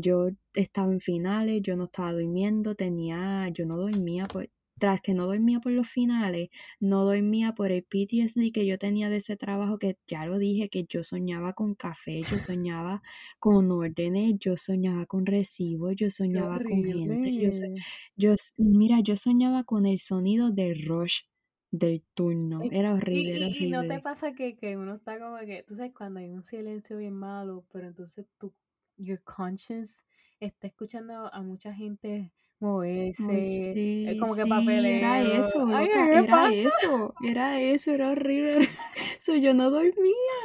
Yo 0.00 0.28
estaba 0.54 0.92
en 0.92 1.00
finales, 1.00 1.60
yo 1.62 1.76
no 1.76 1.84
estaba 1.84 2.12
durmiendo, 2.12 2.74
tenía, 2.74 3.48
yo 3.50 3.66
no 3.66 3.76
dormía 3.78 4.28
por, 4.28 4.50
tras 4.78 5.00
que 5.00 5.14
no 5.14 5.26
dormía 5.26 5.60
por 5.60 5.72
los 5.72 5.88
finales, 5.88 6.48
no 6.80 7.04
dormía 7.04 7.54
por 7.54 7.72
el 7.72 7.82
PTSD 7.84 8.52
que 8.52 8.66
yo 8.66 8.78
tenía 8.78 9.08
de 9.10 9.16
ese 9.18 9.36
trabajo 9.36 9.78
que 9.78 9.98
ya 10.06 10.26
lo 10.26 10.38
dije, 10.38 10.68
que 10.68 10.84
yo 10.88 11.02
soñaba 11.04 11.52
con 11.54 11.74
café, 11.74 12.24
yo 12.26 12.38
soñaba 12.38 13.02
con 13.38 13.70
órdenes, 13.72 14.34
yo 14.38 14.56
soñaba 14.56 15.06
con 15.06 15.26
recibos, 15.26 15.94
yo 15.96 16.10
soñaba 16.10 16.60
con 16.60 16.84
gente, 16.84 17.32
yo, 17.38 17.50
so- 17.52 17.66
horrible. 17.68 17.84
yo, 18.16 18.34
mira, 18.56 19.00
yo 19.02 19.16
soñaba 19.16 19.64
con 19.64 19.86
el 19.86 19.98
sonido 20.00 20.50
del 20.52 20.86
rush 20.86 21.22
del 21.70 22.04
turno, 22.14 22.66
Y, 22.66 22.72
era 22.72 22.94
y, 23.08 23.18
horrible, 23.18 23.34
era 23.36 23.48
y- 23.58 23.64
y 23.64 23.66
no 23.68 23.86
te 23.86 23.98
horrible. 23.98 24.00
pasa 24.00 24.32
que, 24.34 24.56
que 24.56 24.76
uno 24.76 24.94
está 24.96 25.18
como 25.18 25.38
que, 25.38 25.62
tú 25.64 25.74
sabes, 25.74 25.92
cuando 25.94 26.20
hay 26.20 26.30
un 26.30 26.42
silencio 26.44 26.96
bien 26.98 27.14
malo, 27.14 27.64
pero 27.72 27.86
entonces 27.88 28.26
tu, 28.38 28.52
your 28.98 29.20
conscience 29.24 30.02
está 30.40 30.66
escuchando 30.66 31.32
a 31.32 31.42
mucha 31.42 31.72
gente 31.72 32.32
Ay, 32.60 32.68
moverse, 32.68 33.22
eh, 33.40 33.72
sí, 33.72 34.16
como 34.20 34.34
que 34.34 34.42
sí, 34.42 34.50
era 34.98 35.20
eso, 35.22 35.64
Ay, 35.72 35.86
loca, 35.88 36.08
¿qué 36.10 36.18
era 36.24 36.32
pasa? 36.32 36.52
eso, 36.52 37.14
era 37.22 37.60
eso, 37.60 37.90
era 37.92 38.10
horrible. 38.10 38.68
Yo 39.36 39.54
no 39.54 39.70
dormía. 39.70 40.38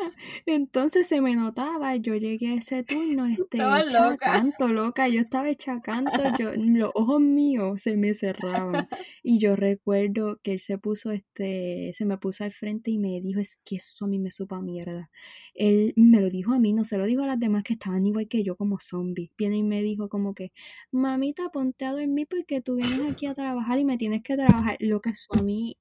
Entonces 0.45 1.07
se 1.07 1.21
me 1.21 1.35
notaba, 1.35 1.95
yo 1.95 2.15
llegué 2.15 2.53
a 2.53 2.55
ese 2.55 2.83
turno, 2.83 3.25
este, 3.49 3.57
hecha 3.57 3.83
loca. 3.83 4.17
canto, 4.17 4.67
loca, 4.67 5.07
yo 5.07 5.19
estaba 5.19 5.49
hecha 5.49 5.81
canto, 5.81 6.11
yo, 6.37 6.51
los 6.55 6.91
ojos 6.93 7.21
míos 7.21 7.81
se 7.81 7.97
me 7.97 8.13
cerraban. 8.13 8.87
Y 9.23 9.39
yo 9.39 9.55
recuerdo 9.55 10.39
que 10.43 10.53
él 10.53 10.59
se 10.59 10.77
puso, 10.77 11.11
este, 11.11 11.91
se 11.93 12.05
me 12.05 12.17
puso 12.17 12.43
al 12.43 12.51
frente 12.51 12.91
y 12.91 12.97
me 12.97 13.21
dijo, 13.21 13.39
es 13.39 13.57
que 13.63 13.77
eso 13.77 14.05
a 14.05 14.07
mí 14.07 14.19
me 14.19 14.31
supa 14.31 14.61
mierda. 14.61 15.09
Él 15.53 15.93
me 15.95 16.19
lo 16.19 16.29
dijo 16.29 16.53
a 16.53 16.59
mí, 16.59 16.73
no 16.73 16.83
se 16.83 16.97
lo 16.97 17.05
dijo 17.05 17.23
a 17.23 17.27
las 17.27 17.39
demás 17.39 17.63
que 17.63 17.73
estaban 17.73 18.05
igual 18.05 18.27
que 18.27 18.43
yo 18.43 18.55
como 18.55 18.79
zombies. 18.79 19.31
Viene 19.37 19.57
y 19.57 19.63
me 19.63 19.81
dijo 19.81 20.09
como 20.09 20.33
que, 20.33 20.51
mamita, 20.91 21.49
ponte 21.49 21.85
a 21.85 21.91
dormir 21.91 22.27
porque 22.29 22.61
tú 22.61 22.75
vienes 22.75 23.11
aquí 23.11 23.25
a 23.27 23.33
trabajar 23.33 23.79
y 23.79 23.85
me 23.85 23.97
tienes 23.97 24.23
que 24.23 24.35
trabajar. 24.35 24.77
Lo 24.79 25.01
que 25.01 25.11
eso 25.11 25.33
a 25.33 25.41
mí, 25.41 25.77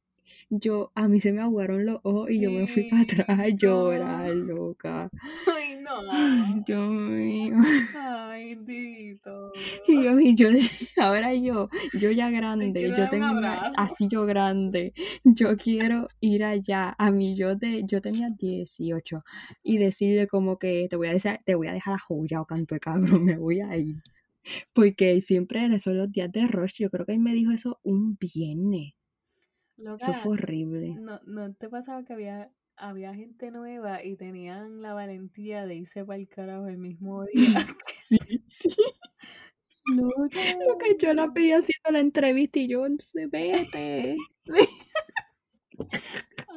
yo, 0.54 0.92
a 0.94 1.08
mí 1.08 1.18
se 1.18 1.32
me 1.32 1.40
aguaron 1.40 1.86
los 1.86 2.00
ojos 2.02 2.30
y 2.30 2.38
yo 2.40 2.50
me 2.50 2.66
fui 2.66 2.84
para 2.90 3.02
atrás 3.02 3.40
a 3.40 3.48
llorar, 3.48 4.28
loca. 4.34 5.08
Ay, 5.46 5.76
no. 5.80 6.02
Ay, 6.10 6.62
Dios 6.66 6.90
mío. 6.90 7.54
Ay, 7.96 8.56
Tito. 8.66 9.52
Y 9.88 10.02
yo, 10.04 10.20
y 10.20 10.34
yo, 10.34 10.48
ahora 11.02 11.34
yo, 11.34 11.70
yo 11.98 12.10
ya 12.10 12.28
grande, 12.28 12.92
yo 12.94 13.04
un 13.04 13.08
tengo 13.08 13.30
una, 13.30 13.72
así 13.78 14.08
yo 14.10 14.26
grande, 14.26 14.92
yo 15.24 15.56
quiero 15.56 16.08
ir 16.20 16.44
allá, 16.44 16.94
a 16.98 17.10
mí 17.10 17.34
yo 17.34 17.56
de, 17.56 17.84
yo 17.86 18.02
tenía 18.02 18.28
18, 18.28 19.24
y 19.62 19.78
decirle 19.78 20.26
como 20.26 20.58
que 20.58 20.86
te 20.90 20.96
voy 20.96 21.08
a 21.08 21.12
decir, 21.14 21.40
te 21.46 21.54
voy 21.54 21.68
a 21.68 21.72
dejar 21.72 21.94
a 21.94 21.98
joya 21.98 22.42
o 22.42 22.44
canto 22.44 22.74
de 22.74 22.80
cabrón, 22.80 23.24
me 23.24 23.38
voy 23.38 23.60
a 23.60 23.74
ir. 23.78 23.96
Porque 24.74 25.20
siempre 25.22 25.64
esos 25.74 25.94
los 25.94 26.12
días 26.12 26.30
de 26.30 26.46
rush, 26.46 26.74
yo 26.78 26.90
creo 26.90 27.06
que 27.06 27.12
él 27.12 27.20
me 27.20 27.32
dijo 27.32 27.52
eso 27.52 27.80
un 27.82 28.18
viernes, 28.20 28.92
eso 29.96 30.12
fue 30.14 30.32
horrible. 30.34 30.94
¿no, 30.98 31.20
no 31.26 31.52
te 31.54 31.68
pasaba 31.68 32.04
que 32.04 32.12
había, 32.12 32.50
había 32.76 33.14
gente 33.14 33.50
nueva 33.50 34.02
y 34.04 34.16
tenían 34.16 34.82
la 34.82 34.94
valentía 34.94 35.66
de 35.66 35.74
irse 35.76 36.04
para 36.04 36.18
el 36.18 36.28
carajo 36.28 36.66
el 36.68 36.78
mismo 36.78 37.24
día? 37.32 37.66
Sí, 37.94 38.18
sí, 38.46 38.74
Loca. 39.86 40.38
lo 40.66 40.78
que 40.78 40.96
yo 40.98 41.12
la 41.12 41.26
veía 41.26 41.58
haciendo 41.58 41.90
la 41.90 42.00
entrevista 42.00 42.58
y 42.60 42.68
yo, 42.68 42.84
"Sí, 42.98 43.26
vete, 43.30 44.16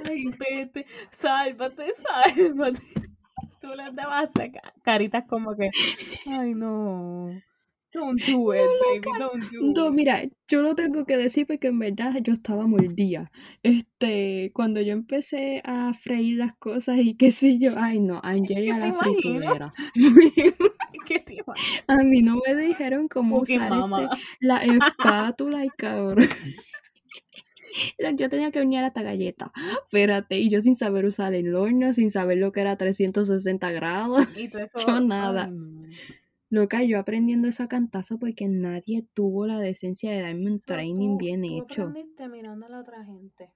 Ay, 0.05 0.25
vete, 0.37 0.85
sálvate, 1.11 1.93
sálvate. 1.97 2.79
Tú 3.61 3.67
les 3.75 3.95
dabas 3.95 4.29
ca- 4.33 4.73
caritas 4.83 5.25
como 5.27 5.55
que, 5.55 5.69
ay, 6.27 6.53
no. 6.53 7.31
Don't 7.95 8.21
do 8.25 8.53
it, 8.53 8.61
baby, 8.83 9.17
don't 9.17 9.51
do 9.51 9.73
No, 9.73 9.89
mira, 9.91 10.23
yo 10.49 10.61
lo 10.61 10.75
tengo 10.75 11.05
que 11.05 11.15
decir 11.15 11.47
porque 11.47 11.67
en 11.67 11.79
verdad 11.79 12.13
yo 12.21 12.33
estaba 12.33 12.67
mordida. 12.67 13.31
Este, 13.63 14.51
cuando 14.53 14.81
yo 14.81 14.91
empecé 14.91 15.61
a 15.63 15.93
freír 15.93 16.37
las 16.37 16.55
cosas 16.55 16.97
y 16.99 17.15
qué 17.15 17.31
sé 17.31 17.57
yo, 17.57 17.71
ay 17.77 17.99
no, 17.99 18.19
Angel 18.21 18.57
¿Qué 18.65 18.71
a 18.71 18.77
la 18.79 18.87
imaginas? 18.97 19.73
A 21.87 21.97
mí 22.03 22.21
no 22.21 22.41
me 22.45 22.55
dijeron 22.55 23.07
cómo 23.07 23.39
Fucking 23.39 23.61
usar 23.61 23.71
este, 23.71 24.17
la 24.41 24.57
espátula 24.57 25.65
y 25.65 25.69
cabrón. 25.69 26.27
Yo 28.17 28.29
tenía 28.29 28.51
que 28.51 28.59
hornear 28.59 28.85
hasta 28.85 29.01
galletas. 29.01 29.49
Espérate, 29.85 30.37
y 30.37 30.49
yo 30.49 30.61
sin 30.61 30.75
saber 30.75 31.05
usar 31.05 31.33
el 31.33 31.53
horno, 31.55 31.93
sin 31.93 32.09
saber 32.09 32.37
lo 32.37 32.51
que 32.51 32.61
era 32.61 32.77
360 32.77 33.71
grados. 33.71 34.25
Y 34.37 34.47
todo 34.47 34.61
eso, 34.63 34.77
Yo 34.85 35.01
nada. 35.01 35.49
ay, 35.51 35.55
no. 36.49 36.61
Loca, 36.61 36.83
yo 36.83 36.97
aprendiendo 36.97 37.47
eso 37.47 37.61
a 37.61 37.67
cantazo 37.67 38.17
porque 38.17 38.47
nadie 38.47 39.05
tuvo 39.13 39.45
la 39.45 39.59
decencia 39.59 40.11
de 40.11 40.21
darme 40.21 40.49
un 40.51 40.59
training 40.59 41.17
bien 41.17 41.45
tú 41.45 41.59
hecho. 41.59 41.61
aprendiste 41.61 42.27
mirando 42.27 42.65
a 42.65 42.69
la 42.69 42.79
otra 42.81 43.03
gente. 43.05 43.53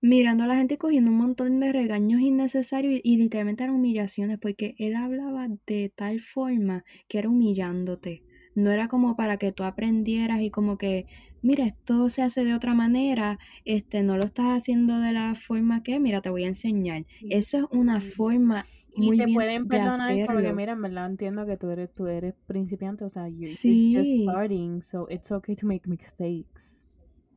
mirando 0.00 0.44
a 0.44 0.46
la 0.46 0.56
gente 0.56 0.74
y 0.74 0.76
cogiendo 0.78 1.10
un 1.10 1.18
montón 1.18 1.60
de 1.60 1.72
regaños 1.72 2.20
innecesarios 2.20 2.94
y, 2.94 3.00
y 3.04 3.16
literalmente 3.16 3.64
eran 3.64 3.76
humillaciones 3.76 4.38
porque 4.40 4.74
él 4.78 4.94
hablaba 4.96 5.48
de 5.66 5.92
tal 5.94 6.20
forma 6.20 6.84
que 7.08 7.18
era 7.18 7.28
humillándote. 7.28 8.22
No 8.54 8.70
era 8.72 8.88
como 8.88 9.14
para 9.16 9.36
que 9.38 9.52
tú 9.52 9.62
aprendieras 9.64 10.40
y 10.40 10.50
como 10.50 10.78
que, 10.78 11.06
mira, 11.42 11.64
esto 11.66 12.10
se 12.10 12.22
hace 12.22 12.44
de 12.44 12.54
otra 12.54 12.74
manera, 12.74 13.38
este, 13.64 14.02
no 14.02 14.16
lo 14.18 14.24
estás 14.24 14.46
haciendo 14.46 14.98
de 15.00 15.12
la 15.12 15.34
forma 15.36 15.82
que, 15.82 16.00
mira, 16.00 16.20
te 16.22 16.30
voy 16.30 16.44
a 16.44 16.48
enseñar. 16.48 17.04
Sí. 17.06 17.28
Eso 17.28 17.58
es 17.58 17.64
una 17.70 18.00
sí. 18.00 18.00
forma 18.00 18.68
Y 18.94 19.00
muy 19.02 19.16
te 19.16 19.24
bien 19.24 19.28
pueden 19.28 19.62
de 19.62 19.80
perdonar 19.80 20.20
como 20.26 20.40
que, 20.42 20.52
hacerlo. 20.52 20.52
mira, 20.52 20.72
en 20.72 20.82
verdad 20.82 21.06
entiendo 21.06 21.46
que 21.46 21.56
tú 21.56 21.70
eres, 21.70 21.92
tú 21.92 22.06
eres 22.06 22.34
principiante, 22.46 23.04
o 23.04 23.08
sea, 23.08 23.28
you're, 23.28 23.58
just 23.90 24.12
starting, 24.22 24.82
so 24.82 25.06
it's 25.10 25.30
okay 25.32 25.54
to 25.56 25.66
make 25.66 25.88
mistakes. 25.88 26.84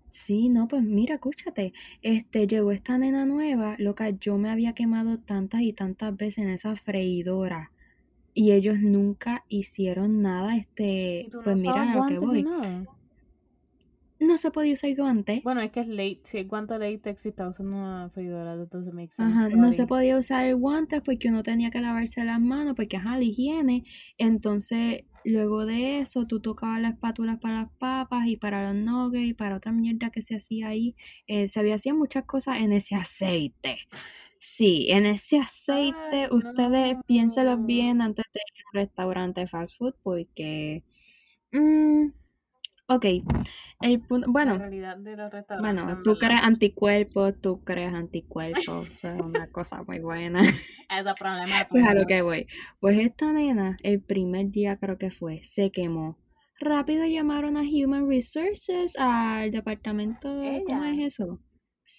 Sí, 0.09 0.49
no, 0.49 0.67
pues 0.67 0.83
mira, 0.83 1.15
escúchate, 1.15 1.73
este, 2.01 2.45
llegó 2.47 2.71
esta 2.71 2.97
nena 2.97 3.25
nueva, 3.25 3.75
loca, 3.79 4.09
yo 4.09 4.37
me 4.37 4.49
había 4.49 4.73
quemado 4.73 5.19
tantas 5.19 5.61
y 5.61 5.73
tantas 5.73 6.15
veces 6.17 6.39
en 6.39 6.49
esa 6.49 6.75
freidora 6.75 7.71
y 8.33 8.51
ellos 8.53 8.79
nunca 8.79 9.45
hicieron 9.49 10.21
nada, 10.21 10.57
¿Y 10.57 10.59
este, 10.61 11.29
tú 11.29 11.37
no 11.37 11.43
pues 11.43 11.57
mira 11.57 11.83
a 11.83 11.95
lo 11.95 12.05
que 12.05 12.19
voy. 12.19 12.43
nada? 12.43 12.85
No 14.21 14.37
se 14.37 14.51
podía 14.51 14.73
usar 14.73 14.95
guantes. 14.95 15.43
Bueno, 15.43 15.61
es 15.61 15.71
que 15.71 15.81
es 15.81 15.87
late. 15.87 16.21
Si 16.23 16.45
cuánto 16.45 16.77
latex 16.77 17.21
si 17.23 17.29
está 17.29 17.49
usando 17.49 17.75
una 17.75 18.09
freidora, 18.09 18.53
entonces 18.53 18.93
me. 18.93 19.09
Ajá, 19.17 19.49
no 19.49 19.73
se 19.73 19.87
podía 19.87 20.17
usar 20.17 20.53
guantes 20.55 21.01
porque 21.01 21.29
uno 21.29 21.41
tenía 21.43 21.71
que 21.71 21.81
lavarse 21.81 22.23
las 22.23 22.39
manos, 22.39 22.75
porque 22.75 22.97
ajá, 22.97 23.17
la 23.17 23.23
higiene. 23.23 23.83
Entonces, 24.19 25.05
luego 25.25 25.65
de 25.65 25.99
eso, 25.99 26.27
tú 26.27 26.39
tocabas 26.39 26.79
las 26.81 26.93
espátulas 26.93 27.39
para 27.39 27.61
las 27.61 27.71
papas 27.79 28.27
y 28.27 28.37
para 28.37 28.71
los 28.71 28.75
nuggets 28.83 29.27
y 29.29 29.33
para 29.33 29.57
otra 29.57 29.71
mierda 29.71 30.11
que 30.11 30.21
se 30.21 30.35
hacía 30.35 30.67
ahí. 30.67 30.95
Eh, 31.25 31.47
se 31.47 31.59
había 31.59 31.75
hacían 31.75 31.97
muchas 31.97 32.25
cosas 32.25 32.59
en 32.59 32.73
ese 32.73 32.95
aceite. 32.95 33.79
Sí, 34.37 34.87
en 34.89 35.05
ese 35.07 35.39
aceite, 35.39 35.95
Ay, 36.23 36.27
ustedes 36.31 36.95
piénsenlo 37.07 37.57
no. 37.57 37.65
bien 37.65 38.01
antes 38.01 38.25
de 38.33 38.39
ir 38.39 38.63
a 38.63 38.69
un 38.69 38.85
restaurante 38.85 39.47
fast 39.47 39.77
food 39.77 39.95
porque... 40.03 40.83
mm, 41.51 42.20
ok, 42.95 43.05
el 43.81 44.01
punto, 44.01 44.31
bueno, 44.31 44.57
de 44.59 45.15
los 45.15 45.31
bueno, 45.59 45.89
en 45.89 46.03
tú 46.03 46.17
crees 46.17 46.41
anticuerpos, 46.43 47.33
tú 47.41 47.63
crees 47.63 47.93
anticuerpos, 47.93 48.89
o 48.89 48.93
sea, 48.93 49.15
es 49.15 49.21
una 49.21 49.47
cosa 49.47 49.83
muy 49.83 49.99
buena. 49.99 50.41
Ese 50.89 51.13
problema 51.17 51.61
es 51.61 51.67
Pues 51.69 51.85
a 51.85 51.93
lo 51.93 52.05
que 52.05 52.21
voy. 52.21 52.47
Pues 52.79 52.99
esta 52.99 53.31
nena, 53.31 53.77
el 53.83 54.01
primer 54.01 54.51
día 54.51 54.77
creo 54.77 54.97
que 54.97 55.11
fue, 55.11 55.43
se 55.43 55.71
quemó. 55.71 56.17
Rápido 56.59 57.05
llamaron 57.07 57.57
a 57.57 57.61
Human 57.61 58.07
Resources, 58.07 58.95
al 58.97 59.51
departamento, 59.51 60.29
¿cómo 60.67 60.83
es 60.85 61.13
eso? 61.13 61.39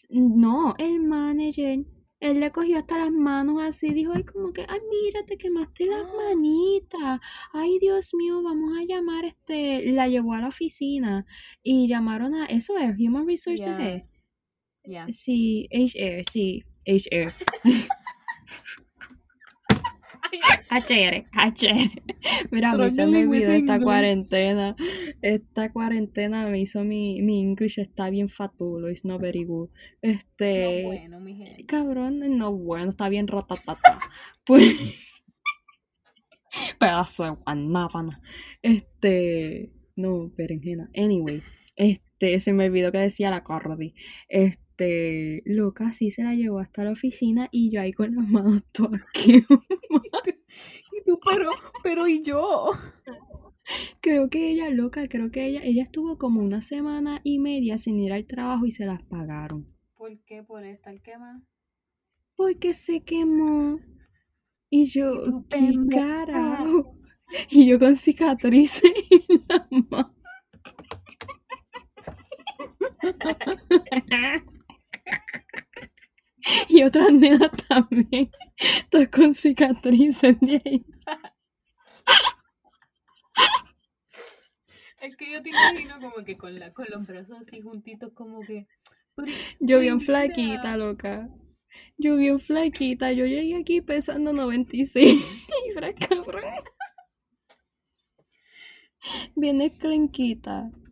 No, 0.09 0.75
el 0.79 1.01
manager. 1.01 1.81
Él 2.23 2.39
le 2.39 2.53
cogió 2.53 2.79
hasta 2.79 2.99
las 2.99 3.11
manos 3.11 3.61
así, 3.61 3.93
dijo, 3.93 4.13
ay, 4.15 4.23
como 4.23 4.53
que, 4.53 4.65
ay, 4.69 4.79
mira, 4.89 5.27
te 5.27 5.37
quemaste 5.37 5.87
las 5.87 6.07
manitas. 6.15 7.21
Ay, 7.53 7.81
Dios 7.81 8.15
mío, 8.15 8.41
vamos 8.45 8.79
a 8.79 8.85
llamar, 8.85 9.25
este, 9.25 9.91
la 9.91 10.07
llevó 10.07 10.35
a 10.35 10.39
la 10.39 10.47
oficina 10.47 11.27
y 11.65 11.89
llamaron 11.89 12.37
a, 12.37 12.47
eso 12.47 12.79
es, 12.79 12.95
Human 12.97 13.27
Resources 13.27 13.75
es. 13.81 14.05
Ya. 14.85 15.09
Sí, 15.11 15.69
HR, 15.73 16.23
sí, 16.31 16.63
HR. 16.87 17.35
HR, 20.71 21.27
HR. 21.33 21.91
Mira, 22.51 22.73
a 22.73 22.77
mí 22.77 22.91
se 22.91 23.07
me 23.07 23.27
olvidó 23.27 23.53
esta 23.53 23.79
cuarentena. 23.81 24.75
Esta 25.21 25.73
cuarentena 25.73 26.47
me 26.47 26.61
hizo 26.61 26.85
mi, 26.85 27.21
mi 27.23 27.41
English 27.41 27.79
está 27.79 28.11
bien 28.11 28.29
fatulo, 28.29 28.91
it's 28.91 29.05
not 29.05 29.21
very 29.21 29.45
good. 29.45 29.69
No 30.03 30.11
Este, 30.11 30.85
bueno, 30.85 31.21
mi 31.21 31.35
gente. 31.37 31.67
cabrón, 31.67 32.21
no 32.39 32.53
bueno, 32.53 32.91
está 32.91 33.09
bien 33.09 33.29
ratatata. 33.29 33.99
Pues, 34.45 34.75
pedazo 36.81 37.25
de 37.25 37.31
guanábana. 37.31 38.21
Este, 38.61 39.71
no, 39.95 40.31
berenjena. 40.37 40.91
Anyway, 40.97 41.43
este, 41.77 42.41
se 42.41 42.53
me 42.53 42.67
olvidó 42.67 42.91
que 42.91 42.99
decía 42.99 43.31
la 43.31 43.45
Cordy. 43.45 43.95
Este, 44.29 44.72
loca, 45.45 45.93
sí 45.93 46.11
se 46.11 46.23
la 46.23 46.35
llevó 46.35 46.59
hasta 46.59 46.85
la 46.85 46.93
oficina 46.93 47.49
y 47.51 47.71
yo 47.71 47.81
ahí 47.81 47.93
con 47.93 48.15
las 48.15 48.29
manos 48.29 48.65
todas. 48.73 49.03
Y 49.15 49.43
tú, 51.07 51.19
pero, 51.29 51.51
pero 51.83 52.07
¿y 52.07 52.23
yo? 52.23 52.71
Creo 54.01 54.29
que 54.29 54.51
ella, 54.51 54.71
loca, 54.71 55.07
creo 55.09 55.31
que 55.31 55.47
ella, 55.47 55.61
ella 55.63 55.83
estuvo 55.83 56.19
como 56.19 56.41
una 56.41 56.63
semana 56.63 57.21
y 57.25 57.39
media 57.39 57.79
sin 57.79 57.99
ir 57.99 58.13
al 58.13 58.27
trabajo 58.27 58.67
y 58.67 58.73
se 58.73 58.85
las 58.85 59.03
pagaron. 59.05 59.67
¿Por 59.95 60.19
qué? 60.25 60.43
¿Por 60.43 60.65
estar 60.65 61.01
quemada? 61.01 61.43
Porque 62.37 62.75
se 62.75 63.03
quemó. 63.05 63.79
Y 64.69 64.87
yo, 64.87 65.13
Y 65.15 65.49
¿qué 65.49 65.75
carajo? 65.91 66.97
Y 67.51 67.67
yo 67.69 67.79
con 67.79 67.97
cicatrices 67.97 68.83
en 69.11 69.45
la 69.49 69.69
mano. 69.91 70.15
Y 76.69 76.83
otras 76.83 77.13
nenas 77.13 77.51
también. 77.69 78.31
Todas 78.91 79.09
con 79.09 79.35
cicatrices 79.35 80.39
de 80.41 80.61
ahí. 80.65 80.87
Es 85.01 85.17
que 85.17 85.33
yo 85.33 85.43
te 85.43 85.49
imagino 85.49 85.99
como 86.01 86.25
que 86.25 86.37
con, 86.37 86.59
la, 86.59 86.73
con 86.73 86.87
los 86.89 87.05
brazos 87.07 87.39
así 87.41 87.61
juntitos, 87.61 88.13
como 88.13 88.41
que. 88.41 88.67
Yo 89.59 89.81
bien 89.81 90.01
flaquita, 90.01 90.77
loca. 90.77 91.29
Yo 91.99 92.17
bien 92.17 92.39
flaquita. 92.39 93.13
Yo 93.13 93.27
llegué 93.27 93.57
aquí 93.57 93.81
pesando 93.81 94.33
96 94.33 95.21
libras, 95.67 95.95
cabrón. 96.09 96.45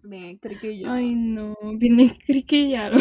Ven, 0.03 0.39
creo 0.39 0.59
que 0.61 0.79
yo. 0.79 0.91
Ay, 0.91 1.15
no. 1.15 1.55
Bien 1.77 2.01
escriquillado. 2.01 2.99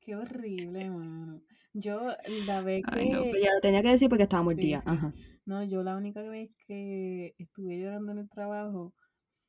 Qué 0.00 0.14
horrible, 0.14 0.90
mano. 0.90 1.42
Yo 1.78 2.08
la 2.46 2.60
vez 2.62 2.84
que. 2.86 3.00
Ay, 3.00 3.08
no, 3.10 3.22
pero 3.22 3.38
ya 3.44 3.54
lo 3.54 3.60
tenía 3.60 3.82
que 3.82 3.88
decir 3.88 4.08
porque 4.08 4.24
estaba 4.24 4.42
Sí, 4.42 4.44
mordida. 4.44 4.78
sí. 4.78 4.84
Ajá. 4.86 5.12
No, 5.44 5.62
yo 5.62 5.82
la 5.82 5.96
única 5.96 6.22
vez 6.22 6.50
que 6.66 7.34
estuve 7.38 7.78
llorando 7.78 8.12
en 8.12 8.18
el 8.18 8.28
trabajo 8.28 8.92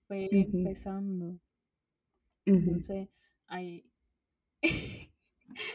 fue 0.08 0.30
empezando. 0.32 1.38
Entonces, 2.46 3.10
ahí. 3.48 3.86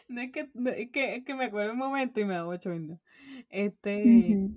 no 0.09 0.21
es 0.21 0.33
que, 0.33 0.51
no, 0.55 0.71
es 0.71 0.91
que, 0.91 1.17
es 1.17 1.25
que 1.25 1.35
me 1.35 1.47
acuerdo 1.47 1.73
un 1.73 1.79
momento 1.79 2.21
y 2.21 2.25
me 2.25 2.35
da 2.35 2.45
mucho 2.45 2.71
miedo. 2.71 2.99
Este, 3.51 4.51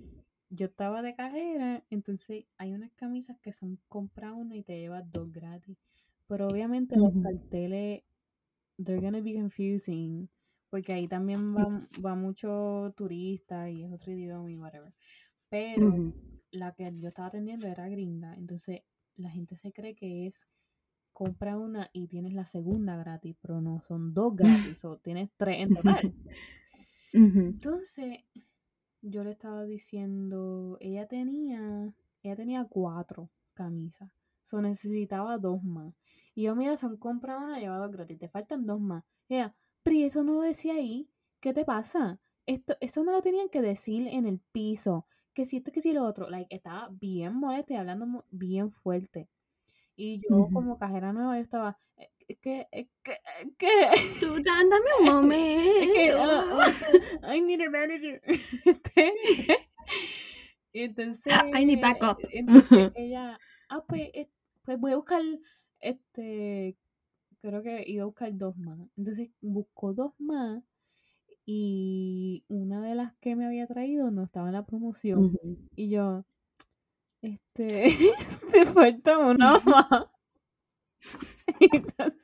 yo 0.50 0.66
estaba 0.68 1.02
de 1.02 1.16
cajera, 1.16 1.84
entonces 1.90 2.46
hay 2.58 2.74
unas 2.74 2.92
camisas 2.94 3.38
que 3.42 3.52
son 3.54 3.80
compra 3.88 4.34
una 4.34 4.56
y 4.56 4.64
te 4.64 4.80
llevas 4.80 5.10
dos 5.12 5.32
gratis. 5.32 5.78
Pero 6.28 6.48
obviamente 6.48 6.96
los 6.98 7.14
carteles, 7.22 8.04
they're 8.84 9.02
gonna 9.02 9.22
be 9.22 9.34
confusing. 9.34 10.30
Porque 10.70 10.94
ahí 10.94 11.08
también 11.08 11.56
va, 11.56 11.88
va 12.04 12.16
mucho 12.16 12.94
turista 12.98 13.70
y 13.70 13.84
es 13.84 13.92
otro 13.92 14.12
idioma 14.12 14.52
y 14.52 14.58
whatever. 14.58 14.94
Pero 15.50 16.14
la 16.52 16.74
que 16.74 16.92
yo 17.00 17.10
estaba 17.10 17.28
atendiendo 17.28 17.68
era 17.68 17.88
gringa, 17.88 18.34
entonces 18.36 18.82
la 19.16 19.30
gente 19.30 19.56
se 19.56 19.72
cree 19.72 19.96
que 19.96 20.28
es 20.28 20.48
compra 21.16 21.58
una 21.58 21.90
y 21.94 22.08
tienes 22.08 22.34
la 22.34 22.46
segunda 22.46 22.98
gratis, 22.98 23.38
pero 23.42 23.62
no, 23.62 23.82
son 23.82 24.14
dos 24.14 24.36
gratis, 24.36 24.46
o 24.86 24.98
tienes 24.98 25.30
tres 25.38 25.62
en 25.62 25.74
total. 25.74 26.14
Entonces, 27.14 28.20
yo 29.02 29.24
le 29.24 29.32
estaba 29.32 29.64
diciendo, 29.64 30.78
ella 30.82 31.08
tenía, 31.08 31.94
ella 32.22 32.36
tenía 32.36 32.66
cuatro 32.66 33.30
camisas, 33.54 34.12
so 34.44 34.62
necesitaba 34.62 35.38
dos 35.38 35.64
más. 35.64 35.94
Y 36.34 36.44
yo, 36.44 36.56
mira, 36.56 36.76
son 36.76 36.98
compra 36.98 37.38
una, 37.38 37.60
lleva 37.60 37.78
dos 37.78 37.94
gratis, 37.94 38.20
te 38.20 38.28
faltan 38.28 38.66
dos 38.66 38.82
más. 38.82 39.06
Ella, 39.30 39.56
¿y 39.94 40.04
eso 40.04 40.24
no 40.24 40.34
lo 40.34 40.42
decía 40.42 40.76
ahí, 40.76 41.10
¿qué 41.42 41.54
te 41.54 41.66
pasa? 41.66 42.20
Esto, 42.46 42.76
eso 42.80 43.04
me 43.04 43.12
lo 43.12 43.22
tenían 43.22 43.50
que 43.50 43.62
decir 43.62 44.08
en 44.08 44.26
el 44.26 44.40
piso, 44.52 45.08
que 45.34 45.46
si 45.46 45.58
esto, 45.58 45.72
que 45.72 45.82
si 45.82 45.94
lo 45.94 46.04
otro, 46.06 46.30
like, 46.30 46.54
estaba 46.56 46.90
bien 46.92 47.36
molesta 47.36 47.74
y 47.74 47.78
hablando 47.78 48.26
bien 48.32 48.72
fuerte. 48.72 49.28
Y 49.96 50.22
yo 50.30 50.50
como 50.54 50.78
cajera 50.78 51.14
nueva, 51.14 51.38
yo 51.38 51.44
estaba, 51.44 51.78
"Eh, 51.98 52.10
es 52.28 52.38
que, 52.40 52.68
es 52.72 52.88
que, 53.04 53.12
es 53.14 53.50
que, 53.58 53.68
Tú, 54.20 54.34
da- 54.44 54.64
dame 54.70 54.92
un 55.00 55.06
momento. 55.06 56.18
ah, 57.22 57.36
I 57.36 57.42
need 57.42 57.62
a 57.62 57.70
manager. 57.70 58.22
Este, 58.66 59.14
y 60.74 60.82
entonces, 60.82 61.24
I 61.56 61.66
need 61.66 61.82
backup. 61.82 62.20
entonces 62.32 62.92
ella, 62.96 63.40
ah, 63.70 63.84
pues, 63.88 64.10
eh, 64.14 64.30
pues 64.64 64.80
voy 64.80 64.92
a 64.94 64.96
buscar, 64.98 65.22
este, 65.80 66.76
creo 67.46 67.62
que 67.64 67.84
iba 67.88 68.04
a 68.04 68.08
buscar 68.08 68.36
dos 68.36 68.58
más. 68.58 68.80
Entonces 68.98 69.30
buscó 69.42 69.94
dos 69.94 70.14
más 70.18 70.64
y 71.46 72.44
una 72.48 72.82
de 72.82 72.96
las 72.96 73.16
que 73.18 73.36
me 73.36 73.46
había 73.46 73.68
traído 73.68 74.10
no 74.12 74.24
estaba 74.24 74.48
en 74.48 74.54
la 74.54 74.66
promoción. 74.66 75.38
Y 75.76 75.90
yo, 75.90 76.26
este, 77.22 77.88
te 78.52 78.66
falta 78.66 79.18
una 79.20 79.60
más. 79.66 80.08
Entonces, 81.60 82.22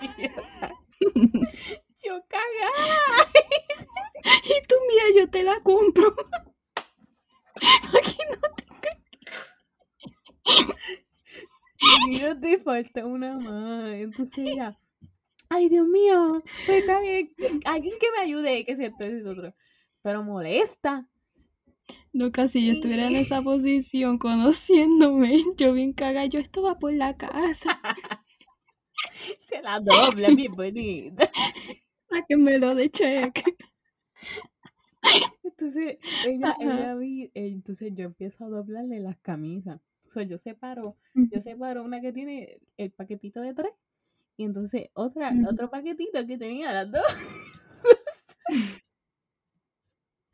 yo, 2.02 2.24
cagada. 2.28 3.30
Y 4.44 4.66
tú, 4.66 4.74
mira, 4.88 5.04
yo 5.16 5.30
te 5.30 5.42
la 5.42 5.60
compro. 5.60 6.14
Aquí 7.92 8.16
no 8.30 8.50
Mira, 12.06 12.38
te 12.38 12.58
falta 12.58 13.06
una 13.06 13.38
más. 13.38 13.94
Entonces 13.94 14.38
ella, 14.38 14.78
ay 15.48 15.68
Dios 15.68 15.86
mío, 15.86 16.42
pues 16.66 16.80
está 16.80 17.00
bien, 17.00 17.30
alguien 17.64 17.94
que 18.00 18.10
me 18.12 18.22
ayude, 18.22 18.64
que 18.64 18.76
si 18.76 18.84
esto 18.84 19.04
es 19.04 19.26
otro. 19.26 19.54
Pero 20.02 20.22
molesta. 20.22 21.08
Loca, 22.12 22.48
si 22.48 22.66
yo 22.66 22.72
estuviera 22.72 23.06
en 23.06 23.16
esa 23.16 23.42
posición 23.42 24.18
conociéndome, 24.18 25.44
yo 25.56 25.72
bien 25.72 25.92
caga, 25.92 26.26
yo 26.26 26.40
estaba 26.40 26.78
por 26.78 26.92
la 26.92 27.16
casa. 27.16 27.80
Se 29.40 29.60
la 29.62 29.80
dobla, 29.80 30.28
bien 30.34 30.52
bonita. 30.52 31.30
Sáquenmelo 32.10 32.74
de 32.74 32.90
cheque. 32.90 33.56
Entonces 35.44 35.98
ella, 36.26 36.56
ella 36.60 36.94
vi, 36.94 37.30
entonces 37.34 37.92
yo 37.94 38.06
empiezo 38.06 38.44
a 38.44 38.48
doblarle 38.48 39.00
las 39.00 39.18
camisas. 39.18 39.80
So, 40.10 40.22
yo 40.22 40.38
separo, 40.38 40.96
yo 41.14 41.40
separo 41.40 41.84
una 41.84 42.00
que 42.00 42.12
tiene 42.12 42.58
el 42.76 42.90
paquetito 42.90 43.40
de 43.40 43.54
tres 43.54 43.72
y 44.36 44.44
entonces 44.44 44.90
otra, 44.94 45.32
otro 45.48 45.70
paquetito 45.70 46.26
que 46.26 46.36
tenía 46.36 46.72
las 46.72 46.90
dos. 46.90 47.02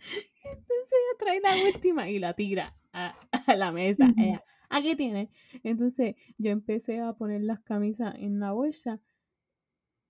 entonces 0.01 0.93
ella 0.93 1.19
trae 1.19 1.41
la 1.41 1.75
última 1.75 2.09
y 2.09 2.19
la 2.19 2.33
tira 2.33 2.75
a, 2.93 3.15
a 3.47 3.55
la 3.55 3.71
mesa. 3.71 4.13
Ella, 4.17 4.43
aquí 4.71 4.97
tiene. 4.97 5.29
Entonces 5.63 6.17
yo 6.39 6.51
empecé 6.51 7.01
a 7.01 7.13
poner 7.13 7.43
las 7.43 7.61
camisas 7.61 8.15
en 8.17 8.41
la 8.41 8.53
bolsa 8.53 8.99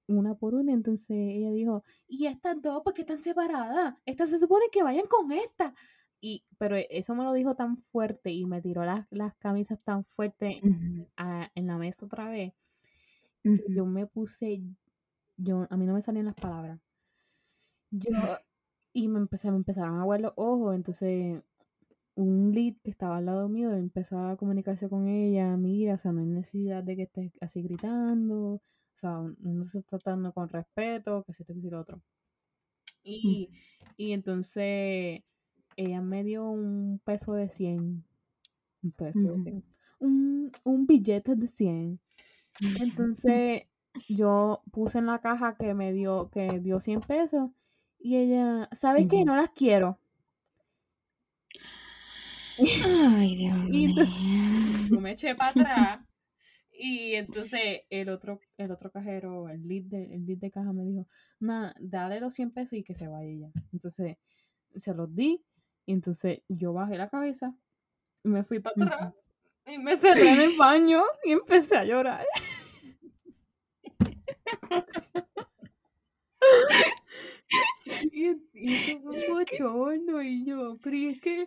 una 0.09 0.35
por 0.35 0.55
una. 0.55 0.73
Entonces 0.73 1.17
ella 1.17 1.51
dijo, 1.51 1.85
¿y 2.07 2.27
estas 2.27 2.61
dos 2.63 2.83
por 2.83 2.95
qué 2.95 3.03
están 3.03 3.21
separadas? 3.21 3.97
Estas 4.05 4.31
se 4.31 4.39
supone 4.39 4.67
que 4.71 4.83
vayan 4.83 5.07
con 5.07 5.33
esta. 5.33 5.75
Y, 6.21 6.45
pero 6.59 6.77
eso 6.77 7.15
me 7.15 7.25
lo 7.25 7.33
dijo 7.33 7.55
tan 7.55 7.79
fuerte 7.93 8.31
y 8.33 8.45
me 8.47 8.61
tiró 8.63 8.85
las, 8.85 9.07
las 9.11 9.35
camisas 9.37 9.81
tan 9.83 10.05
fuerte 10.05 10.61
a- 11.17 11.51
en 11.55 11.67
la 11.67 11.79
mesa 11.79 12.05
otra 12.07 12.29
vez. 12.29 12.53
Ujú. 13.45 13.63
Yo 13.75 13.87
me 13.87 14.07
puse, 14.07 14.63
yo, 15.37 15.67
a 15.71 15.77
mí 15.77 15.87
no 15.87 15.95
me 15.95 16.03
salían 16.03 16.27
las 16.27 16.35
palabras. 16.35 16.81
Yo, 17.91 18.11
y 18.95 19.09
me 19.09 19.19
empecé, 19.19 19.51
me 19.51 19.57
empezaron 19.59 19.99
a 19.99 20.03
aguar 20.03 20.21
los 20.21 20.33
ojos. 20.37 20.75
Entonces, 20.75 21.43
un 22.17 22.53
lead 22.55 22.77
que 22.85 22.91
estaba 22.91 23.19
al 23.19 23.27
lado 23.27 23.49
mío 23.49 23.73
empezó 23.73 24.19
a 24.21 24.37
comunicarse 24.37 24.89
con 24.89 25.09
ella. 25.09 25.57
Mira, 25.57 25.95
o 25.95 25.99
sea, 25.99 26.13
no 26.13 26.21
hay 26.21 26.27
necesidad 26.27 26.83
de 26.85 26.97
que 26.97 27.03
estés 27.05 27.33
así 27.41 27.63
gritando. 27.63 28.55
O 28.55 28.63
sea, 29.01 29.19
uno 29.21 29.69
se 29.69 29.81
está 29.81 29.99
tratando 29.99 30.33
con 30.33 30.49
respeto, 30.49 31.25
que 31.25 31.33
se 31.35 31.45
te 31.45 31.55
que 31.55 31.71
lo 31.71 31.81
otro. 31.81 32.03
Y, 33.03 33.51
y 33.97 34.13
entonces 34.13 35.23
ella 35.77 36.01
me 36.01 36.25
dio 36.25 36.49
un 36.49 37.01
peso 37.05 37.35
de 37.35 37.49
100. 37.49 38.05
Un 38.83 38.91
peso 38.93 39.19
de 39.21 39.39
Ujú. 39.39 39.43
100. 39.43 39.65
Un, 40.01 40.53
un 40.65 40.87
billete 40.87 41.35
de 41.37 41.49
100. 41.49 42.01
Entonces 42.81 43.65
yo 44.09 44.63
puse 44.73 44.99
en 44.99 45.07
la 45.07 45.21
caja 45.21 45.57
que 45.57 45.75
me 45.75 45.93
dio, 45.93 46.31
que 46.31 46.61
dio 46.61 46.81
100 46.81 47.01
pesos. 47.01 47.51
Y 47.99 48.17
ella, 48.17 48.69
¿sabes 48.73 49.07
qué? 49.09 49.17
Ujú. 49.17 49.25
No 49.25 49.37
las 49.37 49.51
quiero. 49.51 49.99
Ay, 52.59 53.37
Dios 53.37 53.57
Y 53.71 53.85
mío. 53.85 53.87
entonces 53.87 54.15
yo 54.91 55.01
me 55.01 55.13
eché 55.13 55.35
para 55.35 55.51
atrás. 55.51 56.01
Y 56.79 57.15
entonces 57.15 57.83
el 57.91 58.11
otro, 58.11 58.41
el 58.59 58.71
otro 58.71 58.91
cajero, 58.91 59.49
el 59.49 59.67
lead 59.67 59.85
de, 59.85 60.15
el 60.15 60.27
lead 60.27 60.39
de 60.39 60.51
caja 60.51 60.73
me 60.75 60.85
dijo, 60.85 61.09
nada, 61.41 61.75
dale 61.81 62.21
los 62.21 62.35
100 62.35 62.51
pesos 62.51 62.75
y 62.75 62.85
que 62.85 62.95
se 62.95 63.09
vaya 63.09 63.29
ella. 63.31 63.51
Entonces 63.73 64.19
se 64.77 64.95
los 64.95 65.15
di. 65.15 65.43
Y 65.87 65.93
entonces 65.93 66.43
yo 66.49 66.73
bajé 66.73 66.99
la 66.99 67.09
cabeza, 67.09 67.55
me 68.25 68.43
fui 68.43 68.59
para 68.59 68.85
atrás 68.85 69.15
y 69.67 69.79
me 69.79 69.97
cerré 69.97 70.29
en 70.29 70.41
el 70.41 70.57
baño 70.57 71.03
y 71.25 71.33
empecé 71.33 71.77
a 71.77 71.85
llorar. 71.85 72.27
Y, 78.13 78.29
y 78.55 78.75
eso 78.75 79.01
fue 79.01 79.29
un 79.29 79.35
bochorno 79.35 80.23
y 80.23 80.45
yo, 80.45 80.79
pero 80.83 80.97
y 80.97 81.07
es 81.07 81.21
que 81.21 81.47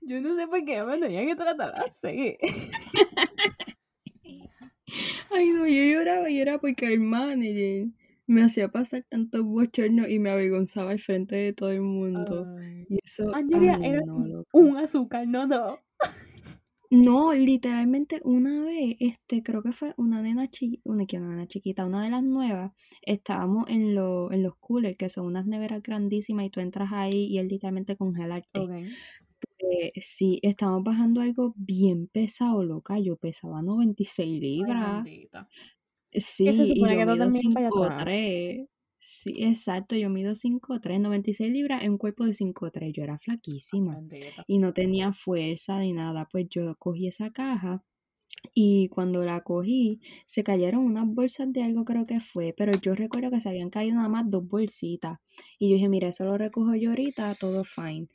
yo 0.00 0.20
no 0.20 0.36
sé 0.36 0.46
por 0.46 0.64
qué 0.64 0.82
me 0.82 0.98
tenía 0.98 1.26
que 1.26 1.36
tratar 1.36 1.74
así. 1.76 2.38
Ay, 5.30 5.50
no, 5.50 5.66
yo 5.66 5.84
lloraba 5.84 6.30
y 6.30 6.40
era 6.40 6.58
porque 6.58 6.92
el 6.92 7.00
manager 7.00 7.88
me 8.26 8.42
hacía 8.42 8.68
pasar 8.68 9.04
tantos 9.08 9.42
bochornos 9.42 10.08
y 10.08 10.18
me 10.18 10.30
avergonzaba 10.30 10.90
al 10.92 10.98
frente 11.00 11.36
de 11.36 11.52
todo 11.52 11.70
el 11.70 11.82
mundo. 11.82 12.46
Ay. 12.58 12.86
Y 12.88 12.98
eso, 13.04 13.34
Angelia, 13.34 13.78
ay, 13.82 13.90
era 13.90 14.00
no, 14.06 14.44
un 14.52 14.76
azúcar, 14.76 15.26
no 15.26 15.46
dos. 15.46 15.78
No, 16.90 17.32
literalmente 17.32 18.20
una 18.24 18.62
vez, 18.64 18.96
este, 19.00 19.42
creo 19.42 19.62
que 19.62 19.72
fue 19.72 19.94
una 19.96 20.22
nena 20.22 20.48
chiquita, 20.48 20.82
una, 20.84 21.04
nena 21.04 21.46
chiquita, 21.48 21.86
una 21.86 22.04
de 22.04 22.10
las 22.10 22.22
nuevas, 22.22 22.72
estábamos 23.02 23.64
en, 23.68 23.94
lo- 23.96 24.30
en 24.30 24.42
los 24.44 24.54
coolers, 24.56 24.96
que 24.96 25.08
son 25.08 25.26
unas 25.26 25.44
neveras 25.46 25.82
grandísimas 25.82 26.46
y 26.46 26.50
tú 26.50 26.60
entras 26.60 26.90
ahí 26.92 27.26
y 27.26 27.38
es 27.38 27.46
literalmente 27.46 27.96
congelarte. 27.96 28.60
Ok. 28.60 28.70
Eh, 29.58 29.92
sí, 30.00 30.38
estábamos 30.42 30.84
bajando 30.84 31.20
algo 31.20 31.54
bien 31.56 32.06
pesado, 32.06 32.62
loca, 32.62 32.98
yo 32.98 33.16
pesaba 33.16 33.62
96 33.62 34.30
Ay, 34.34 34.40
libras. 34.40 35.04
bendita. 35.04 35.48
Sí, 36.14 36.72
y 36.74 36.90
yo 36.90 37.04
que 37.06 37.06
mido 37.06 37.16
también 37.16 37.52
vayas 37.52 37.70
atrás. 37.70 38.10
5'3". 38.10 38.68
Sí, 38.98 39.34
exacto, 39.44 39.96
yo 39.96 40.10
mido 40.10 40.34
5'3", 40.34 41.00
96 41.00 41.52
libras 41.52 41.82
en 41.84 41.92
un 41.92 41.98
cuerpo 41.98 42.24
de 42.24 42.34
5'3", 42.34 42.92
yo 42.94 43.02
era 43.04 43.18
flaquísima 43.18 44.00
y 44.46 44.58
no 44.58 44.72
tenía 44.74 45.12
fuerza 45.12 45.78
ni 45.80 45.92
nada, 45.92 46.28
pues 46.32 46.46
yo 46.50 46.76
cogí 46.78 47.08
esa 47.08 47.30
caja 47.32 47.84
y 48.54 48.88
cuando 48.90 49.24
la 49.24 49.42
cogí 49.42 50.00
se 50.26 50.44
cayeron 50.44 50.84
unas 50.84 51.06
bolsas 51.08 51.52
de 51.52 51.62
algo 51.64 51.84
creo 51.86 52.06
que 52.06 52.20
fue, 52.20 52.54
pero 52.56 52.74
yo 52.74 52.94
recuerdo 52.96 53.30
que 53.30 53.40
se 53.40 53.48
habían 53.50 53.70
caído 53.70 53.96
nada 53.96 54.08
más 54.10 54.24
dos 54.30 54.46
bolsitas 54.48 55.18
y 55.58 55.70
yo 55.70 55.76
dije, 55.76 55.88
mira, 55.90 56.08
eso 56.08 56.24
lo 56.26 56.38
recojo 56.38 56.74
yo 56.76 56.90
ahorita, 56.90 57.34
todo 57.36 57.64
fine. 57.64 58.08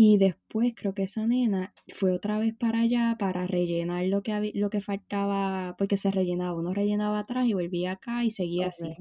Y 0.00 0.16
después 0.16 0.74
creo 0.76 0.94
que 0.94 1.02
esa 1.02 1.26
nena 1.26 1.74
fue 1.92 2.12
otra 2.12 2.38
vez 2.38 2.54
para 2.54 2.82
allá 2.82 3.16
para 3.18 3.48
rellenar 3.48 4.06
lo 4.06 4.22
que, 4.22 4.30
había, 4.30 4.52
lo 4.54 4.70
que 4.70 4.80
faltaba, 4.80 5.74
porque 5.76 5.96
se 5.96 6.12
rellenaba, 6.12 6.54
uno 6.54 6.72
rellenaba 6.72 7.18
atrás 7.18 7.48
y 7.48 7.54
volvía 7.54 7.90
acá 7.90 8.22
y 8.22 8.30
seguía 8.30 8.68
así. 8.68 8.94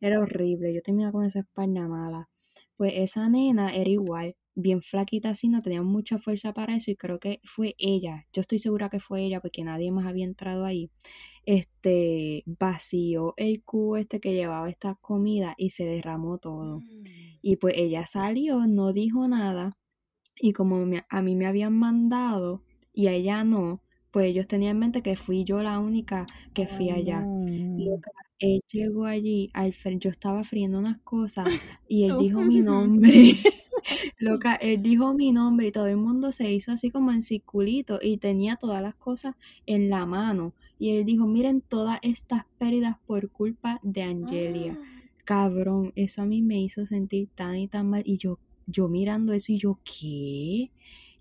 Era 0.00 0.18
horrible, 0.18 0.74
yo 0.74 0.82
terminaba 0.82 1.12
con 1.12 1.24
esa 1.24 1.38
espalda 1.38 1.86
mala. 1.86 2.28
Pues 2.76 2.94
esa 2.96 3.28
nena 3.28 3.72
era 3.72 3.88
igual, 3.88 4.34
bien 4.56 4.82
flaquita 4.82 5.30
así, 5.30 5.46
no 5.46 5.62
tenía 5.62 5.82
mucha 5.82 6.18
fuerza 6.18 6.52
para 6.52 6.74
eso 6.74 6.90
y 6.90 6.96
creo 6.96 7.20
que 7.20 7.38
fue 7.44 7.76
ella, 7.78 8.26
yo 8.32 8.40
estoy 8.40 8.58
segura 8.58 8.90
que 8.90 8.98
fue 8.98 9.22
ella 9.22 9.40
porque 9.40 9.62
nadie 9.62 9.92
más 9.92 10.06
había 10.08 10.24
entrado 10.24 10.64
ahí. 10.64 10.90
Este 11.46 12.42
vació 12.46 13.34
el 13.36 13.62
cubo 13.62 13.96
este 13.96 14.18
que 14.18 14.34
llevaba 14.34 14.68
esta 14.68 14.96
comida 14.96 15.54
y 15.56 15.70
se 15.70 15.84
derramó 15.84 16.38
todo. 16.38 16.80
Mm. 16.80 16.84
Y 17.42 17.56
pues 17.58 17.74
ella 17.76 18.06
salió, 18.06 18.66
no 18.66 18.92
dijo 18.92 19.28
nada 19.28 19.78
y 20.38 20.52
como 20.52 20.84
a 21.08 21.22
mí 21.22 21.36
me 21.36 21.46
habían 21.46 21.78
mandado 21.78 22.62
y 22.92 23.06
a 23.06 23.12
ella 23.12 23.44
no, 23.44 23.82
pues 24.10 24.26
ellos 24.26 24.46
tenían 24.46 24.72
en 24.72 24.80
mente 24.80 25.02
que 25.02 25.16
fui 25.16 25.44
yo 25.44 25.62
la 25.62 25.78
única 25.78 26.26
que 26.54 26.66
fui 26.66 26.90
allá. 26.90 27.20
no. 27.20 27.46
Loca, 27.78 28.10
él 28.38 28.60
llegó 28.70 29.06
allí, 29.06 29.50
al 29.54 29.72
yo 29.98 30.10
estaba 30.10 30.44
friendo 30.44 30.78
unas 30.78 30.98
cosas 30.98 31.46
y 31.88 32.04
él 32.04 32.16
dijo 32.18 32.42
mi 32.42 32.60
nombre. 32.60 33.36
Loca, 34.18 34.54
él 34.54 34.82
dijo 34.82 35.14
mi 35.14 35.32
nombre 35.32 35.68
y 35.68 35.72
todo 35.72 35.86
el 35.86 35.96
mundo 35.96 36.32
se 36.32 36.52
hizo 36.52 36.72
así 36.72 36.90
como 36.90 37.12
en 37.12 37.22
circulito 37.22 37.98
y 38.00 38.18
tenía 38.18 38.56
todas 38.56 38.82
las 38.82 38.94
cosas 38.94 39.36
en 39.66 39.90
la 39.90 40.06
mano. 40.06 40.54
Y 40.78 40.90
él 40.90 41.04
dijo, 41.04 41.26
miren 41.26 41.60
todas 41.60 41.98
estas 42.02 42.44
pérdidas 42.58 42.96
por 43.06 43.30
culpa 43.30 43.80
de 43.82 44.02
Angelia. 44.02 44.78
Cabrón, 45.24 45.92
eso 45.94 46.22
a 46.22 46.26
mí 46.26 46.42
me 46.42 46.60
hizo 46.60 46.86
sentir 46.86 47.28
tan 47.34 47.56
y 47.56 47.68
tan 47.68 47.88
mal. 47.88 48.02
Y 48.04 48.18
yo, 48.18 48.38
yo 48.66 48.88
mirando 48.88 49.32
eso 49.32 49.52
y 49.52 49.58
yo, 49.58 49.80
¿qué? 49.84 50.70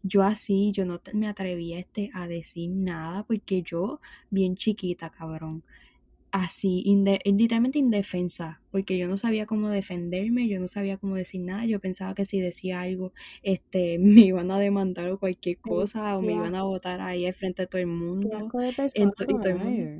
Yo 0.03 0.23
así, 0.23 0.71
yo 0.73 0.85
no 0.85 1.01
me 1.13 1.27
atrevía 1.27 1.79
este, 1.79 2.09
a 2.13 2.27
decir 2.27 2.69
nada 2.71 3.23
porque 3.25 3.61
yo, 3.63 4.01
bien 4.29 4.55
chiquita, 4.55 5.09
cabrón. 5.11 5.63
Así, 6.31 6.83
inde- 6.85 7.19
literalmente 7.25 7.77
indefensa, 7.79 8.61
porque 8.71 8.97
yo 8.97 9.07
no 9.09 9.17
sabía 9.17 9.45
cómo 9.45 9.67
defenderme, 9.69 10.47
yo 10.47 10.59
no 10.61 10.69
sabía 10.69 10.97
cómo 10.97 11.15
decir 11.15 11.41
nada, 11.41 11.65
yo 11.65 11.81
pensaba 11.81 12.15
que 12.15 12.25
si 12.25 12.39
decía 12.39 12.81
algo, 12.81 13.13
este, 13.43 13.99
me 13.99 14.21
iban 14.27 14.49
a 14.51 14.59
demandar 14.59 15.09
o 15.11 15.19
cualquier 15.19 15.59
cosa, 15.59 16.17
o 16.17 16.21
me 16.21 16.33
iban 16.35 16.55
a 16.55 16.63
botar 16.63 17.01
ahí 17.01 17.25
al 17.25 17.33
frente 17.35 17.63
de 17.63 17.67
todo 17.67 17.81
el 17.81 17.87
mundo. 17.87 18.37
asco 18.37 18.57
de 18.59 18.73
persona 18.73 19.13
Ento- 19.13 19.25
y 19.27 19.37
todo 19.37 19.51
el 19.53 19.59
mundo-. 19.59 19.91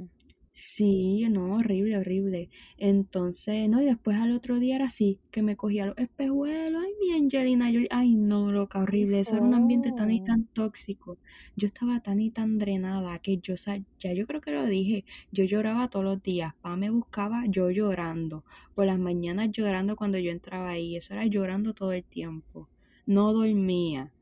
Sí, 0.54 1.28
no, 1.30 1.56
horrible, 1.56 1.98
horrible. 1.98 2.50
Entonces, 2.78 3.70
no, 3.70 3.82
y 3.82 3.86
después 3.86 4.18
al 4.18 4.34
otro 4.34 4.60
día 4.60 4.76
era 4.76 4.86
así, 4.88 5.22
que 5.32 5.42
me 5.44 5.56
cogía 5.56 5.86
los 5.86 5.98
espejuelos, 5.98 6.84
ay, 6.84 6.92
mi 7.00 7.12
Angelina 7.14 7.68
Jolie, 7.68 7.88
ay, 7.90 8.16
no, 8.16 8.52
loca, 8.52 8.80
horrible, 8.82 9.22
eso 9.22 9.38
era 9.38 9.46
un 9.46 9.54
ambiente 9.54 9.94
tan 9.94 10.12
y 10.12 10.20
tan 10.20 10.48
tóxico. 10.48 11.20
Yo 11.56 11.68
estaba 11.68 12.02
tan 12.02 12.20
y 12.20 12.32
tan 12.32 12.58
drenada 12.58 13.18
que 13.20 13.38
yo, 13.38 13.56
sa- 13.56 13.78
ya 13.98 14.14
yo 14.14 14.28
creo 14.28 14.42
que 14.42 14.52
lo 14.52 14.66
dije, 14.66 15.06
yo 15.32 15.46
lloraba 15.46 15.90
todos 15.90 16.04
los 16.06 16.22
días, 16.22 16.54
pa 16.62 16.76
me 16.76 16.90
buscaba 16.90 17.46
yo 17.48 17.70
llorando, 17.72 18.44
por 18.76 18.86
las 18.88 19.00
mañanas 19.00 19.50
llorando 19.52 19.96
cuando 19.96 20.18
yo 20.20 20.32
entraba 20.32 20.70
ahí, 20.72 20.98
eso 20.98 21.14
era 21.14 21.26
llorando 21.28 21.74
todo 21.74 21.94
el 21.94 22.04
tiempo, 22.04 22.70
no 23.06 23.32
dormía. 23.34 24.14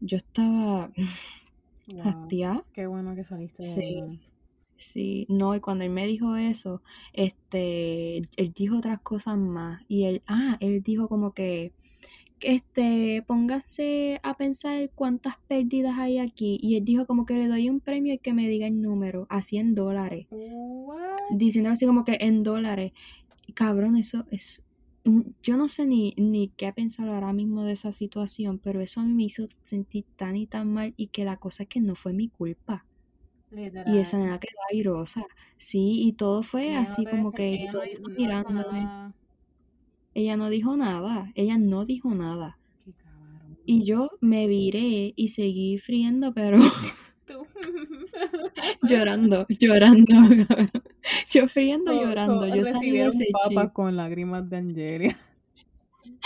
Yo 0.00 0.16
estaba 0.18 0.92
Wow. 1.88 2.36
hastiada. 2.36 2.64
Qué 2.72 2.86
bueno 2.86 3.14
que 3.16 3.24
saliste 3.24 3.62
de 3.64 3.72
Sí. 3.72 3.82
ahí. 3.82 4.20
Sí, 4.76 5.26
no, 5.28 5.54
y 5.54 5.60
cuando 5.60 5.84
él 5.84 5.90
me 5.90 6.06
dijo 6.06 6.36
eso, 6.36 6.82
este, 7.14 8.18
él 8.18 8.52
dijo 8.54 8.78
otras 8.78 9.00
cosas 9.00 9.38
más. 9.38 9.82
Y 9.88 10.04
él, 10.04 10.22
ah, 10.26 10.58
él 10.60 10.82
dijo 10.82 11.08
como 11.08 11.32
que, 11.32 11.72
este, 12.40 13.24
póngase 13.26 14.20
a 14.22 14.36
pensar 14.36 14.90
cuántas 14.94 15.36
pérdidas 15.48 15.98
hay 15.98 16.18
aquí. 16.18 16.58
Y 16.62 16.76
él 16.76 16.84
dijo 16.84 17.06
como 17.06 17.24
que 17.24 17.34
le 17.34 17.48
doy 17.48 17.70
un 17.70 17.80
premio 17.80 18.12
al 18.12 18.20
que 18.20 18.34
me 18.34 18.48
diga 18.48 18.66
el 18.66 18.82
número, 18.82 19.26
a 19.30 19.42
100 19.42 19.74
dólares. 19.74 20.26
Diciendo 21.30 21.70
así 21.70 21.86
como 21.86 22.04
que 22.04 22.18
en 22.20 22.42
dólares. 22.42 22.92
Y, 23.46 23.52
Cabrón, 23.52 23.96
eso 23.96 24.26
es, 24.30 24.62
mm, 25.04 25.20
yo 25.42 25.56
no 25.56 25.68
sé 25.68 25.86
ni, 25.86 26.12
ni 26.18 26.48
qué 26.48 26.72
pensar 26.72 27.08
ahora 27.08 27.32
mismo 27.32 27.62
de 27.64 27.72
esa 27.72 27.92
situación, 27.92 28.58
pero 28.58 28.80
eso 28.80 29.00
a 29.00 29.04
mí 29.04 29.14
me 29.14 29.24
hizo 29.24 29.48
sentir 29.64 30.04
tan 30.16 30.36
y 30.36 30.46
tan 30.46 30.72
mal 30.72 30.92
y 30.96 31.08
que 31.08 31.24
la 31.24 31.38
cosa 31.38 31.62
es 31.62 31.68
que 31.70 31.80
no 31.80 31.94
fue 31.94 32.12
mi 32.12 32.28
culpa. 32.28 32.84
Y 33.52 33.98
esa 33.98 34.18
nena 34.18 34.38
quedó 34.38 34.58
airosa. 34.72 35.24
Sí, 35.58 36.02
y 36.06 36.12
todo 36.12 36.42
fue 36.42 36.68
Ella 36.70 36.80
así 36.82 37.04
como 37.06 37.32
que 37.32 37.48
ella 37.54 37.70
todo 37.70 37.82
no 38.02 38.08
mirándome. 38.14 39.12
Ella 40.14 40.36
no 40.36 40.48
dijo 40.50 40.76
nada. 40.76 41.30
Ella 41.34 41.58
no 41.58 41.84
dijo 41.84 42.14
nada. 42.14 42.58
Qué 42.84 42.92
cabrón. 42.92 43.58
Y 43.64 43.84
yo 43.84 44.10
me 44.20 44.46
viré 44.46 45.12
y 45.16 45.28
seguí 45.28 45.78
friendo, 45.78 46.32
pero 46.34 46.58
Tú. 47.26 47.46
llorando, 48.88 49.46
llorando. 49.48 50.06
cabrón. 50.48 50.70
Yo 51.30 51.48
friendo, 51.48 51.92
So- 51.92 52.00
llorando. 52.02 52.48
so 52.48 52.54
Yo 52.54 52.64
salí 52.64 52.90
de 52.92 53.06
ese 53.06 53.26
chip. 53.48 53.72
con 53.72 53.96
lágrimas 53.96 54.48
de 54.50 54.56
Angelia. 54.56 55.18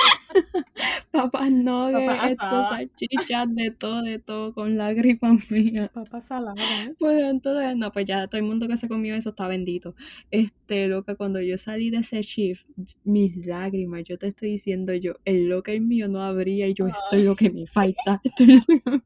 Papas 1.12 1.50
Papas 1.50 2.30
estos 2.30 2.68
salchichas, 2.68 3.54
de 3.54 3.70
todo, 3.70 4.02
de 4.02 4.18
todo, 4.18 4.54
con 4.54 4.76
lágrimas 4.76 5.20
mías. 5.50 5.90
Papas 5.90 6.26
saladas. 6.26 6.90
Pues 6.98 7.18
entonces, 7.22 7.76
no, 7.76 7.92
pues 7.92 8.06
ya 8.06 8.26
todo 8.28 8.38
el 8.38 8.46
mundo 8.46 8.68
que 8.68 8.76
se 8.76 8.88
comió 8.88 9.14
eso 9.14 9.30
está 9.30 9.48
bendito. 9.48 9.94
Este, 10.30 10.88
loca, 10.88 11.16
cuando 11.16 11.40
yo 11.40 11.58
salí 11.58 11.90
de 11.90 11.98
ese 11.98 12.22
shift, 12.22 12.66
mis 13.04 13.36
lágrimas, 13.46 14.04
yo 14.04 14.18
te 14.18 14.28
estoy 14.28 14.50
diciendo 14.52 14.94
yo, 14.94 15.14
el 15.24 15.48
locker 15.48 15.80
mío 15.80 16.08
no 16.08 16.22
abría 16.22 16.66
y 16.68 16.74
yo, 16.74 16.86
esto 16.86 17.16
es 17.16 17.24
lo 17.24 17.36
que 17.36 17.50
me 17.50 17.66
falta. 17.66 18.20
Esto 18.24 18.44
es 18.44 18.48
lo 18.48 18.64
que 18.66 19.00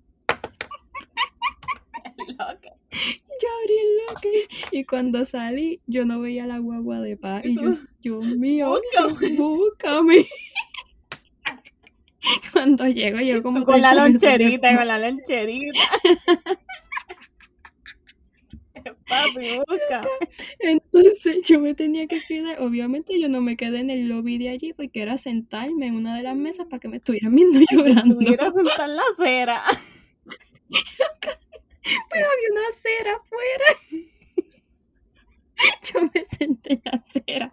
Loca. 2.28 2.70
Yo 3.42 3.48
abrí 3.62 3.74
el 3.74 3.96
locker 4.06 4.68
y 4.72 4.84
cuando 4.84 5.24
salí, 5.24 5.80
yo 5.86 6.04
no 6.04 6.20
veía 6.20 6.46
la 6.46 6.58
guagua 6.58 7.00
de 7.00 7.16
paz. 7.16 7.44
Y 7.44 7.50
Y 7.50 7.54
yo, 7.56 7.62
Dios 8.02 8.24
mío, 8.36 8.78
"Búscame". 8.94 9.36
búscame. 9.36 10.26
Cuando 12.52 12.86
llego, 12.86 13.20
yo 13.20 13.42
como 13.42 13.60
Tú 13.60 13.66
con 13.66 13.80
la 13.80 13.92
30 13.92 14.06
minutos 14.06 14.22
loncherita, 14.22 14.76
con 14.76 14.88
la 14.88 14.98
loncherita. 14.98 15.80
Papi, 19.08 19.60
busca. 19.66 20.02
Entonces 20.58 21.38
yo 21.44 21.58
me 21.58 21.74
tenía 21.74 22.06
que 22.06 22.20
quedar, 22.20 22.60
obviamente 22.60 23.18
yo 23.18 23.28
no 23.30 23.40
me 23.40 23.56
quedé 23.56 23.80
en 23.80 23.88
el 23.90 24.08
lobby 24.08 24.36
de 24.38 24.50
allí 24.50 24.74
porque 24.74 25.00
era 25.00 25.16
sentarme 25.16 25.86
en 25.86 25.96
una 25.96 26.14
de 26.16 26.22
las 26.22 26.36
mesas 26.36 26.66
para 26.66 26.80
que 26.80 26.88
me 26.88 26.98
estuvieran 26.98 27.34
viendo 27.34 27.60
llorando. 27.70 28.20
Estuviera 28.20 28.52
sentada 28.52 28.84
en 28.84 28.96
la 28.96 29.02
acera. 29.18 29.64
Pero 32.10 32.26
había 32.26 32.50
una 32.52 32.68
acera 32.68 33.12
afuera. 33.16 33.64
Yo 35.82 36.10
me 36.12 36.24
senté 36.24 36.74
en 36.74 36.82
la 36.84 36.90
acera. 36.92 37.52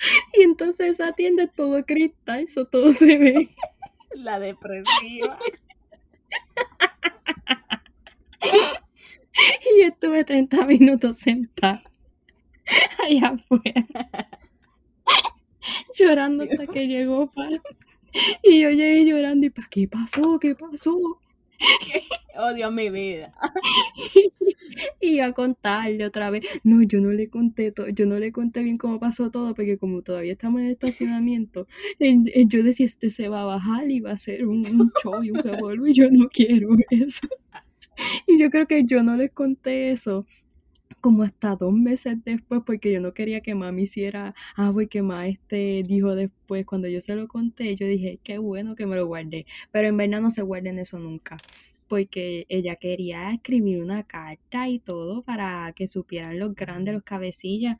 Y 0.34 0.42
entonces 0.42 0.90
esa 0.90 1.12
tienda 1.12 1.44
es 1.44 1.52
todo 1.52 1.84
cristal, 1.84 2.40
eso 2.40 2.64
todo 2.64 2.92
se 2.92 3.18
ve. 3.18 3.48
La 4.14 4.38
depresiva. 4.38 5.38
Y 9.32 9.80
yo 9.80 9.88
estuve 9.88 10.24
30 10.24 10.66
minutos 10.66 11.18
sentada 11.18 11.82
allá 13.06 13.28
afuera. 13.28 13.86
Llorando 15.96 16.44
hasta 16.44 16.66
que 16.66 16.88
llegó 16.88 17.30
para. 17.30 17.62
Y 18.42 18.60
yo 18.60 18.70
llegué 18.70 19.06
llorando 19.06 19.46
y 19.46 19.50
¿para 19.50 19.68
qué 19.70 19.88
pasó? 19.88 20.38
¿Qué 20.40 20.54
pasó? 20.54 21.20
Odio 22.36 22.70
mi 22.70 22.90
vida. 22.90 23.32
Y 25.00 25.18
a 25.18 25.32
contarle 25.32 26.04
otra 26.04 26.30
vez. 26.30 26.46
No, 26.62 26.80
yo 26.82 27.00
no 27.00 27.10
le 27.10 27.28
conté 27.28 27.72
todo, 27.72 27.88
yo 27.88 28.06
no 28.06 28.18
le 28.18 28.32
conté 28.32 28.62
bien 28.62 28.76
cómo 28.78 29.00
pasó 29.00 29.30
todo, 29.30 29.54
porque 29.54 29.76
como 29.76 30.02
todavía 30.02 30.32
estamos 30.32 30.60
en 30.60 30.66
el 30.66 30.72
estacionamiento, 30.72 31.66
yo 32.46 32.62
decía, 32.62 32.86
este 32.86 33.10
se 33.10 33.28
va 33.28 33.42
a 33.42 33.46
bajar 33.46 33.90
y 33.90 34.00
va 34.00 34.10
a 34.10 34.14
hacer 34.14 34.46
un, 34.46 34.62
show 35.02 35.22
y 35.22 35.32
un 35.32 35.42
revolú, 35.42 35.86
y 35.86 35.94
yo 35.94 36.06
no 36.10 36.28
quiero 36.28 36.68
eso. 36.90 37.26
Y 38.26 38.38
yo 38.38 38.48
creo 38.48 38.66
que 38.66 38.84
yo 38.84 39.02
no 39.02 39.16
les 39.16 39.32
conté 39.32 39.90
eso 39.90 40.24
como 41.00 41.22
hasta 41.22 41.56
dos 41.56 41.72
meses 41.72 42.16
después, 42.24 42.62
porque 42.66 42.92
yo 42.92 43.00
no 43.00 43.12
quería 43.12 43.40
que 43.40 43.54
mami 43.54 43.82
hiciera, 43.82 44.34
ah, 44.56 44.70
porque 44.72 45.02
ma 45.02 45.26
este 45.28 45.82
dijo 45.86 46.14
después, 46.14 46.66
cuando 46.66 46.88
yo 46.88 47.00
se 47.00 47.16
lo 47.16 47.28
conté, 47.28 47.76
yo 47.76 47.86
dije, 47.86 48.20
qué 48.22 48.38
bueno 48.38 48.74
que 48.76 48.86
me 48.86 48.96
lo 48.96 49.06
guardé, 49.06 49.46
pero 49.72 49.88
en 49.88 49.96
verdad 49.96 50.20
no 50.20 50.30
se 50.30 50.42
guarden 50.42 50.78
eso 50.78 50.98
nunca, 50.98 51.36
porque 51.88 52.46
ella 52.48 52.76
quería 52.76 53.30
escribir 53.32 53.82
una 53.82 54.04
carta 54.04 54.68
y 54.68 54.78
todo 54.78 55.22
para 55.22 55.72
que 55.74 55.86
supieran 55.88 56.38
los 56.38 56.54
grandes, 56.54 56.94
los 56.94 57.02
cabecillas. 57.02 57.76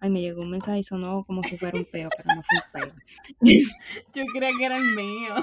Ay, 0.00 0.10
me 0.10 0.20
llegó 0.22 0.42
un 0.42 0.50
mensaje 0.50 0.80
y 0.80 0.84
sonó 0.84 1.24
como 1.24 1.42
si 1.44 1.58
fuera 1.58 1.78
un 1.78 1.84
peo, 1.86 2.10
pero 2.16 2.30
no 2.34 2.42
fue 2.42 2.58
un 2.58 2.90
peo. 2.90 2.94
Yo 4.14 4.24
creía 4.26 4.50
que 4.58 4.64
era 4.66 4.76
el 4.78 4.94
mío. 4.96 5.34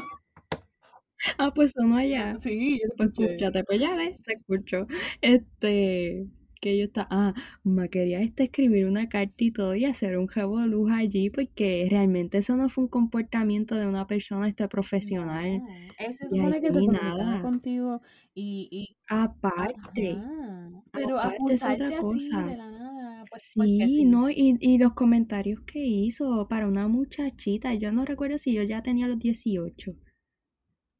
Ah, 1.37 1.51
pues 1.53 1.71
sonó 1.71 1.97
allá. 1.97 2.37
Sí, 2.41 2.79
yo 2.81 2.89
Pues 2.97 3.09
escúchate, 3.17 3.63
pues 3.63 3.79
ya 3.79 3.95
ves, 3.95 4.21
te 4.23 4.33
escucho. 4.33 4.87
Este, 5.21 6.25
que 6.65 6.77
yo 6.77 6.85
está, 6.85 7.07
ah, 7.11 7.33
me 7.63 7.89
quería 7.89 8.21
este 8.21 8.43
escribir 8.45 8.85
una 8.87 9.09
carta 9.09 9.35
y 9.43 9.51
todo 9.51 9.75
y 9.75 9.85
hacer 9.85 10.17
un 10.17 10.27
revolú 10.27 10.87
allí, 10.89 11.29
porque 11.29 11.87
realmente 11.89 12.39
eso 12.39 12.57
no 12.57 12.69
fue 12.69 12.85
un 12.85 12.89
comportamiento 12.89 13.75
de 13.75 13.87
una 13.87 14.07
persona 14.07 14.47
este 14.49 14.67
profesional. 14.67 15.61
No, 15.61 15.67
Él 15.97 16.13
se 16.13 16.27
Y 16.29 16.29
supone 16.29 16.61
que 16.61 16.71
se 16.71 16.81
nada. 16.81 17.41
contigo 17.41 18.01
y, 18.33 18.67
y 18.71 18.97
Aparte, 19.09 20.07
ajá, 20.17 20.69
pero 20.91 21.19
aparte 21.19 21.53
es 21.53 21.65
otra 21.65 21.87
así 21.97 21.97
cosa. 22.01 22.43
de 22.43 22.57
la 22.57 22.69
nada, 22.71 23.25
pues 23.29 23.43
Sí, 23.87 23.87
sí. 23.87 24.05
no, 24.05 24.29
y, 24.29 24.57
y 24.59 24.77
los 24.77 24.93
comentarios 24.93 25.61
que 25.61 25.79
hizo 25.85 26.47
para 26.47 26.67
una 26.67 26.87
muchachita, 26.87 27.73
yo 27.75 27.91
no 27.91 28.05
recuerdo 28.05 28.37
si 28.37 28.53
yo 28.53 28.63
ya 28.63 28.81
tenía 28.83 29.07
los 29.07 29.19
18. 29.19 29.95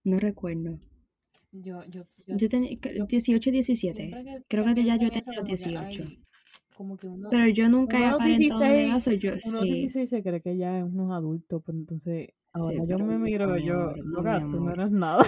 No 0.06 0.20
recuerdo. 0.22 0.80
Yo, 1.64 1.84
yo, 1.86 2.04
yo, 2.28 2.38
Yo 2.38 2.50
tenía 2.50 2.72
yo 2.96 3.06
18 3.06 3.50
y 3.50 3.52
17. 3.54 3.96
siempre 4.00 4.24
que, 4.24 4.44
Creo 4.50 4.66
que 4.76 4.84
ya 4.84 4.98
yo 4.98 5.10
tenía 5.10 5.22
los 5.28 5.36
como 5.36 5.44
que, 5.46 5.56
18. 5.56 6.04
ay, 6.04 6.20
como 6.76 6.98
que 6.98 7.08
uno, 7.08 7.30
Pero 7.30 7.48
yo 7.48 7.70
nunca 7.70 8.00
he 8.00 8.06
aparentado 8.08 8.60
una 8.60 8.72
16, 8.74 8.90
edad, 8.90 9.00
soy 9.00 9.20
yo, 9.20 9.32
uno 9.46 9.62
sí. 9.62 9.72
16 9.74 10.10
se 10.10 10.24
cree 10.24 10.42
que 10.42 10.58
ya 10.58 10.80
es 10.80 10.84
unos 10.84 11.12
adultos, 11.14 11.62
pero 11.66 11.78
entonces 11.78 12.30
ahora 12.52 12.76
Sí, 12.76 12.82
yo 12.90 13.00
me 13.00 13.18
miro, 13.18 13.48
mi 13.54 13.64
yo, 13.64 13.74
amor, 13.74 13.98
no, 14.00 14.04
loca, 14.04 14.40
tú 14.40 14.60
no 14.60 14.74
eres 14.74 14.92
nada. 14.92 15.24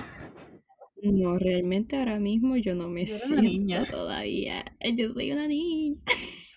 No, 1.02 1.38
realmente 1.38 1.96
ahora 1.96 2.20
mismo 2.20 2.58
yo 2.58 2.76
no 2.76 2.90
me 2.90 3.06
Yo 3.06 3.16
una 3.32 3.42
niña. 3.42 3.86
siento 3.86 3.98
todavía. 4.04 4.66
Yo 4.96 5.12
soy 5.12 5.32
una 5.32 5.48
niña. 5.48 6.02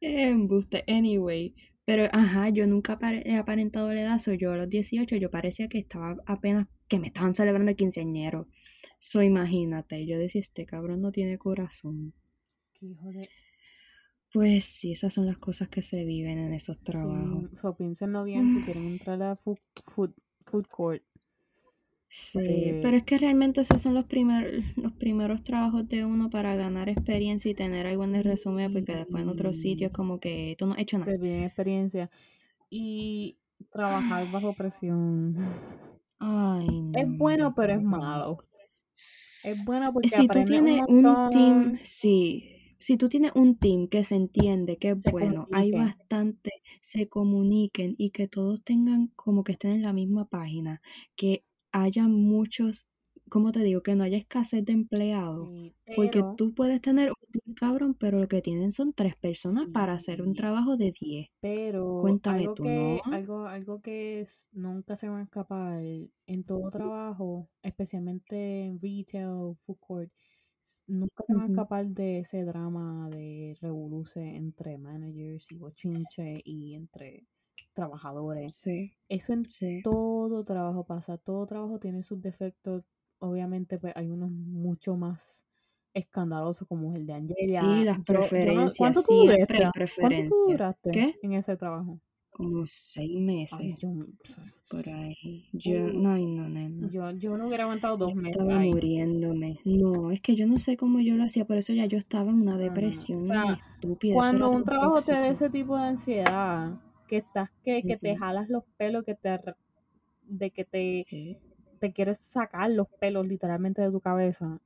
Embuste, 0.00 0.84
anyway. 0.86 1.54
Pero, 1.84 2.08
ajá, 2.12 2.48
yo 2.50 2.66
nunca 2.66 2.98
he 3.24 3.36
aparentado 3.36 3.92
la 3.94 4.02
edad, 4.02 4.18
soy 4.18 4.38
yo 4.38 4.52
a 4.52 4.56
los 4.56 4.68
18, 4.68 5.16
yo 5.16 5.30
parecía 5.30 5.68
que 5.68 5.78
estaba 5.78 6.16
apenas, 6.26 6.66
que 6.88 6.98
me 6.98 7.08
estaban 7.08 7.34
celebrando 7.34 7.70
el 7.70 7.76
quinceañero. 7.76 8.48
So, 9.00 9.22
imagínate, 9.22 10.06
yo 10.06 10.18
decía, 10.18 10.40
este 10.40 10.66
cabrón 10.66 11.02
no 11.02 11.12
tiene 11.12 11.38
corazón. 11.38 12.14
Qué 12.74 12.86
hijo 12.86 13.10
de... 13.12 13.28
Pues 14.32 14.66
sí, 14.66 14.92
esas 14.92 15.14
son 15.14 15.26
las 15.26 15.36
cosas 15.38 15.68
que 15.68 15.82
se 15.82 16.04
viven 16.04 16.38
en 16.38 16.54
esos 16.54 16.78
trabajos. 16.78 17.50
Sí, 17.50 17.56
so, 17.60 17.74
piénsenlo 17.74 18.24
bien 18.24 18.48
si 18.48 18.60
quieren 18.60 18.86
entrar 18.86 19.22
a 19.22 19.36
food, 19.36 19.58
food, 19.94 20.12
food 20.46 20.66
court. 20.68 21.02
Sí, 22.08 22.38
Eh, 22.40 22.80
pero 22.80 22.96
es 22.96 23.04
que 23.04 23.18
realmente 23.18 23.60
esos 23.60 23.80
son 23.82 23.94
los 23.94 24.04
primeros, 24.06 24.64
los 24.76 24.92
primeros 24.92 25.44
trabajos 25.44 25.88
de 25.88 26.04
uno 26.04 26.30
para 26.30 26.56
ganar 26.56 26.88
experiencia 26.88 27.50
y 27.50 27.54
tener 27.54 27.86
algo 27.86 28.04
en 28.04 28.14
el 28.14 28.24
resumen, 28.24 28.72
porque 28.72 28.94
después 28.96 29.22
en 29.22 29.28
otros 29.28 29.58
sitios 29.58 29.92
como 29.92 30.18
que 30.20 30.54
tú 30.58 30.66
no 30.66 30.72
has 30.74 30.78
hecho 30.80 30.98
nada. 30.98 31.16
piden 31.18 31.44
experiencia 31.44 32.10
y 32.70 33.38
trabajar 33.70 34.30
bajo 34.30 34.54
presión. 34.54 35.36
Ay, 36.18 36.66
Es 36.92 37.06
no, 37.06 37.16
bueno, 37.16 37.54
pero 37.54 37.74
es 37.74 37.82
malo. 37.82 38.38
Es 39.42 39.56
bueno 39.64 39.92
porque 39.92 40.08
Si 40.08 40.28
tú 40.28 40.38
un 40.40 40.44
tienes 40.44 40.82
un 40.88 41.30
team, 41.30 41.78
sí, 41.84 42.74
si 42.78 42.96
tú 42.96 43.08
tienes 43.08 43.32
un 43.34 43.56
team 43.58 43.88
que 43.88 44.04
se 44.04 44.14
entiende, 44.16 44.76
que 44.78 44.90
es 44.90 45.00
se 45.00 45.10
bueno, 45.10 45.48
hay 45.52 45.72
bastante, 45.72 46.50
se 46.80 47.08
comuniquen 47.08 47.94
y 47.98 48.10
que 48.10 48.28
todos 48.28 48.62
tengan 48.62 49.08
como 49.16 49.44
que 49.44 49.52
estén 49.52 49.70
en 49.72 49.82
la 49.82 49.92
misma 49.92 50.26
página, 50.28 50.82
que 51.16 51.44
haya 51.72 52.08
muchos, 52.08 52.86
¿cómo 53.30 53.52
te 53.52 53.60
digo? 53.62 53.82
Que 53.82 53.94
no 53.94 54.04
haya 54.04 54.18
escasez 54.18 54.64
de 54.64 54.72
empleados. 54.72 55.50
Sí, 55.54 55.74
Porque 55.94 56.22
tú 56.24 56.54
puedes 56.54 56.80
tener 56.80 57.12
un 57.46 57.54
cabrón, 57.54 57.94
pero 57.94 58.18
lo 58.20 58.28
que 58.28 58.42
tienen 58.42 58.72
son 58.72 58.92
tres 58.92 59.16
personas 59.16 59.68
para 59.72 59.94
hacer 59.94 60.22
un 60.22 60.34
trabajo 60.34 60.76
de 60.76 60.92
10. 60.92 61.28
pero 61.40 61.82
Cuéntame 61.96 62.22
algo 62.24 62.56
tú, 62.56 62.68
que, 62.68 62.70
¿no? 62.70 63.00
algo, 63.10 63.46
algo 63.46 63.80
que 63.82 64.20
es- 64.22 64.48
nunca 64.52 64.96
se 64.96 65.08
va 65.08 65.18
a 65.20 65.22
escapar 65.22 65.82
en 66.26 66.44
todo 66.44 66.70
trabajo, 66.70 67.48
especialmente 67.62 68.64
en 68.64 68.80
retail, 68.80 69.56
food 69.66 69.76
court, 69.80 70.12
nunca 70.86 71.24
se 71.26 71.34
va 71.34 71.44
a 71.44 71.46
escapar 71.46 71.86
de 71.88 72.20
ese 72.20 72.44
drama 72.44 73.08
de 73.10 73.56
revoluce 73.60 74.20
entre 74.36 74.78
managers 74.78 75.50
y 75.52 75.58
bochinche 75.58 76.42
y 76.44 76.74
entre 76.74 77.26
trabajadores. 77.74 78.56
Sí, 78.56 78.96
Eso 79.08 79.32
en 79.34 79.44
sí, 79.50 79.74
todo 79.82 80.44
trabajo 80.44 80.84
pasa, 80.86 81.16
todo 81.18 81.46
trabajo 81.46 81.78
tiene 81.78 82.02
sus 82.02 82.20
defectos. 82.22 82.84
Obviamente, 83.18 83.78
pues 83.78 83.92
hay 83.96 84.10
unos 84.10 84.30
mucho 84.30 84.96
más 84.96 85.42
escandalosos 85.94 86.68
como 86.68 86.94
el 86.94 87.06
de 87.06 87.12
sí, 87.14 87.16
Angelia. 87.16 87.62
las 87.84 87.98
Yo, 87.98 88.04
yo 88.04 88.12
no, 88.14 88.20
preferencias, 88.20 88.76
¿cuánto 88.78 89.02
tú 89.02 89.12
hay 89.22 89.28
duraste? 89.28 89.54
¿Cuánto 89.56 89.70
tú 89.70 89.72
preferencias. 89.72 90.30
duraste 90.48 90.90
¿Qué? 90.90 91.14
en 91.22 91.32
ese 91.32 91.56
trabajo? 91.56 92.00
como 92.30 92.66
seis 92.66 93.18
meses. 93.18 93.58
Ay, 93.58 93.74
yo, 93.78 93.88
por 94.68 94.86
ahí. 94.90 95.48
Yo, 95.54 95.86
Uh, 95.86 95.92
no, 95.94 96.18
no, 96.18 96.48
nena. 96.50 96.90
yo, 96.92 97.10
yo 97.12 97.38
no 97.38 97.46
hubiera 97.46 97.64
aguantado 97.64 97.96
dos 97.96 98.14
meses 98.14 98.38
estaba 98.38 98.60
ahí. 98.60 98.70
muriéndome. 98.70 99.58
No, 99.64 100.10
es 100.10 100.20
que 100.20 100.36
yo 100.36 100.46
no 100.46 100.58
sé 100.58 100.76
cómo 100.76 101.00
yo 101.00 101.14
lo 101.14 101.24
hacía, 101.24 101.46
por 101.46 101.56
eso 101.56 101.72
ya 101.72 101.86
yo 101.86 101.96
estaba 101.96 102.30
en 102.32 102.42
una 102.42 102.50
No, 102.52 102.58
no, 102.58 102.58
no. 102.58 102.62
depresión 102.62 103.22
O 103.22 103.26
sea, 103.26 103.56
estúpida. 103.74 104.12
Cuando 104.14 104.50
un 104.50 104.64
trabajo 104.64 105.00
te 105.00 105.12
da 105.12 105.28
ese 105.28 105.48
tipo 105.48 105.78
de 105.78 105.82
ansiedad, 105.84 106.78
que 107.08 107.16
estás, 107.16 107.48
que, 107.64 107.82
que 107.82 107.96
te 107.96 108.14
jalas 108.18 108.50
los 108.50 108.64
pelos, 108.76 109.02
que 109.04 109.14
te, 109.14 109.40
de 110.24 110.50
que 110.50 110.64
te, 110.66 111.06
Sí. 111.08 111.38
Te 111.76 111.92
quieres 111.92 112.18
sacar 112.18 112.70
los 112.70 112.88
pelos 113.00 113.26
literalmente 113.26 113.82
de 113.82 113.90
tu 113.90 114.00
cabeza, 114.00 114.60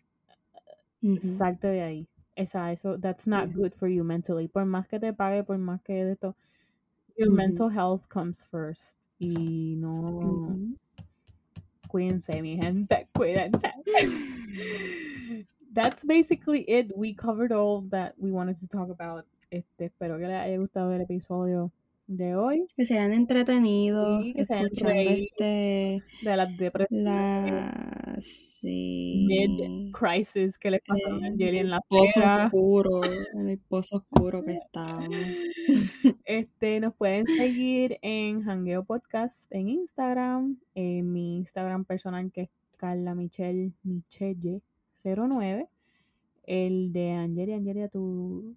Ujú, 1.02 1.30
salte 1.38 1.68
de 1.68 1.82
ahí. 1.82 2.06
Esa, 2.36 2.72
eso, 2.72 2.98
that's 2.98 3.26
not 3.26 3.52
ujú, 3.52 3.54
good 3.54 3.74
for 3.74 3.88
you 3.88 4.04
mentally. 4.04 4.48
Por 4.48 4.64
más 4.64 4.86
que 4.88 4.98
te 4.98 5.12
pague, 5.12 5.44
por 5.44 5.58
más 5.58 5.82
que 5.82 5.92
de 6.04 6.12
esto, 6.12 6.34
your 7.16 7.30
ujú, 7.30 7.30
mental 7.30 7.68
health 7.70 8.02
comes 8.08 8.44
first. 8.50 8.96
Y 9.18 9.74
no, 9.76 10.58
cuídense, 11.88 12.40
mi 12.42 12.56
gente, 12.56 13.06
cuídense. 13.14 13.70
That's 15.72 16.04
basically 16.04 16.62
it. 16.68 16.96
We 16.96 17.14
covered 17.14 17.52
all 17.52 17.82
that 17.90 18.14
we 18.18 18.30
wanted 18.32 18.58
to 18.60 18.66
talk 18.66 18.90
about. 18.90 19.26
Este, 19.52 19.86
espero 19.86 20.18
que 20.18 20.26
les 20.28 20.36
haya 20.40 20.58
gustado 20.58 20.92
el 20.92 21.00
episodio 21.02 21.72
de 22.10 22.34
hoy. 22.34 22.66
Que 22.76 22.86
se 22.86 22.98
hayan 22.98 23.12
entretenido 23.12 24.20
Sí, 24.22 24.34
que 24.34 24.44
se 24.44 24.54
hayan 24.54 24.70
este 24.72 26.02
de 26.22 26.36
las 26.36 26.56
depresiones 26.56 27.04
la 27.04 28.16
sí 28.18 29.26
mid-crisis 29.28 30.58
que 30.58 30.72
les 30.72 30.80
pasó 30.82 31.06
a 31.06 31.18
eh, 31.18 31.26
Angeli 31.28 31.58
en 31.58 31.70
la 31.70 31.80
pozo 31.80 32.20
oscuro, 32.20 33.00
en 33.34 33.48
el 33.48 33.58
pozo 33.58 33.96
oscuro 33.98 34.44
que 34.44 34.56
estábamos. 34.56 35.16
Este, 36.24 36.80
nos 36.80 36.94
pueden 36.94 37.26
seguir 37.26 37.98
en 38.02 38.42
Hangueo 38.42 38.84
Podcast 38.84 39.46
en 39.50 39.68
Instagram, 39.68 40.58
en 40.74 41.12
mi 41.12 41.36
Instagram 41.36 41.84
personal 41.84 42.30
que 42.32 42.42
es 42.42 42.50
Carla 42.76 43.14
Michelle 43.14 43.72
Michelle 43.84 44.60
09, 45.04 45.68
el 46.44 46.92
de 46.92 47.12
Angelia, 47.12 47.56
Angelia, 47.56 47.88
tu 47.88 48.56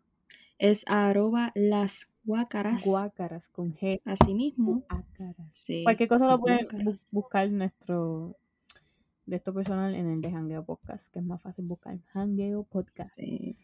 Es 0.58 0.84
arroba 0.88 1.52
las 1.56 2.08
guácaras. 2.24 2.86
guácaras 2.86 3.48
con 3.50 3.74
G. 3.76 4.02
Así 4.06 4.34
mismo. 4.34 4.84
Guácaras. 4.90 5.36
Sí. 5.52 5.84
Cualquier 5.84 6.10
cosa 6.10 6.28
lo 6.28 6.40
pueden 6.40 6.68
buscar 7.12 7.50
nuestro 7.52 8.36
de 9.26 9.38
esto 9.38 9.54
personal 9.54 9.96
en 9.96 10.10
el 10.10 10.22
de 10.22 10.30
Hangueo 10.32 10.66
Podcast, 10.66 11.12
que 11.12 11.20
es 11.20 11.26
más 11.26 11.42
fácil 11.42 11.66
buscar. 11.66 11.98
Hangueo 12.14 12.64
Podcast. 12.64 13.12
Sí. 13.18 13.56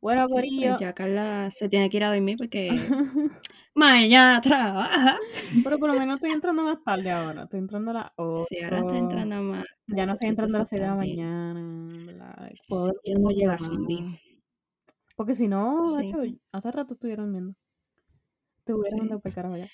Bueno, 0.00 0.26
Sí, 0.26 0.32
pues 0.32 0.42
Corillo. 0.44 0.76
ya 0.80 0.92
Carla 0.94 1.50
se 1.52 1.68
tiene 1.68 1.88
que 1.88 1.96
ir 1.98 2.04
a 2.04 2.12
dormir 2.12 2.36
porque 2.36 2.68
mañana 3.74 4.40
trabaja. 4.40 5.16
Pero 5.62 5.78
por 5.78 5.92
lo 5.92 5.98
menos 5.98 6.16
estoy 6.16 6.32
entrando 6.32 6.62
más 6.64 6.82
tarde 6.82 7.10
ahora. 7.10 7.44
Estoy 7.44 7.60
entrando 7.60 7.92
a 7.92 7.94
las 7.94 8.12
8. 8.16 8.44
Sí, 8.48 8.62
ahora 8.64 8.78
está 8.80 8.98
entrando 8.98 9.42
más. 9.42 9.64
Ya 9.86 10.04
no 10.06 10.14
estoy 10.14 10.28
entrando 10.30 10.56
a 10.56 10.58
las 10.60 10.68
eso 10.72 10.76
6 10.76 10.82
de 10.82 10.88
la 10.88 10.94
mañana. 10.96 12.50
Sí, 12.54 12.74
yo 13.04 13.18
no 13.20 13.30
llego 13.30 13.52
a 13.52 13.58
zombie. 13.58 14.20
Porque 15.14 15.34
si 15.34 15.46
no, 15.46 15.78
Sí. 16.00 16.08
hecho, 16.08 16.18
hace 16.52 16.70
rato 16.72 16.94
estuvieron 16.94 17.30
viendo. 17.32 17.54
Te 18.64 18.72
hubiera 18.74 18.96
Sí. 18.96 19.08
por 19.22 19.32
carajo 19.32 19.56
ya. 19.56 19.68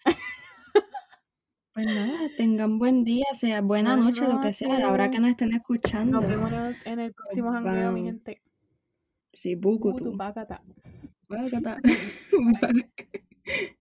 Pues 1.75 1.87
nada, 1.87 2.19
tengan 2.37 2.79
buen 2.79 3.05
día, 3.05 3.27
sea 3.35 3.61
buena 3.61 3.95
noche, 3.97 4.27
lo 4.27 4.41
que 4.41 4.53
sea, 4.53 4.77
a 4.77 4.79
la 4.81 4.91
hora 4.91 5.11
que 5.11 5.21
nos 5.21 5.31
estén 5.31 5.53
escuchando. 5.53 6.21
Nos 6.21 6.29
vemos 6.29 6.51
en 6.85 6.99
el, 6.99 7.07
el 7.07 7.15
próximo 7.15 7.53
hangueo, 7.53 7.93
mi 7.93 8.03
gente. 8.03 8.43
Sí, 9.33 9.55
buku 9.55 9.93
Butu, 9.93 10.05
tú. 10.13 10.17
pacata. 10.17 10.61
Bye. 11.29 12.91